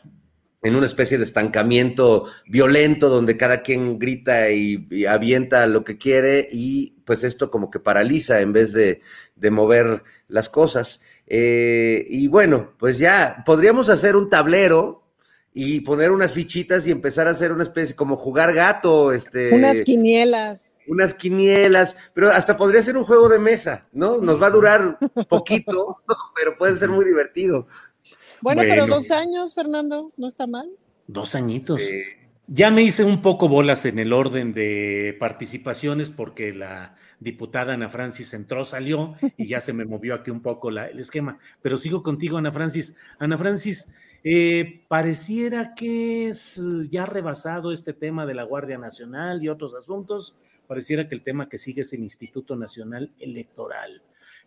en 0.63 0.75
una 0.75 0.85
especie 0.85 1.17
de 1.17 1.23
estancamiento 1.23 2.25
violento 2.45 3.09
donde 3.09 3.37
cada 3.37 3.61
quien 3.61 3.97
grita 3.97 4.51
y, 4.51 5.05
avienta 5.05 5.65
lo 5.65 5.83
que 5.83 5.97
quiere 5.97 6.47
y 6.51 7.01
pues 7.05 7.23
esto 7.23 7.49
como 7.49 7.71
que 7.71 7.79
paraliza 7.79 8.41
en 8.41 8.53
vez 8.53 8.73
de, 8.73 9.01
mover 9.49 10.03
las 10.27 10.49
cosas. 10.49 11.01
Eh, 11.25 12.05
y 12.09 12.27
bueno, 12.27 12.73
pues 12.77 12.99
ya 12.99 13.43
podríamos 13.45 13.89
hacer 13.89 14.15
un 14.15 14.29
tablero 14.29 15.01
y 15.53 15.81
poner 15.81 16.11
unas 16.11 16.31
fichitas 16.31 16.87
y 16.87 16.91
empezar 16.91 17.27
a 17.27 17.31
hacer 17.31 17.51
una 17.51 17.63
especie 17.63 17.95
como 17.95 18.15
jugar 18.15 18.53
gato, 18.53 19.11
este 19.11 19.53
unas 19.53 19.81
quinielas. 19.81 20.77
Unas 20.87 21.13
quinielas, 21.13 21.95
pero 22.13 22.29
hasta 22.31 22.55
podría 22.55 22.81
ser 22.81 22.95
un 22.95 23.03
juego 23.03 23.27
de 23.27 23.39
mesa, 23.39 23.87
¿no? 23.91 24.17
Nos 24.19 24.41
va 24.41 24.47
a 24.47 24.51
durar 24.51 24.97
poquito, 25.27 25.97
pero 26.35 26.57
puede 26.57 26.77
ser 26.77 26.89
muy 26.89 27.03
divertido. 27.03 27.67
Bueno, 28.41 28.61
pero 28.61 28.87
dos 28.87 29.11
años, 29.11 29.53
Fernando, 29.53 30.11
no 30.17 30.27
está 30.27 30.47
mal. 30.47 30.69
Dos 31.07 31.35
añitos. 31.35 31.81
Ya 32.47 32.69
me 32.69 32.83
hice 32.83 33.03
un 33.03 33.21
poco 33.21 33.47
bolas 33.47 33.85
en 33.85 33.99
el 33.99 34.11
orden 34.11 34.53
de 34.53 35.15
participaciones 35.19 36.09
porque 36.09 36.53
la 36.53 36.95
diputada 37.19 37.75
Ana 37.75 37.87
Francis 37.87 38.33
entró, 38.33 38.65
salió 38.65 39.15
y 39.37 39.47
ya 39.47 39.61
se 39.61 39.71
me 39.71 39.85
movió 39.85 40.15
aquí 40.15 40.31
un 40.31 40.41
poco 40.41 40.69
la, 40.69 40.87
el 40.87 40.99
esquema. 40.99 41.37
Pero 41.61 41.77
sigo 41.77 42.03
contigo, 42.03 42.37
Ana 42.37 42.51
Francis. 42.51 42.97
Ana 43.19 43.37
Francis, 43.37 43.87
eh, 44.23 44.81
pareciera 44.87 45.73
que 45.75 46.27
es 46.27 46.59
ya 46.89 47.05
rebasado 47.05 47.71
este 47.71 47.93
tema 47.93 48.25
de 48.25 48.33
la 48.33 48.43
Guardia 48.43 48.77
Nacional 48.77 49.41
y 49.41 49.47
otros 49.47 49.73
asuntos. 49.75 50.35
Pareciera 50.67 51.07
que 51.07 51.15
el 51.15 51.21
tema 51.21 51.47
que 51.47 51.57
sigue 51.57 51.81
es 51.81 51.93
el 51.93 52.01
Instituto 52.01 52.55
Nacional 52.55 53.11
Electoral. 53.19 54.01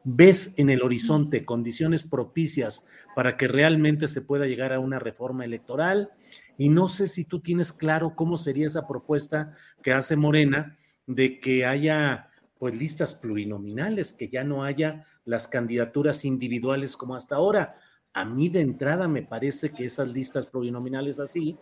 ¿Ves 0.04 0.54
en 0.58 0.68
el 0.68 0.82
horizonte 0.82 1.46
condiciones 1.46 2.02
propicias 2.02 2.84
para 3.16 3.38
que 3.38 3.48
realmente 3.48 4.06
se 4.06 4.20
pueda 4.20 4.46
llegar 4.46 4.74
a 4.74 4.78
una 4.78 4.98
reforma 4.98 5.46
electoral? 5.46 6.10
Y 6.58 6.68
no 6.68 6.88
sé 6.88 7.08
si 7.08 7.24
tú 7.24 7.40
tienes 7.40 7.72
claro 7.72 8.14
cómo 8.14 8.36
sería 8.36 8.66
esa 8.66 8.86
propuesta 8.86 9.54
que 9.82 9.92
hace 9.92 10.16
Morena 10.16 10.76
de 11.06 11.38
que 11.38 11.64
haya 11.64 12.28
pues 12.58 12.78
listas 12.78 13.14
plurinominales, 13.14 14.12
que 14.12 14.28
ya 14.28 14.44
no 14.44 14.62
haya 14.62 15.04
las 15.24 15.48
candidaturas 15.48 16.24
individuales 16.24 16.96
como 16.96 17.16
hasta 17.16 17.36
ahora. 17.36 17.74
A 18.12 18.24
mí 18.24 18.48
de 18.48 18.60
entrada 18.60 19.08
me 19.08 19.22
parece 19.22 19.70
que 19.70 19.86
esas 19.86 20.08
listas 20.08 20.46
plurinominales 20.46 21.18
así, 21.18 21.56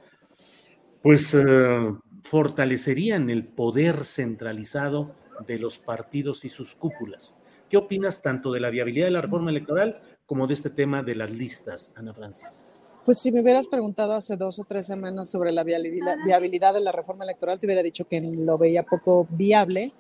pues 1.01 1.35
eh, 1.35 1.95
fortalecerían 2.25 3.31
el 3.31 3.47
poder 3.47 4.05
centralizado 4.05 5.15
de 5.47 5.59
los 5.59 5.79
partidos 5.79 6.45
y 6.45 6.49
sus 6.49 6.75
cúpulas. 6.75 7.39
¿Qué 7.73 7.79
opinas 7.79 8.21
tanto 8.21 8.53
de 8.53 8.61
la 8.61 8.69
viabilidad 8.69 9.07
de 9.07 9.13
la 9.13 9.23
reforma 9.23 9.49
electoral 9.49 9.95
como 10.27 10.47
de 10.47 10.53
este 10.53 10.69
tema 10.69 11.03
de 11.03 11.15
las 11.15 11.31
listas, 11.31 11.91
Ana 11.95 12.13
Francis? 12.13 12.63
Pues 13.03 13.19
si 13.19 13.33
me 13.33 13.41
hubieras 13.41 13.67
preguntado 13.67 14.13
hace 14.13 14.37
dos 14.37 14.59
o 14.59 14.65
tres 14.65 14.85
semanas 14.85 15.31
sobre 15.31 15.53
la 15.53 15.65
viabilidad, 15.65 16.75
de 16.75 16.81
la 16.83 16.93
reforma 16.93 17.25
electoral, 17.25 17.59
te 17.59 17.65
hubiera 17.65 17.83
dicho 17.83 18.07
que 18.07 18.21
lo 18.21 18.59
veía 18.59 18.83
poco 18.83 19.27
viable, 19.31 19.91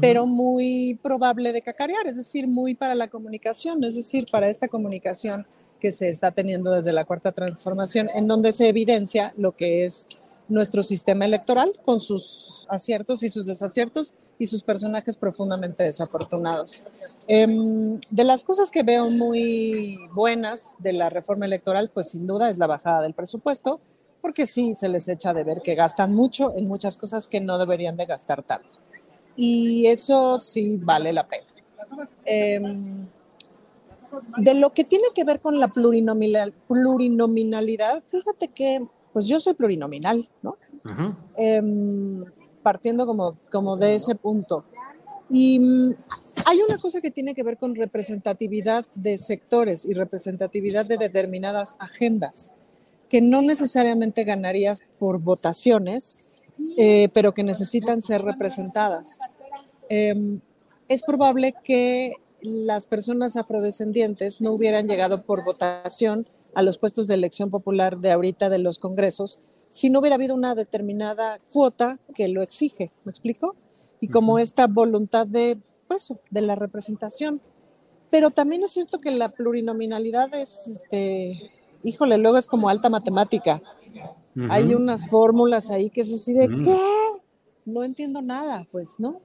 pero 0.00 0.26
muy 0.26 0.98
probable 1.04 1.52
de 1.52 1.62
cacarear, 1.62 2.08
es 2.08 2.16
decir, 2.16 2.48
muy 2.48 2.74
para 2.74 2.96
la 2.96 3.06
comunicación, 3.06 3.84
es 3.84 3.94
decir, 3.94 4.26
para 4.28 4.48
esta 4.48 4.66
comunicación 4.66 5.46
que 5.78 5.92
se 5.92 6.08
está 6.08 6.32
teniendo 6.32 6.72
desde 6.72 6.92
la 6.92 7.04
cuarta 7.04 7.30
transformación, 7.30 8.08
en 8.16 8.26
donde 8.26 8.52
se 8.52 8.68
evidencia 8.68 9.34
lo 9.36 9.52
que 9.52 9.84
es 9.84 10.08
nuestro 10.48 10.82
sistema 10.82 11.26
electoral 11.26 11.70
con 11.84 12.00
sus 12.00 12.66
aciertos 12.68 13.22
y 13.22 13.28
sus 13.28 13.46
desaciertos 13.46 14.14
y 14.40 14.46
sus 14.46 14.62
personajes 14.62 15.18
profundamente 15.18 15.84
desafortunados. 15.84 16.84
Em, 17.28 18.00
de 18.10 18.24
las 18.24 18.42
cosas 18.42 18.70
que 18.70 18.82
veo 18.82 19.10
muy 19.10 19.98
buenas 20.14 20.76
de 20.78 20.94
la 20.94 21.10
reforma 21.10 21.44
electoral, 21.44 21.90
pues 21.92 22.08
sin 22.10 22.26
duda 22.26 22.48
es 22.48 22.56
la 22.56 22.66
bajada 22.66 23.02
del 23.02 23.12
presupuesto, 23.12 23.78
porque 24.22 24.46
sí 24.46 24.72
se 24.72 24.88
les 24.88 25.08
echa 25.08 25.34
de 25.34 25.44
ver 25.44 25.58
que 25.62 25.74
gastan 25.74 26.14
mucho 26.14 26.54
en 26.56 26.64
muchas 26.64 26.96
cosas 26.96 27.28
que 27.28 27.40
no 27.40 27.58
deberían 27.58 27.98
de 27.98 28.06
gastar 28.06 28.42
tanto. 28.42 28.74
Y 29.36 29.86
eso 29.86 30.40
sí 30.40 30.78
vale 30.82 31.12
la 31.12 31.28
pena. 31.28 31.44
Em, 32.24 33.06
de 34.38 34.54
lo 34.54 34.70
que 34.70 34.84
tiene 34.84 35.08
que 35.14 35.24
ver 35.24 35.40
con 35.40 35.60
la 35.60 35.68
plurinominal, 35.68 36.54
plurinominalidad, 36.66 38.02
fíjate 38.06 38.48
que, 38.48 38.86
pues 39.12 39.26
yo 39.26 39.38
soy 39.38 39.52
plurinominal, 39.52 40.26
¿no? 40.40 40.56
Partiendo 42.62 43.06
como, 43.06 43.36
como 43.50 43.76
de 43.76 43.94
ese 43.94 44.14
punto. 44.14 44.64
Y 45.28 45.60
mm, 45.60 45.94
hay 46.46 46.58
una 46.62 46.78
cosa 46.78 47.00
que 47.00 47.10
tiene 47.10 47.34
que 47.34 47.42
ver 47.42 47.56
con 47.56 47.74
representatividad 47.74 48.84
de 48.94 49.16
sectores 49.18 49.86
y 49.86 49.94
representatividad 49.94 50.86
de 50.86 50.98
determinadas 50.98 51.76
agendas, 51.78 52.52
que 53.08 53.20
no 53.20 53.42
necesariamente 53.42 54.24
ganarías 54.24 54.80
por 54.98 55.20
votaciones, 55.20 56.26
eh, 56.76 57.08
pero 57.14 57.32
que 57.32 57.44
necesitan 57.44 58.02
ser 58.02 58.22
representadas. 58.22 59.20
Em, 59.88 60.40
es 60.88 61.02
probable 61.02 61.54
que 61.64 62.14
las 62.42 62.86
personas 62.86 63.36
afrodescendientes 63.36 64.40
no 64.40 64.52
hubieran 64.52 64.88
llegado 64.88 65.22
por 65.24 65.44
votación 65.44 66.26
a 66.54 66.62
los 66.62 66.78
puestos 66.78 67.06
de 67.06 67.14
elección 67.14 67.50
popular 67.50 67.98
de 67.98 68.10
ahorita 68.10 68.48
de 68.48 68.58
los 68.58 68.78
congresos, 68.78 69.40
si 69.70 69.88
no 69.88 70.00
hubiera 70.00 70.16
habido 70.16 70.34
una 70.34 70.56
determinada 70.56 71.38
cuota 71.52 72.00
que 72.12 72.26
lo 72.26 72.42
exige, 72.42 72.90
¿me 73.04 73.10
explico? 73.10 73.54
Y 74.00 74.08
como 74.08 74.40
esta 74.40 74.66
voluntad 74.66 75.28
de, 75.28 75.58
pues, 75.86 76.12
de 76.28 76.40
la 76.40 76.56
representación. 76.56 77.40
Pero 78.10 78.30
también 78.30 78.64
es 78.64 78.72
cierto 78.72 79.00
que 79.00 79.12
la 79.12 79.28
plurinominalidad 79.28 80.34
es, 80.34 80.66
este, 80.66 81.52
híjole, 81.84 82.18
luego 82.18 82.36
es 82.36 82.48
como 82.48 82.68
alta 82.68 82.88
matemática. 82.88 83.62
Hay 84.48 84.74
unas 84.74 85.08
fórmulas 85.08 85.70
ahí 85.70 85.88
que 85.88 86.00
es 86.00 86.12
así 86.12 86.32
de, 86.32 86.48
¿qué? 86.48 86.76
No 87.66 87.84
entiendo 87.84 88.22
nada, 88.22 88.66
pues, 88.72 88.96
¿no? 88.98 89.20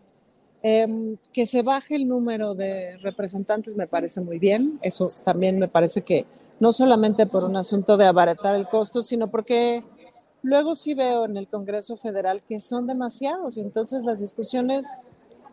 Em, 0.62 1.18
que 1.34 1.48
se 1.48 1.64
baje 1.64 1.96
el 1.96 2.08
número 2.08 2.54
de 2.54 2.98
representantes 2.98 3.76
me 3.76 3.88
parece 3.88 4.22
muy 4.22 4.38
bien. 4.38 4.78
Eso 4.84 5.10
también 5.24 5.58
me 5.58 5.68
parece 5.68 6.04
que 6.04 6.26
no 6.60 6.72
solamente 6.72 7.26
por 7.26 7.44
un 7.44 7.58
asunto 7.58 7.98
de 7.98 8.06
abaratar 8.06 8.56
el 8.56 8.68
costo, 8.68 9.02
sino 9.02 9.28
porque 9.28 9.84
Luego 10.46 10.76
sí 10.76 10.94
veo 10.94 11.26
en 11.26 11.38
el 11.38 11.48
Congreso 11.48 11.98
Federal 11.98 12.44
que 12.48 12.60
son 12.60 12.86
demasiados 12.86 13.58
y 13.58 13.62
entonces 13.62 14.04
las 14.04 14.20
discusiones, 14.20 14.86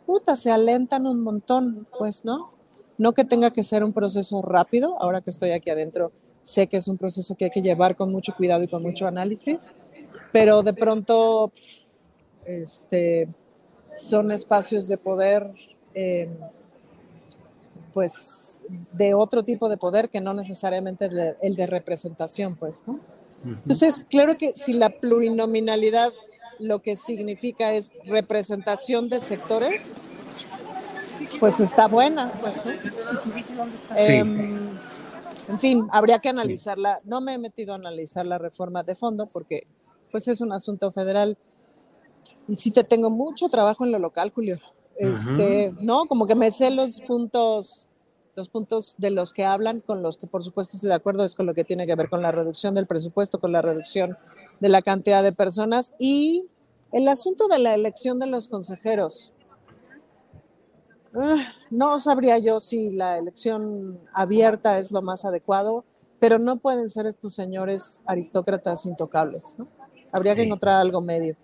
puta, 0.04 0.36
se 0.36 0.50
alentan 0.50 1.06
un 1.06 1.22
montón, 1.22 1.86
pues, 1.98 2.26
¿no? 2.26 2.50
No 2.98 3.12
que 3.12 3.24
tenga 3.24 3.50
que 3.50 3.62
ser 3.62 3.84
un 3.84 3.94
proceso 3.94 4.42
rápido, 4.42 5.00
ahora 5.00 5.22
que 5.22 5.30
estoy 5.30 5.52
aquí 5.52 5.70
adentro, 5.70 6.12
sé 6.42 6.66
que 6.66 6.76
es 6.76 6.88
un 6.88 6.98
proceso 6.98 7.34
que 7.36 7.46
hay 7.46 7.50
que 7.50 7.62
llevar 7.62 7.96
con 7.96 8.12
mucho 8.12 8.34
cuidado 8.36 8.64
y 8.64 8.68
con 8.68 8.82
mucho 8.82 9.06
análisis, 9.06 9.72
pero 10.30 10.62
de 10.62 10.74
pronto, 10.74 11.52
este, 12.44 13.30
son 13.94 14.30
espacios 14.30 14.88
de 14.88 14.98
poder, 14.98 15.54
eh, 15.94 16.28
pues, 17.94 18.60
de 18.92 19.14
otro 19.14 19.42
tipo 19.42 19.70
de 19.70 19.78
poder 19.78 20.10
que 20.10 20.20
no 20.20 20.34
necesariamente 20.34 21.08
el 21.40 21.56
de 21.56 21.66
representación, 21.66 22.56
pues, 22.56 22.82
¿no? 22.86 23.00
Entonces, 23.44 24.06
claro 24.08 24.36
que 24.36 24.52
si 24.52 24.72
la 24.72 24.90
plurinominalidad 24.90 26.12
lo 26.58 26.80
que 26.80 26.96
significa 26.96 27.72
es 27.72 27.90
representación 28.04 29.08
de 29.08 29.20
sectores, 29.20 29.96
pues 31.40 31.60
está 31.60 31.88
buena. 31.88 32.32
Pues, 32.40 32.62
em, 33.96 34.68
en 35.48 35.60
fin, 35.60 35.88
habría 35.90 36.18
que 36.20 36.28
analizarla. 36.28 37.00
No 37.04 37.20
me 37.20 37.34
he 37.34 37.38
metido 37.38 37.72
a 37.72 37.76
analizar 37.76 38.26
la 38.26 38.38
reforma 38.38 38.82
de 38.82 38.94
fondo 38.94 39.26
porque 39.32 39.66
pues 40.10 40.28
es 40.28 40.40
un 40.40 40.52
asunto 40.52 40.92
federal 40.92 41.36
y 42.46 42.54
sí 42.56 42.70
te 42.70 42.84
tengo 42.84 43.10
mucho 43.10 43.48
trabajo 43.48 43.84
en 43.84 43.92
lo 43.92 43.98
local, 43.98 44.30
Julio. 44.30 44.60
Este, 44.96 45.72
no, 45.80 46.06
como 46.06 46.26
que 46.26 46.34
me 46.34 46.50
sé 46.50 46.70
los 46.70 47.00
puntos 47.00 47.88
los 48.34 48.48
puntos 48.48 48.96
de 48.98 49.10
los 49.10 49.32
que 49.32 49.44
hablan, 49.44 49.80
con 49.80 50.02
los 50.02 50.16
que 50.16 50.26
por 50.26 50.42
supuesto 50.42 50.76
estoy 50.76 50.88
de 50.88 50.94
acuerdo, 50.94 51.24
es 51.24 51.34
con 51.34 51.46
lo 51.46 51.54
que 51.54 51.64
tiene 51.64 51.86
que 51.86 51.94
ver 51.94 52.08
con 52.08 52.22
la 52.22 52.32
reducción 52.32 52.74
del 52.74 52.86
presupuesto, 52.86 53.40
con 53.40 53.52
la 53.52 53.62
reducción 53.62 54.16
de 54.60 54.68
la 54.68 54.82
cantidad 54.82 55.22
de 55.22 55.32
personas 55.32 55.92
y 55.98 56.46
el 56.92 57.08
asunto 57.08 57.48
de 57.48 57.58
la 57.58 57.74
elección 57.74 58.18
de 58.18 58.26
los 58.26 58.48
consejeros. 58.48 59.34
Ah, 61.14 61.44
no 61.70 62.00
sabría 62.00 62.38
yo 62.38 62.58
si 62.58 62.90
la 62.90 63.18
elección 63.18 64.00
abierta 64.14 64.78
es 64.78 64.90
lo 64.92 65.02
más 65.02 65.24
adecuado, 65.24 65.84
pero 66.18 66.38
no 66.38 66.56
pueden 66.56 66.88
ser 66.88 67.06
estos 67.06 67.34
señores 67.34 68.02
aristócratas 68.06 68.86
intocables. 68.86 69.58
Habría 70.10 70.34
que 70.34 70.44
encontrar 70.44 70.80
algo 70.80 71.00
medio. 71.00 71.36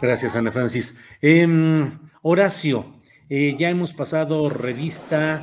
Gracias, 0.00 0.36
Ana 0.36 0.52
Francis. 0.52 0.94
Em, 1.22 1.98
Horacio, 2.22 2.84
eh, 3.30 3.54
ya 3.58 3.70
hemos 3.70 3.94
pasado 3.94 4.50
revista 4.50 5.40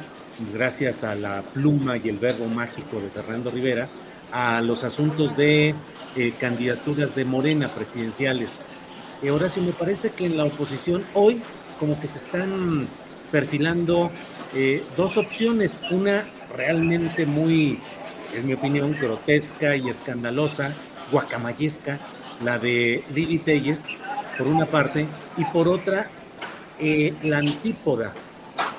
gracias 0.52 1.04
a 1.04 1.16
la 1.16 1.42
pluma 1.42 1.98
y 1.98 2.10
el 2.10 2.18
verbo 2.18 2.48
mágico 2.48 3.00
de 3.00 3.10
Fernando 3.10 3.52
Rivera, 3.52 3.88
a 4.32 4.62
los 4.62 4.84
asuntos 4.84 5.38
de 5.38 5.76
eh, 6.16 6.34
candidaturas 6.40 7.16
de 7.16 7.24
Morena 7.24 7.70
presidenciales. 7.70 8.64
Eh, 9.22 9.32
Horacio, 9.32 9.62
me 9.62 9.74
parece 9.74 10.10
que 10.10 10.26
en 10.26 10.38
la 10.38 10.46
oposición 10.46 11.06
hoy 11.14 11.42
como 11.80 12.00
que 12.00 12.08
se 12.08 12.18
están 12.18 12.88
perfilando 13.32 14.12
eh, 14.56 14.84
dos 14.98 15.18
opciones, 15.18 15.82
una 15.92 16.26
realmente 16.56 17.26
muy, 17.26 17.80
en 18.34 18.48
mi 18.48 18.54
opinión, 18.54 18.96
grotesca 19.00 19.76
y 19.76 19.90
escandalosa, 19.90 20.74
guacamayesca, 21.12 22.00
la 22.44 22.60
de 22.60 23.04
Lili 23.14 23.40
Telles, 23.40 23.90
por 24.38 24.48
una 24.48 24.66
parte, 24.66 25.06
y 25.38 25.46
por 25.46 25.68
otra, 25.68 26.10
la 26.80 27.38
antípoda, 27.38 28.14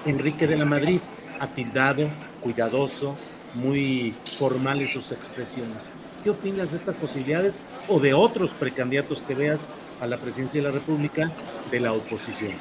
Enrique 0.05 0.47
de 0.47 0.57
la 0.57 0.67
Madrid, 0.67 1.01
atildado, 1.41 2.09
cuidadoso, 2.43 3.17
muy 3.55 4.15
formal 4.39 4.81
en 4.81 4.89
sus 4.89 5.13
expresiones. 5.13 5.93
¿Qué 6.23 6.31
opinas 6.31 6.71
de 6.73 6.79
estas 6.79 6.97
posibilidades 6.97 7.61
o 7.89 8.01
de 8.01 8.15
otros 8.15 8.53
precandidatos 8.53 9.23
que 9.25 9.35
veas 9.35 9.69
a 10.01 10.07
la 10.07 10.17
presidencia 10.17 10.61
de 10.61 10.69
la 10.69 10.75
República 10.75 11.31
de 11.71 11.81
la 11.81 11.93
oposición? 11.93 12.53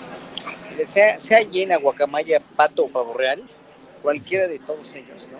Sea, 0.85 1.19
sea 1.19 1.41
llena, 1.41 1.77
guacamaya, 1.77 2.41
pato 2.55 2.85
o 2.85 2.89
pavo 2.89 3.13
real, 3.13 3.41
cualquiera 4.01 4.47
de 4.47 4.59
todos 4.59 4.93
ellos, 4.95 5.21
¿no? 5.31 5.37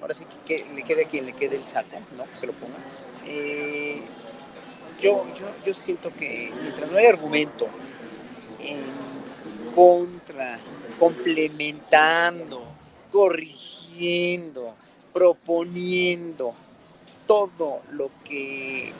Ahora 0.00 0.14
sí 0.14 0.24
que, 0.46 0.64
le 0.72 0.82
quede 0.82 1.04
a 1.04 1.08
quien 1.08 1.26
le 1.26 1.32
quede 1.32 1.56
el 1.56 1.66
saco, 1.66 1.98
¿no? 2.16 2.24
Que 2.24 2.36
se 2.36 2.46
lo 2.46 2.52
ponga. 2.52 2.76
Eh, 3.26 4.02
yo, 5.00 5.26
yo, 5.38 5.46
yo 5.66 5.74
siento 5.74 6.12
que 6.18 6.52
mientras 6.62 6.90
no 6.92 6.98
hay 6.98 7.06
argumento 7.06 7.68
en 8.60 8.84
contra, 9.74 10.58
complementando, 10.98 12.62
corrigiendo, 13.10 14.74
proponiendo 15.12 16.54
todo 17.26 17.82
lo 17.90 18.10
que, 18.24 18.92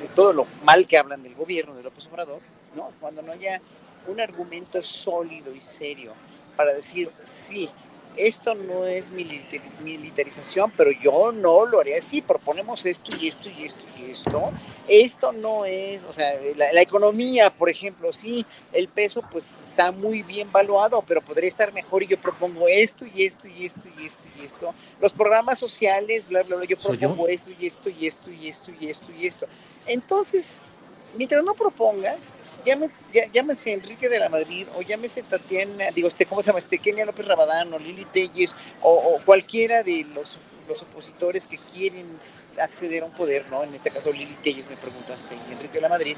de 0.00 0.08
todo 0.08 0.32
lo 0.32 0.46
mal 0.64 0.86
que 0.86 0.98
hablan 0.98 1.22
del 1.22 1.34
gobierno 1.34 1.74
de 1.74 1.82
López 1.82 2.06
Obrador, 2.06 2.40
¿no? 2.74 2.92
Cuando 3.00 3.22
no 3.22 3.32
haya 3.32 3.60
un 4.06 4.20
argumento 4.20 4.82
sólido 4.82 5.54
y 5.54 5.60
serio 5.60 6.12
para 6.56 6.72
decir, 6.72 7.10
sí, 7.24 7.70
esto 8.16 8.54
no 8.54 8.84
es 8.86 9.10
militarización, 9.10 10.72
pero 10.76 10.90
yo 10.90 11.32
no 11.32 11.66
lo 11.66 11.80
haría 11.80 11.98
así, 11.98 12.20
proponemos 12.20 12.84
esto 12.84 13.16
y 13.16 13.28
esto 13.28 13.48
y 13.48 13.64
esto 13.64 13.84
y 13.98 14.10
esto. 14.10 14.52
Esto 14.88 15.32
no 15.32 15.64
es, 15.64 16.04
o 16.04 16.12
sea, 16.12 16.38
la, 16.56 16.82
economía, 16.82 17.50
por 17.50 17.70
ejemplo, 17.70 18.12
sí, 18.12 18.44
el 18.72 18.88
peso 18.88 19.22
pues 19.30 19.68
está 19.68 19.92
muy 19.92 20.22
bien 20.22 20.50
valuado, 20.50 21.02
pero 21.06 21.22
podría 21.22 21.48
estar 21.48 21.72
mejor 21.72 22.02
y 22.02 22.08
yo 22.08 22.20
propongo 22.20 22.66
esto 22.68 23.06
y 23.06 23.24
esto 23.24 23.46
y 23.46 23.66
esto 23.66 23.88
y 23.98 24.06
esto 24.06 24.24
y 24.38 24.44
esto. 24.44 24.74
Los 25.00 25.12
programas 25.12 25.58
sociales, 25.58 26.26
bla, 26.28 26.42
bla, 26.42 26.56
bla, 26.56 26.66
yo 26.66 26.76
propongo 26.76 27.28
esto 27.28 27.50
y 27.58 27.66
esto 27.66 27.88
y 27.88 28.06
esto 28.06 28.30
y 28.30 28.48
esto 28.48 28.72
y 28.80 28.90
esto 28.90 29.12
y 29.12 29.26
esto. 29.26 29.46
Entonces, 29.86 30.62
mientras 31.16 31.44
no 31.44 31.54
propongas, 31.54 32.36
llámese 33.32 33.72
Enrique 33.72 34.08
de 34.08 34.18
la 34.18 34.28
Madrid 34.28 34.66
o 34.76 34.82
llámese 34.82 35.22
Tatiana, 35.22 35.90
digo, 35.94 36.08
este, 36.08 36.26
¿cómo 36.26 36.42
se 36.42 36.48
llama? 36.48 36.58
Este, 36.58 36.78
Kenia 36.78 37.04
López 37.04 37.26
Rabadán 37.26 37.72
o 37.72 37.78
Lili 37.78 38.04
Telles 38.04 38.54
o, 38.82 39.18
cualquiera 39.24 39.82
de 39.82 40.06
los, 40.14 40.38
los 40.68 40.82
opositores 40.82 41.46
que 41.46 41.58
quieren 41.58 42.06
acceder 42.58 43.02
a 43.02 43.06
un 43.06 43.12
poder, 43.12 43.48
¿no? 43.48 43.62
En 43.62 43.74
este 43.74 43.90
caso 43.90 44.12
Lili 44.12 44.36
Telles 44.42 44.68
me 44.68 44.76
preguntaste 44.76 45.34
y 45.34 45.52
Enrique 45.52 45.74
de 45.74 45.80
la 45.80 45.88
Madrid. 45.88 46.16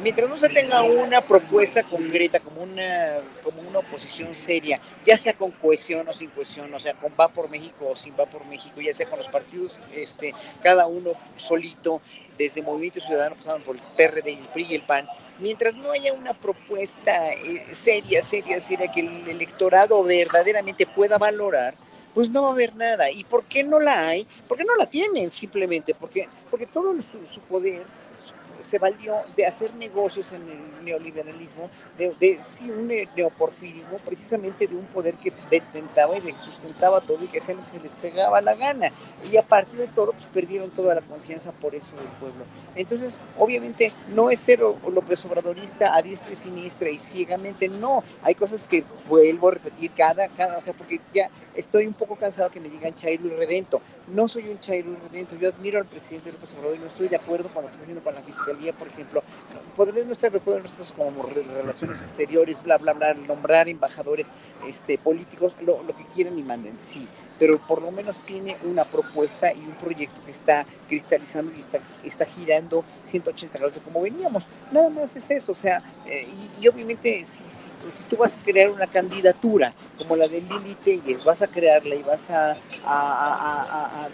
Mientras 0.00 0.28
no 0.28 0.38
se 0.38 0.48
tenga 0.48 0.82
una 0.82 1.20
propuesta 1.22 1.82
concreta, 1.82 2.38
como 2.38 2.62
una, 2.62 3.16
como 3.42 3.62
una 3.62 3.80
oposición 3.80 4.32
seria, 4.32 4.80
ya 5.04 5.16
sea 5.16 5.32
con 5.36 5.50
cohesión 5.50 6.06
o 6.06 6.14
sin 6.14 6.30
cohesión, 6.30 6.72
o 6.72 6.78
sea, 6.78 6.94
con 6.94 7.12
va 7.18 7.26
por 7.26 7.50
México 7.50 7.88
o 7.88 7.96
sin 7.96 8.14
va 8.14 8.26
por 8.26 8.44
México, 8.46 8.80
ya 8.80 8.92
sea 8.92 9.10
con 9.10 9.18
los 9.18 9.26
partidos, 9.26 9.82
este, 9.92 10.34
cada 10.62 10.86
uno 10.86 11.14
solito, 11.36 12.00
desde 12.38 12.62
Movimiento 12.62 13.00
Ciudadano 13.00 13.34
pasando 13.34 13.64
por 13.64 13.74
el 13.74 13.82
PRD, 13.96 14.34
el 14.34 14.46
PRI 14.46 14.66
y 14.70 14.74
el 14.76 14.82
PAN, 14.82 15.08
mientras 15.38 15.74
no 15.74 15.90
haya 15.90 16.12
una 16.12 16.34
propuesta 16.34 17.32
eh, 17.32 17.64
seria, 17.72 18.22
seria, 18.22 18.60
seria, 18.60 18.90
que 18.90 19.00
el 19.00 19.28
electorado 19.28 20.02
verdaderamente 20.02 20.86
pueda 20.86 21.18
valorar, 21.18 21.74
pues 22.14 22.28
no 22.30 22.42
va 22.42 22.48
a 22.48 22.52
haber 22.52 22.74
nada. 22.74 23.10
¿Y 23.10 23.24
por 23.24 23.44
qué 23.44 23.64
no 23.64 23.78
la 23.80 24.08
hay? 24.08 24.26
Porque 24.46 24.64
no 24.64 24.76
la 24.76 24.86
tienen 24.86 25.30
simplemente, 25.30 25.94
porque, 25.94 26.28
porque 26.50 26.66
todo 26.66 26.94
su 27.32 27.40
poder 27.42 27.84
se 28.58 28.78
valió 28.78 29.14
de 29.36 29.46
hacer 29.46 29.74
negocios 29.74 30.32
en 30.32 30.42
el 30.48 30.84
neoliberalismo, 30.84 31.70
de, 31.96 32.40
sí, 32.48 32.70
un 32.70 32.88
neoporfirismo, 32.88 33.98
precisamente 33.98 34.66
de 34.66 34.76
un 34.76 34.86
poder 34.86 35.14
que 35.14 35.32
detentaba 35.50 36.16
y 36.18 36.34
sustentaba 36.44 37.00
todo 37.00 37.22
y 37.24 37.28
que 37.28 37.38
hacía 37.38 37.54
lo 37.54 37.64
que 37.64 37.70
se 37.70 37.80
les 37.80 37.92
pegaba 37.92 38.40
la 38.40 38.54
gana. 38.54 38.90
Y 39.30 39.36
a 39.36 39.46
partir 39.46 39.78
de 39.78 39.88
todo, 39.88 40.12
pues 40.12 40.26
perdieron 40.26 40.70
toda 40.70 40.94
la 40.94 41.02
confianza 41.02 41.52
por 41.52 41.74
eso 41.74 41.96
del 41.96 42.06
pueblo. 42.20 42.44
Entonces, 42.74 43.18
obviamente, 43.38 43.92
no 44.08 44.30
es 44.30 44.40
ser 44.40 44.60
López 44.60 45.24
Obradorista 45.24 45.94
a 45.94 46.02
diestra 46.02 46.32
y 46.32 46.36
siniestra 46.36 46.90
y 46.90 46.98
ciegamente, 46.98 47.68
no. 47.68 48.02
Hay 48.22 48.34
cosas 48.34 48.66
que 48.66 48.84
vuelvo 49.08 49.48
a 49.48 49.52
repetir 49.52 49.92
cada, 49.92 50.28
cada, 50.28 50.58
o 50.58 50.62
sea, 50.62 50.72
porque 50.72 51.00
ya 51.14 51.30
estoy 51.54 51.86
un 51.86 51.94
poco 51.94 52.16
cansado 52.16 52.50
que 52.50 52.60
me 52.60 52.68
digan 52.68 52.94
Chairo 52.94 53.26
y 53.26 53.30
Redento. 53.30 53.80
No 54.08 54.28
soy 54.28 54.48
un 54.48 54.58
Chairo 54.58 54.92
y 54.92 54.96
Redento, 54.96 55.36
yo 55.36 55.48
admiro 55.48 55.78
al 55.78 55.86
presidente 55.86 56.32
López 56.32 56.50
Obrador 56.58 56.76
y 56.76 56.80
no 56.80 56.86
estoy 56.86 57.08
de 57.08 57.16
acuerdo 57.16 57.48
con 57.50 57.62
lo 57.62 57.68
que 57.68 57.72
está 57.72 57.82
haciendo 57.82 58.02
con 58.02 58.14
la 58.14 58.22
fiscalía 58.22 58.47
por 58.72 58.88
ejemplo, 58.88 59.22
podrían 59.76 60.06
no 60.06 60.12
estar 60.12 60.30
de 60.30 60.38
acuerdo 60.38 60.62
cosas 60.62 60.92
como 60.92 61.22
relaciones 61.22 62.02
exteriores, 62.02 62.62
bla, 62.62 62.78
bla, 62.78 62.92
bla, 62.92 63.14
nombrar 63.14 63.68
embajadores 63.68 64.32
este, 64.66 64.98
políticos, 64.98 65.54
lo, 65.60 65.82
lo 65.82 65.96
que 65.96 66.04
quieran 66.06 66.38
y 66.38 66.42
manden, 66.42 66.78
sí, 66.78 67.06
pero 67.38 67.58
por 67.58 67.82
lo 67.82 67.90
menos 67.90 68.20
tiene 68.20 68.56
una 68.64 68.84
propuesta 68.84 69.52
y 69.52 69.60
un 69.60 69.74
proyecto 69.74 70.20
que 70.24 70.30
está 70.30 70.66
cristalizando 70.88 71.52
y 71.56 71.60
está, 71.60 71.80
está 72.04 72.24
girando 72.24 72.84
180 73.02 73.58
grados 73.58 73.78
como 73.84 74.02
veníamos. 74.02 74.46
Nada 74.72 74.90
más 74.90 75.16
es 75.16 75.30
eso, 75.30 75.52
o 75.52 75.56
sea, 75.56 75.82
eh, 76.06 76.26
y, 76.60 76.68
obviamente 76.68 77.22
si, 77.24 77.44
si, 77.48 77.68
si, 77.90 78.04
tú 78.04 78.16
vas 78.16 78.36
a 78.36 78.42
crear 78.42 78.70
una 78.70 78.86
candidatura 78.86 79.72
como 79.96 80.16
la 80.16 80.28
de 80.28 80.40
Lili 80.40 80.74
Telles, 80.74 81.24
vas 81.24 81.42
a 81.42 81.48
crearla 81.48 81.94
y 81.94 82.02
vas 82.02 82.30
a, 82.30 82.56
a, 82.84 84.04
a 84.04 84.08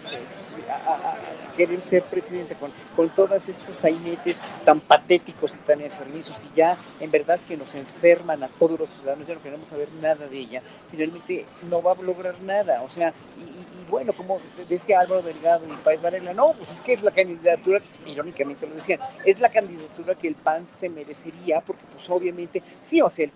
a, 0.69 1.17
querer 1.55 1.81
ser 1.81 2.03
presidente 2.03 2.55
con, 2.55 2.71
con 2.95 3.09
todos 3.13 3.49
estos 3.49 3.75
sainetes 3.75 4.43
tan 4.63 4.79
patéticos 4.79 5.55
y 5.55 5.59
tan 5.59 5.81
enfermizos 5.81 6.45
y 6.45 6.55
ya 6.55 6.77
en 6.99 7.11
verdad 7.11 7.39
que 7.47 7.57
nos 7.57 7.75
enferman 7.75 8.43
a 8.43 8.47
todos 8.47 8.79
los 8.79 8.89
ciudadanos, 8.89 9.27
ya 9.27 9.35
no 9.35 9.41
queremos 9.41 9.69
saber 9.69 9.89
nada 10.01 10.27
de 10.27 10.37
ella, 10.37 10.61
finalmente 10.91 11.45
no 11.69 11.81
va 11.81 11.93
a 11.93 11.95
lograr 11.95 12.41
nada. 12.41 12.81
O 12.83 12.89
sea, 12.89 13.13
y, 13.37 13.89
bueno, 13.89 14.13
como 14.13 14.39
decía 14.67 15.01
Álvaro 15.01 15.21
Delgado 15.21 15.65
y 15.67 15.75
País 15.83 16.01
Varela, 16.01 16.33
no, 16.33 16.53
pues 16.53 16.71
es 16.71 16.81
que 16.81 16.93
es 16.93 17.03
la 17.03 17.11
candidatura, 17.11 17.79
irónicamente 18.07 18.65
lo 18.65 18.75
decían, 18.75 18.99
es 19.25 19.39
la 19.39 19.49
candidatura 19.49 20.15
que 20.15 20.27
el 20.27 20.35
PAN 20.35 20.65
se 20.65 20.89
merecería, 20.89 21.61
porque 21.61 21.83
pues 21.93 22.09
obviamente, 22.09 22.63
sí, 22.81 23.01
o 23.01 23.09
sea, 23.09 23.29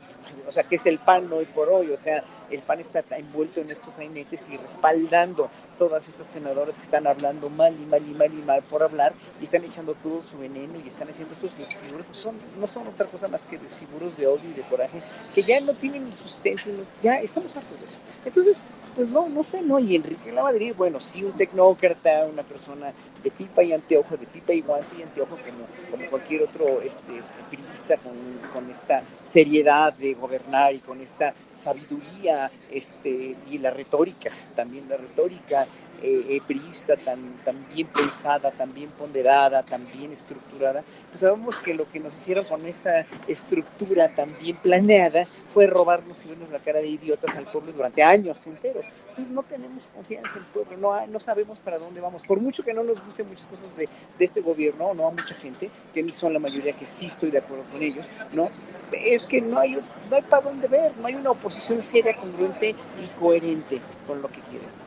o 0.47 0.51
sea, 0.51 0.63
que 0.63 0.77
es 0.77 0.85
el 0.85 0.99
PAN 0.99 1.31
hoy 1.31 1.45
por 1.45 1.69
hoy, 1.69 1.91
o 1.91 1.97
sea, 1.97 2.23
el 2.49 2.61
PAN 2.61 2.79
está 2.79 3.03
envuelto 3.17 3.61
en 3.61 3.69
estos 3.69 3.95
sainetes 3.95 4.49
y 4.49 4.57
respaldando 4.57 5.49
todas 5.77 6.07
estas 6.07 6.27
senadoras 6.27 6.75
que 6.77 6.81
están 6.81 7.05
hablando 7.05 7.49
mal 7.49 7.75
y 7.79 7.85
mal 7.85 8.01
y 8.07 8.13
mal 8.13 8.33
y 8.33 8.41
mal 8.41 8.63
por 8.63 8.81
hablar 8.81 9.13
y 9.39 9.43
están 9.43 9.63
echando 9.63 9.93
todo 9.95 10.23
su 10.23 10.37
veneno 10.39 10.79
y 10.83 10.87
están 10.87 11.09
haciendo 11.09 11.35
estos 11.35 11.55
desfiguros, 11.57 12.05
pues 12.07 12.17
son, 12.17 12.37
no 12.59 12.67
son 12.67 12.87
otra 12.87 13.05
cosa 13.05 13.27
más 13.27 13.45
que 13.45 13.57
desfiguros 13.57 14.17
de 14.17 14.27
odio 14.27 14.49
y 14.49 14.53
de 14.53 14.63
coraje 14.63 15.01
que 15.33 15.43
ya 15.43 15.59
no 15.61 15.73
tienen 15.73 16.11
sustento, 16.11 16.63
ya 17.03 17.19
estamos 17.19 17.55
hartos 17.55 17.79
de 17.79 17.85
eso. 17.85 17.99
Entonces, 18.25 18.63
pues 18.99 19.11
no, 19.11 19.29
no 19.29 19.45
sé, 19.45 19.61
¿no? 19.61 19.79
Y 19.79 19.95
Enrique 19.95 20.29
La 20.33 20.43
Madrid, 20.43 20.73
bueno, 20.75 20.99
sí, 20.99 21.23
un 21.23 21.31
tecnócrata, 21.31 22.25
una 22.25 22.43
persona 22.43 22.91
de 23.23 23.31
pipa 23.31 23.63
y 23.63 23.71
anteojo, 23.71 24.17
de 24.17 24.27
pipa 24.27 24.51
y 24.51 24.59
guante 24.59 24.97
y 24.99 25.03
anteojo, 25.03 25.37
como, 25.37 25.89
como 25.89 26.09
cualquier 26.09 26.43
otro 26.43 26.81
este, 26.81 27.23
periodista 27.49 27.95
con, 27.95 28.11
con, 28.51 28.69
esta 28.69 29.03
seriedad 29.21 29.93
de 29.93 30.15
gobernar 30.15 30.73
y 30.73 30.79
con 30.79 30.99
esta 30.99 31.33
sabiduría 31.53 32.51
este, 32.69 33.37
y 33.49 33.59
la 33.59 33.71
retórica, 33.71 34.31
también 34.53 34.89
la 34.89 34.97
retórica 34.97 35.65
eh, 36.01 36.41
eh 36.47 36.95
tan, 37.05 37.37
tan 37.43 37.67
bien 37.73 37.87
pensada, 37.87 38.51
tan 38.51 38.73
bien 38.73 38.89
ponderada, 38.91 39.63
tan 39.63 39.85
bien 39.91 40.11
estructurada, 40.11 40.83
pues 41.09 41.21
sabemos 41.21 41.59
que 41.59 41.73
lo 41.73 41.89
que 41.89 41.99
nos 41.99 42.15
hicieron 42.17 42.45
con 42.45 42.65
esa 42.65 43.05
estructura 43.27 44.09
tan 44.09 44.37
bien 44.39 44.57
planeada 44.57 45.27
fue 45.49 45.67
robarnos 45.67 46.25
y 46.25 46.29
vernos 46.29 46.49
la 46.49 46.59
cara 46.59 46.79
de 46.79 46.87
idiotas 46.87 47.35
al 47.35 47.51
pueblo 47.51 47.71
durante 47.71 48.03
años 48.03 48.45
enteros. 48.47 48.85
Entonces 49.09 49.27
no 49.29 49.43
tenemos 49.43 49.87
confianza 49.93 50.37
en 50.37 50.43
el 50.43 50.49
pueblo, 50.49 50.77
no, 50.77 51.07
no 51.07 51.19
sabemos 51.19 51.59
para 51.59 51.77
dónde 51.77 52.01
vamos. 52.01 52.21
Por 52.23 52.39
mucho 52.39 52.63
que 52.63 52.73
no 52.73 52.83
nos 52.83 53.03
gusten 53.03 53.27
muchas 53.27 53.47
cosas 53.47 53.75
de, 53.75 53.89
de 54.17 54.25
este 54.25 54.41
gobierno, 54.41 54.93
no 54.93 55.07
a 55.07 55.11
mucha 55.11 55.33
gente, 55.35 55.69
que 55.93 56.13
son 56.13 56.33
la 56.33 56.39
mayoría 56.39 56.73
que 56.73 56.85
sí 56.85 57.07
estoy 57.07 57.31
de 57.31 57.39
acuerdo 57.39 57.65
con 57.71 57.81
ellos, 57.81 58.05
¿no? 58.33 58.49
Es 58.91 59.27
que 59.27 59.41
no 59.41 59.59
hay, 59.59 59.73
no 59.73 60.15
hay 60.15 60.21
para 60.23 60.43
dónde 60.43 60.67
ver, 60.67 60.93
no 60.97 61.07
hay 61.07 61.15
una 61.15 61.31
oposición 61.31 61.81
seria, 61.81 62.15
congruente 62.15 62.69
y 62.69 63.19
coherente 63.19 63.79
con 64.07 64.21
lo 64.21 64.27
que 64.27 64.41
quieren. 64.41 64.78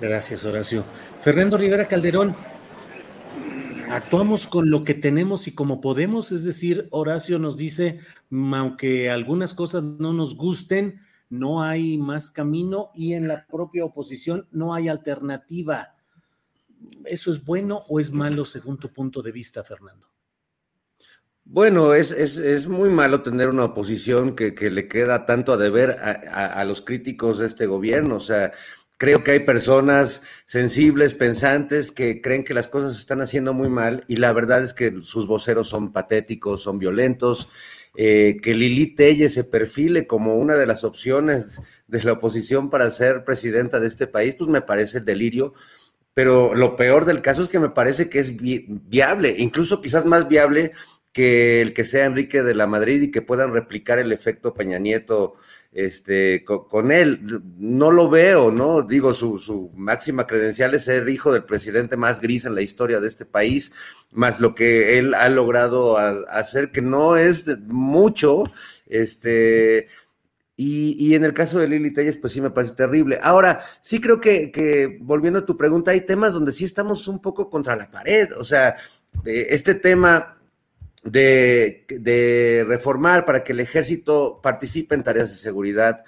Gracias, 0.00 0.44
Horacio. 0.44 0.84
Fernando 1.22 1.56
Rivera 1.56 1.86
Calderón, 1.86 2.36
actuamos 3.90 4.46
con 4.46 4.70
lo 4.70 4.82
que 4.82 4.94
tenemos 4.94 5.46
y 5.46 5.52
como 5.52 5.80
podemos, 5.80 6.32
es 6.32 6.44
decir, 6.44 6.88
Horacio 6.90 7.38
nos 7.38 7.56
dice, 7.56 8.00
aunque 8.30 9.10
algunas 9.10 9.54
cosas 9.54 9.84
no 9.84 10.12
nos 10.12 10.36
gusten, 10.36 11.00
no 11.30 11.62
hay 11.62 11.96
más 11.96 12.30
camino 12.30 12.90
y 12.94 13.14
en 13.14 13.28
la 13.28 13.46
propia 13.46 13.84
oposición 13.84 14.46
no 14.50 14.74
hay 14.74 14.88
alternativa. 14.88 15.94
¿Eso 17.04 17.30
es 17.30 17.44
bueno 17.44 17.82
o 17.88 18.00
es 18.00 18.12
malo 18.12 18.44
según 18.44 18.78
tu 18.78 18.92
punto 18.92 19.22
de 19.22 19.32
vista, 19.32 19.62
Fernando? 19.62 20.08
Bueno, 21.46 21.92
es, 21.92 22.10
es, 22.10 22.66
muy 22.66 22.88
malo 22.88 23.20
tener 23.20 23.50
una 23.50 23.64
oposición 23.64 24.34
que, 24.34 24.54
le 24.70 24.88
queda 24.88 25.26
tanto 25.26 25.52
a 25.52 25.58
deber 25.58 25.90
a, 25.90 26.46
a, 26.46 26.64
los 26.64 26.80
críticos 26.80 27.38
de 27.38 27.46
este 27.46 27.66
gobierno. 27.66 28.16
O 28.16 28.20
sea, 28.20 28.52
Creo 28.96 29.24
que 29.24 29.32
hay 29.32 29.40
personas 29.40 30.22
sensibles, 30.46 31.14
pensantes, 31.14 31.90
que 31.90 32.20
creen 32.20 32.44
que 32.44 32.54
las 32.54 32.68
cosas 32.68 32.94
se 32.94 33.00
están 33.00 33.20
haciendo 33.20 33.52
muy 33.52 33.68
mal 33.68 34.04
y 34.06 34.16
la 34.16 34.32
verdad 34.32 34.62
es 34.62 34.72
que 34.72 35.02
sus 35.02 35.26
voceros 35.26 35.68
son 35.68 35.92
patéticos, 35.92 36.62
son 36.62 36.78
violentos. 36.78 37.48
Eh, 37.96 38.38
que 38.42 38.54
Lili 38.54 38.88
Telle 38.94 39.28
se 39.28 39.44
perfile 39.44 40.06
como 40.06 40.34
una 40.34 40.54
de 40.56 40.66
las 40.66 40.82
opciones 40.82 41.62
de 41.86 42.02
la 42.02 42.14
oposición 42.14 42.68
para 42.68 42.90
ser 42.90 43.24
presidenta 43.24 43.78
de 43.78 43.86
este 43.86 44.08
país, 44.08 44.34
pues 44.36 44.50
me 44.50 44.62
parece 44.62 45.00
delirio. 45.00 45.54
Pero 46.12 46.54
lo 46.54 46.76
peor 46.76 47.04
del 47.04 47.22
caso 47.22 47.42
es 47.42 47.48
que 47.48 47.58
me 47.58 47.70
parece 47.70 48.08
que 48.08 48.20
es 48.20 48.34
viable, 48.36 49.34
incluso 49.38 49.80
quizás 49.82 50.04
más 50.04 50.28
viable 50.28 50.72
que 51.12 51.62
el 51.62 51.74
que 51.74 51.84
sea 51.84 52.06
Enrique 52.06 52.42
de 52.42 52.54
la 52.56 52.66
Madrid 52.66 53.02
y 53.02 53.10
que 53.12 53.22
puedan 53.22 53.52
replicar 53.52 54.00
el 54.00 54.12
efecto 54.12 54.54
Peña 54.54 54.78
Nieto 54.78 55.36
este, 55.74 56.44
con, 56.44 56.92
él. 56.92 57.42
No 57.58 57.90
lo 57.90 58.08
veo, 58.08 58.50
¿no? 58.50 58.82
Digo, 58.82 59.12
su, 59.12 59.72
máxima 59.74 60.26
credencial 60.26 60.72
es 60.74 60.84
ser 60.84 61.08
hijo 61.08 61.32
del 61.32 61.44
presidente 61.44 61.96
más 61.96 62.20
gris 62.20 62.44
en 62.44 62.54
la 62.54 62.62
historia 62.62 63.00
de 63.00 63.08
este 63.08 63.26
país, 63.26 63.72
más 64.12 64.40
lo 64.40 64.54
que 64.54 64.98
él 64.98 65.14
ha 65.14 65.28
logrado 65.28 65.98
hacer, 65.98 66.70
que 66.70 66.80
no 66.80 67.16
es 67.16 67.46
mucho, 67.66 68.44
este, 68.86 69.88
y, 70.56 71.14
en 71.14 71.24
el 71.24 71.34
caso 71.34 71.58
de 71.58 71.66
Lili 71.66 71.92
Telles, 71.92 72.16
pues 72.16 72.32
sí 72.32 72.40
me 72.40 72.50
parece 72.50 72.74
terrible. 72.74 73.18
Ahora, 73.22 73.60
sí 73.80 74.00
creo 74.00 74.20
que, 74.20 74.98
volviendo 75.00 75.40
a 75.40 75.46
tu 75.46 75.56
pregunta, 75.56 75.90
hay 75.90 76.02
temas 76.02 76.34
donde 76.34 76.52
sí 76.52 76.64
estamos 76.64 77.08
un 77.08 77.20
poco 77.20 77.50
contra 77.50 77.74
la 77.74 77.90
pared. 77.90 78.28
O 78.38 78.44
sea, 78.44 78.76
eh, 79.24 79.46
este 79.50 79.74
tema 79.74 80.33
de, 81.04 82.64
reformar 82.66 83.24
para 83.24 83.44
que 83.44 83.52
el 83.52 83.60
ejército 83.60 84.40
participe 84.42 84.94
en 84.94 85.02
tareas 85.02 85.30
de 85.30 85.36
seguridad, 85.36 86.04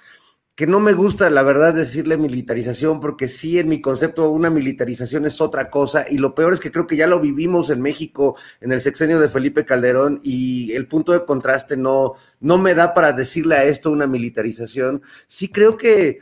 que 0.54 0.66
no 0.66 0.80
me 0.80 0.94
gusta, 0.94 1.28
la 1.28 1.42
verdad, 1.42 1.74
decirle 1.74 2.16
militarización, 2.16 2.98
porque 2.98 3.28
sí, 3.28 3.58
en 3.58 3.68
mi 3.68 3.82
concepto, 3.82 4.30
una 4.30 4.48
militarización 4.48 5.26
es 5.26 5.42
otra 5.42 5.70
cosa, 5.70 6.06
y 6.08 6.16
lo 6.16 6.34
peor 6.34 6.54
es 6.54 6.60
que 6.60 6.72
creo 6.72 6.86
que 6.86 6.96
ya 6.96 7.06
lo 7.06 7.20
vivimos 7.20 7.68
en 7.68 7.82
México 7.82 8.36
en 8.62 8.72
el 8.72 8.80
sexenio 8.80 9.20
de 9.20 9.28
Felipe 9.28 9.66
Calderón, 9.66 10.18
y 10.22 10.72
el 10.72 10.88
punto 10.88 11.12
de 11.12 11.26
contraste 11.26 11.76
no, 11.76 12.14
no 12.40 12.56
me 12.56 12.74
da 12.74 12.94
para 12.94 13.12
decirle 13.12 13.56
a 13.56 13.64
esto 13.64 13.90
una 13.90 14.06
militarización. 14.06 15.02
Sí 15.26 15.50
creo 15.50 15.76
que 15.76 16.20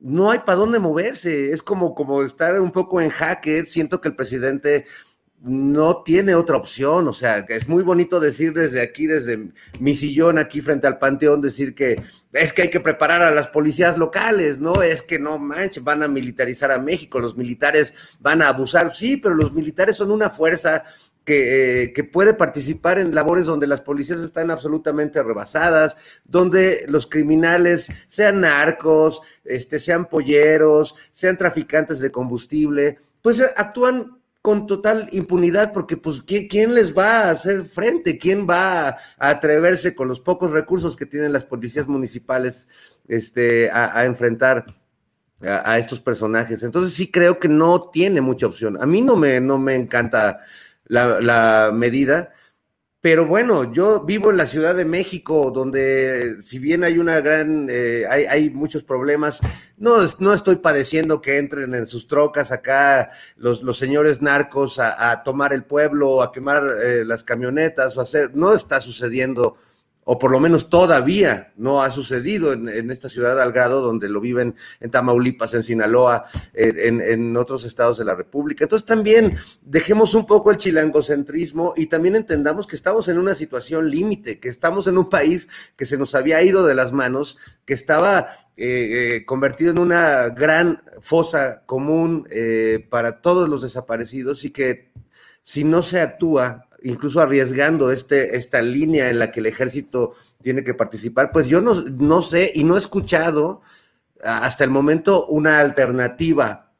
no 0.00 0.30
hay 0.32 0.40
para 0.40 0.58
dónde 0.58 0.80
moverse, 0.80 1.52
es 1.52 1.62
como, 1.62 1.94
como 1.94 2.22
estar 2.22 2.60
un 2.60 2.72
poco 2.72 3.00
en 3.00 3.10
jaque, 3.10 3.66
siento 3.66 4.00
que 4.00 4.08
el 4.08 4.16
presidente 4.16 4.84
no 5.42 6.02
tiene 6.02 6.34
otra 6.34 6.56
opción, 6.56 7.06
o 7.08 7.12
sea, 7.12 7.38
es 7.48 7.68
muy 7.68 7.82
bonito 7.82 8.18
decir 8.18 8.52
desde 8.52 8.80
aquí, 8.80 9.06
desde 9.06 9.50
mi 9.78 9.94
sillón 9.94 10.38
aquí 10.38 10.60
frente 10.60 10.86
al 10.86 10.98
panteón, 10.98 11.40
decir 11.40 11.74
que 11.74 12.02
es 12.32 12.52
que 12.52 12.62
hay 12.62 12.70
que 12.70 12.80
preparar 12.80 13.22
a 13.22 13.30
las 13.30 13.48
policías 13.48 13.98
locales, 13.98 14.60
¿no? 14.60 14.82
Es 14.82 15.02
que 15.02 15.18
no 15.18 15.38
manches, 15.38 15.84
van 15.84 16.02
a 16.02 16.08
militarizar 16.08 16.72
a 16.72 16.78
México, 16.78 17.20
los 17.20 17.36
militares 17.36 17.94
van 18.20 18.42
a 18.42 18.48
abusar, 18.48 18.94
sí, 18.96 19.18
pero 19.18 19.34
los 19.34 19.52
militares 19.52 19.96
son 19.96 20.10
una 20.10 20.30
fuerza 20.30 20.84
que, 21.24 21.82
eh, 21.82 21.92
que, 21.92 22.04
puede 22.04 22.34
participar 22.34 22.98
en 22.98 23.14
labores 23.14 23.46
donde 23.46 23.66
las 23.66 23.80
policías 23.80 24.20
están 24.20 24.50
absolutamente 24.50 25.22
rebasadas, 25.22 25.96
donde 26.24 26.86
los 26.88 27.06
criminales 27.08 27.88
sean 28.06 28.42
narcos, 28.42 29.22
este, 29.44 29.80
sean 29.80 30.08
polleros, 30.08 30.94
sean 31.10 31.36
traficantes 31.36 31.98
de 31.98 32.12
combustible, 32.12 32.98
pues 33.22 33.40
actúan 33.56 34.16
con 34.46 34.68
total 34.68 35.08
impunidad, 35.10 35.72
porque 35.72 35.96
pues 35.96 36.22
¿quién 36.22 36.72
les 36.72 36.96
va 36.96 37.22
a 37.22 37.30
hacer 37.30 37.64
frente? 37.64 38.16
¿Quién 38.16 38.46
va 38.48 38.90
a 38.90 38.96
atreverse 39.18 39.92
con 39.92 40.06
los 40.06 40.20
pocos 40.20 40.52
recursos 40.52 40.96
que 40.96 41.04
tienen 41.04 41.32
las 41.32 41.44
policías 41.44 41.88
municipales 41.88 42.68
este, 43.08 43.68
a, 43.72 44.04
enfrentar 44.04 44.64
a, 45.42 45.78
estos 45.78 46.00
personajes? 46.00 46.62
Entonces 46.62 46.94
sí 46.94 47.10
creo 47.10 47.40
que 47.40 47.48
no 47.48 47.90
tiene 47.90 48.20
mucha 48.20 48.46
opción. 48.46 48.80
A 48.80 48.86
mí 48.86 49.02
no 49.02 49.16
me, 49.16 49.40
no 49.40 49.58
me 49.58 49.74
encanta 49.74 50.38
la, 50.84 51.20
la 51.20 51.72
medida, 51.74 52.30
pero 53.06 53.24
bueno, 53.24 53.72
yo 53.72 54.00
vivo 54.00 54.32
en 54.32 54.36
la 54.36 54.46
Ciudad 54.46 54.74
de 54.74 54.84
México, 54.84 55.52
donde 55.54 56.42
si 56.42 56.58
bien 56.58 56.82
hay 56.82 56.98
una 56.98 57.20
gran, 57.20 57.68
eh, 57.70 58.02
hay, 58.10 58.50
muchos 58.50 58.82
problemas, 58.82 59.38
no, 59.76 59.98
no 60.18 60.32
estoy 60.32 60.56
padeciendo 60.56 61.22
que 61.22 61.38
entren 61.38 61.72
en 61.76 61.86
sus 61.86 62.08
trocas 62.08 62.50
acá 62.50 63.10
los, 63.36 63.62
los 63.62 63.78
señores 63.78 64.22
narcos 64.22 64.80
a, 64.80 65.22
tomar 65.22 65.52
el 65.52 65.62
pueblo, 65.62 66.20
a 66.20 66.32
quemar 66.32 66.64
eh, 66.82 67.04
las 67.04 67.22
camionetas 67.22 67.96
o 67.96 68.00
hacer, 68.00 68.34
no 68.34 68.52
está 68.52 68.80
sucediendo 68.80 69.56
o 70.08 70.20
por 70.20 70.30
lo 70.30 70.38
menos 70.38 70.70
todavía 70.70 71.52
no 71.56 71.82
ha 71.82 71.90
sucedido 71.90 72.52
en, 72.52 72.90
esta 72.92 73.08
ciudad 73.08 73.40
al 73.40 73.50
grado 73.50 73.80
donde 73.80 74.08
lo 74.08 74.20
viven 74.20 74.54
en 74.78 74.90
Tamaulipas, 74.90 75.52
en 75.54 75.64
Sinaloa, 75.64 76.26
en, 76.54 77.36
otros 77.36 77.64
estados 77.64 77.98
de 77.98 78.04
la 78.04 78.14
República. 78.14 78.64
Entonces 78.64 78.86
también 78.86 79.36
dejemos 79.62 80.14
un 80.14 80.24
poco 80.24 80.52
el 80.52 80.58
chilangocentrismo 80.58 81.74
y 81.76 81.86
también 81.86 82.14
entendamos 82.14 82.68
que 82.68 82.76
estamos 82.76 83.08
en 83.08 83.18
una 83.18 83.34
situación 83.34 83.90
límite, 83.90 84.38
que 84.38 84.48
estamos 84.48 84.86
en 84.86 84.96
un 84.96 85.08
país 85.08 85.48
que 85.74 85.84
se 85.84 85.98
nos 85.98 86.14
había 86.14 86.40
ido 86.40 86.64
de 86.64 86.74
las 86.76 86.92
manos, 86.92 87.38
que 87.64 87.74
estaba 87.74 88.28
eh, 88.56 89.16
eh, 89.16 89.26
convertido 89.26 89.72
en 89.72 89.80
una 89.80 90.28
gran 90.28 90.80
fosa 91.00 91.64
común 91.66 92.28
eh, 92.30 92.86
para 92.88 93.20
todos 93.20 93.48
los 93.48 93.62
desaparecidos 93.62 94.44
y 94.44 94.50
que 94.50 94.92
si 95.42 95.64
no 95.64 95.82
se 95.82 96.00
actúa 96.00 96.68
incluso 96.82 97.20
arriesgando 97.20 97.90
este, 97.90 98.36
esta 98.36 98.62
línea 98.62 99.10
en 99.10 99.18
la 99.18 99.30
que 99.30 99.40
el 99.40 99.46
ejército 99.46 100.14
tiene 100.42 100.64
que 100.64 100.74
participar, 100.74 101.30
pues 101.32 101.48
yo 101.48 101.60
no, 101.60 101.74
no 101.74 102.22
sé 102.22 102.52
y 102.54 102.64
no 102.64 102.76
he 102.76 102.78
escuchado 102.78 103.62
hasta 104.22 104.64
el 104.64 104.70
momento 104.70 105.26
una 105.26 105.60
alternativa 105.60 106.72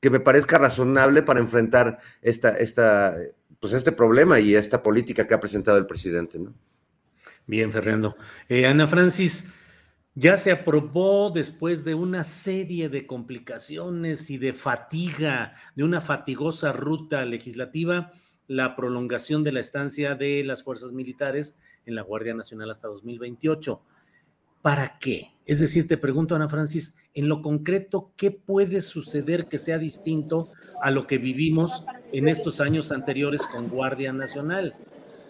que 0.00 0.10
me 0.10 0.20
parezca 0.20 0.58
razonable 0.58 1.22
para 1.22 1.40
enfrentar 1.40 1.98
esta, 2.22 2.50
esta, 2.50 3.16
pues 3.60 3.72
este 3.72 3.92
problema 3.92 4.40
y 4.40 4.54
esta 4.54 4.82
política 4.82 5.26
que 5.26 5.34
ha 5.34 5.40
presentado 5.40 5.78
el 5.78 5.86
presidente. 5.86 6.38
¿no? 6.38 6.52
Bien, 7.46 7.70
Fernando. 7.70 8.16
Eh, 8.48 8.66
Ana 8.66 8.88
Francis, 8.88 9.48
ya 10.14 10.36
se 10.36 10.50
aprobó 10.50 11.30
después 11.30 11.84
de 11.84 11.94
una 11.94 12.24
serie 12.24 12.88
de 12.88 13.06
complicaciones 13.06 14.28
y 14.30 14.38
de 14.38 14.52
fatiga, 14.52 15.54
de 15.76 15.84
una 15.84 16.00
fatigosa 16.00 16.72
ruta 16.72 17.24
legislativa, 17.24 18.12
la 18.46 18.76
prolongación 18.76 19.44
de 19.44 19.52
la 19.52 19.60
estancia 19.60 20.14
de 20.14 20.44
las 20.44 20.62
fuerzas 20.62 20.92
militares 20.92 21.56
en 21.86 21.94
la 21.94 22.02
Guardia 22.02 22.34
Nacional 22.34 22.70
hasta 22.70 22.88
2028. 22.88 23.80
¿Para 24.62 24.98
qué? 24.98 25.32
Es 25.44 25.58
decir, 25.58 25.88
te 25.88 25.96
pregunto, 25.96 26.36
Ana 26.36 26.48
Francis, 26.48 26.96
en 27.14 27.28
lo 27.28 27.42
concreto, 27.42 28.12
¿qué 28.16 28.30
puede 28.30 28.80
suceder 28.80 29.46
que 29.46 29.58
sea 29.58 29.78
distinto 29.78 30.44
a 30.82 30.90
lo 30.90 31.06
que 31.06 31.18
vivimos 31.18 31.84
en 32.12 32.28
estos 32.28 32.60
años 32.60 32.92
anteriores 32.92 33.42
con 33.48 33.68
Guardia 33.68 34.12
Nacional? 34.12 34.74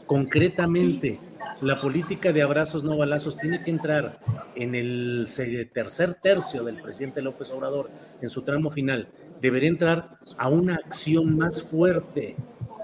Concretamente, 0.06 1.18
la 1.62 1.80
política 1.80 2.32
de 2.32 2.43
abrazos 2.43 2.84
no 2.84 2.98
balazos 2.98 3.39
tiene 3.39 3.62
que 3.62 3.70
entrar 3.70 4.18
en 4.55 4.74
el 4.74 5.26
tercer 5.72 6.14
tercio 6.14 6.62
del 6.64 6.82
presidente 6.82 7.22
López 7.22 7.51
Obrador, 7.51 7.90
en 8.20 8.28
su 8.28 8.43
tramo 8.43 8.70
final. 8.70 9.09
Debería 9.40 9.70
entrar 9.70 10.18
a 10.36 10.48
una 10.48 10.74
acción 10.74 11.36
más 11.36 11.62
fuerte 11.62 12.36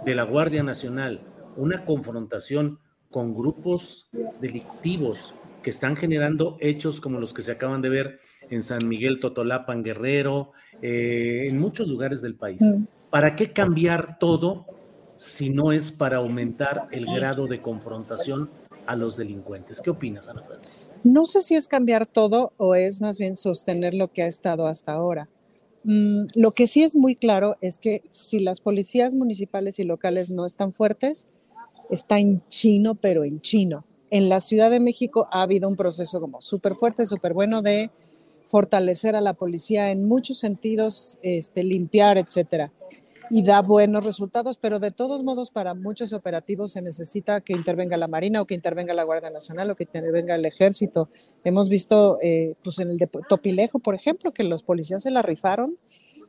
de 0.04 0.14
la 0.14 0.24
Guardia 0.24 0.62
Nacional, 0.62 1.20
una 1.56 1.84
confrontación 1.84 2.78
con 3.10 3.34
grupos 3.34 4.08
delictivos 4.40 5.34
que 5.62 5.70
están 5.70 5.96
generando 5.96 6.56
hechos 6.60 7.00
como 7.00 7.18
los 7.18 7.32
que 7.32 7.42
se 7.42 7.52
acaban 7.52 7.82
de 7.82 7.88
ver 7.88 8.20
en 8.50 8.62
San 8.62 8.86
Miguel 8.86 9.18
Totolapan 9.20 9.82
Guerrero, 9.82 10.52
eh, 10.82 11.46
en 11.48 11.58
muchos 11.58 11.88
lugares 11.88 12.22
del 12.22 12.34
país. 12.34 12.60
Mm. 12.62 12.84
¿Para 13.10 13.34
qué 13.34 13.52
cambiar 13.52 14.18
todo 14.18 14.66
si 15.16 15.50
no 15.50 15.72
es 15.72 15.90
para 15.90 16.18
aumentar 16.18 16.88
el 16.92 17.06
grado 17.06 17.46
de 17.46 17.60
confrontación 17.60 18.50
a 18.86 18.96
los 18.96 19.16
delincuentes? 19.16 19.80
¿Qué 19.80 19.90
opinas, 19.90 20.28
Ana 20.28 20.42
Francis? 20.42 20.88
No 21.04 21.24
sé 21.24 21.40
si 21.40 21.54
es 21.54 21.68
cambiar 21.68 22.06
todo 22.06 22.52
o 22.56 22.74
es 22.74 23.00
más 23.00 23.18
bien 23.18 23.36
sostener 23.36 23.94
lo 23.94 24.08
que 24.08 24.22
ha 24.22 24.26
estado 24.26 24.66
hasta 24.66 24.92
ahora. 24.92 25.28
Mm, 25.84 26.26
lo 26.34 26.50
que 26.52 26.66
sí 26.66 26.82
es 26.82 26.96
muy 26.96 27.16
claro 27.16 27.56
es 27.60 27.78
que 27.78 28.02
si 28.10 28.40
las 28.40 28.60
policías 28.60 29.14
municipales 29.14 29.78
y 29.78 29.84
locales 29.84 30.30
no 30.30 30.44
están 30.44 30.72
fuertes, 30.72 31.28
está 31.90 32.18
en 32.18 32.42
chino, 32.48 32.94
pero 32.94 33.24
en 33.24 33.40
chino. 33.40 33.84
En 34.10 34.28
la 34.28 34.40
Ciudad 34.40 34.70
de 34.70 34.80
México 34.80 35.28
ha 35.30 35.42
habido 35.42 35.68
un 35.68 35.76
proceso 35.76 36.20
como 36.20 36.40
súper 36.40 36.74
fuerte, 36.74 37.04
súper 37.06 37.34
bueno 37.34 37.62
de 37.62 37.90
fortalecer 38.50 39.14
a 39.14 39.20
la 39.20 39.34
policía 39.34 39.90
en 39.90 40.08
muchos 40.08 40.38
sentidos, 40.38 41.18
este, 41.22 41.62
limpiar, 41.62 42.16
etcétera 42.16 42.72
y 43.30 43.42
da 43.42 43.62
buenos 43.62 44.04
resultados, 44.04 44.58
pero 44.58 44.78
de 44.78 44.90
todos 44.90 45.22
modos 45.22 45.50
para 45.50 45.74
muchos 45.74 46.12
operativos 46.12 46.72
se 46.72 46.82
necesita 46.82 47.40
que 47.40 47.52
intervenga 47.52 47.96
la 47.96 48.08
Marina 48.08 48.40
o 48.40 48.46
que 48.46 48.54
intervenga 48.54 48.94
la 48.94 49.04
Guardia 49.04 49.30
Nacional 49.30 49.70
o 49.70 49.76
que 49.76 49.84
intervenga 49.84 50.34
el 50.34 50.44
Ejército. 50.44 51.08
Hemos 51.44 51.68
visto, 51.68 52.18
eh, 52.22 52.54
pues 52.62 52.78
en 52.78 52.90
el 52.90 52.98
de 52.98 53.08
Topilejo, 53.28 53.78
por 53.78 53.94
ejemplo, 53.94 54.32
que 54.32 54.44
los 54.44 54.62
policías 54.62 55.02
se 55.02 55.10
la 55.10 55.22
rifaron 55.22 55.76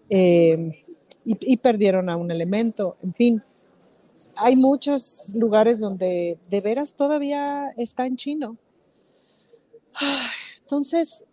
eh, 0.10 0.84
y, 1.26 1.58
perdieron 1.58 2.10
a 2.10 2.18
un 2.18 2.32
elemento. 2.32 2.98
En 3.04 3.14
fin, 3.14 3.44
hay 4.38 4.56
muchos 4.56 5.34
lugares 5.36 5.80
donde 5.80 6.38
de 6.50 6.62
veras 6.62 6.94
todavía 6.94 7.70
está 7.78 8.06
en 8.06 8.18
chino. 8.18 8.58
Entonces, 10.62 11.26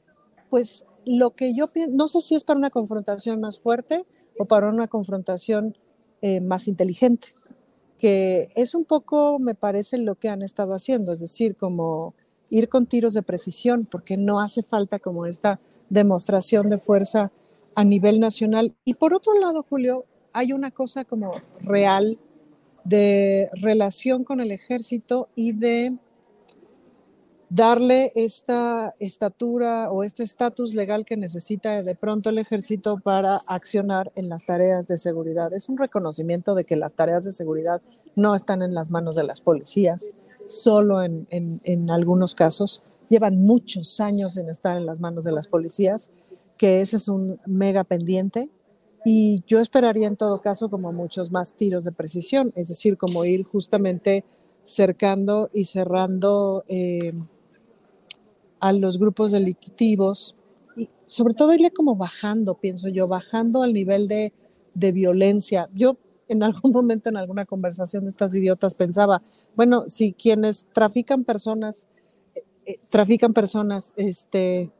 pues 0.51 0.87
lo 1.05 1.31
que 1.31 1.55
yo 1.55 1.67
pienso, 1.69 1.95
no 1.95 2.09
sé 2.09 2.21
si 2.21 2.35
es 2.35 2.45
para 2.45 2.59
una 2.59 2.71
confrontación 2.71 3.41
más 3.41 3.59
fuerte, 3.59 4.05
o 4.39 4.45
para 4.45 4.69
una 4.69 4.87
confrontación 4.87 5.77
eh, 6.23 6.41
más 6.41 6.69
inteligente, 6.69 7.29
que 7.99 8.51
es 8.55 8.75
un 8.75 8.85
poco, 8.85 9.39
me 9.39 9.55
parece, 9.55 9.99
lo 9.99 10.15
que 10.15 10.29
han 10.29 10.43
estado 10.43 10.75
haciendo, 10.75 11.13
es 11.13 11.21
decir, 11.21 11.57
como 11.57 12.15
ir 12.51 12.69
con 12.69 12.87
tiros 12.87 13.15
de 13.15 13.23
precisión, 13.23 13.87
porque 13.91 14.17
no 14.17 14.41
hace 14.41 14.63
falta 14.63 14.99
como 14.99 15.27
esta 15.27 15.59
demostración 15.89 16.71
de 16.71 16.79
fuerza 16.79 17.31
a 17.75 17.85
nivel 17.85 18.21
nacional. 18.21 18.75
Y 18.85 18.95
por 18.95 19.15
otro 19.15 19.35
lado, 19.39 19.65
Julio, 19.69 20.05
hay 20.33 20.53
una 20.53 20.71
cosa 20.71 21.05
como 21.05 21.33
real 21.61 22.19
de 22.85 23.51
relación 23.55 24.25
con 24.25 24.41
el 24.41 24.53
ejército 24.53 25.29
y 25.35 25.53
de 25.53 25.97
darle 27.49 28.13
esta 28.17 28.95
estatura 28.99 29.91
o 29.91 30.03
este 30.03 30.25
estatus 30.25 30.75
legal 30.75 31.05
que 31.05 31.17
necesita 31.17 31.81
de 31.81 31.95
pronto 31.95 32.31
el 32.31 32.39
ejército 32.39 32.99
para 33.03 33.41
accionar 33.47 34.11
en 34.17 34.29
las 34.29 34.47
tareas 34.47 34.89
de 34.89 34.97
seguridad. 34.97 35.53
Es 35.53 35.69
un 35.69 35.79
reconocimiento 35.79 36.55
de 36.55 36.65
que 36.65 36.77
las 36.77 36.95
tareas 36.95 37.25
de 37.25 37.33
seguridad 37.33 37.81
no 38.17 38.35
están 38.35 38.63
en 38.63 38.75
las 38.75 38.91
manos 38.91 39.15
de 39.15 39.25
las 39.25 39.41
policías, 39.41 40.15
solo 40.47 41.03
en, 41.03 41.27
en, 41.31 41.91
algunos 41.91 42.35
casos. 42.35 42.83
Llevan 43.09 43.45
muchos 43.45 44.01
años 44.01 44.37
en 44.37 44.49
estar 44.49 44.77
en 44.77 44.87
las 44.87 45.01
manos 45.01 45.25
de 45.25 45.33
las 45.33 45.47
policías, 45.47 46.11
que 46.57 46.81
ese 46.81 46.97
es 46.97 47.09
un 47.09 47.39
mega 47.47 47.85
pendiente. 47.85 48.49
Y 49.05 49.45
yo 49.47 49.61
esperaría 49.61 50.09
en 50.09 50.17
todo 50.17 50.41
caso 50.41 50.69
como 50.69 50.93
muchos 50.93 51.31
más 51.31 51.53
tiros 51.53 51.85
de 51.85 51.93
precisión, 51.93 52.53
es 52.57 52.69
decir, 52.69 52.97
como 52.97 53.25
ir 53.25 53.45
justamente 53.45 54.25
cercando 54.65 55.49
y 55.53 55.63
cerrando 55.63 56.65
eh, 56.67 57.13
a 58.61 58.73
los 58.73 58.99
grupos 58.99 59.33
delictivos 59.33 60.37
y 60.77 60.89
sobre 61.07 61.35
todo 61.35 61.53
irle 61.55 61.71
como 61.71 61.97
bajando, 61.97 62.55
pienso 62.55 62.89
yo, 62.89 63.09
bajando 63.09 63.63
al 63.63 63.73
nivel 63.73 64.09
de, 64.09 64.33
de 64.75 64.93
violencia. 64.93 65.69
Yo 65.75 65.97
en 66.29 66.43
algún 66.43 66.73
momento 66.73 67.09
en 67.09 67.17
alguna 67.17 67.45
conversación 67.45 68.05
de 68.05 68.11
estas 68.11 68.35
idiotas 68.35 68.75
pensaba, 68.75 69.21
bueno, 69.55 69.85
si 69.89 70.13
quienes 70.13 70.67
trafican 70.73 71.25
personas, 71.25 71.89
eh, 72.35 72.43
eh, 72.67 72.77
trafican 72.91 73.33
personas, 73.33 73.93
este, 73.97 74.71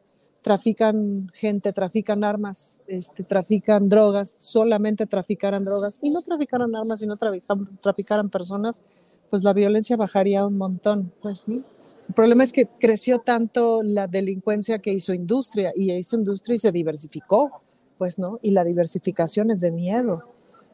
trafican 0.41 1.29
gente, 1.33 1.73
trafican 1.73 2.23
armas, 2.23 2.79
este, 2.87 3.23
trafican 3.23 3.89
drogas, 3.89 4.35
solamente 4.39 5.05
traficaran 5.05 5.63
drogas 5.63 5.99
y 6.01 6.09
no 6.09 6.21
traficaran 6.21 6.75
armas 6.75 7.01
y 7.01 7.07
no 7.07 7.17
traficaran, 7.17 7.67
traficaran 7.81 8.29
personas, 8.29 8.83
pues 9.29 9.43
la 9.43 9.53
violencia 9.53 9.97
bajaría 9.97 10.45
un 10.45 10.57
montón, 10.57 11.11
pues, 11.21 11.47
¿no? 11.47 11.63
El 12.07 12.13
problema 12.13 12.43
es 12.43 12.53
que 12.53 12.65
creció 12.65 13.19
tanto 13.19 13.83
la 13.83 14.07
delincuencia 14.07 14.79
que 14.79 14.93
hizo 14.93 15.13
industria 15.13 15.73
y 15.75 15.91
hizo 15.91 16.15
industria 16.15 16.55
y 16.55 16.59
se 16.59 16.71
diversificó, 16.71 17.61
pues, 17.97 18.17
¿no? 18.17 18.39
Y 18.41 18.51
la 18.51 18.63
diversificación 18.63 19.51
es 19.51 19.59
de 19.61 19.71
miedo 19.71 20.23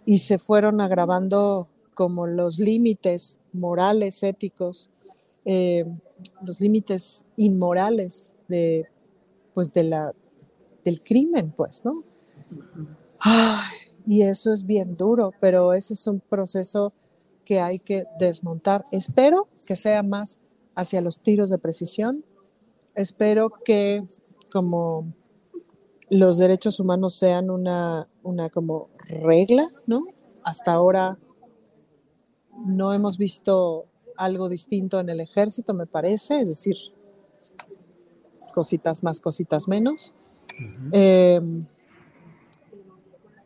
y 0.06 0.20
se 0.20 0.38
fueron 0.38 0.80
agravando 0.80 1.68
como 1.94 2.28
los 2.28 2.60
límites 2.60 3.40
morales, 3.52 4.22
éticos, 4.24 4.90
eh, 5.46 5.86
los 6.44 6.60
límites 6.62 7.26
inmorales 7.38 8.38
de, 8.48 8.88
pues, 9.54 9.74
de 9.74 9.84
la, 9.84 10.14
del 10.86 11.02
crimen, 11.02 11.52
pues, 11.56 11.84
¿no? 11.86 12.04
y 14.06 14.22
eso 14.24 14.52
es 14.52 14.66
bien 14.66 14.98
duro, 14.98 15.34
pero 15.40 15.74
ese 15.74 15.94
es 15.94 16.06
un 16.08 16.20
proceso 16.20 16.94
que 17.46 17.60
hay 17.60 17.80
que 17.80 18.06
desmontar. 18.20 18.84
Espero 18.92 19.48
que 19.68 19.76
sea 19.76 20.04
más 20.04 20.40
hacia 20.76 21.02
los 21.02 21.22
tiros 21.22 21.50
de 21.50 21.58
precisión. 21.58 22.24
Espero 22.96 23.52
que 23.64 24.02
como 24.52 25.14
los 26.10 26.38
derechos 26.38 26.80
humanos 26.80 27.16
sean 27.16 27.50
una, 27.50 28.08
una 28.22 28.50
como 28.50 28.90
regla, 29.08 29.68
¿no? 29.88 30.04
Hasta 30.44 30.74
ahora 30.74 31.18
no 32.66 32.94
hemos 32.94 33.18
visto 33.18 33.88
algo 34.16 34.50
distinto 34.50 35.00
en 35.00 35.10
el 35.10 35.20
ejército, 35.20 35.74
me 35.74 35.88
parece, 35.88 36.40
es 36.40 36.50
decir, 36.50 36.76
cositas 38.54 39.04
más, 39.04 39.20
cositas 39.20 39.68
menos. 39.68 40.16
Em, 40.92 41.66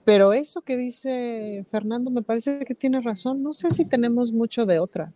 pero 0.04 0.34
eso 0.34 0.62
que 0.62 0.78
dice 0.78 1.66
Fernando 1.70 2.12
me 2.12 2.22
parece 2.22 2.60
que 2.60 2.76
tiene 2.76 3.02
razón. 3.02 3.42
No 3.42 3.54
sé 3.54 3.70
si 3.72 3.86
tenemos 3.86 4.32
mucho 4.32 4.66
de 4.66 4.80
otra. 4.80 5.14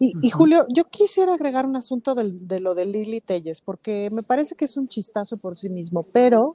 Y, 0.00 0.30
Julio, 0.30 0.64
yo 0.68 0.84
quisiera 0.84 1.34
agregar 1.34 1.66
un 1.66 1.74
asunto 1.74 2.14
de, 2.14 2.60
lo 2.60 2.76
de 2.76 2.86
Lili 2.86 3.20
Telles, 3.20 3.60
porque 3.60 4.08
me 4.12 4.22
parece 4.22 4.54
que 4.54 4.64
es 4.64 4.76
un 4.76 4.86
chistazo 4.86 5.38
por 5.38 5.56
sí 5.56 5.68
mismo, 5.68 6.04
pero 6.12 6.54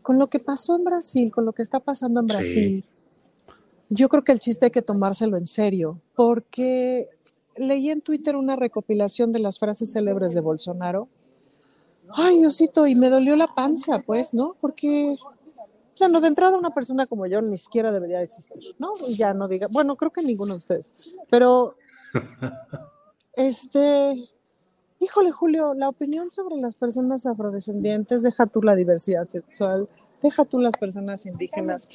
con 0.00 0.18
lo 0.18 0.28
que 0.28 0.38
pasó 0.38 0.76
en 0.76 0.84
Brasil, 0.84 1.30
con 1.30 1.44
lo 1.44 1.52
que 1.52 1.60
está 1.60 1.80
pasando 1.80 2.20
en 2.20 2.26
Brasil, 2.26 2.84
yo 3.90 4.08
creo 4.08 4.24
que 4.24 4.32
el 4.32 4.38
chiste 4.38 4.66
hay 4.66 4.70
que 4.70 4.80
tomárselo 4.80 5.36
en 5.36 5.46
serio, 5.46 6.00
porque 6.14 7.10
leí 7.56 7.90
en 7.90 8.00
Twitter 8.00 8.34
una 8.36 8.56
recopilación 8.56 9.30
de 9.30 9.40
las 9.40 9.58
frases 9.58 9.92
célebres 9.92 10.32
de 10.32 10.40
Bolsonaro. 10.40 11.08
Ay, 12.14 12.38
Diosito, 12.38 12.86
y 12.86 12.94
me 12.94 13.10
dolió 13.10 13.36
la 13.36 13.54
panza, 13.54 13.98
pues, 13.98 14.32
¿no? 14.32 14.56
Porque, 14.60 15.16
bueno, 16.00 16.20
de 16.20 16.28
entrada 16.28 16.58
una 16.58 16.70
persona 16.70 17.06
como 17.06 17.26
yo 17.26 17.40
ni 17.40 17.56
siquiera 17.56 17.92
debería 17.92 18.22
existir, 18.22 18.74
¿no? 18.78 18.94
Ya 19.16 19.32
no 19.34 19.46
diga, 19.46 19.68
bueno, 19.70 19.94
creo 19.96 20.10
que 20.10 20.22
ninguno 20.22 20.54
de 20.54 20.58
ustedes, 20.58 20.92
pero 21.30 21.76
este, 23.34 24.28
híjole 24.98 25.30
Julio, 25.30 25.74
la 25.74 25.88
opinión 25.88 26.30
sobre 26.30 26.56
las 26.56 26.74
personas 26.74 27.26
afrodescendientes, 27.26 28.22
deja 28.22 28.46
tú 28.46 28.62
la 28.62 28.74
diversidad 28.74 29.28
sexual, 29.28 29.88
deja 30.20 30.44
tú 30.44 30.58
las 30.60 30.76
personas 30.76 31.26
indígenas. 31.26 31.88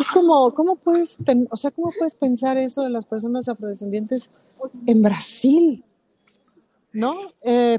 Es 0.00 0.08
como, 0.12 0.52
¿cómo 0.54 0.76
puedes, 0.76 1.16
o 1.50 1.56
sea, 1.56 1.70
cómo 1.70 1.92
puedes 1.96 2.14
pensar 2.14 2.58
eso 2.58 2.82
de 2.82 2.90
las 2.90 3.06
personas 3.06 3.48
afrodescendientes 3.48 4.30
en 4.86 5.02
Brasil? 5.02 5.84
¿No? 6.92 7.14
Eh, 7.42 7.78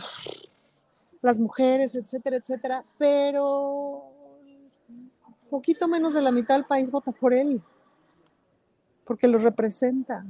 las 1.22 1.38
mujeres, 1.38 1.96
etcétera, 1.96 2.38
etcétera, 2.38 2.86
pero 2.98 4.11
poquito 5.52 5.88
menos 5.88 6.14
de 6.14 6.22
la 6.22 6.32
mitad 6.32 6.56
del 6.56 6.66
país 6.66 6.90
vota 6.90 7.12
por 7.12 7.34
él, 7.34 7.62
porque 9.04 9.28
lo 9.28 9.38
representa. 9.38 10.26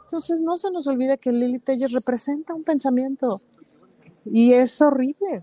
Entonces 0.00 0.40
no 0.40 0.56
se 0.56 0.70
nos 0.70 0.86
olvide 0.86 1.18
que 1.18 1.32
Lili 1.32 1.58
Telles 1.58 1.92
representa 1.92 2.54
un 2.54 2.62
pensamiento 2.62 3.40
y 4.24 4.52
es 4.52 4.80
horrible. 4.80 5.42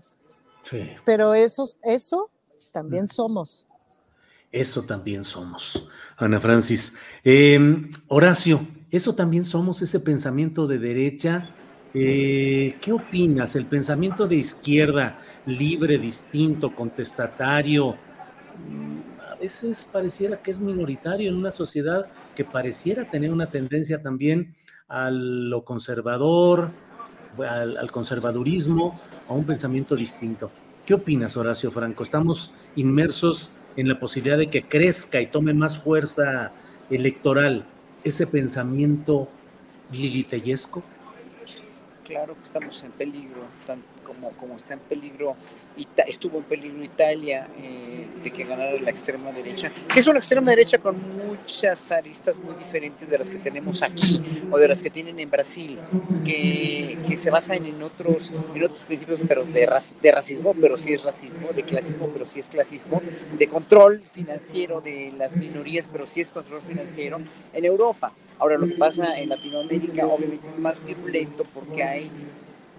Sí. 0.68 0.88
Pero 1.04 1.34
eso, 1.34 1.68
eso 1.82 2.30
también 2.72 3.06
somos. 3.06 3.68
Eso 4.50 4.82
también 4.82 5.24
somos. 5.24 5.88
Ana 6.16 6.40
Francis. 6.40 6.94
Em, 7.24 7.90
Horacio, 8.08 8.66
eso 8.90 9.14
también 9.14 9.44
somos, 9.44 9.82
ese 9.82 10.00
pensamiento 10.00 10.66
de 10.66 10.78
derecha. 10.78 11.54
Eh, 11.94 12.76
¿Qué 12.80 12.92
opinas? 12.92 13.56
El 13.56 13.66
pensamiento 13.66 14.26
de 14.26 14.36
izquierda, 14.36 15.18
libre, 15.46 15.98
distinto, 15.98 16.74
contestatario, 16.74 17.92
mm, 17.92 18.11
a 19.30 19.34
veces 19.36 19.88
pareciera 19.90 20.42
que 20.42 20.50
es 20.50 20.60
minoritario 20.60 21.30
en 21.30 21.36
una 21.36 21.52
sociedad 21.52 22.06
que 22.34 22.44
pareciera 22.44 23.10
tener 23.10 23.32
una 23.32 23.46
tendencia 23.46 24.02
también 24.02 24.54
a 24.88 25.10
lo 25.10 25.64
conservador, 25.64 26.70
al, 27.38 27.90
conservadurismo, 27.90 29.00
a 29.28 29.32
un 29.32 29.44
pensamiento 29.44 29.96
distinto. 29.96 30.50
¿Qué 30.84 30.94
opinas, 30.94 31.36
Horacio 31.36 31.70
Franco? 31.70 32.02
¿Estamos 32.02 32.52
inmersos 32.76 33.50
en 33.76 33.88
la 33.88 33.98
posibilidad 33.98 34.38
de 34.38 34.50
que 34.50 34.62
crezca 34.62 35.20
y 35.20 35.26
tome 35.26 35.54
más 35.54 35.78
fuerza 35.78 36.52
electoral 36.90 37.64
ese 38.04 38.26
pensamiento 38.26 39.28
liliteyesco? 39.92 40.82
Claro 42.04 42.34
que 42.34 42.42
estamos 42.42 42.82
en 42.84 42.90
peligro, 42.92 43.42
tanto 43.66 43.86
como, 44.22 44.36
como 44.36 44.56
está 44.56 44.74
en 44.74 44.80
peligro 44.80 45.36
estuvo 46.06 46.38
en 46.38 46.44
peligro 46.44 46.84
Italia 46.84 47.48
eh, 47.58 48.06
de 48.22 48.30
que 48.30 48.44
ganara 48.44 48.78
la 48.78 48.90
extrema 48.90 49.32
derecha, 49.32 49.72
que 49.92 50.00
es 50.00 50.06
una 50.06 50.18
extrema 50.18 50.50
derecha 50.50 50.78
con 50.78 50.96
muchas 51.26 51.90
aristas 51.90 52.36
muy 52.36 52.54
diferentes 52.54 53.10
de 53.10 53.18
las 53.18 53.30
que 53.30 53.38
tenemos 53.38 53.82
aquí 53.82 54.22
o 54.50 54.58
de 54.58 54.68
las 54.68 54.82
que 54.82 54.90
tienen 54.90 55.18
en 55.18 55.30
Brasil, 55.30 55.78
que, 56.24 56.98
que 57.08 57.16
se 57.16 57.30
basan 57.30 57.64
en 57.64 57.82
otros, 57.82 58.32
en 58.54 58.62
otros 58.62 58.80
principios 58.80 59.20
pero 59.26 59.44
de, 59.44 59.68
de 60.02 60.12
racismo, 60.12 60.54
pero 60.60 60.78
sí 60.78 60.92
es 60.92 61.02
racismo, 61.02 61.48
de 61.52 61.62
clasismo, 61.62 62.08
pero 62.12 62.26
sí 62.26 62.40
es 62.40 62.46
clasismo, 62.46 63.02
de 63.38 63.48
control 63.48 64.02
financiero 64.06 64.80
de 64.80 65.12
las 65.16 65.36
minorías, 65.36 65.88
pero 65.90 66.06
sí 66.06 66.20
es 66.20 66.32
control 66.32 66.60
financiero 66.60 67.20
en 67.52 67.64
Europa. 67.64 68.12
Ahora, 68.38 68.58
lo 68.58 68.66
que 68.66 68.74
pasa 68.74 69.18
en 69.18 69.28
Latinoamérica 69.28 70.06
obviamente 70.06 70.48
es 70.48 70.58
más 70.58 70.84
virulento 70.84 71.44
porque 71.54 71.84
hay 71.84 72.10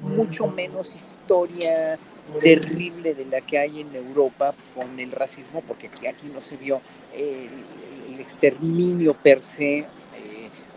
mucho 0.03 0.47
menos 0.47 0.95
historia 0.95 1.97
terrible 2.39 3.13
de 3.13 3.25
la 3.25 3.41
que 3.41 3.59
hay 3.59 3.81
en 3.81 3.95
Europa 3.95 4.53
con 4.75 4.99
el 4.99 5.11
racismo, 5.11 5.61
porque 5.67 5.87
aquí, 5.87 6.27
no 6.33 6.41
se 6.41 6.57
vio 6.57 6.81
el, 7.13 8.19
exterminio 8.19 9.15
per 9.15 9.41
se 9.41 9.79
eh, 9.79 9.85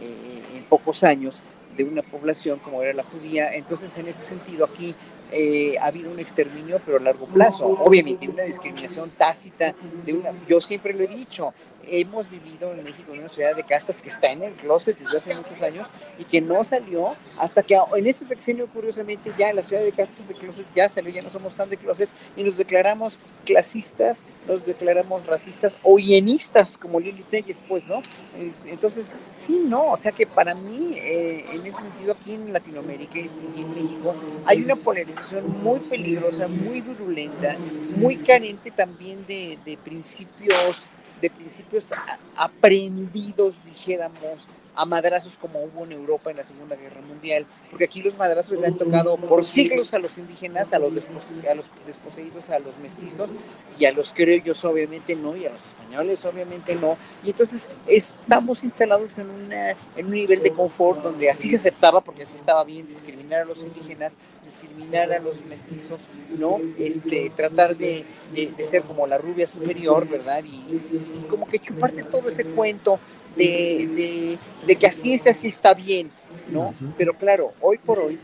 eh, 0.00 0.42
en 0.56 0.64
pocos 0.64 1.04
años 1.04 1.42
de 1.76 1.84
una 1.84 2.02
población 2.02 2.58
como 2.58 2.82
era 2.82 2.92
la 2.92 3.04
judía. 3.04 3.50
Entonces, 3.52 3.96
en 3.98 4.08
ese 4.08 4.22
sentido, 4.22 4.64
aquí 4.64 4.94
eh, 5.32 5.76
ha 5.80 5.86
habido 5.86 6.10
un 6.10 6.18
exterminio, 6.18 6.80
pero 6.84 6.98
a 6.98 7.00
largo 7.00 7.26
plazo. 7.26 7.66
Obviamente, 7.66 8.28
una 8.28 8.42
discriminación 8.42 9.10
tácita, 9.10 9.74
de 10.04 10.12
una, 10.12 10.30
yo 10.48 10.60
siempre 10.60 10.94
lo 10.94 11.04
he 11.04 11.08
dicho, 11.08 11.52
hemos 11.86 12.30
vivido 12.30 12.72
en 12.72 12.84
México 12.84 13.12
en 13.12 13.20
una 13.20 13.28
sociedad 13.28 13.56
de 13.56 13.62
castas 13.62 14.02
que 14.02 14.08
está 14.08 14.30
en 14.30 14.42
el 14.42 14.54
closet 14.54 14.98
desde 14.98 15.16
hace 15.16 15.34
muchos 15.34 15.62
años 15.62 15.88
y 16.18 16.24
que 16.24 16.40
no 16.40 16.64
salió 16.64 17.16
hasta 17.38 17.62
que 17.62 17.76
en 17.96 18.06
este 18.06 18.24
sexenio, 18.24 18.66
curiosamente, 18.68 19.32
ya 19.38 19.52
la 19.52 19.62
ciudad 19.62 19.82
de 19.82 19.92
castas 19.92 20.28
de 20.28 20.34
closet 20.34 20.66
ya 20.74 20.88
salió, 20.88 21.10
ya 21.10 21.22
no 21.22 21.30
somos 21.30 21.54
tan 21.54 21.68
de 21.70 21.76
closet 21.76 22.08
y 22.36 22.44
nos 22.44 22.56
declaramos 22.56 23.18
clasistas, 23.44 24.24
nos 24.46 24.66
declaramos 24.66 25.24
racistas 25.26 25.78
o 25.82 25.98
hienistas, 25.98 26.76
como 26.76 27.00
Lili 27.00 27.22
Telles, 27.22 27.64
pues, 27.66 27.86
¿no? 27.86 28.02
Eh, 28.36 28.52
entonces, 28.66 29.12
sí, 29.34 29.62
no, 29.64 29.92
o 29.92 29.96
sea 29.96 30.12
que 30.12 30.26
para 30.26 30.54
mí, 30.54 30.94
eh, 30.96 31.44
en 31.52 31.64
ese 31.64 31.82
sentido, 31.82 32.12
aquí 32.12 32.34
en 32.34 32.52
Latinoamérica 32.52 33.18
y 33.18 33.60
en 33.60 33.70
México, 33.70 34.14
hay 34.46 34.62
una 34.62 34.76
polarización 34.76 35.62
muy 35.62 35.80
peligrosa, 35.80 36.48
muy 36.48 36.80
virulenta, 36.80 37.56
muy 37.96 38.16
carente 38.16 38.70
también 38.70 39.24
de, 39.26 39.58
de 39.64 39.76
principios 39.76 40.88
de 41.20 41.30
principios 41.30 41.90
aprendidos, 42.36 43.54
dijéramos, 43.64 44.46
a 44.76 44.84
madrazos 44.84 45.38
como 45.38 45.62
hubo 45.62 45.84
en 45.84 45.92
Europa 45.92 46.30
en 46.30 46.36
la 46.36 46.42
Segunda 46.42 46.76
Guerra 46.76 47.00
Mundial, 47.00 47.46
porque 47.70 47.84
aquí 47.86 48.02
los 48.02 48.16
madrazos 48.18 48.58
le 48.58 48.66
han 48.66 48.76
tocado 48.76 49.16
por 49.16 49.44
siglos 49.44 49.94
a 49.94 49.98
los 49.98 50.18
indígenas, 50.18 50.72
a 50.74 50.78
los, 50.78 50.94
desposeídos, 50.94 52.50
a 52.50 52.58
los 52.58 52.76
mestizos 52.78 53.30
y 53.78 53.86
a 53.86 53.92
los 53.92 54.12
criollos 54.12 54.62
obviamente 54.64 55.16
no, 55.16 55.34
y 55.34 55.46
a 55.46 55.50
los 55.50 55.62
españoles 55.64 56.24
obviamente 56.26 56.76
no, 56.76 56.98
y 57.24 57.30
entonces 57.30 57.70
estamos 57.86 58.62
instalados 58.64 59.16
en, 59.18 59.30
una, 59.30 59.70
en 59.70 60.06
un 60.06 60.12
nivel 60.12 60.42
de 60.42 60.52
confort 60.52 61.02
donde 61.02 61.30
así 61.30 61.48
se 61.48 61.56
aceptaba, 61.56 62.02
porque 62.02 62.24
así 62.24 62.36
estaba 62.36 62.62
bien 62.64 62.86
discriminar 62.86 63.40
a 63.40 63.44
los 63.46 63.58
indígenas, 63.58 64.14
discriminar 64.46 65.12
a 65.12 65.18
los 65.18 65.44
mestizos, 65.44 66.08
¿no? 66.38 66.60
Este, 66.78 67.30
tratar 67.34 67.76
de, 67.76 68.04
de, 68.32 68.64
ser 68.64 68.82
como 68.84 69.06
la 69.06 69.18
rubia 69.18 69.46
superior, 69.46 70.08
¿verdad? 70.08 70.42
Y, 70.44 70.48
y, 70.48 71.26
como 71.28 71.46
que 71.46 71.58
chuparte 71.58 72.04
todo 72.04 72.28
ese 72.28 72.44
cuento 72.44 72.98
de, 73.36 74.38
de, 74.66 74.76
que 74.76 74.86
así 74.86 75.12
es, 75.14 75.26
así 75.26 75.48
está 75.48 75.74
bien, 75.74 76.10
¿no? 76.48 76.74
Pero 76.96 77.14
claro, 77.18 77.52
hoy 77.60 77.78
por 77.78 77.98
hoy, 77.98 78.18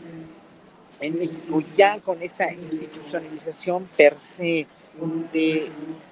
en 1.01 1.19
México, 1.19 1.61
ya 1.75 1.99
con 1.99 2.23
esta 2.23 2.51
institucionalización 2.51 3.89
per 3.97 4.17
se 4.17 4.65
de 5.31 5.69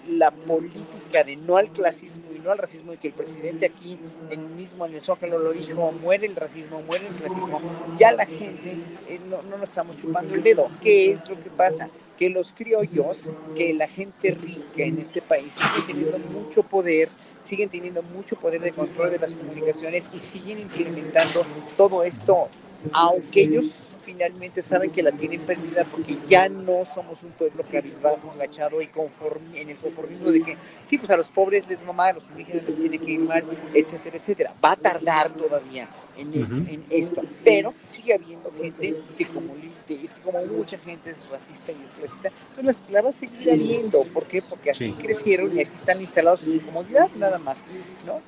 la 0.07 0.31
política 0.31 1.23
de 1.23 1.35
no 1.35 1.57
al 1.57 1.71
clasismo 1.71 2.23
y 2.35 2.39
no 2.39 2.51
al 2.51 2.57
racismo, 2.57 2.93
y 2.93 2.97
que 2.97 3.07
el 3.07 3.13
presidente 3.13 3.67
aquí 3.67 3.99
en 4.29 4.55
mismo 4.55 4.85
en 4.85 4.95
el 4.95 5.01
Zócalo 5.01 5.37
lo 5.37 5.51
dijo, 5.51 5.91
muere 6.01 6.25
el 6.25 6.35
racismo, 6.35 6.81
muere 6.81 7.07
el 7.07 7.13
clasismo, 7.13 7.61
ya 7.97 8.11
la 8.11 8.25
gente 8.25 8.77
eh, 9.07 9.19
no, 9.29 9.41
no 9.43 9.57
nos 9.57 9.69
estamos 9.69 9.97
chupando 9.97 10.33
el 10.33 10.43
dedo. 10.43 10.69
¿Qué 10.81 11.11
es 11.11 11.29
lo 11.29 11.41
que 11.41 11.49
pasa? 11.49 11.89
Que 12.17 12.29
los 12.29 12.53
criollos, 12.53 13.33
que 13.55 13.73
la 13.73 13.87
gente 13.87 14.31
rica 14.31 14.83
en 14.83 14.97
este 14.97 15.21
país 15.21 15.53
sigue 15.53 15.85
teniendo 15.87 16.19
mucho 16.19 16.63
poder, 16.63 17.09
siguen 17.39 17.69
teniendo 17.69 18.01
mucho 18.03 18.35
poder 18.35 18.61
de 18.61 18.71
control 18.71 19.11
de 19.11 19.19
las 19.19 19.33
comunicaciones 19.33 20.09
y 20.13 20.19
siguen 20.19 20.59
implementando 20.59 21.45
todo 21.77 22.03
esto 22.03 22.49
aunque 22.93 23.41
ellos 23.41 23.97
finalmente 24.01 24.61
saben 24.61 24.91
que 24.91 25.03
la 25.03 25.11
tienen 25.11 25.41
perdida 25.41 25.85
porque 25.85 26.17
ya 26.27 26.49
no 26.49 26.85
somos 26.85 27.23
un 27.23 27.31
pueblo 27.31 27.63
cabizbajo, 27.71 28.31
agachado 28.31 28.81
y 28.81 28.87
conforme, 28.87 29.61
en 29.61 29.69
el 29.69 29.77
conformismo 29.77 30.31
de 30.31 30.41
que 30.41 30.57
sí, 30.83 30.97
pues 30.97 31.11
a 31.11 31.17
los 31.17 31.29
pobres 31.29 31.67
les 31.67 31.85
mamá, 31.85 32.07
a 32.07 32.13
los 32.13 32.23
indígenas 32.31 32.63
les 32.65 32.77
tiene 32.77 32.97
que 32.97 33.11
ir 33.11 33.19
mal, 33.19 33.43
etcétera, 33.73 34.17
etcétera. 34.17 34.53
Va 34.63 34.71
a 34.71 34.75
tardar 34.75 35.33
todavía 35.33 35.89
en, 36.17 36.33
esto, 36.33 36.55
en 36.55 36.85
esto, 36.89 37.21
pero 37.43 37.73
sigue 37.85 38.13
habiendo 38.13 38.51
gente 38.53 38.95
que 39.17 39.25
como 39.27 39.55
es 39.95 40.15
que 40.15 40.21
como 40.21 40.43
mucha 40.45 40.77
gente 40.77 41.09
es 41.09 41.27
racista 41.29 41.71
y 41.71 41.81
es 41.83 41.93
clasista, 41.93 42.31
pues 42.55 42.85
la 42.89 43.01
va 43.01 43.09
a 43.09 43.11
seguir 43.11 43.51
habiendo. 43.51 44.03
¿Por 44.05 44.25
qué? 44.25 44.41
Porque 44.41 44.71
así 44.71 44.93
crecieron 44.93 45.57
y 45.57 45.61
así 45.61 45.75
están 45.75 45.99
instalados 46.01 46.43
en 46.43 46.59
su 46.59 46.65
comodidad, 46.65 47.09
nada 47.15 47.37
más, 47.37 47.67
¿no? 48.05 48.21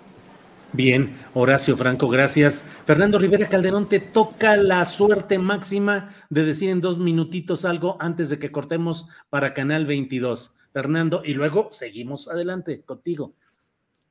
Bien, 0.74 1.16
Horacio 1.36 1.78
Franco, 1.78 2.10
gracias. 2.10 2.66
Fernando 2.86 3.20
Rivera 3.20 3.48
Calderón, 3.48 3.88
te 3.88 4.00
toca 4.00 4.58
la 4.58 4.84
suerte 4.86 5.38
máxima 5.38 6.10
de 6.32 6.46
decir 6.46 6.72
en 6.72 6.82
dos 6.82 6.98
minutitos 6.98 7.64
algo 7.64 7.96
antes 8.00 8.30
de 8.30 8.40
que 8.40 8.52
cortemos 8.52 9.08
para 9.30 9.54
Canal 9.54 9.86
22. 9.86 10.56
Fernando, 10.74 11.22
y 11.24 11.36
luego 11.36 11.70
seguimos 11.72 12.28
adelante 12.28 12.82
contigo. 12.82 13.36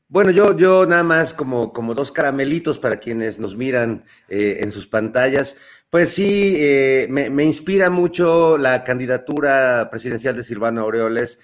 Bueno, 0.06 0.30
yo, 0.30 0.56
yo 0.56 0.86
nada 0.86 1.02
más 1.02 1.32
como, 1.32 1.72
como 1.72 1.94
dos 1.94 2.12
caramelitos 2.12 2.78
para 2.78 2.98
quienes 2.98 3.40
nos 3.40 3.56
miran 3.56 4.04
eh, 4.28 4.58
en 4.60 4.70
sus 4.70 4.86
pantallas. 4.86 5.56
Pues 5.90 6.10
sí, 6.10 6.54
eh, 6.58 7.08
me, 7.10 7.44
inspira 7.44 7.90
mucho 7.90 8.56
la 8.56 8.84
candidatura 8.84 9.88
presidencial 9.90 10.36
de 10.36 10.44
Silvano 10.44 10.82
Aureoles. 10.82 11.40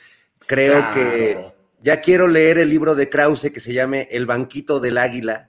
Creo 0.47 0.91
que 0.93 1.58
ya 1.83 2.01
quiero 2.01 2.29
leer 2.29 2.59
el 2.59 2.69
libro 2.69 2.95
de 2.95 3.09
Krause 3.09 3.51
que 3.53 3.61
se 3.61 3.73
llame 3.73 4.09
El 4.11 4.27
banquito 4.27 4.81
del 4.81 4.99
águila. 4.99 5.49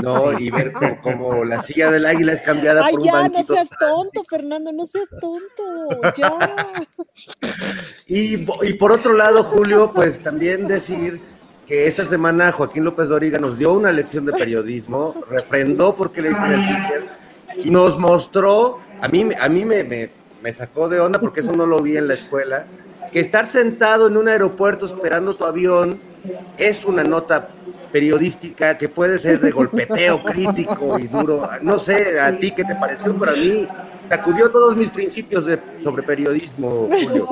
¿no? 0.00 0.38
Y 0.38 0.50
ver 0.50 0.72
cómo, 1.02 1.44
la 1.44 1.60
silla 1.62 1.90
del 1.90 2.06
águila 2.06 2.32
es 2.32 2.42
cambiada 2.42 2.88
por 2.88 2.98
un 2.98 3.04
ya, 3.04 3.28
no 3.28 3.42
seas 3.42 3.68
tonto, 3.78 4.24
Fernando, 4.24 4.72
no 4.72 4.86
seas 4.86 5.06
tonto, 5.20 6.12
ya. 6.16 6.86
Y, 8.06 8.46
y, 8.66 8.72
por 8.74 8.92
otro 8.92 9.12
lado, 9.12 9.42
Julio, 9.44 9.92
pues 9.94 10.22
también 10.22 10.64
decir 10.66 11.20
que 11.66 11.86
esta 11.86 12.04
semana 12.04 12.52
Joaquín 12.52 12.84
López 12.84 13.08
Doriga 13.08 13.38
nos 13.38 13.58
dio 13.58 13.72
una 13.72 13.92
lección 13.92 14.24
de 14.24 14.32
periodismo, 14.32 15.14
refrendó 15.28 15.94
porque 15.94 16.22
le 16.22 16.30
dicen 16.30 16.52
el 16.52 16.66
teacher, 16.66 17.08
y 17.62 17.70
nos 17.70 17.98
mostró, 17.98 18.80
a 19.00 19.08
mí, 19.08 19.28
a 19.40 19.48
mí 19.48 19.64
me, 19.64 19.84
me, 19.84 20.10
me 20.42 20.52
sacó 20.52 20.88
de 20.88 21.00
onda 21.00 21.20
porque 21.20 21.40
eso 21.40 21.52
no 21.52 21.66
lo 21.66 21.80
vi 21.80 21.96
en 21.96 22.08
la 22.08 22.14
escuela, 22.14 22.66
que 23.12 23.20
estar 23.20 23.46
sentado 23.46 24.06
en 24.06 24.16
un 24.16 24.26
aeropuerto 24.26 24.86
esperando 24.86 25.34
tu 25.34 25.44
avión 25.44 26.00
es 26.56 26.84
una 26.84 27.04
nota 27.04 27.48
periodística 27.92 28.78
que 28.78 28.88
puede 28.88 29.18
ser 29.18 29.38
de 29.38 29.50
golpeteo 29.50 30.22
crítico 30.24 30.98
y 30.98 31.08
duro. 31.08 31.46
No 31.60 31.78
sé 31.78 32.18
a 32.18 32.36
ti 32.38 32.50
qué 32.52 32.64
te 32.64 32.74
pareció, 32.74 33.14
pero 33.18 33.32
a 33.32 33.34
mí 33.34 33.66
sacudió 34.08 34.50
todos 34.50 34.74
mis 34.74 34.88
principios 34.88 35.44
de, 35.44 35.60
sobre 35.82 36.02
periodismo, 36.02 36.86
Julio. 36.86 37.28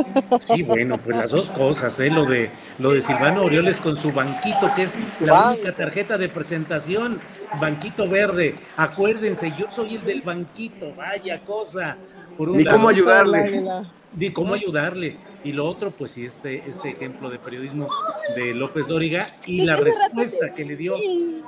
Sí, 0.47 0.63
bueno, 0.63 0.99
pues 0.99 1.17
las 1.17 1.31
dos 1.31 1.51
cosas, 1.51 1.99
¿eh? 2.01 2.11
lo 2.11 2.27
de 2.27 2.51
lo 2.79 2.93
de 2.93 3.01
Silvano 3.01 3.45
Orioles 3.45 3.81
con 3.81 3.97
su 3.97 4.13
banquito, 4.13 4.71
que 4.77 4.83
es 4.83 5.21
la 5.23 5.53
única 5.53 5.73
tarjeta 5.73 6.19
de 6.19 6.29
presentación, 6.29 7.21
banquito 7.59 8.07
verde. 8.07 8.55
Acuérdense, 8.77 9.53
yo 9.59 9.71
soy 9.71 9.95
el 9.95 10.05
del 10.05 10.21
banquito, 10.21 10.93
vaya 10.95 11.43
cosa. 11.43 11.97
Por 12.37 12.51
Ni 12.51 12.65
cómo 12.65 12.89
ayudarle. 12.91 13.65
Ni 14.13 14.31
cómo 14.31 14.55
ayudarle 14.55 15.30
y 15.43 15.53
lo 15.53 15.67
otro, 15.67 15.91
pues 15.91 16.13
sí, 16.13 16.27
este, 16.27 16.63
este 16.67 16.91
ejemplo 16.91 17.31
de 17.31 17.39
periodismo 17.39 17.89
de 18.37 18.55
López 18.55 18.89
Dóriga 18.89 19.37
y 19.47 19.63
la 19.63 19.77
respuesta 19.77 20.55
que 20.55 20.65
le 20.65 20.77
dio, 20.77 20.97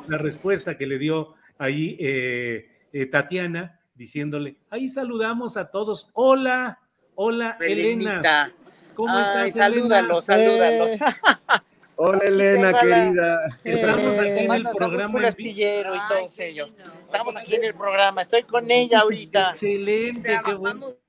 la 0.09 0.19
respuesta 0.19 0.79
que 0.79 0.87
le 0.87 0.99
dio 0.99 1.35
ahí 1.59 1.97
eh, 2.01 2.71
eh, 2.93 3.07
Tatiana, 3.07 3.81
diciéndole, 3.95 4.57
ahí 4.71 4.89
saludamos 4.89 5.57
a 5.57 5.71
todos. 5.71 6.11
Hola, 6.15 6.81
hola, 7.15 7.57
Elena. 7.61 8.53
¿Cómo 8.95 9.19
estás? 9.19 9.55
Salúdalos, 9.55 10.25
salúdalos. 10.25 10.91
Hola 12.05 12.25
Elena, 12.25 12.73
querida. 12.73 13.59
Estamos 13.63 14.19
aquí 14.19 14.45
en 14.45 14.53
el 14.53 14.65
programa. 14.77 15.21
Astillero 15.21 15.95
y 15.95 15.99
todos 16.09 16.39
ellos. 16.41 16.75
Estamos 17.05 17.37
aquí 17.37 17.55
en 17.55 17.65
el 17.65 17.75
programa. 17.75 18.23
Estoy 18.23 18.43
con 18.43 18.69
ella 18.71 19.01
ahorita. 19.01 19.51
Excelente, 19.51 20.41
qué 20.45 20.55
bueno 20.55 21.02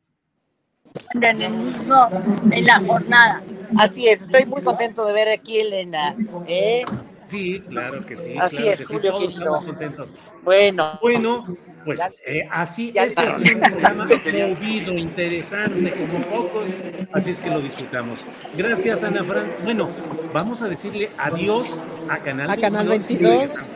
en 1.13 1.41
el 1.41 1.53
mismo, 1.53 2.09
en 2.51 2.65
la 2.65 2.79
jornada. 2.79 3.43
Así 3.77 4.07
es, 4.07 4.21
estoy 4.21 4.45
muy 4.45 4.61
contento 4.61 5.05
de 5.05 5.13
ver 5.13 5.29
aquí 5.29 5.59
Elena. 5.59 6.15
¿eh? 6.47 6.85
Sí, 7.25 7.61
claro 7.69 8.05
que 8.05 8.17
sí. 8.17 8.35
Así 8.39 8.67
es, 8.67 8.85
Julio, 8.87 9.19
sí. 9.29 9.39
Todos 9.39 9.63
contentos. 9.63 10.15
Bueno. 10.43 10.99
Bueno, 11.01 11.45
pues 11.85 12.01
eh, 12.25 12.47
así, 12.51 12.91
este 12.95 13.21
ha 13.21 13.31
sido 13.31 13.55
un 13.55 13.61
programa 13.61 14.05
movido, 14.47 14.93
interesante, 14.93 15.91
como 15.91 16.25
pocos, 16.27 16.69
así 17.11 17.31
es 17.31 17.39
que 17.39 17.49
lo 17.49 17.61
disfrutamos. 17.61 18.25
Gracias, 18.55 19.03
Ana 19.03 19.23
Fran. 19.23 19.49
Bueno, 19.63 19.89
vamos 20.33 20.61
a 20.61 20.67
decirle 20.67 21.09
adiós 21.17 21.79
a 22.09 22.19
Canal 22.19 22.49
a 22.49 22.55
22. 22.55 22.61
Canal 22.61 22.87
22. 22.87 23.69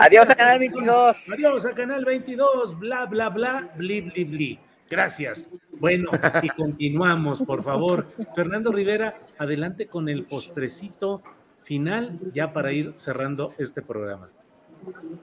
adiós 0.00 0.30
a 0.30 0.34
Canal 0.34 0.58
22. 0.58 1.30
Adiós 1.32 1.66
a 1.66 1.74
Canal 1.74 2.04
22, 2.04 2.78
bla, 2.78 3.06
bla, 3.06 3.28
bla, 3.28 3.68
bli, 3.76 4.00
bli, 4.00 4.24
bli. 4.24 4.58
Gracias. 4.90 5.50
Bueno, 5.80 6.10
y 6.42 6.48
continuamos, 6.48 7.42
por 7.42 7.62
favor. 7.62 8.06
Fernando 8.34 8.72
Rivera, 8.72 9.20
adelante 9.38 9.86
con 9.86 10.08
el 10.08 10.24
postrecito 10.24 11.22
final, 11.62 12.18
ya 12.32 12.52
para 12.52 12.72
ir 12.72 12.94
cerrando 12.96 13.54
este 13.58 13.82
programa. 13.82 14.30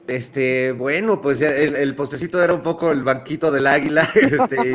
Este, 0.08 0.72
bueno, 0.74 1.20
pues 1.20 1.42
el, 1.42 1.96
postrecito 1.96 2.44
era 2.44 2.54
un 2.54 2.62
poco 2.62 2.92
el 2.92 3.04
banquito 3.04 3.50
del 3.50 3.66
águila, 3.66 4.08
este, 4.16 4.72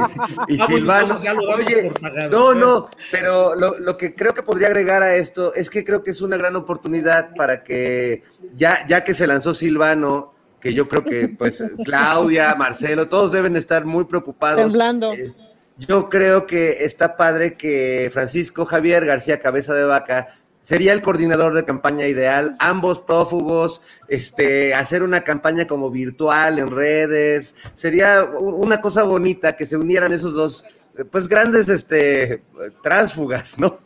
y, 0.48 0.60
ah, 0.60 0.66
Silvano. 0.66 1.20
Oye, 1.54 1.92
no, 2.30 2.54
no, 2.54 2.88
pero 3.12 3.54
lo, 3.54 3.78
lo, 3.78 3.96
que 3.96 4.14
creo 4.14 4.34
que 4.34 4.42
podría 4.42 4.68
agregar 4.68 5.02
a 5.02 5.14
esto 5.14 5.54
es 5.54 5.70
que 5.70 5.84
creo 5.84 6.02
que 6.02 6.10
es 6.10 6.20
una 6.20 6.36
gran 6.36 6.56
oportunidad 6.56 7.34
para 7.36 7.62
que, 7.62 8.24
ya, 8.54 8.84
ya 8.88 9.04
que 9.04 9.14
se 9.14 9.26
lanzó 9.26 9.54
Silvano, 9.54 10.34
que 10.60 10.74
yo 10.74 10.88
creo 10.88 11.02
que 11.04 11.28
pues 11.28 11.62
Claudia, 11.84 12.54
Marcelo, 12.54 13.08
todos 13.08 13.32
deben 13.32 13.56
estar 13.56 13.84
muy 13.84 14.04
preocupados. 14.04 14.60
Temblando. 14.60 15.12
Eh, 15.12 15.32
yo 15.78 16.08
creo 16.08 16.46
que 16.46 16.84
está 16.84 17.16
padre 17.16 17.56
que 17.56 18.10
Francisco 18.12 18.66
Javier 18.66 19.06
García 19.06 19.40
Cabeza 19.40 19.72
de 19.74 19.84
Vaca 19.84 20.28
sería 20.60 20.92
el 20.92 21.00
coordinador 21.00 21.54
de 21.54 21.64
campaña 21.64 22.06
ideal, 22.06 22.54
ambos 22.58 23.00
prófugos, 23.00 23.80
este, 24.08 24.74
hacer 24.74 25.02
una 25.02 25.22
campaña 25.22 25.66
como 25.66 25.90
virtual 25.90 26.58
en 26.58 26.68
redes, 26.68 27.54
sería 27.74 28.24
una 28.24 28.80
cosa 28.80 29.04
bonita 29.04 29.56
que 29.56 29.64
se 29.64 29.78
unieran 29.78 30.12
esos 30.12 30.34
dos, 30.34 30.66
pues 31.10 31.28
grandes, 31.28 31.70
este, 31.70 32.42
tránsfugas, 32.82 33.58
¿no? 33.58 33.78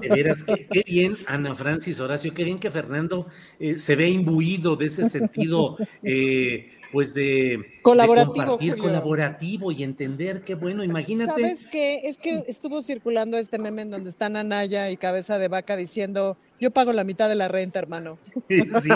De 0.00 0.08
veras, 0.08 0.44
qué, 0.44 0.82
bien, 0.86 1.16
Ana 1.26 1.54
Francis, 1.54 2.00
Horacio, 2.00 2.34
qué 2.34 2.44
bien 2.44 2.58
que 2.58 2.70
Fernando 2.70 3.26
eh, 3.58 3.78
se 3.78 3.96
ve 3.96 4.08
imbuido 4.08 4.76
de 4.76 4.86
ese 4.86 5.08
sentido 5.08 5.76
eh, 6.02 6.70
pues 6.94 7.12
de 7.12 7.80
colaborativo, 7.82 8.56
colaborativo 8.78 9.72
y 9.72 9.82
entender 9.82 10.42
qué 10.44 10.54
bueno, 10.54 10.84
imagínate. 10.84 11.42
¿Sabes 11.42 11.66
qué? 11.66 12.02
Es 12.04 12.20
que 12.20 12.44
estuvo 12.46 12.82
circulando 12.82 13.36
este 13.36 13.58
meme 13.58 13.82
en 13.82 13.90
donde 13.90 14.08
están 14.08 14.36
Anaya 14.36 14.88
y 14.90 14.96
Cabeza 14.96 15.36
de 15.38 15.48
Vaca 15.48 15.74
diciendo, 15.74 16.36
yo 16.60 16.70
pago 16.70 16.92
la 16.92 17.02
mitad 17.02 17.28
de 17.28 17.34
la 17.34 17.48
renta, 17.48 17.80
hermano. 17.80 18.16
Sí, 18.48 18.60
sí, 18.82 18.90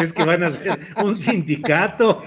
es 0.00 0.12
que 0.12 0.24
van 0.24 0.44
a 0.44 0.50
ser 0.50 0.78
un 1.02 1.16
sindicato. 1.16 2.22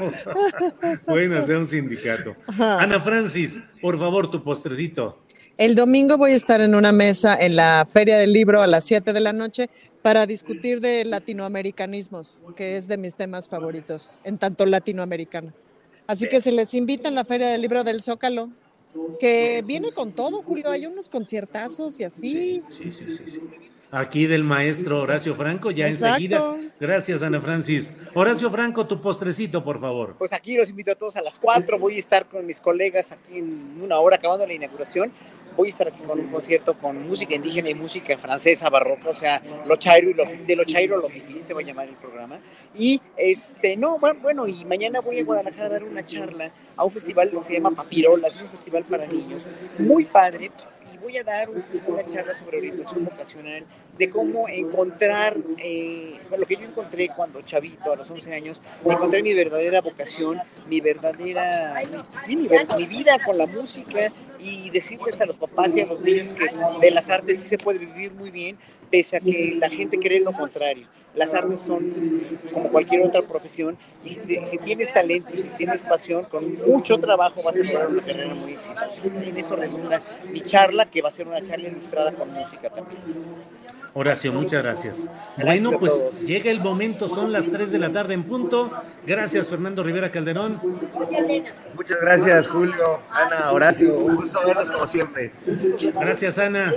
Pueden 1.06 1.32
hacer 1.34 1.56
un 1.58 1.68
sindicato. 1.68 2.36
Ana 2.60 3.00
Francis, 3.00 3.62
por 3.82 3.98
favor, 3.98 4.30
tu 4.30 4.44
postrecito. 4.44 5.25
El 5.58 5.76
domingo 5.76 6.18
voy 6.18 6.34
a 6.34 6.36
estar 6.36 6.60
en 6.60 6.76
una 6.76 6.92
mesa 6.92 7.38
en 7.40 7.56
la 7.56 7.88
Feria 7.90 8.18
del 8.18 8.34
Libro 8.34 8.62
a 8.62 8.68
las 8.68 8.84
7 8.84 9.14
de 9.14 9.22
la 9.22 9.32
noche 9.32 9.70
para 10.02 10.26
discutir 10.26 10.82
de 10.82 11.06
latinoamericanismos, 11.06 12.44
que 12.58 12.76
es 12.76 12.90
de 12.90 12.98
mis 12.98 13.14
temas 13.14 13.48
favoritos, 13.48 14.20
en 14.26 14.38
tanto 14.38 14.66
latinoamericano. 14.66 15.54
Así 16.08 16.28
que 16.28 16.42
se 16.42 16.52
les 16.52 16.74
invita 16.74 17.08
en 17.08 17.16
la 17.16 17.24
Feria 17.24 17.48
del 17.48 17.62
Libro 17.62 17.86
del 17.86 18.02
Zócalo, 18.02 18.50
que 19.18 19.64
viene 19.66 19.94
con 19.94 20.12
todo, 20.12 20.42
Julio. 20.42 20.70
Hay 20.70 20.88
unos 20.88 21.08
conciertazos 21.08 22.02
y 22.02 22.04
así. 22.04 22.62
Sí, 22.70 22.92
sí, 22.92 23.08
sí. 23.08 23.18
sí, 23.26 23.40
Aquí 23.92 24.26
del 24.26 24.44
maestro 24.44 25.04
Horacio 25.04 25.36
Franco, 25.36 25.72
ya 25.72 25.88
enseguida. 25.88 26.58
Gracias, 26.82 27.24
Ana 27.24 27.40
Francis. 27.40 27.94
Horacio 28.14 28.52
Franco, 28.52 28.86
tu 28.88 29.00
postrecito, 29.00 29.64
por 29.64 29.80
favor. 29.80 30.16
Pues 30.18 30.34
aquí 30.34 30.58
los 30.58 30.70
invito 30.70 30.92
a 30.92 30.96
todos 30.96 31.16
a 31.16 31.22
las 31.22 31.40
4. 31.40 31.80
Voy 31.80 31.96
a 31.96 32.00
estar 32.00 32.28
con 32.28 32.46
mis 32.46 32.60
colegas 32.60 33.14
aquí 33.14 33.38
en 33.38 33.80
una 33.82 34.00
hora 34.00 34.18
acabando 34.18 34.46
la 34.46 34.54
inauguración 34.54 35.14
voy 35.56 35.68
a 35.68 35.72
estar 35.72 35.88
aquí 35.88 36.02
con 36.04 36.20
un 36.20 36.28
concierto 36.28 36.78
con 36.78 37.08
música 37.08 37.36
indígena 37.36 37.70
y 37.70 37.74
música 37.76 38.18
francesa 38.18 38.70
barroca, 38.70 39.10
o 39.10 39.16
sea, 39.16 39.42
lo 39.66 39.76
chairo 39.78 40.10
y 40.10 40.14
lo, 40.14 40.26
de 40.26 40.56
lo 40.56 40.64
chairo 40.66 40.98
lo 40.98 41.08
se 41.10 41.54
va 41.54 41.62
a 41.62 41.64
llamar 41.64 41.88
el 41.88 41.96
programa. 41.96 42.40
Y 42.76 43.02
este, 43.16 43.78
no, 43.78 44.00
bueno, 44.00 44.48
y 44.48 44.66
mañana 44.66 45.00
voy 45.00 45.20
a 45.20 45.24
Guadalajara 45.24 45.66
a 45.66 45.70
dar 45.70 45.84
una 45.84 46.06
charla 46.06 46.52
a 46.76 46.84
un 46.84 46.92
festival 46.92 47.32
que 47.32 47.44
se 47.44 47.54
llama 47.54 47.72
Papirolas, 47.72 48.36
es 48.36 48.42
un 48.42 48.50
festival 48.50 48.84
para 48.84 49.08
niños, 49.08 49.44
muy 49.78 50.06
padre, 50.06 50.52
y 50.94 50.98
voy 50.98 51.18
a 51.18 51.24
dar 51.24 51.50
una 51.50 52.06
charla 52.06 52.38
sobre 52.38 52.58
orientación 52.58 53.06
vocacional, 53.06 53.66
de 53.98 54.10
cómo 54.10 54.48
encontrar, 54.48 55.38
eh, 55.58 56.20
lo 56.38 56.46
que 56.46 56.56
yo 56.56 56.64
encontré 56.64 57.10
cuando 57.16 57.42
chavito, 57.42 57.94
a 57.94 57.96
los 57.96 58.10
11 58.10 58.34
años, 58.34 58.62
encontré 58.86 59.24
mi 59.24 59.34
verdadera 59.34 59.82
vocación, 59.82 60.40
mi 60.68 60.82
verdadera, 60.82 61.76
sí, 62.26 62.36
mi, 62.36 62.50
mi 62.78 62.86
vida 62.86 63.18
con 63.24 63.38
la 63.38 63.48
música, 63.48 64.12
y 64.40 64.70
decirles 64.70 65.20
a 65.22 65.26
los 65.26 65.38
papás 65.38 65.76
y 65.76 65.82
a 65.82 65.86
los 65.88 66.00
niños 66.02 66.34
que 66.34 66.46
de 66.82 66.92
las 66.92 67.10
artes 67.10 67.42
sí 67.42 67.48
se 67.48 67.58
puede 67.58 67.80
vivir 67.80 68.14
muy 68.14 68.30
bien, 68.30 68.58
pese 68.92 69.18
a 69.18 69.20
que 69.20 69.56
la 69.58 69.70
gente 69.70 69.98
cree 69.98 70.20
lo 70.20 70.34
contrario. 70.34 70.88
Las 71.16 71.34
artes 71.34 71.60
son 71.60 71.92
como 72.54 72.70
cualquier 72.70 73.02
otra 73.02 73.22
profesión 73.22 73.78
y 74.04 74.10
si, 74.10 74.58
tienes 74.64 74.94
talento 74.94 75.38
si 75.38 75.50
tienes 75.50 75.84
pasión, 75.84 76.26
con 76.26 76.58
mucho 76.68 77.00
trabajo 77.00 77.42
vas 77.42 77.56
a 77.56 77.60
lograr 77.60 77.88
una 77.88 78.04
carrera 78.04 78.34
muy 78.34 78.54
exitosa. 78.54 79.02
En 79.04 79.38
eso 79.38 79.56
redunda 79.56 80.02
mi 80.32 80.42
charla, 80.42 80.86
que 80.86 81.02
va 81.02 81.10
a 81.10 81.12
ser 81.12 81.28
una 81.28 81.42
charla 81.42 81.70
ilustrada 81.70 82.12
con 82.12 82.32
música 82.32 82.70
también. 82.70 83.00
Horacio, 83.94 84.34
muchas 84.34 84.62
gracias. 84.62 85.10
bueno, 85.38 85.80
pues 85.80 86.28
llega 86.28 86.52
el 86.52 86.60
momento, 86.60 87.08
son 87.08 87.32
las 87.32 87.50
3 87.50 87.72
de 87.72 87.80
la 87.80 87.92
tarde 87.92 88.14
en 88.14 88.24
punto. 88.24 88.70
Gracias, 89.06 89.48
Fernando 89.48 89.84
Rivera 89.84 90.12
Calderón. 90.12 90.60
Muchas 91.76 92.02
gracias, 92.02 92.48
Julio, 92.48 93.00
Ana, 93.10 93.52
Horacio. 93.52 93.98
Un 93.98 94.16
gusto 94.16 94.40
verlos 94.46 94.70
como 94.70 94.88
siempre. 94.88 95.32
Gracias, 96.00 96.38
Ana. 96.38 96.74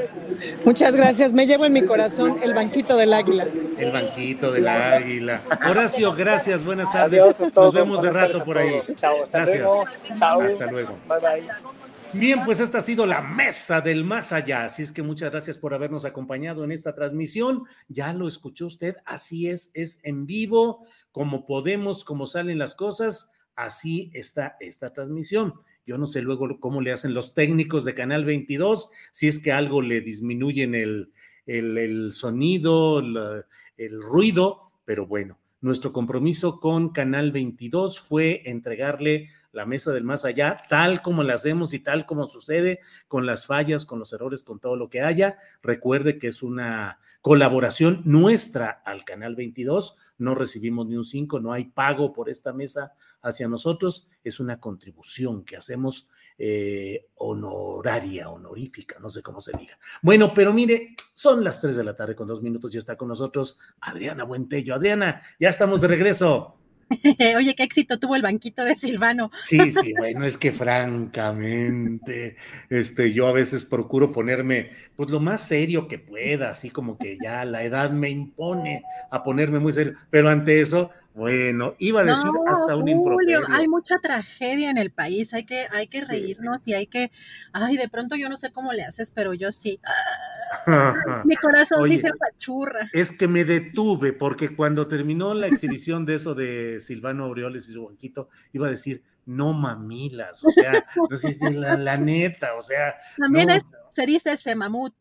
Muchas 0.64 0.94
gracias. 0.94 1.32
Me 1.32 1.46
llevo 1.46 1.64
en 1.64 1.72
mi 1.72 1.82
corazón 1.82 2.36
el 2.42 2.54
banquito 2.54 2.96
del 2.96 3.12
águila. 3.12 3.46
El 3.78 3.92
banquito 3.92 4.52
del 4.52 4.68
águila. 4.68 5.40
Horacio, 5.68 6.14
gracias. 6.14 6.64
Buenas 6.64 6.92
tardes. 6.92 7.22
Nos 7.54 7.74
vemos 7.74 8.02
de 8.02 8.10
rato 8.10 8.44
por 8.44 8.58
ahí. 8.58 8.80
Chao, 8.96 9.22
hasta 9.24 9.38
gracias. 9.38 9.58
luego. 9.58 9.84
Chao. 10.18 10.40
Hasta 10.40 10.66
luego. 10.70 10.94
Bye 11.08 11.18
bye. 11.18 11.87
Bien, 12.14 12.42
pues 12.46 12.58
esta 12.60 12.78
ha 12.78 12.80
sido 12.80 13.04
la 13.04 13.20
mesa 13.20 13.82
del 13.82 14.02
más 14.02 14.32
allá. 14.32 14.64
Así 14.64 14.82
es 14.82 14.92
que 14.92 15.02
muchas 15.02 15.30
gracias 15.30 15.58
por 15.58 15.74
habernos 15.74 16.06
acompañado 16.06 16.64
en 16.64 16.72
esta 16.72 16.94
transmisión. 16.94 17.64
Ya 17.88 18.14
lo 18.14 18.26
escuchó 18.26 18.66
usted, 18.66 18.96
así 19.04 19.48
es, 19.48 19.70
es 19.74 20.00
en 20.04 20.24
vivo, 20.24 20.86
como 21.12 21.44
podemos, 21.44 22.04
como 22.04 22.26
salen 22.26 22.58
las 22.58 22.74
cosas, 22.74 23.30
así 23.56 24.10
está 24.14 24.56
esta 24.58 24.92
transmisión. 24.94 25.54
Yo 25.86 25.98
no 25.98 26.06
sé 26.06 26.22
luego 26.22 26.58
cómo 26.60 26.80
le 26.80 26.92
hacen 26.92 27.12
los 27.12 27.34
técnicos 27.34 27.84
de 27.84 27.94
Canal 27.94 28.24
22, 28.24 28.90
si 29.12 29.28
es 29.28 29.38
que 29.38 29.52
algo 29.52 29.82
le 29.82 30.00
disminuyen 30.00 30.74
el, 30.74 31.12
el, 31.44 31.76
el 31.76 32.12
sonido, 32.14 33.00
el, 33.00 33.44
el 33.76 34.00
ruido, 34.00 34.72
pero 34.86 35.06
bueno, 35.06 35.38
nuestro 35.60 35.92
compromiso 35.92 36.60
con 36.60 36.90
Canal 36.90 37.32
22 37.32 38.00
fue 38.00 38.42
entregarle 38.44 39.30
la 39.52 39.66
mesa 39.66 39.92
del 39.92 40.04
más 40.04 40.24
allá, 40.24 40.56
tal 40.68 41.02
como 41.02 41.22
la 41.22 41.34
hacemos 41.34 41.72
y 41.74 41.80
tal 41.80 42.06
como 42.06 42.26
sucede, 42.26 42.80
con 43.08 43.26
las 43.26 43.46
fallas, 43.46 43.84
con 43.84 43.98
los 43.98 44.12
errores, 44.12 44.44
con 44.44 44.60
todo 44.60 44.76
lo 44.76 44.88
que 44.90 45.00
haya. 45.00 45.36
Recuerde 45.62 46.18
que 46.18 46.28
es 46.28 46.42
una 46.42 47.00
colaboración 47.22 48.02
nuestra 48.04 48.70
al 48.70 49.04
Canal 49.04 49.34
22. 49.34 49.96
No 50.18 50.34
recibimos 50.34 50.86
ni 50.86 50.96
un 50.96 51.04
5, 51.04 51.40
no 51.40 51.52
hay 51.52 51.64
pago 51.64 52.12
por 52.12 52.28
esta 52.28 52.52
mesa 52.52 52.92
hacia 53.22 53.48
nosotros. 53.48 54.08
Es 54.22 54.38
una 54.38 54.60
contribución 54.60 55.44
que 55.44 55.56
hacemos 55.56 56.08
eh, 56.38 57.08
honoraria, 57.16 58.30
honorífica, 58.30 58.98
no 59.00 59.10
sé 59.10 59.22
cómo 59.22 59.40
se 59.40 59.56
diga. 59.56 59.76
Bueno, 60.02 60.32
pero 60.32 60.54
mire, 60.54 60.94
son 61.12 61.42
las 61.42 61.60
3 61.60 61.76
de 61.76 61.84
la 61.84 61.96
tarde 61.96 62.14
con 62.14 62.28
dos 62.28 62.42
minutos 62.42 62.74
y 62.74 62.78
está 62.78 62.96
con 62.96 63.08
nosotros 63.08 63.58
Adriana 63.80 64.24
Buentello. 64.24 64.74
Adriana, 64.74 65.20
ya 65.40 65.48
estamos 65.48 65.80
de 65.80 65.88
regreso. 65.88 66.58
Oye, 67.36 67.54
qué 67.54 67.62
éxito 67.62 67.98
tuvo 67.98 68.16
el 68.16 68.22
banquito 68.22 68.64
de 68.64 68.74
Silvano. 68.74 69.30
Sí, 69.42 69.70
sí, 69.70 69.92
bueno, 69.96 70.24
es 70.24 70.36
que 70.36 70.52
francamente, 70.52 72.36
este, 72.70 73.12
yo 73.12 73.26
a 73.26 73.32
veces 73.32 73.64
procuro 73.64 74.12
ponerme, 74.12 74.70
pues 74.96 75.10
lo 75.10 75.20
más 75.20 75.42
serio 75.42 75.88
que 75.88 75.98
pueda, 75.98 76.50
así 76.50 76.70
como 76.70 76.98
que 76.98 77.18
ya 77.22 77.44
la 77.44 77.62
edad 77.62 77.90
me 77.90 78.10
impone 78.10 78.82
a 79.10 79.22
ponerme 79.22 79.58
muy 79.58 79.72
serio, 79.72 79.94
pero 80.10 80.28
ante 80.28 80.60
eso, 80.60 80.90
bueno, 81.18 81.74
iba 81.78 82.02
a 82.02 82.04
decir 82.04 82.30
hasta 82.46 82.76
un 82.76 82.86
Julio, 82.86 83.40
Hay 83.48 83.66
mucha 83.66 83.96
tragedia 84.00 84.70
en 84.70 84.78
el 84.78 84.92
país, 84.92 85.34
hay 85.34 85.44
que, 85.44 85.66
hay 85.72 85.88
que 85.88 86.00
reírnos 86.00 86.66
y 86.68 86.74
hay 86.74 86.86
que, 86.86 87.10
ay, 87.52 87.76
de 87.76 87.88
pronto 87.88 88.14
yo 88.14 88.28
no 88.28 88.36
sé 88.36 88.52
cómo 88.52 88.72
le 88.72 88.84
haces, 88.84 89.10
pero 89.10 89.34
yo 89.34 89.50
sí. 89.50 89.80
mi 91.24 91.34
corazón 91.34 91.90
dice 91.90 92.10
pachurra. 92.16 92.88
Es 92.92 93.10
que 93.10 93.26
me 93.26 93.44
detuve 93.44 94.12
porque 94.12 94.54
cuando 94.54 94.86
terminó 94.86 95.34
la 95.34 95.48
exhibición 95.48 96.06
de 96.06 96.14
eso 96.14 96.36
de 96.36 96.80
Silvano 96.80 97.24
Aureoles 97.24 97.68
y 97.68 97.72
su 97.72 97.84
banquito, 97.84 98.28
iba 98.52 98.68
a 98.68 98.70
decir, 98.70 99.02
no 99.26 99.52
mamilas, 99.52 100.44
o 100.44 100.50
sea, 100.50 100.72
no 100.96 101.50
la, 101.50 101.76
la, 101.76 101.96
neta, 101.96 102.54
o 102.54 102.62
sea. 102.62 102.94
También 103.16 103.50
es, 103.50 103.64
se 103.92 104.06
dice 104.06 104.36
semamut. 104.36 104.94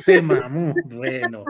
Semamut, 0.00 0.76
bueno. 0.84 1.44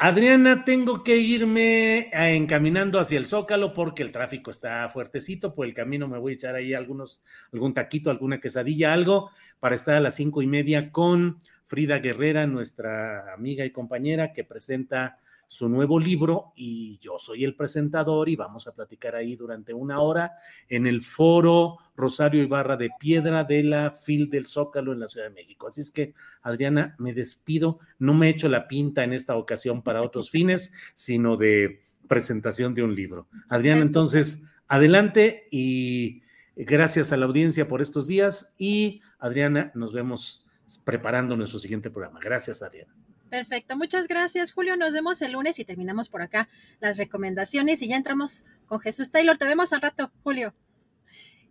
Adriana, 0.00 0.64
tengo 0.64 1.02
que 1.02 1.16
irme 1.16 2.10
eh, 2.12 2.36
encaminando 2.36 3.00
hacia 3.00 3.18
el 3.18 3.26
Zócalo 3.26 3.72
porque 3.74 4.02
el 4.02 4.12
tráfico 4.12 4.50
está 4.50 4.88
fuertecito. 4.88 5.54
Por 5.54 5.66
el 5.66 5.74
camino 5.74 6.08
me 6.08 6.18
voy 6.18 6.32
a 6.32 6.34
echar 6.34 6.54
ahí 6.54 6.74
algunos, 6.74 7.22
algún 7.52 7.74
taquito, 7.74 8.10
alguna 8.10 8.40
quesadilla, 8.40 8.92
algo, 8.92 9.30
para 9.58 9.74
estar 9.74 9.96
a 9.96 10.00
las 10.00 10.14
cinco 10.14 10.42
y 10.42 10.46
media 10.46 10.90
con 10.92 11.40
Frida 11.64 11.98
Guerrera, 11.98 12.46
nuestra 12.46 13.32
amiga 13.32 13.64
y 13.64 13.70
compañera 13.70 14.32
que 14.32 14.44
presenta 14.44 15.18
su 15.50 15.68
nuevo 15.68 15.98
libro 15.98 16.52
y 16.54 17.00
yo 17.00 17.18
soy 17.18 17.42
el 17.42 17.56
presentador 17.56 18.28
y 18.28 18.36
vamos 18.36 18.68
a 18.68 18.72
platicar 18.72 19.16
ahí 19.16 19.34
durante 19.34 19.74
una 19.74 19.98
hora 19.98 20.34
en 20.68 20.86
el 20.86 21.02
foro 21.02 21.78
Rosario 21.96 22.40
Ibarra 22.40 22.76
de 22.76 22.90
Piedra 23.00 23.42
de 23.42 23.64
la 23.64 23.90
FIL 23.90 24.30
del 24.30 24.46
Zócalo 24.46 24.92
en 24.92 25.00
la 25.00 25.08
Ciudad 25.08 25.26
de 25.26 25.34
México. 25.34 25.66
Así 25.66 25.80
es 25.80 25.90
que, 25.90 26.14
Adriana, 26.42 26.94
me 27.00 27.12
despido. 27.12 27.80
No 27.98 28.14
me 28.14 28.28
he 28.28 28.30
hecho 28.30 28.48
la 28.48 28.68
pinta 28.68 29.02
en 29.02 29.12
esta 29.12 29.34
ocasión 29.36 29.82
para 29.82 30.02
otros 30.02 30.30
fines, 30.30 30.72
sino 30.94 31.36
de 31.36 31.82
presentación 32.06 32.72
de 32.72 32.84
un 32.84 32.94
libro. 32.94 33.26
Adriana, 33.48 33.82
entonces, 33.82 34.44
adelante 34.68 35.48
y 35.50 36.22
gracias 36.54 37.10
a 37.10 37.16
la 37.16 37.26
audiencia 37.26 37.66
por 37.66 37.82
estos 37.82 38.06
días 38.06 38.54
y 38.56 39.02
Adriana, 39.18 39.72
nos 39.74 39.92
vemos 39.92 40.46
preparando 40.84 41.36
nuestro 41.36 41.58
siguiente 41.58 41.90
programa. 41.90 42.20
Gracias, 42.22 42.62
Adriana. 42.62 42.94
Perfecto, 43.30 43.76
muchas 43.76 44.08
gracias 44.08 44.50
Julio. 44.50 44.76
Nos 44.76 44.92
vemos 44.92 45.22
el 45.22 45.32
lunes 45.32 45.60
y 45.60 45.64
terminamos 45.64 46.08
por 46.08 46.20
acá 46.20 46.48
las 46.80 46.98
recomendaciones 46.98 47.80
y 47.80 47.86
ya 47.86 47.94
entramos 47.94 48.44
con 48.66 48.80
Jesús 48.80 49.12
Taylor. 49.12 49.38
Te 49.38 49.44
vemos 49.44 49.72
al 49.72 49.80
rato, 49.80 50.10
Julio. 50.24 50.52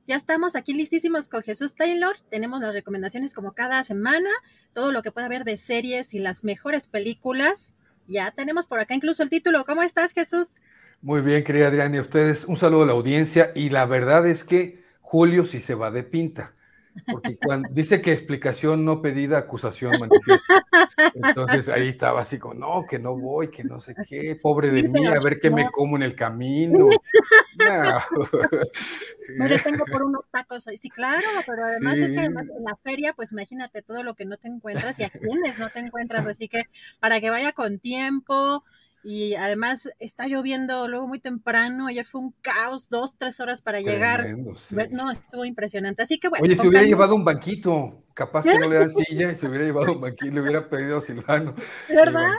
Ya 0.06 0.18
estamos 0.18 0.58
aquí 0.58 0.74
listísimos 0.74 1.30
con 1.30 1.42
Jesús 1.42 1.76
Taylor. 1.76 2.18
Tenemos 2.30 2.60
las 2.60 2.74
recomendaciones 2.74 3.34
como 3.34 3.54
cada 3.54 3.82
semana, 3.86 4.30
todo 4.74 4.92
lo 4.92 5.02
que 5.04 5.14
pueda 5.14 5.28
haber 5.28 5.46
de 5.46 5.56
series 5.56 6.14
y 6.14 6.20
las 6.20 6.44
mejores 6.44 6.88
películas. 6.88 7.74
Ya 8.08 8.32
tenemos 8.32 8.68
por 8.68 8.82
acá 8.82 8.94
incluso 8.94 9.24
el 9.24 9.30
título. 9.30 9.64
¿Cómo 9.64 9.82
estás, 9.82 10.12
Jesús? 10.12 10.60
Muy 11.02 11.22
bien, 11.22 11.46
querida 11.46 11.68
Adriana, 11.68 11.96
y 11.96 12.00
a 12.00 12.02
ustedes 12.02 12.44
un 12.44 12.58
saludo 12.58 12.84
a 12.84 12.88
la 12.88 12.92
audiencia. 12.92 13.54
Y 13.56 13.70
la 13.70 13.86
verdad 13.86 14.28
es 14.28 14.44
que 14.44 14.84
Julio 15.00 15.46
sí 15.46 15.62
se 15.62 15.76
va 15.76 15.92
de 15.92 16.04
pinta 16.04 16.56
porque 17.12 17.38
cuando 17.38 17.70
dice 17.72 18.02
que 18.02 18.12
explicación 18.12 18.86
no 18.86 19.02
pedida, 19.02 19.38
acusación 19.38 20.00
manifiesta. 20.00 20.66
Entonces 21.14 21.70
ahí 21.70 21.90
estaba 21.90 22.22
así 22.22 22.40
como, 22.40 22.54
no, 22.54 22.86
que 22.88 23.00
no 23.00 23.18
voy, 23.18 23.50
que 23.50 23.64
no 23.64 23.80
sé 23.80 23.96
qué, 24.08 24.38
pobre 24.42 24.72
de 24.72 24.88
mí, 24.88 25.06
a 25.08 25.20
ver 25.20 25.40
qué 25.40 25.50
me 25.50 25.70
como 25.70 25.96
en 25.96 26.04
el 26.04 26.16
camino. 26.16 26.90
Me 29.36 29.48
detengo 29.48 29.86
por 29.86 30.04
unos 30.04 30.26
tacos 30.32 30.66
hoy. 30.68 30.78
Sí, 30.78 30.90
claro, 30.90 31.28
pero 31.46 31.64
además 31.64 31.98
es 31.98 32.12
que 32.12 32.20
además 32.20 32.48
en 32.50 32.64
la 32.64 32.76
feria, 32.78 33.14
pues 33.14 33.32
imagínate 33.32 33.82
todo 33.82 34.04
lo 34.04 34.16
que 34.16 34.26
no 34.26 34.38
te 34.38 34.48
encuentras 34.48 34.98
y 35.00 35.04
a 35.04 35.10
quienes 35.10 35.60
no 35.60 35.70
te 35.70 35.80
encuentras, 35.80 36.26
así 36.26 36.48
que 36.48 36.64
para 37.00 37.20
que 37.20 37.30
vaya 37.30 37.52
con 37.52 37.80
tiempo, 37.80 38.64
y 39.04 39.36
además 39.36 39.90
está 40.00 40.28
lloviendo 40.28 40.88
luego 40.88 41.08
muy 41.08 41.20
temprano, 41.20 41.88
ayer 41.88 42.06
fue 42.06 42.22
un 42.22 42.36
caos, 42.42 42.90
dos, 42.90 43.18
tres 43.18 43.40
horas 43.40 43.62
para 43.62 43.80
llegar. 43.80 44.28
No, 44.92 45.12
estuvo 45.12 45.46
impresionante. 45.46 46.04
Así 46.04 46.20
que 46.20 46.28
bueno. 46.28 46.44
Oye, 46.44 46.58
se 46.58 46.68
hubiera 46.68 46.86
llevado 46.86 47.16
un 47.16 47.24
banquito, 47.24 48.04
capaz 48.14 48.44
que 48.44 48.60
no 48.60 48.68
le 48.68 48.78
dan 48.78 48.90
silla 48.90 49.32
y 49.32 49.36
se 49.36 49.48
hubiera 49.48 49.66
llevado 49.66 49.94
un 49.94 50.02
banquito, 50.02 50.34
le 50.34 50.42
hubiera 50.42 50.70
pedido 50.70 50.98
a 50.98 51.02
Silvano. 51.02 51.54
¿Verdad? 51.88 52.34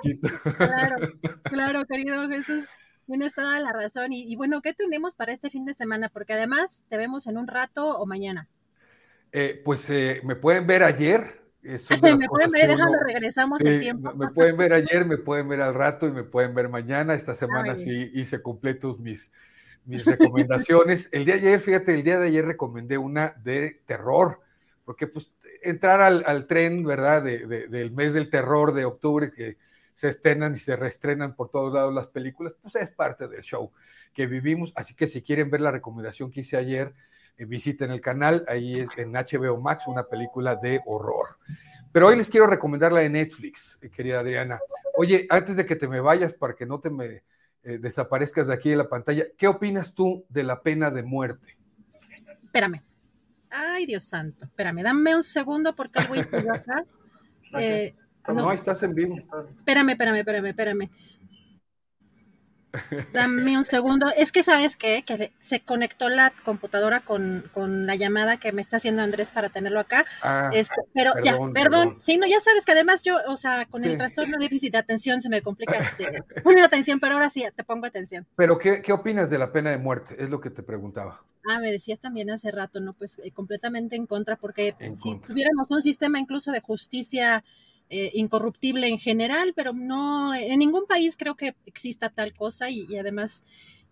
Claro, 0.56 0.96
claro, 1.44 1.84
querido 1.86 2.28
Jesús. 2.28 2.64
Tienes 3.06 3.34
toda 3.34 3.58
la 3.58 3.72
razón. 3.72 4.12
Y, 4.12 4.36
bueno, 4.36 4.62
¿qué 4.62 4.72
tenemos 4.72 5.16
para 5.16 5.32
este 5.32 5.50
fin 5.50 5.64
de 5.64 5.74
semana? 5.74 6.10
Porque 6.10 6.34
además 6.34 6.84
te 6.88 6.96
vemos 6.96 7.26
en 7.26 7.38
un 7.38 7.48
rato 7.48 7.98
o 7.98 8.06
mañana. 8.06 8.48
Eh, 9.32 9.60
pues 9.64 9.90
eh, 9.90 10.20
me 10.22 10.36
pueden 10.36 10.66
ver 10.68 10.84
ayer, 10.84 11.39
me 11.62 12.28
pueden 12.28 12.50
ver, 12.50 12.68
déjame, 12.68 12.98
regresamos 13.04 13.60
el 13.60 13.80
tiempo. 13.80 14.14
Me 14.14 14.28
pueden 14.28 14.56
ver 14.56 14.72
ayer, 14.72 15.04
me 15.04 15.18
pueden 15.18 15.48
ver 15.48 15.60
al 15.60 15.74
rato 15.74 16.08
y 16.08 16.12
me 16.12 16.24
pueden 16.24 16.54
ver 16.54 16.68
mañana. 16.68 17.14
Esta 17.14 17.34
semana 17.34 17.76
sí 17.76 18.10
hice 18.14 18.40
completos 18.40 18.98
mis, 18.98 19.30
mis 19.84 20.04
recomendaciones. 20.04 21.08
el 21.12 21.24
día 21.24 21.34
de 21.34 21.48
ayer, 21.48 21.60
fíjate, 21.60 21.94
el 21.94 22.02
día 22.02 22.18
de 22.18 22.28
ayer 22.28 22.44
recomendé 22.44 22.98
una 22.98 23.34
de 23.44 23.80
terror, 23.84 24.40
porque 24.84 25.06
pues 25.06 25.32
entrar 25.62 26.00
al, 26.00 26.46
tren, 26.46 26.84
¿verdad? 26.84 27.22
del 27.22 27.90
mes 27.92 28.14
del 28.14 28.30
terror 28.30 28.72
de 28.72 28.84
octubre, 28.84 29.30
que 29.30 29.58
se 29.92 30.08
estrenan 30.08 30.54
y 30.54 30.58
se 30.58 30.76
reestrenan 30.76 31.34
por 31.34 31.50
todos 31.50 31.74
lados 31.74 31.92
las 31.92 32.08
películas, 32.08 32.54
pues 32.62 32.74
es 32.76 32.90
parte 32.90 33.28
del 33.28 33.42
show 33.42 33.70
que 34.14 34.26
vivimos. 34.26 34.72
Así 34.76 34.94
que 34.94 35.06
si 35.06 35.20
quieren 35.20 35.50
ver 35.50 35.60
la 35.60 35.70
recomendación 35.70 36.30
que 36.30 36.40
hice 36.40 36.56
ayer, 36.56 36.94
visiten 37.46 37.90
el 37.90 38.00
canal, 38.00 38.44
ahí 38.48 38.84
en 38.96 39.12
HBO 39.12 39.60
Max, 39.60 39.84
una 39.86 40.04
película 40.04 40.56
de 40.56 40.80
horror. 40.86 41.28
Pero 41.92 42.06
hoy 42.06 42.16
les 42.16 42.30
quiero 42.30 42.46
recomendar 42.46 42.92
la 42.92 43.00
de 43.00 43.10
Netflix, 43.10 43.78
eh, 43.82 43.90
querida 43.90 44.20
Adriana. 44.20 44.60
Oye, 44.96 45.26
antes 45.28 45.56
de 45.56 45.66
que 45.66 45.76
te 45.76 45.88
me 45.88 46.00
vayas, 46.00 46.34
para 46.34 46.54
que 46.54 46.66
no 46.66 46.78
te 46.78 46.90
me 46.90 47.24
eh, 47.62 47.78
desaparezcas 47.78 48.46
de 48.46 48.54
aquí 48.54 48.70
de 48.70 48.76
la 48.76 48.88
pantalla, 48.88 49.24
¿qué 49.36 49.48
opinas 49.48 49.94
tú 49.94 50.24
de 50.28 50.44
la 50.44 50.62
pena 50.62 50.90
de 50.90 51.02
muerte? 51.02 51.58
Espérame. 52.44 52.82
Ay, 53.50 53.86
Dios 53.86 54.04
santo. 54.04 54.44
Espérame, 54.44 54.82
dame 54.82 55.16
un 55.16 55.24
segundo 55.24 55.74
porque 55.74 55.98
algo 55.98 56.14
hice 56.14 56.36
acá. 56.36 56.84
no. 58.28 58.34
no, 58.34 58.52
estás 58.52 58.82
en 58.84 58.94
vivo. 58.94 59.16
Espérame, 59.48 59.90
espérame, 59.90 60.18
espérame, 60.18 60.46
espérame. 60.46 60.90
Dame 63.12 63.56
un 63.56 63.64
segundo. 63.64 64.12
Es 64.16 64.32
que, 64.32 64.42
¿sabes 64.42 64.76
qué? 64.76 65.02
Que 65.06 65.32
se 65.38 65.60
conectó 65.60 66.08
la 66.08 66.32
computadora 66.44 67.00
con, 67.00 67.50
la 67.86 67.94
llamada 67.94 68.38
que 68.38 68.52
me 68.52 68.62
está 68.62 68.76
haciendo 68.76 69.02
Andrés 69.02 69.30
para 69.30 69.48
tenerlo 69.48 69.80
acá. 69.80 70.04
Ah, 70.22 70.50
este, 70.52 70.74
pero 70.94 71.12
ya, 71.22 71.36
perdón. 71.52 71.96
Sí, 72.00 72.16
no, 72.16 72.26
ya 72.26 72.40
sabes 72.40 72.64
que 72.64 72.72
además 72.72 73.02
yo, 73.02 73.18
o 73.26 73.36
sea, 73.36 73.66
con 73.66 73.84
el 73.84 73.96
trastorno 73.96 74.38
de 74.38 74.44
déficit 74.44 74.72
de 74.72 74.78
atención 74.78 75.20
se 75.20 75.28
me 75.28 75.42
complica 75.42 75.76
este, 75.76 76.22
poner 76.42 76.64
atención, 76.64 77.00
pero 77.00 77.14
ahora 77.14 77.30
sí, 77.30 77.44
te 77.54 77.64
pongo 77.64 77.86
atención. 77.86 78.26
Pero, 78.36 78.58
¿qué, 78.58 78.82
¿qué 78.82 78.92
opinas 78.92 79.30
de 79.30 79.38
la 79.38 79.52
pena 79.52 79.70
de 79.70 79.78
muerte? 79.78 80.16
Es 80.18 80.30
lo 80.30 80.40
que 80.40 80.50
te 80.50 80.62
preguntaba. 80.62 81.22
Ah, 81.48 81.58
me 81.58 81.72
decías 81.72 81.98
también 81.98 82.30
hace 82.30 82.50
rato, 82.50 82.80
¿no? 82.80 82.92
Pues 82.92 83.18
eh, 83.24 83.30
completamente 83.32 83.96
en 83.96 84.06
contra, 84.06 84.36
porque 84.36 84.74
si 84.96 85.18
tuviéramos 85.18 85.70
un 85.70 85.82
sistema 85.82 86.18
incluso 86.18 86.52
de 86.52 86.60
justicia 86.60 87.42
eh, 87.92 88.12
incorruptible 88.14 88.86
en 88.86 88.98
general, 88.98 89.52
pero 89.56 89.72
no, 89.72 90.32
en 90.32 90.60
ningún 90.60 90.86
país 90.86 91.16
creo 91.18 91.34
que 91.34 91.56
exista 91.66 92.08
tal 92.08 92.32
cosa 92.32 92.70
y, 92.70 92.96
además 92.96 93.42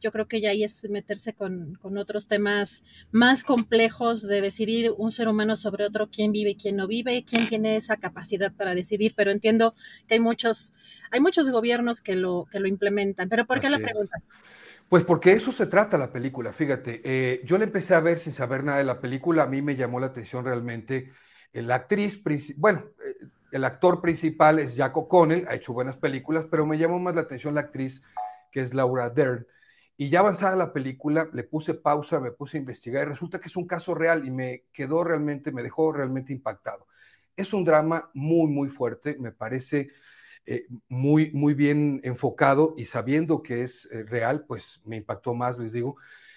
yo 0.01 0.12
creo 0.12 0.29
que 0.29 0.41
ya 0.41 0.51
ahí 0.51 0.62
es 0.62 0.89
meterse 0.89 1.33
con, 1.33 1.77
otros 1.83 2.29
temas 2.29 2.85
más 3.11 3.43
complejos 3.43 4.23
de 4.23 4.41
decidir 4.41 4.93
un 4.97 5.11
ser 5.11 5.27
humano 5.27 5.57
sobre 5.57 5.85
otro, 5.85 6.09
quién 6.09 6.31
vive 6.31 6.51
y 6.51 6.55
quién 6.55 6.77
no 6.77 6.87
vive, 6.87 7.25
quién 7.25 7.49
tiene 7.49 7.75
esa 7.75 7.97
capacidad 7.97 8.53
para 8.53 8.77
decidir, 8.77 9.15
pero 9.16 9.33
entiendo 9.33 9.75
que 10.07 10.15
hay 10.15 10.20
muchos, 10.20 10.75
hay 11.11 11.19
muchos 11.19 11.51
gobiernos 11.51 12.01
que 12.01 12.15
lo, 12.15 12.47
que 12.53 12.61
lo 12.61 12.69
implementan. 12.69 13.29
¿Pero 13.29 13.47
por 13.47 13.61
qué 13.61 13.69
la 13.69 13.81
pregunta? 13.81 14.23
Pues 14.89 15.03
porque 15.03 15.33
eso 15.33 15.51
se 15.51 15.66
trata 15.66 15.99
la 15.99 16.12
película, 16.12 16.53
fíjate. 16.53 17.03
Eh, 17.05 17.41
yo 17.45 17.59
la 17.59 17.65
empecé 17.65 17.97
a 17.97 18.01
ver 18.01 18.19
sin 18.19 18.33
saber 18.33 18.62
nada 18.62 18.79
de 18.79 18.85
la 18.85 19.01
película, 19.01 19.43
a 19.43 19.49
mí 19.49 19.61
me 19.61 19.75
llamó 19.75 19.99
la 19.99 20.07
atención 20.07 20.45
realmente 20.45 21.11
eh, 21.53 21.62
la 21.62 21.75
actriz, 21.75 22.23
bueno, 22.57 22.85
el 23.53 23.65
actor 23.65 24.01
principal 24.01 24.59
es 24.59 24.77
Jack 24.77 24.97
O'Connell, 24.97 25.47
ha 25.49 25.55
hecho 25.55 25.73
buenas 25.73 25.97
películas, 25.97 26.47
pero 26.51 26.66
me 26.66 26.79
llamó 26.79 26.99
más 26.99 27.15
la 27.15 27.23
atención 27.23 27.55
la 27.55 27.62
actriz 27.62 28.03
que 28.51 28.61
es 28.61 28.75
Laura 28.75 29.11
Dern. 29.11 29.47
Y 29.97 30.11
ya 30.11 30.20
avanzada 30.20 30.55
la 30.55 30.73
película, 30.73 31.29
le 31.33 31.43
puse 31.43 31.75
pausa, 31.75 32.20
me 32.20 32.31
puse 32.31 32.57
a 32.57 32.61
investigar 32.61 33.07
y 33.07 33.11
resulta 33.11 33.41
que 33.41 33.49
es 33.49 33.57
un 33.57 33.66
caso 33.66 33.95
real 33.95 34.25
y 34.27 34.31
me 34.31 34.65
quedó 34.73 35.03
realmente, 35.03 35.51
me 35.51 35.62
dejó 35.62 35.93
realmente 35.93 36.33
impactado. 36.33 36.87
Es 37.37 37.53
un 37.53 37.65
drama 37.65 38.11
muy, 38.15 38.49
muy 38.51 38.69
fuerte, 38.69 39.16
me 39.19 39.33
parece 39.33 39.91
eh, 40.47 40.66
muy, 40.89 41.33
muy 41.33 41.55
bien 41.55 42.01
enfocado 42.05 42.75
y 42.77 42.85
sabiendo 42.85 43.43
que 43.43 43.62
es 43.62 43.89
eh, 43.91 44.05
real, 44.05 44.45
pues 44.47 44.81
me 44.85 44.97
impactó 44.97 45.35
más, 45.35 45.59
les 45.59 45.73
digo. 45.73 45.97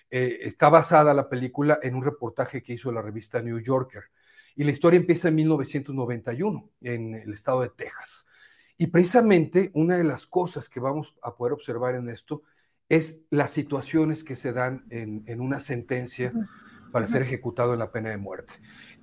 Eh, 0.09 0.39
está 0.41 0.69
basada 0.69 1.13
la 1.13 1.29
película 1.29 1.79
en 1.81 1.95
un 1.95 2.03
reportaje 2.03 2.63
que 2.63 2.73
hizo 2.73 2.91
la 2.91 3.01
revista 3.01 3.41
New 3.41 3.59
Yorker 3.59 4.05
y 4.55 4.63
la 4.63 4.71
historia 4.71 4.99
empieza 4.99 5.29
en 5.29 5.35
1991 5.35 6.69
en 6.81 7.15
el 7.15 7.33
estado 7.33 7.61
de 7.61 7.69
Texas. 7.69 8.25
Y 8.77 8.87
precisamente 8.87 9.71
una 9.73 9.97
de 9.97 10.03
las 10.03 10.25
cosas 10.25 10.67
que 10.67 10.79
vamos 10.79 11.15
a 11.21 11.35
poder 11.35 11.53
observar 11.53 11.95
en 11.95 12.09
esto 12.09 12.41
es 12.89 13.21
las 13.29 13.51
situaciones 13.51 14.23
que 14.23 14.35
se 14.35 14.53
dan 14.53 14.85
en, 14.89 15.39
una 15.39 15.59
sentencia 15.59 16.33
para 16.91 17.07
ser 17.07 17.21
ejecutado 17.21 17.73
en 17.73 17.79
la 17.79 17.91
pena 17.91 18.09
de 18.09 18.17
muerte. 18.17 18.53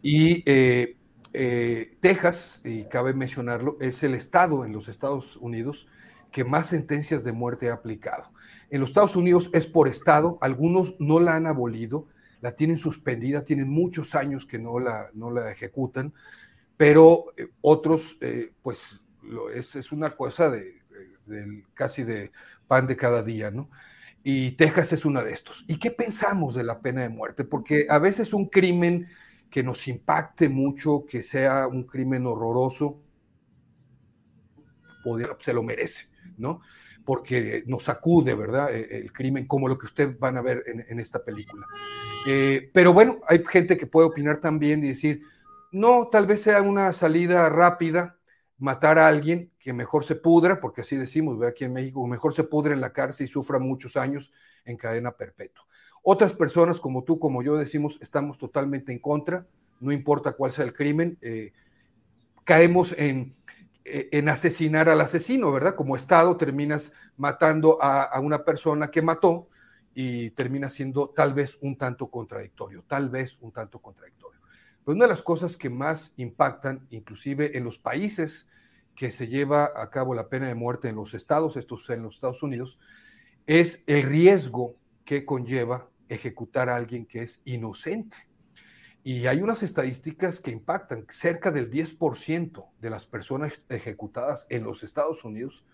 Y 0.02 0.42
eh, 0.46 0.98
eh, 1.32 1.96
Texas, 2.00 2.60
y 2.64 2.84
cabe 2.84 3.14
mencionarlo, 3.14 3.76
es 3.80 4.02
el 4.02 4.14
estado 4.14 4.64
en 4.64 4.72
los 4.72 4.88
Estados 4.88 5.36
Unidos 5.36 5.86
que 6.32 6.44
más 6.44 6.66
sentencias 6.66 7.24
de 7.24 7.32
muerte 7.32 7.70
ha 7.70 7.74
aplicado. 7.74 8.32
En 8.70 8.80
los 8.80 8.90
Estados 8.90 9.16
Unidos 9.16 9.50
es 9.54 9.66
por 9.66 9.88
estado, 9.88 10.38
algunos 10.40 10.96
no 10.98 11.20
la 11.20 11.36
han 11.36 11.46
abolido, 11.46 12.08
la 12.40 12.54
tienen 12.54 12.78
suspendida, 12.78 13.44
tienen 13.44 13.68
muchos 13.68 14.14
años 14.14 14.46
que 14.46 14.58
no 14.58 14.78
la, 14.78 15.10
no 15.14 15.30
la 15.30 15.50
ejecutan, 15.50 16.12
pero 16.76 17.26
eh, 17.36 17.48
otros, 17.60 18.18
eh, 18.20 18.52
pues 18.62 19.02
lo, 19.22 19.50
es, 19.50 19.76
es, 19.76 19.92
una 19.92 20.10
cosa 20.10 20.50
de, 20.50 20.82
casi 21.74 22.04
de 22.04 22.32
pan 22.66 22.86
de 22.86 22.96
cada 22.96 23.22
día, 23.22 23.50
¿no? 23.50 23.68
Y 24.22 24.52
Texas 24.52 24.92
es 24.92 25.04
una 25.04 25.22
de 25.22 25.32
estos. 25.32 25.64
¿Y 25.68 25.78
qué 25.78 25.90
pensamos 25.90 26.54
de 26.54 26.64
la 26.64 26.80
pena 26.80 27.02
de 27.02 27.08
muerte? 27.08 27.44
Porque 27.44 27.86
a 27.88 27.98
veces 27.98 28.32
un 28.32 28.46
crimen 28.46 29.06
que 29.50 29.62
nos 29.62 29.88
impacte 29.88 30.48
mucho, 30.48 31.04
que 31.08 31.22
sea 31.22 31.66
un 31.66 31.84
crimen 31.84 32.26
horroroso, 32.26 33.00
se 35.40 35.52
lo 35.52 35.62
merece, 35.62 36.08
¿no? 36.36 36.60
Porque 37.08 37.62
nos 37.64 37.84
sacude, 37.84 38.34
¿verdad? 38.34 38.70
E, 38.70 38.98
el 38.98 39.14
crimen, 39.14 39.46
como 39.46 39.66
lo 39.66 39.78
que 39.78 39.86
ustedes 39.86 40.18
van 40.18 40.36
a 40.36 40.42
ver 40.42 40.62
en, 40.66 41.00
esta 41.00 41.24
película. 41.24 41.66
Eh, 42.26 42.70
pero 42.74 42.92
bueno, 42.92 43.18
hay 43.26 43.42
gente 43.48 43.78
que 43.78 43.86
puede 43.86 44.08
opinar 44.08 44.42
también 44.42 44.84
y 44.84 44.88
decir, 44.88 45.22
no, 45.72 46.08
tal 46.08 46.26
vez 46.26 46.42
sea 46.42 46.60
una 46.60 46.92
salida 46.92 47.48
rápida, 47.48 48.18
matar 48.58 48.98
a 48.98 49.08
alguien 49.08 49.50
que 49.58 49.72
mejor 49.72 50.04
se 50.04 50.16
pudra, 50.16 50.60
porque 50.60 50.82
así 50.82 50.96
decimos, 50.96 51.38
ve 51.38 51.48
aquí 51.48 51.64
en 51.64 51.72
México, 51.72 52.06
mejor 52.06 52.34
se 52.34 52.44
pudre 52.44 52.74
en 52.74 52.82
la 52.82 52.92
cárcel 52.92 53.24
y 53.24 53.28
sufra 53.28 53.58
muchos 53.58 53.96
años 53.96 54.30
en 54.66 54.76
cadena 54.76 55.12
perpetua. 55.12 55.64
Otras 56.02 56.34
personas 56.34 56.78
como 56.78 57.04
tú, 57.04 57.18
como 57.18 57.42
yo, 57.42 57.56
decimos, 57.56 57.96
estamos 58.02 58.36
totalmente 58.36 58.92
en 58.92 58.98
contra, 58.98 59.46
no 59.80 59.92
importa 59.92 60.32
cuál 60.32 60.52
sea 60.52 60.66
el 60.66 60.74
crimen, 60.74 61.16
eh, 61.22 61.52
caemos 62.44 62.94
en, 62.98 63.34
en, 64.12 64.28
asesinar 64.28 64.88
al 64.88 65.00
asesino, 65.00 65.52
¿verdad? 65.52 65.74
Como 65.74 65.96
Estado 65.96 66.36
terminas 66.36 66.92
matando 67.16 67.78
a, 67.80 68.18
una 68.20 68.44
persona 68.44 68.90
que 68.90 69.02
mató 69.02 69.48
y 69.94 70.30
termina 70.30 70.68
siendo 70.68 71.08
tal 71.10 71.34
vez 71.34 71.58
un 71.60 71.76
tanto 71.76 72.08
contradictorio, 72.08 72.84
tal 72.86 73.08
vez 73.08 73.38
un 73.40 73.52
tanto 73.52 73.80
contradictorio. 73.80 74.40
Pero 74.84 74.94
una 74.96 75.04
de 75.04 75.10
las 75.10 75.22
cosas 75.22 75.56
que 75.56 75.70
más 75.70 76.12
impactan, 76.16 76.86
inclusive 76.90 77.56
en 77.56 77.64
los 77.64 77.78
países 77.78 78.46
que 78.94 79.10
se 79.10 79.28
lleva 79.28 79.72
a 79.74 79.90
cabo 79.90 80.14
la 80.14 80.28
pena 80.28 80.48
de 80.48 80.54
muerte 80.54 80.88
en 80.88 80.96
los 80.96 81.14
estados, 81.14 81.56
estos 81.56 81.88
en 81.90 82.02
los 82.02 82.14
Estados 82.14 82.42
Unidos, 82.42 82.78
es 83.46 83.82
el 83.86 84.02
riesgo 84.02 84.76
que 85.04 85.24
conlleva 85.24 85.88
ejecutar 86.08 86.68
a 86.68 86.76
alguien 86.76 87.06
que 87.06 87.22
es 87.22 87.40
inocente. 87.44 88.27
Y 89.08 89.26
hay 89.26 89.40
unas 89.40 89.62
estadísticas 89.62 90.38
que 90.38 90.50
impactan. 90.50 91.06
Cerca 91.08 91.50
del 91.50 91.70
10% 91.70 92.66
de 92.78 92.90
las 92.90 93.06
personas 93.06 93.64
ejecutadas 93.70 94.46
en 94.50 94.64
los 94.64 94.82
Estados 94.82 95.24
Unidos 95.24 95.64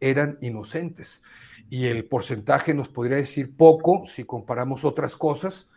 eran 0.00 0.38
inocentes. 0.40 1.22
Y 1.68 1.86
el 1.86 2.06
porcentaje 2.06 2.74
nos 2.74 2.88
podría 2.88 3.18
decir 3.18 3.56
poco 3.56 4.06
si 4.06 4.24
comparamos 4.24 4.84
otras 4.84 5.14
cosas, 5.14 5.68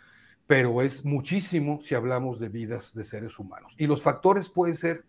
pero 0.48 0.82
es 0.82 1.06
muchísimo 1.06 1.80
si 1.82 1.94
hablamos 1.94 2.40
de 2.40 2.50
vidas 2.50 2.96
de 2.96 3.04
seres 3.04 3.38
humanos. 3.38 3.76
Y 3.78 3.86
los 3.86 4.02
factores 4.02 4.50
pueden 4.50 4.76
ser 4.76 5.06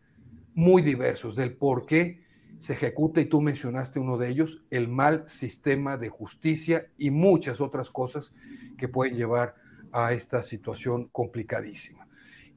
muy 0.53 0.83
diversos 0.83 1.35
del 1.35 1.57
por 1.57 1.87
qué 1.87 2.23
se 2.59 2.75
ejecuta, 2.75 3.23
y 3.23 3.25
tú 3.25 3.41
mencionaste 3.41 3.99
uno 3.99 4.19
de 4.19 4.29
ellos, 4.29 4.63
el 4.69 4.89
mal 4.89 5.27
sistema 5.27 5.97
de 5.97 6.11
justicia 6.11 6.87
y 6.99 7.11
muchas 7.11 7.63
otras 7.63 7.91
cosas 7.91 8.35
que 8.77 8.89
pueden 8.89 9.17
llevar 9.17 9.55
a 9.95 10.13
esta 10.13 10.43
situación 10.43 11.09
complicadísima. 11.13 12.07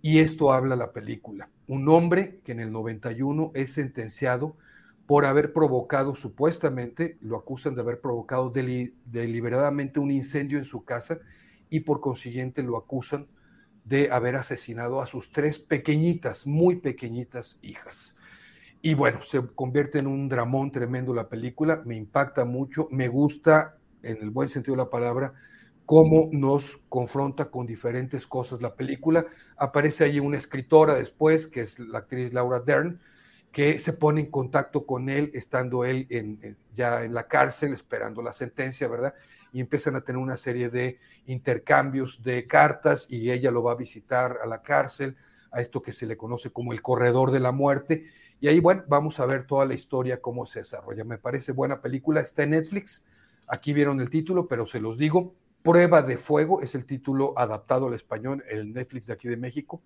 Y 0.01 0.19
esto 0.19 0.51
habla 0.51 0.75
la 0.75 0.91
película. 0.91 1.49
Un 1.67 1.87
hombre 1.87 2.39
que 2.43 2.51
en 2.51 2.59
el 2.59 2.71
91 2.71 3.51
es 3.53 3.73
sentenciado 3.73 4.57
por 5.05 5.23
haber 5.23 5.53
provocado, 5.53 6.15
supuestamente, 6.15 7.17
lo 7.21 7.37
acusan 7.37 7.75
de 7.75 7.81
haber 7.81 8.01
provocado 8.01 8.51
deliberadamente 8.51 9.99
un 9.99 10.11
incendio 10.11 10.57
en 10.57 10.65
su 10.65 10.83
casa 10.83 11.19
y 11.69 11.81
por 11.81 12.01
consiguiente 12.01 12.63
lo 12.63 12.75
acusan 12.75 13.25
de 13.85 14.11
haber 14.11 14.35
asesinado 14.35 14.99
a 14.99 15.05
sus 15.05 15.31
tres 15.31 15.59
pequeñitas, 15.59 16.45
muy 16.45 16.77
pequeñitas 16.77 17.55
hijas. 17.61 18.15
Y 18.81 18.95
bueno, 18.95 19.21
se 19.21 19.45
convierte 19.45 19.99
en 19.99 20.07
un 20.07 20.27
dramón 20.27 20.71
tremendo 20.71 21.13
la 21.13 21.29
película, 21.29 21.83
me 21.85 21.95
impacta 21.95 22.45
mucho, 22.45 22.87
me 22.91 23.07
gusta, 23.07 23.77
en 24.03 24.17
el 24.21 24.29
buen 24.29 24.49
sentido 24.49 24.75
de 24.75 24.83
la 24.83 24.89
palabra, 24.89 25.33
cómo 25.87 26.27
nos 26.33 26.81
confronta 26.89 27.49
con 27.49 27.65
diferentes 27.65 28.27
cosas 28.27 28.61
la 28.61 28.75
película. 28.75 29.25
Aparece 29.55 30.03
ahí 30.03 30.19
una 30.19 30.37
escritora 30.37 30.93
después, 30.93 31.47
que 31.47 31.61
es 31.61 31.79
la 31.79 31.99
actriz 31.99 32.33
Laura 32.33 32.59
Dern, 32.59 32.99
que 33.53 33.79
se 33.79 33.93
pone 33.93 34.19
en 34.19 34.29
contacto 34.29 34.85
con 34.85 35.07
él, 35.07 35.31
estando 35.33 35.85
él 35.85 36.05
ya 36.75 37.05
en 37.05 37.13
la 37.13 37.29
cárcel, 37.29 37.71
esperando 37.71 38.21
la 38.21 38.33
sentencia, 38.33 38.89
¿verdad? 38.89 39.13
Y 39.53 39.61
empiezan 39.61 39.95
a 39.95 40.01
tener 40.01 40.21
una 40.21 40.35
serie 40.35 40.67
de 40.69 40.99
intercambios 41.25 42.21
de 42.21 42.45
cartas 42.47 43.07
y 43.09 43.31
ella 43.31 43.49
lo 43.49 43.63
va 43.63 43.71
a 43.71 43.75
visitar 43.75 44.39
a 44.43 44.45
la 44.45 44.61
cárcel, 44.61 45.15
a 45.51 45.61
esto 45.61 45.81
que 45.81 45.93
se 45.93 46.05
le 46.05 46.17
conoce 46.17 46.51
como 46.51 46.73
el 46.73 46.81
corredor 46.81 47.31
de 47.31 47.39
la 47.39 47.53
muerte. 47.53 48.07
Y 48.41 48.49
ahí, 48.49 48.59
bueno, 48.59 48.83
vamos 48.89 49.21
a 49.21 49.25
ver 49.25 49.47
toda 49.47 49.65
la 49.65 49.73
historia, 49.73 50.19
cómo 50.19 50.45
se 50.45 50.59
desarrolla. 50.59 51.05
Me 51.05 51.17
parece 51.17 51.53
buena 51.53 51.81
película, 51.81 52.19
está 52.19 52.43
en 52.43 52.49
Netflix. 52.49 53.05
Aquí 53.47 53.71
vieron 53.71 54.01
el 54.01 54.09
título, 54.09 54.49
pero 54.49 54.67
se 54.67 54.81
los 54.81 54.97
digo. 54.97 55.33
Prueba 55.61 56.01
de 56.01 56.17
Fuego 56.17 56.61
es 56.61 56.75
el 56.75 56.85
título 56.85 57.33
adaptado 57.37 57.87
al 57.87 57.93
español, 57.93 58.43
el 58.49 58.73
Netflix 58.73 59.07
de 59.07 59.13
aquí 59.13 59.27
de 59.27 59.37
México. 59.37 59.81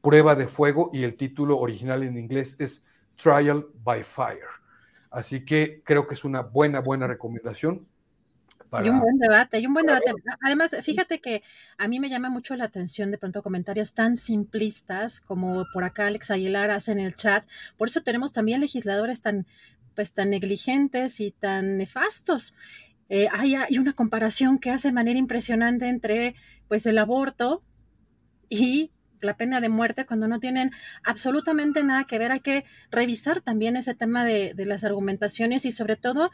Prueba 0.00 0.34
de 0.34 0.48
Fuego 0.48 0.90
y 0.92 1.04
el 1.04 1.16
título 1.16 1.58
original 1.58 2.02
en 2.02 2.16
inglés 2.16 2.56
es 2.58 2.84
Trial 3.16 3.66
by 3.84 4.02
Fire. 4.02 4.48
Así 5.10 5.44
que 5.44 5.82
creo 5.84 6.06
que 6.06 6.14
es 6.14 6.24
una 6.24 6.40
buena, 6.42 6.80
buena 6.80 7.06
recomendación. 7.06 7.86
Hay 8.72 8.88
un 8.88 9.00
buen 9.00 9.18
debate, 9.18 9.56
hay 9.56 9.66
un 9.66 9.74
buen 9.74 9.86
debate. 9.86 10.12
Además, 10.44 10.70
fíjate 10.82 11.20
que 11.20 11.42
a 11.76 11.88
mí 11.88 11.98
me 11.98 12.08
llama 12.08 12.30
mucho 12.30 12.54
la 12.54 12.64
atención 12.64 13.10
de 13.10 13.18
pronto 13.18 13.42
comentarios 13.42 13.94
tan 13.94 14.16
simplistas 14.16 15.20
como 15.20 15.66
por 15.72 15.82
acá 15.82 16.06
Alex 16.06 16.30
Aguilar 16.30 16.70
hace 16.70 16.92
en 16.92 17.00
el 17.00 17.16
chat. 17.16 17.44
Por 17.76 17.88
eso 17.88 18.02
tenemos 18.02 18.32
también 18.32 18.60
legisladores 18.60 19.20
tan, 19.22 19.46
pues, 19.96 20.12
tan 20.12 20.30
negligentes 20.30 21.18
y 21.20 21.32
tan 21.32 21.78
nefastos. 21.78 22.54
Eh, 23.10 23.26
hay, 23.32 23.56
una 23.76 23.92
comparación 23.92 24.60
que 24.60 24.70
hace 24.70 24.88
de 24.88 24.94
manera 24.94 25.18
impresionante 25.18 25.88
entre 25.88 26.36
pues 26.68 26.86
el 26.86 26.96
aborto 26.96 27.64
y 28.48 28.92
la 29.20 29.36
pena 29.36 29.60
de 29.60 29.68
muerte 29.68 30.06
cuando 30.06 30.28
no 30.28 30.38
tienen 30.38 30.70
absolutamente 31.02 31.82
nada 31.82 32.04
que 32.04 32.18
ver. 32.20 32.30
Hay 32.30 32.40
que 32.40 32.64
revisar 32.92 33.40
también 33.40 33.76
ese 33.76 33.94
tema 33.96 34.24
de, 34.24 34.54
las 34.56 34.84
argumentaciones 34.84 35.64
y 35.64 35.72
sobre 35.72 35.96
todo, 35.96 36.30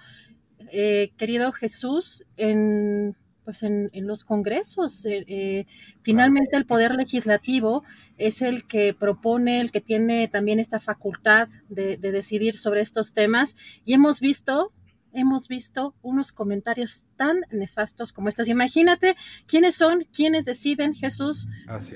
eh, 0.71 1.13
querido 1.17 1.51
Jesús, 1.53 2.27
en 2.37 3.17
pues 3.43 3.63
en, 3.63 3.91
los 3.95 4.25
congresos. 4.25 5.07
Eh, 5.07 5.67
finalmente 6.03 6.57
el 6.57 6.67
poder 6.67 6.97
legislativo 6.97 7.85
es 8.19 8.43
el 8.43 8.67
que 8.67 8.93
propone, 8.93 9.61
el 9.61 9.71
que 9.71 9.81
tiene 9.81 10.27
también 10.27 10.59
esta 10.59 10.81
facultad 10.81 11.49
de 11.69 11.97
decidir 11.97 12.59
sobre 12.59 12.81
estos 12.81 13.15
temas 13.15 13.55
y 13.85 13.95
hemos 13.95 14.19
visto 14.19 14.73
hemos 15.17 15.49
visto 15.49 15.95
unos 16.03 16.31
comentarios 16.31 17.07
tan 17.17 17.41
nefastos 17.51 18.13
como 18.13 18.29
estos. 18.29 18.49
Imagínate 18.49 19.17
quiénes 19.47 19.75
son, 19.75 20.07
quiénes 20.15 20.45
deciden, 20.45 20.95
Jesús, 20.95 21.49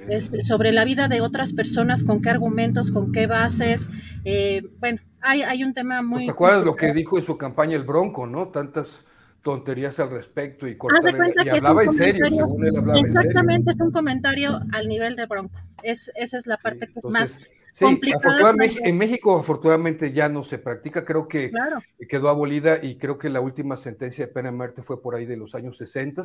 este, 0.08 0.42
sobre 0.42 0.72
la 0.72 0.84
vida 0.84 1.06
de 1.06 1.20
otras 1.20 1.52
personas, 1.52 2.02
con 2.02 2.22
qué 2.22 2.30
argumentos, 2.30 2.90
con 2.90 3.12
qué 3.12 3.26
bases. 3.26 3.88
Eh, 4.24 4.62
bueno, 4.80 5.00
hay, 5.20 5.42
hay, 5.42 5.62
un 5.62 5.74
tema 5.74 6.02
muy... 6.02 6.24
¿Te 6.24 6.32
acuerdas 6.32 6.64
lo 6.64 6.74
que 6.74 6.92
dijo 6.92 7.18
en 7.18 7.24
su 7.24 7.36
campaña 7.36 7.76
el 7.76 7.84
Bronco, 7.84 8.26
no? 8.26 8.48
Tantas 8.48 9.04
tonterías 9.42 9.98
al 10.00 10.10
respecto 10.10 10.66
y, 10.66 10.72
y 10.72 11.48
hablaba 11.48 11.82
en 11.84 11.90
serio, 11.90 12.26
según 12.28 12.66
él 12.66 12.76
hablaba 12.76 12.98
Exactamente, 12.98 13.70
es 13.70 13.80
un 13.80 13.90
comentario 13.90 14.60
al 14.72 14.88
nivel 14.88 15.16
de 15.16 15.26
Bronco. 15.26 15.60
Es, 15.82 16.10
esa 16.14 16.38
es 16.38 16.46
la 16.46 16.56
parte 16.56 16.86
más 17.04 17.48
Sí, 17.72 18.00
afortunadamente, 18.14 18.88
en 18.88 18.98
México 18.98 19.38
afortunadamente 19.38 20.12
ya 20.12 20.28
no 20.28 20.42
se 20.42 20.58
practica, 20.58 21.04
creo 21.04 21.28
que 21.28 21.52
quedó 22.08 22.28
abolida 22.28 22.82
y 22.82 22.96
creo 22.96 23.18
que 23.18 23.30
la 23.30 23.40
última 23.40 23.76
sentencia 23.76 24.26
de 24.26 24.32
pena 24.32 24.50
de 24.50 24.56
muerte 24.56 24.82
fue 24.82 25.00
por 25.00 25.14
ahí 25.14 25.26
de 25.26 25.36
los 25.36 25.54
años 25.54 25.76
60 25.76 26.22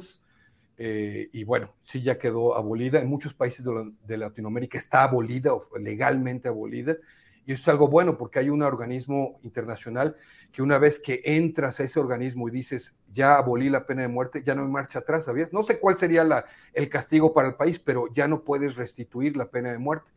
eh, 0.77 1.29
y 1.31 1.43
bueno, 1.43 1.73
sí 1.79 2.01
ya 2.01 2.17
quedó 2.17 2.55
abolida. 2.55 2.99
En 2.99 3.07
muchos 3.07 3.33
países 3.33 3.65
de, 4.05 4.17
Latinoamérica 4.17 4.77
está 4.77 5.03
abolida 5.03 5.53
o 5.53 5.61
legalmente 5.77 6.47
abolida 6.47 6.97
y 7.45 7.53
eso 7.53 7.61
es 7.61 7.67
algo 7.67 7.87
bueno 7.87 8.17
porque 8.17 8.39
hay 8.39 8.49
un 8.49 8.63
organismo 8.63 9.39
internacional 9.43 10.15
que 10.51 10.63
una 10.63 10.79
vez 10.79 10.99
que 10.99 11.21
entras 11.23 11.79
a 11.79 11.83
ese 11.83 11.99
organismo 11.99 12.47
y 12.47 12.51
dices, 12.51 12.95
ya 13.11 13.37
abolí 13.37 13.69
la 13.69 13.85
pena 13.85 14.01
de 14.01 14.07
muerte, 14.07 14.41
ya 14.43 14.55
no 14.55 14.63
hay 14.63 14.67
marcha 14.67 14.99
atrás, 14.99 15.25
¿sabías? 15.25 15.53
No 15.53 15.61
sé 15.61 15.79
cuál 15.79 15.95
sería 15.95 16.23
la, 16.23 16.45
el 16.73 16.89
castigo 16.89 17.33
para 17.33 17.49
el 17.49 17.55
país, 17.55 17.77
pero 17.77 18.11
ya 18.11 18.27
no 18.27 18.43
puedes 18.43 18.75
restituir 18.77 19.37
la 19.37 19.51
pena 19.51 19.71
de 19.71 19.77
muerte 19.77 20.11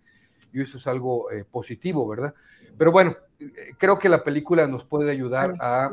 y 0.52 0.62
eso 0.62 0.78
es 0.78 0.86
algo 0.86 1.30
eh, 1.30 1.44
positivo, 1.44 2.06
¿verdad? 2.06 2.34
Pero 2.76 2.92
bueno, 2.92 3.16
eh, 3.38 3.74
creo 3.78 3.98
que 3.98 4.08
la 4.08 4.24
película 4.24 4.66
nos 4.66 4.84
puede 4.84 5.10
ayudar 5.10 5.54
a, 5.60 5.90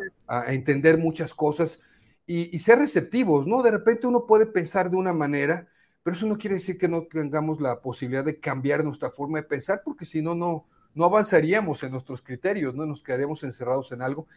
entender 0.47 0.97
muchas 0.97 1.33
cosas 1.33 1.79
y, 2.25 2.57
ser 2.59 2.79
receptivos, 2.79 3.45
¿no? 3.45 3.61
De 3.61 3.71
repente 3.71 4.07
uno 4.07 4.25
puede 4.25 4.45
pensar 4.45 4.89
de 4.89 4.97
una 4.97 5.13
manera, 5.13 5.67
pero 6.03 6.15
eso 6.15 6.25
no 6.25 6.37
quiere 6.37 6.55
decir 6.55 6.77
que 6.77 6.87
no 6.87 7.03
tengamos 7.03 7.61
la 7.61 7.81
posibilidad 7.81 8.23
de 8.23 8.39
cambiar 8.39 8.83
nuestra 8.83 9.09
forma 9.09 9.39
de 9.39 9.43
pensar, 9.43 9.81
porque 9.83 10.05
si 10.05 10.21
no, 10.21 10.35
no, 10.35 10.65
no 10.93 11.05
avanzaríamos 11.05 11.83
en 11.83 11.91
nuestros 11.91 12.21
criterios, 12.21 12.73
¿no? 12.73 12.85
Nos 12.85 13.03
quedaríamos 13.03 13.43
encerrados 13.43 13.91
en 13.91 14.01
algo. 14.01 14.27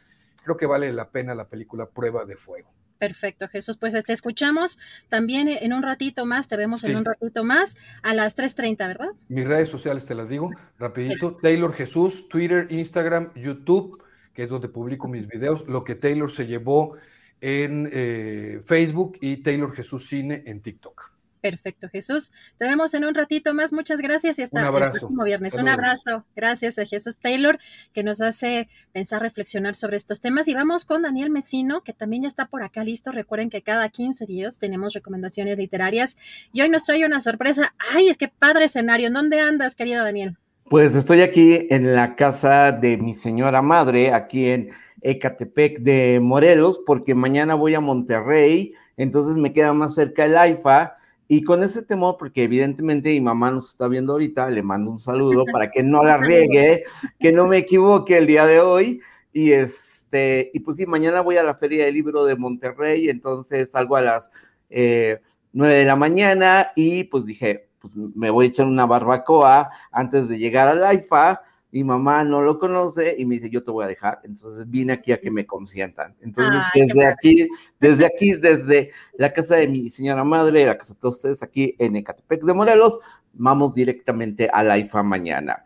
Creo 0.49 0.57
que 0.57 0.65
vale 0.65 0.91
la 0.95 1.11
pena 1.11 1.35
la 1.35 1.47
película 1.47 1.91
Prueba 1.91 2.25
de 2.25 2.35
Fuego. 2.35 2.73
Perfecto, 2.99 3.49
Jesús. 3.49 3.77
Pues 3.77 3.93
te 4.03 4.15
escuchamos 4.15 4.79
también 5.11 5.47
en 5.47 5.75
un 5.75 5.83
ratito 5.83 6.25
más, 6.25 6.49
te 6.49 6.57
vemos 6.57 6.83
en 6.85 6.97
un 6.97 7.05
ratito 7.05 7.45
más 7.45 7.77
a 8.03 8.15
las 8.15 8.35
3.30, 8.35 8.79
¿verdad? 8.79 9.09
Mis 9.29 9.47
redes 9.47 9.69
sociales 9.69 10.07
te 10.07 10.15
las 10.15 10.31
digo 10.31 10.51
rapidito. 10.79 11.37
Taylor 11.37 11.75
Jesús, 11.75 12.31
Twitter, 12.31 12.66
Instagram, 12.70 13.31
YouTube, 13.35 14.03
que 14.33 14.45
es 14.45 14.49
donde 14.49 14.70
publico 14.70 15.07
mis 15.07 15.29
videos. 15.29 15.69
Lo 15.69 15.85
que 15.85 15.97
Taylor 15.97 16.33
se 16.33 16.47
llevó 16.47 16.97
en 17.43 17.91
eh, 17.93 18.61
Facebook 18.65 19.19
y 19.20 19.43
Taylor 19.43 19.70
Jesús 19.75 20.09
Cine 20.09 20.45
en 20.47 20.62
TikTok. 20.62 21.11
Perfecto, 21.40 21.89
Jesús. 21.89 22.32
Te 22.59 22.66
vemos 22.66 22.94
en 22.94 23.05
un 23.05 23.15
ratito 23.15 23.55
más. 23.55 23.73
Muchas 23.73 24.01
gracias 24.01 24.39
y 24.39 24.43
hasta 24.43 24.66
el 24.66 24.73
próximo 24.73 25.24
viernes. 25.24 25.55
Un 25.55 25.69
abrazo. 25.69 26.27
Gracias 26.35 26.78
a 26.78 26.85
Jesús 26.85 27.19
Taylor, 27.19 27.59
que 27.93 28.02
nos 28.02 28.20
hace 28.20 28.69
pensar, 28.93 29.23
reflexionar 29.23 29.74
sobre 29.74 29.97
estos 29.97 30.20
temas. 30.20 30.48
Y 30.48 30.55
vamos 30.55 30.85
con 30.85 31.02
Daniel 31.02 31.31
Mesino, 31.31 31.82
que 31.82 31.93
también 31.93 32.23
ya 32.23 32.28
está 32.28 32.47
por 32.47 32.62
acá 32.62 32.85
listo. 32.85 33.12
Recuerden 33.12 33.51
que 33.51 33.62
cada 33.62 33.89
15 33.89 34.27
días 34.27 34.59
tenemos 34.59 34.94
recomendaciones 34.94 35.59
literarias 35.59 36.16
y 36.52 36.62
hoy 36.62 36.69
nos 36.69 36.82
trae 36.82 37.05
una 37.05 37.20
sorpresa. 37.20 37.74
¡Ay, 37.94 38.09
es 38.09 38.16
que 38.16 38.28
padre 38.28 38.65
escenario! 38.65 39.09
¿En 39.09 39.15
dónde 39.15 39.40
andas, 39.40 39.74
querido 39.74 40.05
Daniel? 40.05 40.36
Pues 40.69 40.94
estoy 40.94 41.23
aquí 41.23 41.66
en 41.70 41.94
la 41.94 42.15
casa 42.15 42.73
de 42.73 42.98
mi 42.98 43.15
señora 43.15 43.62
madre, 43.62 44.12
aquí 44.12 44.51
en 44.51 44.70
Ecatepec 45.01 45.78
de 45.81 46.20
Morelos, 46.20 46.81
porque 46.85 47.15
mañana 47.15 47.55
voy 47.55 47.74
a 47.74 47.81
Monterrey, 47.81 48.74
entonces 48.98 49.36
me 49.36 49.55
queda 49.55 49.73
más 49.73 49.94
cerca 49.94 50.27
el 50.27 50.36
AIFA 50.36 50.94
y 51.31 51.45
con 51.45 51.63
ese 51.63 51.83
temor, 51.83 52.17
porque 52.19 52.45
evidentemente 52.45 53.11
mi 53.11 53.21
mamá 53.21 53.51
nos 53.51 53.69
está 53.69 53.87
viendo 53.87 54.15
ahorita, 54.15 54.49
le 54.49 54.63
mando 54.63 54.91
un 54.91 54.99
saludo 54.99 55.45
para 55.53 55.71
que 55.71 55.83
no 55.83 56.03
la 56.03 56.17
riegue, 56.17 56.85
que 57.21 57.33
no 57.33 57.47
me 57.47 57.59
equivoque 57.59 58.17
el 58.17 58.27
día 58.27 58.47
de 58.47 58.61
hoy. 58.61 59.01
Y 59.31 59.53
este, 59.53 60.51
y 60.55 60.61
pues 60.61 60.79
sí, 60.79 60.87
mañana 60.87 61.21
voy 61.21 61.37
a 61.37 61.43
la 61.43 61.55
Feria 61.55 61.85
del 61.85 61.95
Libro 61.95 62.25
de 62.25 62.35
Monterrey, 62.35 63.11
entonces 63.11 63.71
salgo 63.71 63.97
a 63.97 64.03
las 64.03 64.31
eh, 64.71 65.21
9 65.53 65.75
de 65.75 65.85
la 65.85 65.97
mañana 65.97 66.73
y 66.75 67.05
pues 67.05 67.27
dije, 67.27 67.69
pues 67.79 67.93
me 67.95 68.31
voy 68.31 68.47
a 68.47 68.49
echar 68.49 68.67
una 68.67 68.87
barbacoa 68.87 69.69
antes 69.93 70.29
de 70.29 70.39
llegar 70.39 70.67
al 70.67 70.83
AIFA 70.83 71.43
mi 71.70 71.85
mamá 71.85 72.24
no 72.24 72.40
lo 72.40 72.59
conoce 72.59 73.15
y 73.19 73.24
me 73.27 73.35
dice, 73.35 73.51
yo 73.51 73.62
te 73.62 73.70
voy 73.70 73.85
a 73.85 73.89
dejar. 73.89 74.20
Entonces 74.24 74.69
vine 74.69 74.95
aquí 74.95 75.12
a 75.12 75.20
que 75.20 75.31
me 75.31 75.47
consientan. 75.47 76.16
Entonces, 76.20 76.62
Ay, 76.74 76.86
desde 76.86 77.07
aquí, 77.07 77.49
desde 77.78 78.07
aquí, 78.07 78.32
desde 78.35 78.90
la 79.16 79.32
casa 79.32 79.57
de 79.57 79.69
mi 79.69 79.90
señora 79.90 80.24
madre, 80.24 80.65
la 80.65 80.78
casa 80.78 80.95
de 80.95 81.01
todos 81.01 81.16
ustedes 81.16 81.43
aquí 81.43 81.74
en 81.78 81.97
Ecatepec 81.97 82.43
de 82.43 82.55
Morelos, 82.55 82.99
vamos 83.35 83.74
directamente 83.74 84.49
a 84.53 84.62
la 84.62 84.78
IFA 84.78 85.03
mañana. 85.03 85.65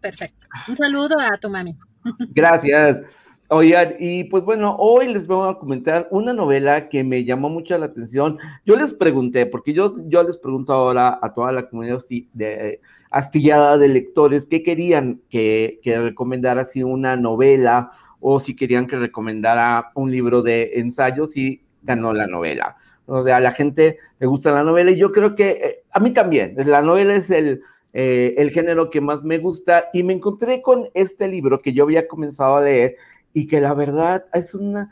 Perfecto. 0.00 0.48
Un 0.68 0.76
saludo 0.76 1.16
a 1.18 1.36
tu 1.38 1.48
mami. 1.48 1.76
Gracias. 2.30 3.02
Oigan, 3.48 3.94
y 4.00 4.24
pues 4.24 4.42
bueno, 4.42 4.74
hoy 4.76 5.12
les 5.12 5.24
voy 5.24 5.48
a 5.48 5.54
comentar 5.54 6.08
una 6.10 6.32
novela 6.32 6.88
que 6.88 7.04
me 7.04 7.24
llamó 7.24 7.48
mucho 7.48 7.78
la 7.78 7.86
atención. 7.86 8.38
Yo 8.64 8.74
les 8.74 8.92
pregunté, 8.92 9.46
porque 9.46 9.72
yo, 9.72 9.94
yo 10.08 10.24
les 10.24 10.36
pregunto 10.36 10.72
ahora 10.72 11.20
a 11.22 11.32
toda 11.32 11.52
la 11.52 11.68
comunidad 11.68 12.02
de, 12.32 12.80
astillada 13.16 13.78
de 13.78 13.88
lectores 13.88 14.44
qué 14.44 14.62
querían 14.62 15.22
que, 15.30 15.80
que 15.82 15.98
recomendara 15.98 16.62
así 16.62 16.82
una 16.82 17.16
novela 17.16 17.90
o 18.20 18.38
si 18.40 18.54
querían 18.54 18.86
que 18.86 18.98
recomendara 18.98 19.90
un 19.94 20.10
libro 20.10 20.42
de 20.42 20.72
ensayos 20.74 21.34
y 21.34 21.62
ganó 21.82 22.12
la 22.12 22.26
novela. 22.26 22.76
O 23.06 23.22
sea, 23.22 23.38
a 23.38 23.40
la 23.40 23.52
gente 23.52 23.98
le 24.18 24.26
gusta 24.26 24.52
la 24.52 24.64
novela 24.64 24.90
y 24.90 24.98
yo 24.98 25.12
creo 25.12 25.34
que 25.34 25.48
eh, 25.50 25.82
a 25.90 25.98
mí 25.98 26.10
también. 26.10 26.56
La 26.58 26.82
novela 26.82 27.14
es 27.14 27.30
el, 27.30 27.62
eh, 27.94 28.34
el 28.36 28.50
género 28.50 28.90
que 28.90 29.00
más 29.00 29.24
me 29.24 29.38
gusta 29.38 29.86
y 29.94 30.02
me 30.02 30.12
encontré 30.12 30.60
con 30.60 30.90
este 30.92 31.26
libro 31.26 31.58
que 31.58 31.72
yo 31.72 31.84
había 31.84 32.06
comenzado 32.06 32.56
a 32.56 32.62
leer 32.62 32.96
y 33.32 33.46
que 33.46 33.62
la 33.62 33.72
verdad 33.72 34.26
es 34.34 34.54
una, 34.54 34.90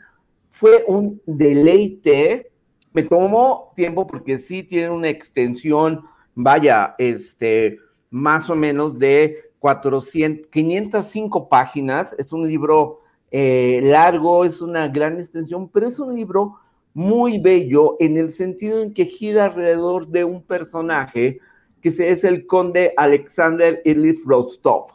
fue 0.49 0.83
un 0.87 1.21
deleite. 1.27 2.49
Me 2.91 3.03
tomó 3.03 3.71
tiempo 3.75 4.07
porque 4.07 4.39
sí 4.39 4.63
tiene 4.63 4.89
una 4.89 5.09
extensión, 5.09 6.05
vaya, 6.33 6.95
este, 6.97 7.77
más 8.15 8.49
o 8.49 8.55
menos 8.55 8.97
de 8.97 9.51
400, 9.59 10.47
505 10.47 11.49
páginas. 11.49 12.15
Es 12.17 12.31
un 12.31 12.47
libro 12.47 13.01
eh, 13.29 13.81
largo, 13.83 14.45
es 14.45 14.61
una 14.61 14.87
gran 14.87 15.19
extensión, 15.19 15.67
pero 15.67 15.87
es 15.87 15.99
un 15.99 16.15
libro 16.15 16.55
muy 16.93 17.39
bello 17.39 17.97
en 17.99 18.15
el 18.15 18.29
sentido 18.29 18.81
en 18.81 18.93
que 18.93 19.05
gira 19.05 19.45
alrededor 19.45 20.07
de 20.07 20.23
un 20.23 20.41
personaje 20.41 21.39
que 21.81 21.89
es 21.89 22.23
el 22.23 22.47
conde 22.47 22.93
Alexander 22.95 23.81
Ilif 23.83 24.25
Rostov. 24.25 24.93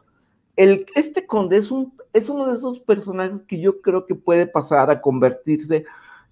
El, 0.56 0.86
este 0.94 1.26
conde 1.26 1.58
es, 1.58 1.70
un, 1.70 1.92
es 2.14 2.30
uno 2.30 2.46
de 2.50 2.56
esos 2.56 2.80
personajes 2.80 3.42
que 3.42 3.60
yo 3.60 3.82
creo 3.82 4.06
que 4.06 4.14
puede 4.14 4.46
pasar 4.46 4.90
a 4.90 5.02
convertirse 5.02 5.84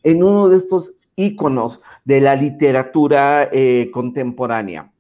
en 0.02 0.22
uno 0.22 0.48
de 0.48 0.56
estos 0.56 0.94
íconos 1.16 1.82
de 2.06 2.22
la 2.22 2.34
literatura 2.34 3.50
eh, 3.52 3.90
contemporánea. 3.92 4.90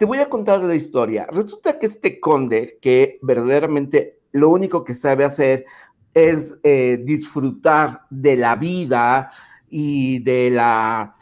Te 0.00 0.06
voy 0.06 0.16
a 0.16 0.30
contar 0.30 0.62
la 0.62 0.74
historia. 0.74 1.26
Resulta 1.30 1.78
que 1.78 1.84
este 1.84 2.20
conde, 2.20 2.78
que 2.80 3.18
verdaderamente 3.20 4.20
lo 4.32 4.48
único 4.48 4.82
que 4.82 4.94
sabe 4.94 5.26
hacer 5.26 5.66
es 6.14 6.56
eh, 6.62 6.98
disfrutar 7.04 8.04
de 8.08 8.38
la 8.38 8.56
vida 8.56 9.30
y 9.68 10.20
de 10.20 10.52
la 10.52 11.16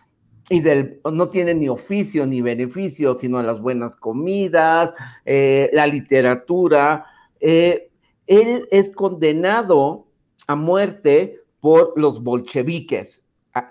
y 0.48 0.60
del, 0.60 1.00
no 1.12 1.28
tiene 1.28 1.54
ni 1.54 1.68
oficio 1.68 2.24
ni 2.24 2.40
beneficio, 2.40 3.18
sino 3.18 3.42
las 3.42 3.60
buenas 3.60 3.96
comidas, 3.96 4.94
eh, 5.24 5.70
la 5.72 5.88
literatura. 5.88 7.04
Eh, 7.40 7.90
él 8.28 8.68
es 8.70 8.92
condenado 8.92 10.06
a 10.46 10.54
muerte 10.54 11.40
por 11.58 11.94
los 11.96 12.22
bolcheviques. 12.22 13.24
Ah, 13.54 13.66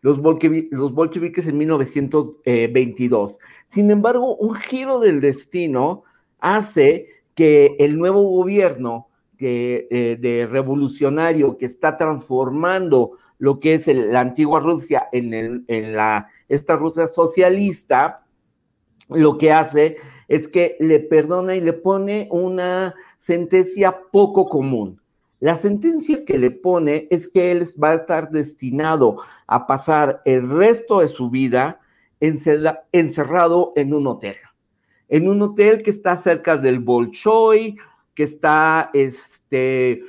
los, 0.00 0.18
bolchevi- 0.20 0.68
los 0.70 0.92
bolcheviques 0.92 1.46
en 1.46 1.58
1922. 1.58 3.38
Sin 3.66 3.90
embargo, 3.90 4.36
un 4.36 4.54
giro 4.54 5.00
del 5.00 5.20
destino 5.20 6.04
hace 6.38 7.06
que 7.34 7.76
el 7.78 7.98
nuevo 7.98 8.22
gobierno 8.22 9.08
eh, 9.40 10.16
de 10.20 10.46
revolucionario 10.50 11.56
que 11.58 11.66
está 11.66 11.96
transformando 11.96 13.12
lo 13.38 13.60
que 13.60 13.74
es 13.74 13.86
el- 13.86 14.12
la 14.12 14.20
antigua 14.20 14.58
Rusia 14.58 15.08
en, 15.12 15.32
el- 15.32 15.64
en 15.68 15.94
la, 15.94 16.26
esta 16.48 16.74
Rusia 16.76 17.06
socialista, 17.06 18.26
lo 19.08 19.38
que 19.38 19.52
hace 19.52 19.96
es 20.26 20.48
que 20.48 20.76
le 20.80 20.98
perdona 20.98 21.54
y 21.54 21.60
le 21.60 21.72
pone 21.72 22.28
una 22.32 22.94
sentencia 23.18 23.96
poco 24.10 24.46
común. 24.48 25.00
La 25.40 25.54
sentencia 25.54 26.24
que 26.24 26.36
le 26.38 26.50
pone 26.50 27.06
es 27.10 27.28
que 27.28 27.52
él 27.52 27.64
va 27.82 27.90
a 27.90 27.94
estar 27.94 28.30
destinado 28.30 29.16
a 29.46 29.66
pasar 29.66 30.20
el 30.24 30.48
resto 30.50 31.00
de 31.00 31.08
su 31.08 31.30
vida 31.30 31.80
encerra- 32.20 32.86
encerrado 32.92 33.72
en 33.76 33.94
un 33.94 34.06
hotel. 34.08 34.36
En 35.08 35.28
un 35.28 35.40
hotel 35.42 35.82
que 35.82 35.90
está 35.90 36.16
cerca 36.16 36.56
del 36.56 36.80
Bolshoi, 36.80 37.76
que 38.14 38.24
está, 38.24 38.90
este, 38.92 40.02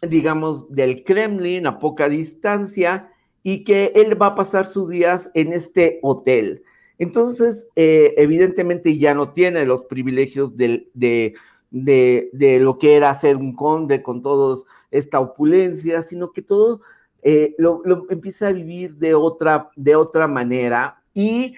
digamos, 0.00 0.70
del 0.70 1.04
Kremlin 1.04 1.66
a 1.66 1.78
poca 1.78 2.08
distancia 2.08 3.10
y 3.42 3.64
que 3.64 3.92
él 3.94 4.20
va 4.20 4.28
a 4.28 4.34
pasar 4.34 4.66
sus 4.66 4.88
días 4.88 5.30
en 5.34 5.52
este 5.52 5.98
hotel. 6.02 6.62
Entonces, 6.98 7.68
eh, 7.76 8.14
evidentemente 8.16 8.96
ya 8.96 9.14
no 9.14 9.32
tiene 9.32 9.66
los 9.66 9.84
privilegios 9.84 10.56
del- 10.56 10.90
de, 10.94 11.34
de, 11.74 12.30
de 12.32 12.60
lo 12.60 12.78
que 12.78 12.94
era 12.94 13.12
ser 13.16 13.36
un 13.36 13.52
conde 13.52 14.00
con 14.00 14.22
toda 14.22 14.62
esta 14.92 15.18
opulencia, 15.18 16.02
sino 16.02 16.30
que 16.30 16.40
todo 16.40 16.80
eh, 17.20 17.56
lo, 17.58 17.82
empieza 18.10 18.48
a 18.48 18.52
vivir 18.52 18.94
de 18.94 19.14
otra, 19.14 19.70
de 19.74 19.96
otra 19.96 20.28
manera. 20.28 21.02
Y 21.14 21.56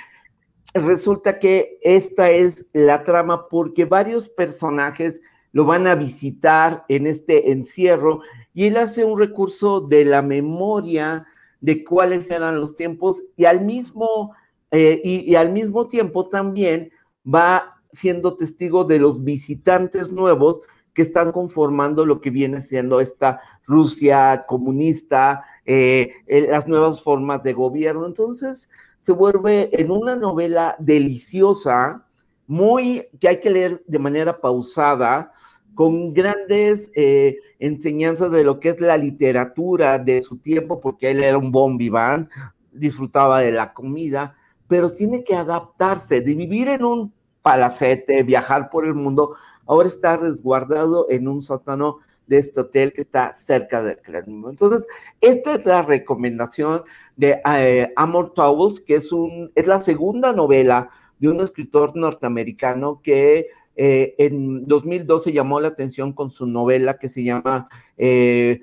resulta 0.72 1.38
que 1.38 1.78
esta 1.82 2.30
es 2.30 2.64
la 2.72 3.04
trama 3.04 3.46
porque 3.48 3.84
varios 3.84 4.30
personajes 4.30 5.20
lo 5.52 5.66
van 5.66 5.86
a 5.86 5.94
visitar 5.94 6.86
en 6.88 7.06
este 7.06 7.52
encierro 7.52 8.20
y 8.54 8.66
él 8.66 8.78
hace 8.78 9.04
un 9.04 9.18
recurso 9.18 9.80
de 9.80 10.04
la 10.06 10.22
memoria 10.22 11.26
de 11.60 11.84
cuáles 11.84 12.30
eran 12.30 12.58
los 12.58 12.74
tiempos 12.74 13.22
y 13.36 13.44
al 13.44 13.62
mismo, 13.62 14.34
eh, 14.70 15.00
y 15.04 15.34
al 15.34 15.50
mismo 15.52 15.88
tiempo 15.88 16.26
también 16.26 16.90
va 17.26 17.75
siendo 17.92 18.36
testigo 18.36 18.84
de 18.84 18.98
los 18.98 19.24
visitantes 19.24 20.10
nuevos 20.10 20.60
que 20.96 21.02
están 21.02 21.30
conformando 21.30 22.06
lo 22.06 22.22
que 22.22 22.30
viene 22.30 22.62
siendo 22.62 23.00
esta 23.00 23.40
Rusia 23.64 24.44
comunista, 24.48 25.44
eh, 25.66 26.12
eh, 26.26 26.46
las 26.48 26.66
nuevas 26.66 27.02
formas 27.02 27.42
de 27.42 27.52
gobierno. 27.52 28.06
Entonces 28.06 28.70
se 28.96 29.12
vuelve 29.12 29.68
en 29.78 29.90
una 29.90 30.16
novela 30.16 30.74
deliciosa, 30.78 32.06
muy 32.46 33.06
que 33.20 33.28
hay 33.28 33.40
que 33.40 33.50
leer 33.50 33.84
de 33.86 33.98
manera 33.98 34.40
pausada, 34.40 35.32
con 35.74 36.14
grandes 36.14 36.90
eh, 36.94 37.36
enseñanzas 37.58 38.32
de 38.32 38.44
lo 38.44 38.58
que 38.58 38.70
es 38.70 38.80
la 38.80 38.96
literatura 38.96 39.98
de 39.98 40.22
su 40.22 40.38
tiempo, 40.38 40.78
porque 40.78 41.10
él 41.10 41.22
era 41.22 41.36
un 41.36 41.52
bon 41.52 41.76
vivant, 41.76 42.30
disfrutaba 42.72 43.40
de 43.40 43.52
la 43.52 43.74
comida, 43.74 44.34
pero 44.66 44.94
tiene 44.94 45.22
que 45.22 45.36
adaptarse, 45.36 46.22
de 46.22 46.34
vivir 46.34 46.68
en 46.68 46.82
un 46.82 47.12
palacete, 47.46 48.24
viajar 48.24 48.70
por 48.70 48.84
el 48.84 48.94
mundo, 48.94 49.36
ahora 49.66 49.86
está 49.86 50.16
resguardado 50.16 51.06
en 51.08 51.28
un 51.28 51.42
sótano 51.42 51.98
de 52.26 52.38
este 52.38 52.58
hotel 52.58 52.92
que 52.92 53.02
está 53.02 53.32
cerca 53.34 53.84
del 53.84 53.98
Kremlin. 53.98 54.44
Entonces, 54.50 54.84
esta 55.20 55.54
es 55.54 55.64
la 55.64 55.82
recomendación 55.82 56.82
de 57.14 57.40
eh, 57.48 57.92
Amor 57.94 58.34
Towles, 58.34 58.80
que 58.80 58.96
es, 58.96 59.12
un, 59.12 59.52
es 59.54 59.68
la 59.68 59.80
segunda 59.80 60.32
novela 60.32 60.90
de 61.20 61.28
un 61.28 61.40
escritor 61.40 61.94
norteamericano 61.94 63.00
que 63.00 63.46
eh, 63.76 64.16
en 64.18 64.66
2012 64.66 65.32
llamó 65.32 65.60
la 65.60 65.68
atención 65.68 66.14
con 66.14 66.32
su 66.32 66.46
novela 66.46 66.98
que 66.98 67.08
se 67.08 67.22
llama 67.22 67.68
eh, 67.96 68.60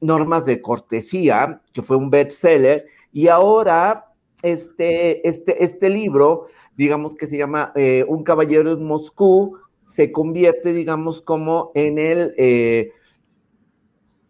Normas 0.00 0.46
de 0.46 0.62
Cortesía, 0.62 1.60
que 1.70 1.82
fue 1.82 1.98
un 1.98 2.08
bestseller, 2.08 2.86
y 3.12 3.28
ahora 3.28 4.06
este, 4.42 5.26
este, 5.28 5.62
este 5.62 5.88
libro, 5.88 6.46
digamos 6.76 7.14
que 7.14 7.26
se 7.26 7.36
llama 7.36 7.72
eh, 7.74 8.04
Un 8.08 8.24
caballero 8.24 8.72
en 8.72 8.84
Moscú, 8.84 9.58
se 9.86 10.12
convierte, 10.12 10.72
digamos, 10.72 11.20
como 11.20 11.70
en 11.74 11.98
el... 11.98 12.34
Eh, 12.36 12.92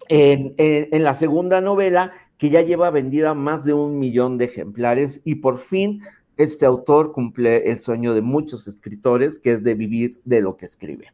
en, 0.08 0.54
en, 0.58 0.88
en, 0.90 1.04
la 1.04 1.14
segunda 1.14 1.60
novela 1.60 2.12
que 2.36 2.50
ya 2.50 2.60
lleva 2.60 2.90
vendida 2.90 3.34
más 3.34 3.64
de 3.64 3.72
un 3.72 4.00
millón 4.00 4.36
de 4.36 4.46
ejemplares 4.46 5.22
y 5.24 5.36
por 5.36 5.58
fin 5.58 6.02
este 6.36 6.66
autor 6.66 7.12
cumple 7.12 7.70
el 7.70 7.78
sueño 7.78 8.14
de 8.14 8.22
muchos 8.22 8.66
escritores, 8.66 9.38
que 9.38 9.52
es 9.52 9.62
de 9.62 9.74
vivir 9.74 10.20
de 10.24 10.40
lo 10.40 10.56
que 10.56 10.66
escribe. 10.66 11.12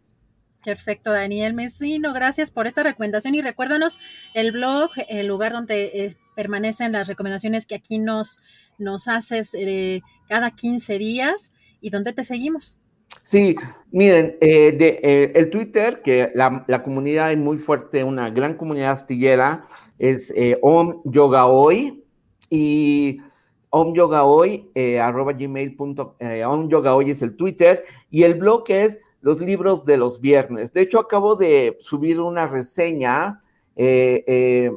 Perfecto, 0.68 1.12
Daniel 1.12 1.54
Mesino, 1.54 2.12
gracias 2.12 2.50
por 2.50 2.66
esta 2.66 2.82
recomendación 2.82 3.34
y 3.34 3.40
recuérdanos 3.40 3.98
el 4.34 4.52
blog, 4.52 4.90
el 5.08 5.26
lugar 5.26 5.52
donde 5.52 5.84
eh, 5.94 6.14
permanecen 6.36 6.92
las 6.92 7.08
recomendaciones 7.08 7.64
que 7.64 7.74
aquí 7.74 7.96
nos, 7.96 8.38
nos 8.76 9.08
haces 9.08 9.54
eh, 9.54 10.02
cada 10.28 10.50
15 10.50 10.98
días 10.98 11.54
y 11.80 11.88
dónde 11.88 12.12
te 12.12 12.22
seguimos. 12.22 12.78
Sí, 13.22 13.56
miren, 13.92 14.36
eh, 14.42 15.32
el 15.34 15.48
Twitter, 15.48 16.02
que 16.02 16.32
la, 16.34 16.66
la, 16.68 16.82
comunidad 16.82 17.32
es 17.32 17.38
muy 17.38 17.56
fuerte, 17.56 18.04
una 18.04 18.28
gran 18.28 18.52
comunidad 18.52 18.90
astillera, 18.90 19.64
es 19.98 20.30
eh, 20.36 20.60
Yoga 21.06 21.46
Hoy 21.46 22.04
y 22.50 23.22
Om 23.70 23.94
Yoga 23.94 24.24
Hoy, 24.24 24.70
arroba 25.00 25.32
gmail. 25.32 25.74
Om 25.78 26.68
Yoga 26.68 26.94
Hoy 26.94 27.10
es 27.10 27.22
el 27.22 27.36
Twitter 27.36 27.84
y 28.10 28.24
el 28.24 28.34
blog 28.34 28.64
es 28.68 28.98
los 29.20 29.40
libros 29.40 29.84
de 29.84 29.96
los 29.96 30.20
viernes. 30.20 30.72
De 30.72 30.82
hecho, 30.82 31.00
acabo 31.00 31.36
de 31.36 31.76
subir 31.80 32.20
una 32.20 32.46
reseña, 32.46 33.42
eh, 33.76 34.24
eh, 34.26 34.72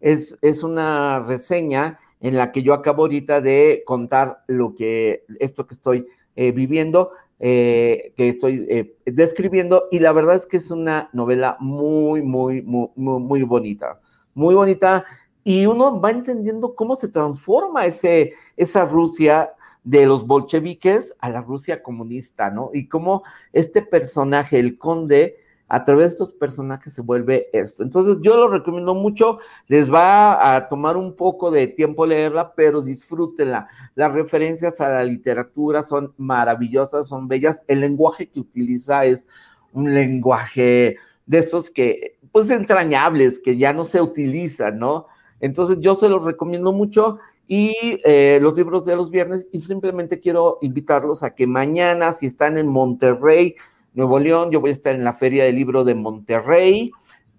es, 0.00 0.38
es, 0.42 0.62
una 0.62 1.20
reseña 1.20 1.98
en 2.20 2.36
la 2.36 2.52
que 2.52 2.62
yo 2.62 2.74
acabo 2.74 3.02
ahorita 3.02 3.40
de 3.40 3.82
contar 3.86 4.44
lo 4.46 4.74
que, 4.74 5.24
esto 5.40 5.66
que 5.66 5.74
estoy 5.74 6.06
eh, 6.36 6.52
viviendo, 6.52 7.12
que 7.38 8.14
estoy 8.16 8.94
describiendo, 9.04 9.88
y 9.90 9.98
la 9.98 10.12
verdad 10.12 10.36
es 10.36 10.46
que 10.46 10.56
es 10.56 10.70
una 10.70 11.10
novela 11.12 11.58
muy, 11.60 12.22
muy, 12.22 12.62
muy, 12.62 12.88
muy, 12.96 13.20
muy 13.20 13.42
bonita, 13.42 14.00
muy 14.32 14.54
bonita, 14.54 15.04
y 15.44 15.66
uno 15.66 16.00
va 16.00 16.10
entendiendo 16.10 16.74
cómo 16.74 16.96
se 16.96 17.08
transforma 17.08 17.84
ese, 17.84 18.32
esa 18.56 18.86
Rusia 18.86 19.50
de 19.86 20.04
los 20.04 20.26
bolcheviques 20.26 21.14
a 21.20 21.30
la 21.30 21.40
Rusia 21.40 21.80
comunista, 21.80 22.50
¿no? 22.50 22.70
Y 22.74 22.88
cómo 22.88 23.22
este 23.52 23.82
personaje, 23.82 24.58
el 24.58 24.78
conde, 24.78 25.36
a 25.68 25.84
través 25.84 26.06
de 26.06 26.10
estos 26.10 26.32
personajes 26.32 26.92
se 26.92 27.02
vuelve 27.02 27.48
esto. 27.52 27.84
Entonces 27.84 28.18
yo 28.20 28.36
lo 28.36 28.48
recomiendo 28.48 28.94
mucho, 28.94 29.38
les 29.68 29.92
va 29.92 30.56
a 30.56 30.66
tomar 30.68 30.96
un 30.96 31.14
poco 31.14 31.52
de 31.52 31.68
tiempo 31.68 32.04
leerla, 32.04 32.52
pero 32.54 32.82
disfrútenla. 32.82 33.68
Las 33.94 34.12
referencias 34.12 34.80
a 34.80 34.88
la 34.88 35.04
literatura 35.04 35.84
son 35.84 36.12
maravillosas, 36.16 37.06
son 37.06 37.28
bellas. 37.28 37.62
El 37.68 37.80
lenguaje 37.80 38.28
que 38.28 38.40
utiliza 38.40 39.04
es 39.04 39.28
un 39.72 39.94
lenguaje 39.94 40.96
de 41.26 41.38
estos 41.38 41.70
que, 41.70 42.18
pues 42.32 42.50
entrañables, 42.50 43.38
que 43.38 43.56
ya 43.56 43.72
no 43.72 43.84
se 43.84 44.00
utilizan, 44.00 44.80
¿no? 44.80 45.06
Entonces 45.38 45.78
yo 45.80 45.94
se 45.94 46.08
los 46.08 46.24
recomiendo 46.24 46.72
mucho 46.72 47.18
y 47.48 48.00
eh, 48.04 48.38
los 48.40 48.56
libros 48.56 48.84
de 48.84 48.96
los 48.96 49.10
viernes 49.10 49.48
y 49.52 49.60
simplemente 49.60 50.20
quiero 50.20 50.58
invitarlos 50.62 51.22
a 51.22 51.34
que 51.34 51.46
mañana, 51.46 52.12
si 52.12 52.26
están 52.26 52.58
en 52.58 52.66
Monterrey, 52.66 53.54
Nuevo 53.94 54.18
León, 54.18 54.50
yo 54.50 54.60
voy 54.60 54.70
a 54.70 54.74
estar 54.74 54.94
en 54.94 55.04
la 55.04 55.14
Feria 55.14 55.44
del 55.44 55.54
Libro 55.54 55.84
de 55.84 55.94
Monterrey, 55.94 56.90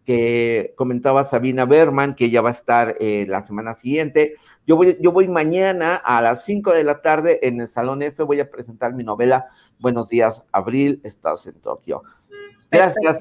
que 0.05 0.73
comentaba 0.77 1.25
Sabina 1.25 1.65
Berman, 1.65 2.15
que 2.15 2.25
ella 2.25 2.41
va 2.41 2.49
a 2.49 2.53
estar 2.53 2.95
eh, 2.99 3.25
la 3.27 3.41
semana 3.41 3.73
siguiente. 3.73 4.35
Yo 4.65 4.77
voy, 4.77 4.97
yo 5.01 5.11
voy 5.11 5.27
mañana 5.27 5.95
a 5.95 6.21
las 6.21 6.45
5 6.45 6.71
de 6.71 6.83
la 6.83 7.01
tarde 7.01 7.39
en 7.45 7.59
el 7.59 7.67
Salón 7.67 8.01
F, 8.01 8.23
voy 8.23 8.39
a 8.39 8.49
presentar 8.49 8.93
mi 8.93 9.03
novela 9.03 9.47
Buenos 9.79 10.09
días, 10.09 10.43
Abril, 10.51 11.01
estás 11.03 11.45
en 11.45 11.53
Tokio. 11.61 12.01
Gracias. 12.71 13.19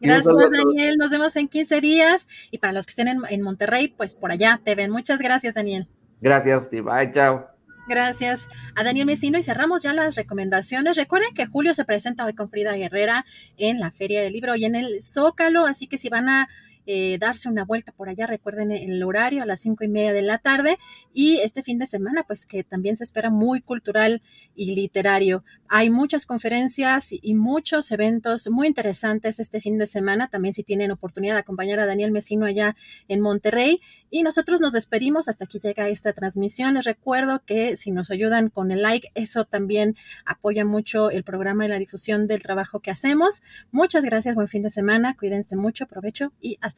Gracias, 0.00 0.34
Daniel. 0.50 0.96
Nos 0.98 1.10
vemos 1.10 1.34
en 1.36 1.48
15 1.48 1.80
días. 1.80 2.28
Y 2.50 2.58
para 2.58 2.72
los 2.72 2.84
que 2.84 2.90
estén 2.90 3.08
en, 3.08 3.22
en 3.28 3.42
Monterrey, 3.42 3.88
pues 3.88 4.14
por 4.14 4.30
allá 4.30 4.60
te 4.62 4.74
ven. 4.74 4.90
Muchas 4.90 5.18
gracias, 5.18 5.54
Daniel. 5.54 5.88
Gracias. 6.20 6.70
Bye, 6.70 7.12
chao. 7.12 7.46
Gracias 7.88 8.48
a 8.76 8.84
Daniel 8.84 9.06
Mesino 9.06 9.38
y 9.38 9.42
cerramos 9.42 9.82
ya 9.82 9.94
las 9.94 10.14
recomendaciones. 10.14 10.98
Recuerden 10.98 11.32
que 11.34 11.46
Julio 11.46 11.72
se 11.72 11.86
presenta 11.86 12.26
hoy 12.26 12.34
con 12.34 12.50
Frida 12.50 12.74
Guerrera 12.74 13.24
en 13.56 13.80
la 13.80 13.90
Feria 13.90 14.20
del 14.20 14.34
Libro 14.34 14.56
y 14.56 14.66
en 14.66 14.74
el 14.74 15.02
Zócalo, 15.02 15.64
así 15.64 15.86
que 15.86 15.96
si 15.96 16.10
van 16.10 16.28
a 16.28 16.48
eh, 16.90 17.18
darse 17.18 17.50
una 17.50 17.66
vuelta 17.66 17.92
por 17.92 18.08
allá. 18.08 18.26
Recuerden 18.26 18.72
el 18.72 19.02
horario 19.02 19.42
a 19.42 19.46
las 19.46 19.60
cinco 19.60 19.84
y 19.84 19.88
media 19.88 20.14
de 20.14 20.22
la 20.22 20.38
tarde 20.38 20.78
y 21.12 21.36
este 21.40 21.62
fin 21.62 21.78
de 21.78 21.84
semana, 21.84 22.22
pues 22.26 22.46
que 22.46 22.64
también 22.64 22.96
se 22.96 23.04
espera 23.04 23.28
muy 23.28 23.60
cultural 23.60 24.22
y 24.54 24.74
literario. 24.74 25.44
Hay 25.68 25.90
muchas 25.90 26.24
conferencias 26.24 27.10
y 27.10 27.34
muchos 27.34 27.90
eventos 27.90 28.48
muy 28.48 28.66
interesantes 28.66 29.38
este 29.38 29.60
fin 29.60 29.76
de 29.76 29.86
semana. 29.86 30.28
También 30.28 30.54
si 30.54 30.62
tienen 30.62 30.90
oportunidad 30.90 31.34
de 31.34 31.40
acompañar 31.40 31.78
a 31.78 31.84
Daniel 31.84 32.10
Mesino 32.10 32.46
allá 32.46 32.74
en 33.06 33.20
Monterrey. 33.20 33.82
Y 34.08 34.22
nosotros 34.22 34.58
nos 34.58 34.72
despedimos. 34.72 35.28
Hasta 35.28 35.44
aquí 35.44 35.60
llega 35.60 35.90
esta 35.90 36.14
transmisión. 36.14 36.72
Les 36.72 36.86
recuerdo 36.86 37.42
que 37.44 37.76
si 37.76 37.90
nos 37.90 38.10
ayudan 38.10 38.48
con 38.48 38.70
el 38.70 38.80
like, 38.80 39.10
eso 39.14 39.44
también 39.44 39.94
apoya 40.24 40.64
mucho 40.64 41.10
el 41.10 41.22
programa 41.22 41.66
y 41.66 41.68
la 41.68 41.78
difusión 41.78 42.26
del 42.28 42.42
trabajo 42.42 42.80
que 42.80 42.90
hacemos. 42.90 43.42
Muchas 43.70 44.06
gracias. 44.06 44.34
Buen 44.34 44.48
fin 44.48 44.62
de 44.62 44.70
semana. 44.70 45.14
Cuídense 45.18 45.54
mucho. 45.54 45.84
Aprovecho 45.84 46.32
y 46.40 46.56
hasta 46.62 46.77